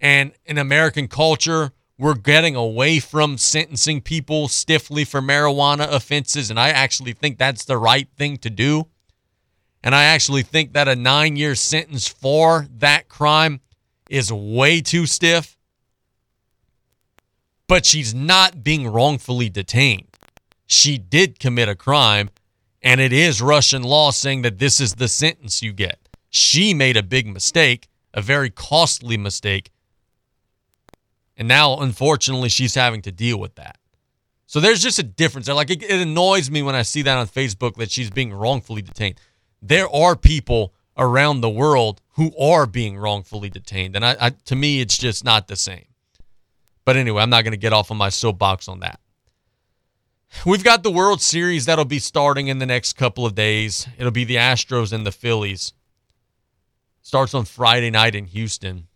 and 0.00 0.32
in 0.46 0.58
American 0.58 1.06
culture, 1.06 1.72
we're 1.98 2.14
getting 2.14 2.56
away 2.56 2.98
from 2.98 3.38
sentencing 3.38 4.00
people 4.00 4.48
stiffly 4.48 5.04
for 5.04 5.20
marijuana 5.20 5.88
offenses, 5.92 6.50
and 6.50 6.58
I 6.58 6.70
actually 6.70 7.12
think 7.12 7.38
that's 7.38 7.64
the 7.64 7.78
right 7.78 8.08
thing 8.16 8.38
to 8.38 8.50
do. 8.50 8.88
And 9.84 9.94
I 9.94 10.04
actually 10.04 10.42
think 10.42 10.74
that 10.74 10.88
a 10.88 10.94
nine 10.94 11.36
year 11.36 11.54
sentence 11.54 12.06
for 12.06 12.66
that 12.78 13.08
crime 13.08 13.60
is 14.08 14.32
way 14.32 14.80
too 14.80 15.06
stiff. 15.06 15.56
But 17.66 17.86
she's 17.86 18.14
not 18.14 18.62
being 18.62 18.86
wrongfully 18.86 19.48
detained. 19.48 20.08
She 20.66 20.98
did 20.98 21.38
commit 21.38 21.68
a 21.68 21.74
crime, 21.74 22.30
and 22.82 23.00
it 23.00 23.12
is 23.12 23.42
Russian 23.42 23.82
law 23.82 24.10
saying 24.10 24.42
that 24.42 24.58
this 24.58 24.80
is 24.80 24.94
the 24.94 25.08
sentence 25.08 25.62
you 25.62 25.72
get. 25.72 25.98
She 26.30 26.74
made 26.74 26.96
a 26.96 27.02
big 27.02 27.26
mistake, 27.26 27.88
a 28.14 28.22
very 28.22 28.50
costly 28.50 29.16
mistake. 29.16 29.70
And 31.36 31.48
now, 31.48 31.78
unfortunately, 31.78 32.48
she's 32.48 32.74
having 32.74 33.02
to 33.02 33.12
deal 33.12 33.38
with 33.38 33.54
that. 33.56 33.78
So 34.46 34.60
there's 34.60 34.82
just 34.82 34.98
a 34.98 35.02
difference. 35.02 35.48
Like, 35.48 35.70
it, 35.70 35.82
it 35.82 36.00
annoys 36.00 36.50
me 36.50 36.62
when 36.62 36.74
I 36.74 36.82
see 36.82 37.02
that 37.02 37.16
on 37.16 37.26
Facebook 37.26 37.76
that 37.76 37.90
she's 37.90 38.10
being 38.10 38.32
wrongfully 38.32 38.82
detained. 38.82 39.18
There 39.62 39.88
are 39.88 40.16
people 40.16 40.74
around 40.96 41.40
the 41.40 41.50
world 41.50 42.00
who 42.14 42.36
are 42.36 42.66
being 42.66 42.98
wrongfully 42.98 43.48
detained. 43.48 43.96
And 43.96 44.04
I, 44.04 44.16
I, 44.20 44.30
to 44.30 44.56
me, 44.56 44.80
it's 44.80 44.98
just 44.98 45.24
not 45.24 45.48
the 45.48 45.56
same. 45.56 45.86
But 46.84 46.96
anyway, 46.96 47.22
I'm 47.22 47.30
not 47.30 47.44
going 47.44 47.52
to 47.52 47.58
get 47.58 47.72
off 47.72 47.90
on 47.90 47.96
my 47.96 48.08
soapbox 48.08 48.68
on 48.68 48.80
that. 48.80 49.00
We've 50.44 50.64
got 50.64 50.82
the 50.82 50.90
World 50.90 51.20
Series 51.20 51.66
that'll 51.66 51.84
be 51.84 51.98
starting 51.98 52.48
in 52.48 52.58
the 52.58 52.66
next 52.66 52.94
couple 52.94 53.24
of 53.24 53.34
days. 53.34 53.86
It'll 53.98 54.10
be 54.10 54.24
the 54.24 54.36
Astros 54.36 54.92
and 54.92 55.06
the 55.06 55.12
Phillies. 55.12 55.72
Starts 57.02 57.34
on 57.34 57.44
Friday 57.44 57.90
night 57.90 58.14
in 58.14 58.26
Houston. 58.26 58.88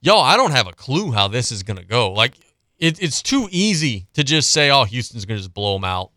Yo, 0.00 0.18
I 0.18 0.36
don't 0.36 0.50
have 0.50 0.66
a 0.66 0.72
clue 0.72 1.12
how 1.12 1.28
this 1.28 1.50
is 1.50 1.62
going 1.62 1.78
to 1.78 1.84
go. 1.84 2.12
Like, 2.12 2.34
it, 2.78 3.02
it's 3.02 3.22
too 3.22 3.48
easy 3.50 4.06
to 4.12 4.22
just 4.22 4.50
say, 4.50 4.70
oh, 4.70 4.84
Houston's 4.84 5.24
going 5.24 5.38
to 5.38 5.42
just 5.42 5.54
blow 5.54 5.74
them 5.74 5.84
out. 5.84 6.10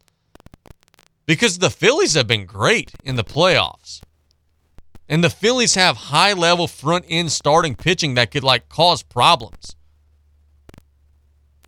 Because 1.28 1.60
the 1.60 1.70
Phillies 1.70 2.14
have 2.14 2.26
been 2.26 2.46
great 2.46 2.94
in 3.04 3.18
the 3.18 3.24
playoffs. 3.24 4.02
And 5.10 5.24
the 5.24 5.30
Phillies 5.30 5.76
have 5.76 5.98
high 5.98 6.34
level 6.34 6.68
front 6.68 7.06
end 7.08 7.32
starting 7.32 7.76
pitching 7.76 8.16
that 8.16 8.32
could 8.32 8.44
like 8.44 8.70
cause 8.70 9.04
problems. 9.04 9.76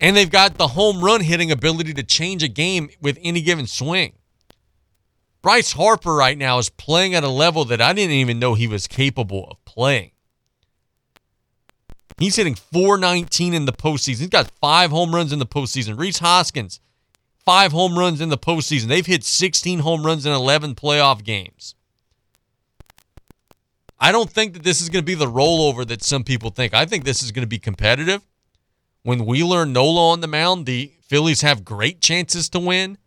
And 0.01 0.15
they've 0.15 0.31
got 0.31 0.57
the 0.57 0.69
home 0.69 1.03
run 1.03 1.21
hitting 1.21 1.51
ability 1.51 1.93
to 1.95 2.03
change 2.03 2.41
a 2.41 2.47
game 2.47 2.89
with 3.01 3.19
any 3.21 3.41
given 3.41 3.67
swing. 3.67 4.13
Bryce 5.41 5.73
Harper 5.73 6.15
right 6.15 6.37
now 6.37 6.57
is 6.57 6.69
playing 6.69 7.13
at 7.13 7.23
a 7.23 7.29
level 7.29 7.65
that 7.65 7.81
I 7.81 7.93
didn't 7.93 8.15
even 8.15 8.39
know 8.39 8.53
he 8.53 8.67
was 8.67 8.87
capable 8.87 9.47
of 9.51 9.63
playing. 9.65 10.11
He's 12.17 12.35
hitting 12.35 12.55
419 12.55 13.53
in 13.53 13.65
the 13.65 13.71
postseason. 13.71 14.19
He's 14.19 14.27
got 14.27 14.51
five 14.59 14.91
home 14.91 15.15
runs 15.15 15.31
in 15.31 15.39
the 15.39 15.45
postseason. 15.45 15.97
Rhys 15.97 16.19
Hoskins, 16.19 16.81
five 17.49 17.71
home 17.71 17.97
runs 17.97 18.21
in 18.21 18.29
the 18.29 18.37
postseason. 18.37 18.89
They've 18.89 19.03
hit 19.03 19.23
16 19.23 19.79
home 19.79 20.05
runs 20.05 20.23
in 20.23 20.31
11 20.31 20.75
playoff 20.75 21.23
games. 21.23 21.73
I 23.99 24.11
don't 24.11 24.29
think 24.29 24.53
that 24.53 24.61
this 24.61 24.81
is 24.81 24.89
going 24.89 25.01
to 25.01 25.05
be 25.05 25.15
the 25.15 25.25
rollover 25.25 25.83
that 25.87 26.03
some 26.03 26.23
people 26.23 26.51
think. 26.51 26.75
I 26.75 26.85
think 26.85 27.05
this 27.05 27.23
is 27.23 27.31
going 27.31 27.41
to 27.41 27.47
be 27.47 27.57
competitive. 27.57 28.21
When 29.01 29.25
Wheeler 29.25 29.63
and 29.63 29.73
Nola 29.73 30.11
on 30.11 30.21
the 30.21 30.27
mound, 30.27 30.67
the 30.67 30.93
Phillies 31.01 31.41
have 31.41 31.65
great 31.65 32.01
chances 32.01 32.49
to 32.49 32.59
win. 32.59 32.99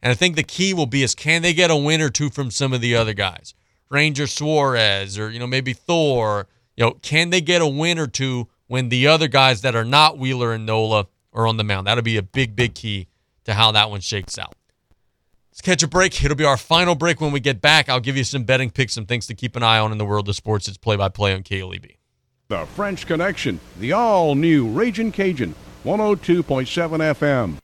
And 0.00 0.10
I 0.10 0.14
think 0.14 0.36
the 0.36 0.44
key 0.44 0.72
will 0.72 0.86
be 0.86 1.02
is 1.02 1.14
can 1.14 1.42
they 1.42 1.52
get 1.52 1.70
a 1.70 1.76
win 1.76 2.00
or 2.00 2.08
two 2.08 2.30
from 2.30 2.50
some 2.50 2.72
of 2.72 2.80
the 2.80 2.96
other 2.96 3.12
guys? 3.12 3.52
Ranger 3.90 4.26
Suarez 4.26 5.18
or, 5.18 5.28
you 5.28 5.38
know, 5.38 5.46
maybe 5.46 5.74
Thor. 5.74 6.48
You 6.74 6.86
know, 6.86 6.92
can 7.02 7.28
they 7.28 7.42
get 7.42 7.60
a 7.60 7.66
win 7.66 7.98
or 7.98 8.06
two 8.06 8.48
when 8.66 8.88
the 8.88 9.08
other 9.08 9.28
guys 9.28 9.60
that 9.60 9.76
are 9.76 9.84
not 9.84 10.16
Wheeler 10.16 10.54
and 10.54 10.64
Nola 10.64 11.08
are 11.34 11.46
on 11.46 11.58
the 11.58 11.64
mound? 11.64 11.86
That'll 11.86 12.02
be 12.02 12.16
a 12.16 12.22
big, 12.22 12.56
big 12.56 12.74
key 12.74 13.08
to 13.44 13.54
how 13.54 13.72
that 13.72 13.90
one 13.90 14.00
shakes 14.00 14.38
out. 14.38 14.54
Let's 15.50 15.60
catch 15.60 15.82
a 15.84 15.88
break. 15.88 16.24
It'll 16.24 16.36
be 16.36 16.44
our 16.44 16.56
final 16.56 16.96
break 16.96 17.20
when 17.20 17.30
we 17.30 17.38
get 17.38 17.60
back. 17.60 17.88
I'll 17.88 18.00
give 18.00 18.16
you 18.16 18.24
some 18.24 18.42
betting 18.42 18.70
picks, 18.70 18.92
some 18.94 19.06
things 19.06 19.26
to 19.28 19.34
keep 19.34 19.54
an 19.54 19.62
eye 19.62 19.78
on 19.78 19.92
in 19.92 19.98
the 19.98 20.04
world 20.04 20.28
of 20.28 20.34
sports. 20.34 20.66
It's 20.66 20.76
play 20.76 20.96
by 20.96 21.08
play 21.08 21.32
on 21.32 21.44
KLEB. 21.44 21.96
The 22.48 22.66
French 22.66 23.06
Connection, 23.06 23.60
the 23.78 23.92
all 23.92 24.34
new 24.34 24.68
Raging 24.68 25.12
Cajun, 25.12 25.54
102.7 25.84 26.44
FM. 27.14 27.58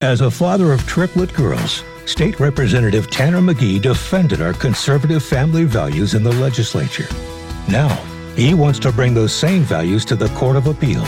As 0.00 0.20
a 0.20 0.30
father 0.30 0.72
of 0.72 0.86
triplet 0.86 1.32
girls, 1.34 1.82
State 2.06 2.38
Representative 2.38 3.10
Tanner 3.10 3.40
Magee 3.40 3.78
defended 3.78 4.40
our 4.40 4.52
conservative 4.52 5.24
family 5.24 5.64
values 5.64 6.14
in 6.14 6.22
the 6.22 6.32
legislature. 6.32 7.08
Now, 7.68 7.88
he 8.36 8.54
wants 8.54 8.78
to 8.80 8.92
bring 8.92 9.14
those 9.14 9.34
same 9.34 9.62
values 9.62 10.04
to 10.06 10.16
the 10.16 10.28
Court 10.30 10.56
of 10.56 10.66
Appeal. 10.66 11.06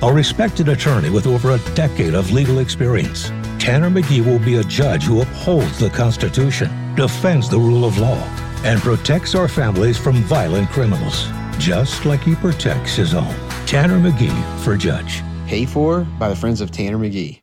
A 0.00 0.12
respected 0.12 0.68
attorney 0.68 1.10
with 1.10 1.26
over 1.26 1.50
a 1.50 1.74
decade 1.74 2.14
of 2.14 2.30
legal 2.30 2.60
experience, 2.60 3.30
Tanner 3.58 3.90
Magee 3.90 4.20
will 4.20 4.38
be 4.38 4.58
a 4.58 4.62
judge 4.62 5.02
who 5.02 5.22
upholds 5.22 5.76
the 5.76 5.90
Constitution, 5.90 6.94
defends 6.94 7.48
the 7.48 7.58
rule 7.58 7.84
of 7.84 7.98
law, 7.98 8.22
and 8.62 8.80
protects 8.80 9.34
our 9.34 9.48
families 9.48 9.98
from 9.98 10.22
violent 10.22 10.68
criminals, 10.70 11.26
just 11.58 12.04
like 12.04 12.20
he 12.20 12.36
protects 12.36 12.94
his 12.94 13.12
own. 13.12 13.34
Tanner 13.66 13.98
Magee 13.98 14.30
for 14.62 14.76
judge. 14.76 15.20
Paid 15.48 15.68
for 15.68 16.02
by 16.20 16.28
the 16.28 16.36
Friends 16.36 16.60
of 16.60 16.70
Tanner 16.70 16.98
Magee. 16.98 17.42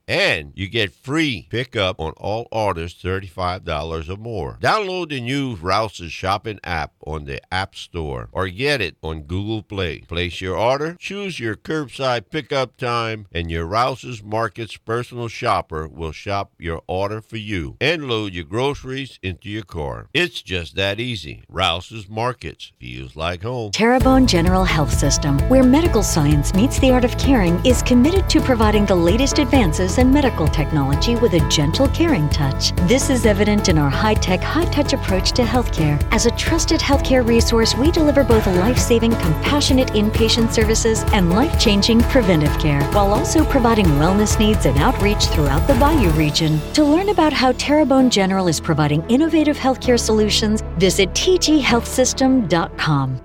And 0.11 0.51
you 0.57 0.67
get 0.67 0.91
free 0.91 1.47
pickup 1.49 2.01
on 2.01 2.11
all 2.17 2.49
orders 2.51 2.93
$35 2.95 4.09
or 4.09 4.17
more. 4.17 4.57
Download 4.59 5.07
the 5.07 5.21
new 5.21 5.55
Rouse's 5.55 6.11
shopping 6.11 6.59
app 6.65 6.91
on 7.07 7.23
the 7.23 7.39
App 7.53 7.75
Store 7.75 8.27
or 8.33 8.49
get 8.49 8.81
it 8.81 8.97
on 9.01 9.21
Google 9.21 9.63
Play. 9.63 9.99
Place 9.99 10.41
your 10.41 10.57
order, 10.57 10.97
choose 10.99 11.39
your 11.39 11.55
curbside 11.55 12.29
pickup 12.29 12.75
time, 12.75 13.25
and 13.31 13.49
your 13.49 13.65
Rouse's 13.65 14.21
Markets 14.21 14.75
personal 14.75 15.29
shopper 15.29 15.87
will 15.87 16.11
shop 16.11 16.51
your 16.59 16.81
order 16.87 17.21
for 17.21 17.37
you 17.37 17.77
and 17.79 18.09
load 18.09 18.33
your 18.33 18.43
groceries 18.43 19.17
into 19.23 19.47
your 19.47 19.63
car. 19.63 20.09
It's 20.13 20.41
just 20.41 20.75
that 20.75 20.99
easy. 20.99 21.45
Rouse's 21.47 22.09
Markets. 22.09 22.73
Feels 22.81 23.15
like 23.15 23.43
home. 23.43 23.71
Terrebonne 23.71 24.27
General 24.27 24.65
Health 24.65 24.93
System, 24.93 25.39
where 25.47 25.63
medical 25.63 26.03
science 26.03 26.53
meets 26.53 26.79
the 26.79 26.91
art 26.91 27.05
of 27.05 27.17
caring, 27.17 27.65
is 27.65 27.81
committed 27.81 28.29
to 28.29 28.41
providing 28.41 28.85
the 28.85 28.95
latest 28.95 29.39
advances 29.39 30.00
in 30.01 30.11
medical 30.11 30.47
technology 30.47 31.15
with 31.15 31.33
a 31.33 31.39
gentle, 31.47 31.87
caring 31.89 32.27
touch. 32.29 32.73
This 32.87 33.09
is 33.09 33.25
evident 33.25 33.69
in 33.69 33.77
our 33.77 33.89
high 33.89 34.15
tech, 34.15 34.41
high 34.41 34.65
touch 34.65 34.91
approach 34.93 35.31
to 35.33 35.43
healthcare. 35.43 36.01
As 36.11 36.25
a 36.25 36.31
trusted 36.31 36.81
healthcare 36.81 37.23
resource, 37.25 37.75
we 37.75 37.91
deliver 37.91 38.23
both 38.23 38.47
life 38.47 38.79
saving, 38.79 39.11
compassionate 39.11 39.89
inpatient 39.89 40.51
services 40.51 41.03
and 41.13 41.29
life 41.29 41.59
changing 41.59 42.01
preventive 42.01 42.57
care, 42.59 42.81
while 42.91 43.13
also 43.13 43.45
providing 43.45 43.85
wellness 44.01 44.39
needs 44.39 44.65
and 44.65 44.77
outreach 44.77 45.27
throughout 45.27 45.67
the 45.67 45.75
Bayou 45.75 46.09
region. 46.11 46.59
To 46.73 46.83
learn 46.83 47.09
about 47.09 47.31
how 47.31 47.51
Terrebonne 47.53 48.09
General 48.09 48.47
is 48.47 48.59
providing 48.59 49.07
innovative 49.07 49.57
healthcare 49.57 49.99
solutions, 49.99 50.63
visit 50.77 51.11
tghealthsystem.com. 51.11 53.21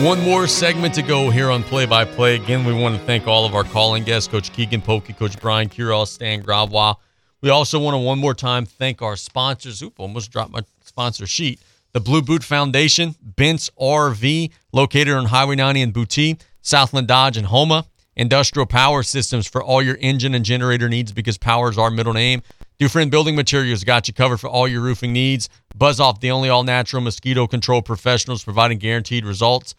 One 0.00 0.22
more 0.22 0.46
segment 0.46 0.94
to 0.94 1.02
go 1.02 1.28
here 1.28 1.50
on 1.50 1.62
Play 1.62 1.84
by 1.84 2.06
Play. 2.06 2.36
Again, 2.36 2.64
we 2.64 2.72
want 2.72 2.98
to 2.98 3.04
thank 3.04 3.26
all 3.26 3.44
of 3.44 3.54
our 3.54 3.64
calling 3.64 4.02
guests, 4.02 4.28
Coach 4.28 4.50
Keagan 4.50 4.82
Polkey, 4.82 5.14
Coach 5.14 5.38
Brian 5.38 5.68
Curole, 5.68 6.08
Stan 6.08 6.42
Gravois. 6.42 6.94
We 7.42 7.50
also 7.50 7.78
want 7.78 7.92
to 7.92 7.98
one 7.98 8.18
more 8.18 8.32
time 8.32 8.64
thank 8.64 9.02
our 9.02 9.14
sponsors. 9.14 9.82
Oop, 9.82 10.00
almost 10.00 10.32
dropped 10.32 10.52
my 10.52 10.62
sponsor 10.82 11.26
sheet. 11.26 11.60
The 11.92 12.00
Blue 12.00 12.22
Boot 12.22 12.42
Foundation, 12.42 13.14
Bent's 13.20 13.68
RV, 13.78 14.50
located 14.72 15.12
on 15.12 15.26
Highway 15.26 15.56
90 15.56 15.82
in 15.82 15.92
Boutte, 15.92 16.40
Southland 16.62 17.06
Dodge 17.06 17.36
and 17.36 17.48
Houma. 17.48 17.84
Industrial 18.16 18.64
Power 18.64 19.02
Systems 19.02 19.46
for 19.46 19.62
all 19.62 19.82
your 19.82 19.98
engine 20.00 20.34
and 20.34 20.46
generator 20.46 20.88
needs 20.88 21.12
because 21.12 21.36
power 21.36 21.68
is 21.68 21.76
our 21.76 21.90
middle 21.90 22.14
name. 22.14 22.42
Dufresne 22.78 23.10
Building 23.10 23.36
Materials 23.36 23.84
got 23.84 24.08
you 24.08 24.14
covered 24.14 24.38
for 24.38 24.48
all 24.48 24.66
your 24.66 24.80
roofing 24.80 25.12
needs. 25.12 25.50
Buzz 25.76 26.00
Off, 26.00 26.20
the 26.20 26.30
only 26.30 26.48
all 26.48 26.64
natural 26.64 27.02
mosquito 27.02 27.46
control 27.46 27.82
professionals 27.82 28.42
providing 28.42 28.78
guaranteed 28.78 29.26
results. 29.26 29.74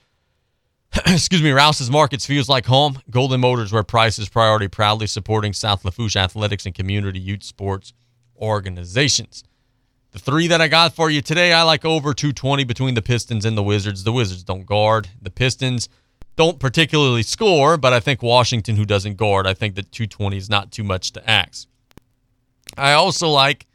excuse 1.06 1.42
me, 1.42 1.52
Rouse's 1.52 1.90
Markets 1.90 2.26
feels 2.26 2.50
like 2.50 2.66
home. 2.66 3.02
Golden 3.10 3.40
Motors, 3.40 3.72
where 3.72 3.84
price 3.84 4.20
is 4.20 4.28
priority, 4.28 4.68
proudly 4.68 5.08
supporting 5.08 5.54
South 5.54 5.86
Lafourche 5.86 6.18
athletics 6.18 6.66
and 6.66 6.76
community 6.76 7.20
youth 7.20 7.44
sports 7.44 7.94
organizations. 8.38 9.44
The 10.12 10.20
three 10.20 10.48
that 10.48 10.60
I 10.60 10.68
got 10.68 10.94
for 10.94 11.10
you 11.10 11.22
today, 11.22 11.54
I 11.54 11.64
like 11.64 11.86
over 11.86 12.14
220 12.14 12.66
between 12.66 12.96
the 12.96 13.02
Pistons 13.02 13.46
and 13.46 13.58
the 13.58 13.64
Wizards. 13.64 14.04
The 14.04 14.12
Wizards 14.12 14.44
don't 14.44 14.66
guard. 14.66 15.08
The 15.22 15.30
Pistons 15.30 15.88
don't 16.36 16.60
particularly 16.60 17.24
score, 17.24 17.78
but 17.78 17.94
I 17.94 18.02
think 18.02 18.22
Washington, 18.22 18.76
who 18.76 18.86
doesn't 18.86 19.16
guard, 19.16 19.48
I 19.48 19.54
think 19.54 19.76
that 19.76 19.94
220 19.94 20.36
is 20.36 20.50
not 20.50 20.74
too 20.74 20.84
much 20.84 21.14
to 21.14 21.30
ask. 21.30 21.70
I 22.78 22.92
also 22.92 23.30
like 23.30 23.66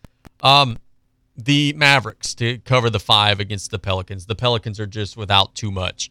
um, 0.43 0.79
the 1.35 1.73
Mavericks 1.73 2.35
to 2.35 2.59
cover 2.59 2.91
the 2.91 3.01
five 3.01 3.41
against 3.41 3.71
the 3.71 3.79
Pelicans. 3.79 4.27
The 4.27 4.35
Pelicans 4.35 4.79
are 4.79 4.87
just 4.87 5.17
without 5.17 5.55
too 5.55 5.71
much 5.71 6.11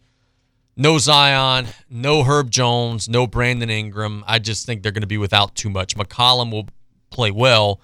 no 0.78 0.98
Zion, 0.98 1.68
no 1.90 2.24
Herb 2.24 2.52
Jones, 2.52 3.08
no 3.08 3.28
Brandon 3.28 3.70
Ingram. 3.70 4.24
I 4.28 4.40
just 4.40 4.66
think 4.66 4.84
they're 4.84 4.92
going 4.92 5.02
to 5.02 5.08
be 5.08 5.18
without 5.18 5.56
too 5.56 5.70
much. 5.70 5.96
McCollum 5.96 6.52
will 6.52 6.68
play 7.12 7.32
well, 7.32 7.80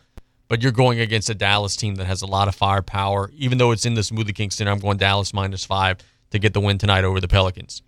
but 0.48 0.62
you're 0.62 0.72
going 0.72 1.00
against 1.00 1.30
a 1.30 1.36
Dallas 1.36 1.76
team 1.76 1.96
that 1.96 2.06
has 2.06 2.22
a 2.22 2.28
lot 2.28 2.48
of 2.48 2.56
firepower. 2.56 3.32
Even 3.34 3.58
though 3.58 3.72
it's 3.72 3.86
in 3.86 3.94
the 3.94 4.02
Smoothie 4.02 4.36
King 4.36 4.52
Center, 4.52 4.72
I'm 4.72 4.80
going 4.80 4.98
Dallas 4.98 5.34
minus 5.34 5.64
five 5.64 5.98
to 6.32 6.40
get 6.40 6.54
the 6.54 6.60
win 6.60 6.78
tonight 6.78 7.04
over 7.04 7.20
the 7.20 7.28
Pelicans. 7.28 7.82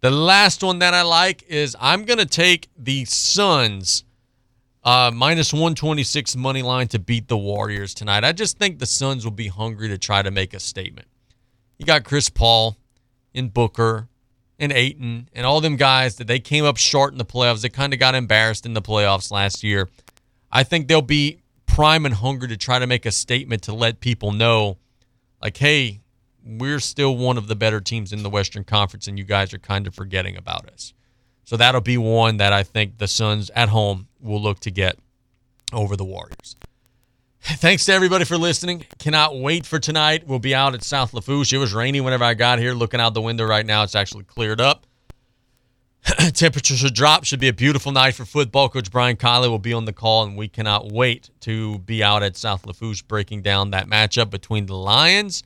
The 0.00 0.10
last 0.10 0.62
one 0.62 0.80
that 0.80 0.94
I 0.94 1.02
like 1.02 1.44
is 1.44 1.76
I'm 1.78 2.04
going 2.04 2.18
to 2.18 2.26
take 2.26 2.68
the 2.76 3.04
Suns 3.04 4.04
uh, 4.82 5.12
minus 5.14 5.52
126 5.52 6.34
money 6.36 6.62
line 6.62 6.88
to 6.88 6.98
beat 6.98 7.28
the 7.28 7.36
Warriors 7.36 7.94
tonight. 7.94 8.24
I 8.24 8.32
just 8.32 8.58
think 8.58 8.78
the 8.78 8.86
Suns 8.86 9.24
will 9.24 9.30
be 9.30 9.48
hungry 9.48 9.88
to 9.88 9.98
try 9.98 10.22
to 10.22 10.30
make 10.30 10.54
a 10.54 10.60
statement. 10.60 11.06
You 11.78 11.86
got 11.86 12.02
Chris 12.04 12.28
Paul 12.28 12.76
and 13.34 13.52
Booker 13.52 14.08
and 14.58 14.72
Ayton 14.72 15.28
and 15.32 15.46
all 15.46 15.60
them 15.60 15.76
guys 15.76 16.16
that 16.16 16.26
they 16.26 16.38
came 16.38 16.64
up 16.64 16.76
short 16.76 17.12
in 17.12 17.18
the 17.18 17.24
playoffs. 17.24 17.62
They 17.62 17.68
kind 17.68 17.92
of 17.92 17.98
got 17.98 18.14
embarrassed 18.14 18.66
in 18.66 18.74
the 18.74 18.82
playoffs 18.82 19.30
last 19.30 19.62
year. 19.62 19.88
I 20.50 20.62
think 20.62 20.88
they'll 20.88 21.02
be 21.02 21.40
prime 21.66 22.04
and 22.04 22.14
hungry 22.14 22.48
to 22.48 22.56
try 22.56 22.78
to 22.78 22.86
make 22.86 23.06
a 23.06 23.10
statement 23.12 23.62
to 23.62 23.74
let 23.74 24.00
people 24.00 24.32
know, 24.32 24.76
like, 25.40 25.56
hey, 25.56 26.00
we're 26.44 26.80
still 26.80 27.16
one 27.16 27.38
of 27.38 27.46
the 27.46 27.56
better 27.56 27.80
teams 27.80 28.12
in 28.12 28.22
the 28.22 28.30
Western 28.30 28.64
Conference, 28.64 29.06
and 29.06 29.18
you 29.18 29.24
guys 29.24 29.54
are 29.54 29.58
kind 29.58 29.86
of 29.86 29.94
forgetting 29.94 30.36
about 30.36 30.68
us. 30.68 30.92
So 31.44 31.56
that'll 31.56 31.80
be 31.80 31.98
one 31.98 32.36
that 32.36 32.52
I 32.52 32.62
think 32.62 32.98
the 32.98 33.08
Suns 33.08 33.50
at 33.54 33.68
home 33.68 34.08
will 34.20 34.40
look 34.40 34.60
to 34.60 34.70
get 34.70 34.98
over 35.72 35.96
the 35.96 36.04
Warriors. 36.04 36.56
Thanks 37.42 37.84
to 37.86 37.92
everybody 37.92 38.24
for 38.24 38.38
listening. 38.38 38.86
Cannot 39.00 39.36
wait 39.36 39.66
for 39.66 39.80
tonight. 39.80 40.28
We'll 40.28 40.38
be 40.38 40.54
out 40.54 40.74
at 40.74 40.84
South 40.84 41.12
Lafourche. 41.12 41.52
It 41.52 41.58
was 41.58 41.74
rainy 41.74 42.00
whenever 42.00 42.22
I 42.22 42.34
got 42.34 42.60
here. 42.60 42.72
Looking 42.72 43.00
out 43.00 43.14
the 43.14 43.20
window 43.20 43.44
right 43.44 43.66
now, 43.66 43.82
it's 43.82 43.96
actually 43.96 44.22
cleared 44.22 44.60
up. 44.60 44.86
Temperatures 46.34 46.78
should 46.78 46.94
drop. 46.94 47.24
Should 47.24 47.40
be 47.40 47.48
a 47.48 47.52
beautiful 47.52 47.90
night 47.90 48.14
for 48.14 48.24
football. 48.24 48.68
Coach 48.68 48.92
Brian 48.92 49.16
Kiley 49.16 49.48
will 49.48 49.58
be 49.58 49.72
on 49.72 49.86
the 49.86 49.92
call, 49.92 50.22
and 50.22 50.36
we 50.36 50.46
cannot 50.46 50.92
wait 50.92 51.30
to 51.40 51.80
be 51.80 52.00
out 52.00 52.22
at 52.22 52.36
South 52.36 52.64
Lafourche 52.64 53.02
breaking 53.08 53.42
down 53.42 53.72
that 53.72 53.88
matchup 53.88 54.30
between 54.30 54.66
the 54.66 54.76
Lions 54.76 55.42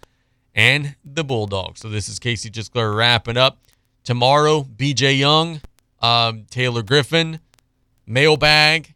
and 0.55 0.97
the 1.03 1.25
Bulldogs. 1.25 1.81
So 1.81 1.89
this 1.89 2.11
is 2.11 2.19
Casey 2.19 2.51
Gisclair 2.51 2.95
wrapping 2.95 3.39
up. 3.39 3.59
Tomorrow, 4.05 4.65
BJ 4.65 5.19
Young, 5.19 5.63
um, 6.03 6.45
Taylor 6.51 6.83
Griffin, 6.83 7.41
mailbag 8.07 8.95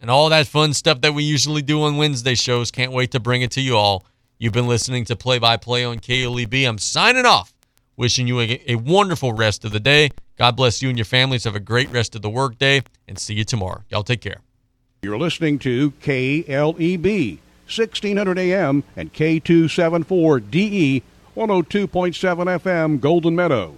and 0.00 0.10
all 0.10 0.28
that 0.28 0.46
fun 0.46 0.72
stuff 0.72 1.00
that 1.00 1.14
we 1.14 1.24
usually 1.24 1.62
do 1.62 1.82
on 1.82 1.96
Wednesday 1.96 2.34
shows. 2.34 2.70
Can't 2.70 2.92
wait 2.92 3.10
to 3.12 3.20
bring 3.20 3.42
it 3.42 3.50
to 3.52 3.60
you 3.60 3.76
all. 3.76 4.04
You've 4.38 4.52
been 4.52 4.68
listening 4.68 5.04
to 5.06 5.16
Play 5.16 5.38
by 5.38 5.56
Play 5.56 5.84
on 5.84 5.98
KLEB. 5.98 6.68
I'm 6.68 6.78
signing 6.78 7.24
off. 7.24 7.54
Wishing 7.96 8.28
you 8.28 8.40
a, 8.40 8.62
a, 8.68 8.74
wonderful 8.74 9.32
rest 9.32 9.64
of 9.64 9.72
the 9.72 9.80
day. 9.80 10.10
God 10.36 10.54
bless 10.54 10.82
you 10.82 10.90
and 10.90 10.98
your 10.98 11.06
families. 11.06 11.44
Have 11.44 11.56
a 11.56 11.60
great 11.60 11.90
rest 11.90 12.14
of 12.14 12.20
the 12.20 12.28
workday, 12.28 12.82
and 13.08 13.18
see 13.18 13.32
you 13.32 13.44
tomorrow. 13.44 13.82
Y'all 13.88 14.02
take 14.02 14.20
care. 14.20 14.42
You're 15.00 15.16
listening 15.16 15.58
to 15.60 15.92
KLEB, 16.02 17.38
1600 17.64 18.38
AM 18.38 18.84
and 18.96 19.14
K274DE, 19.14 21.02
102.7 21.34 22.60
FM, 22.60 23.00
Golden 23.00 23.34
Meadow. 23.34 23.76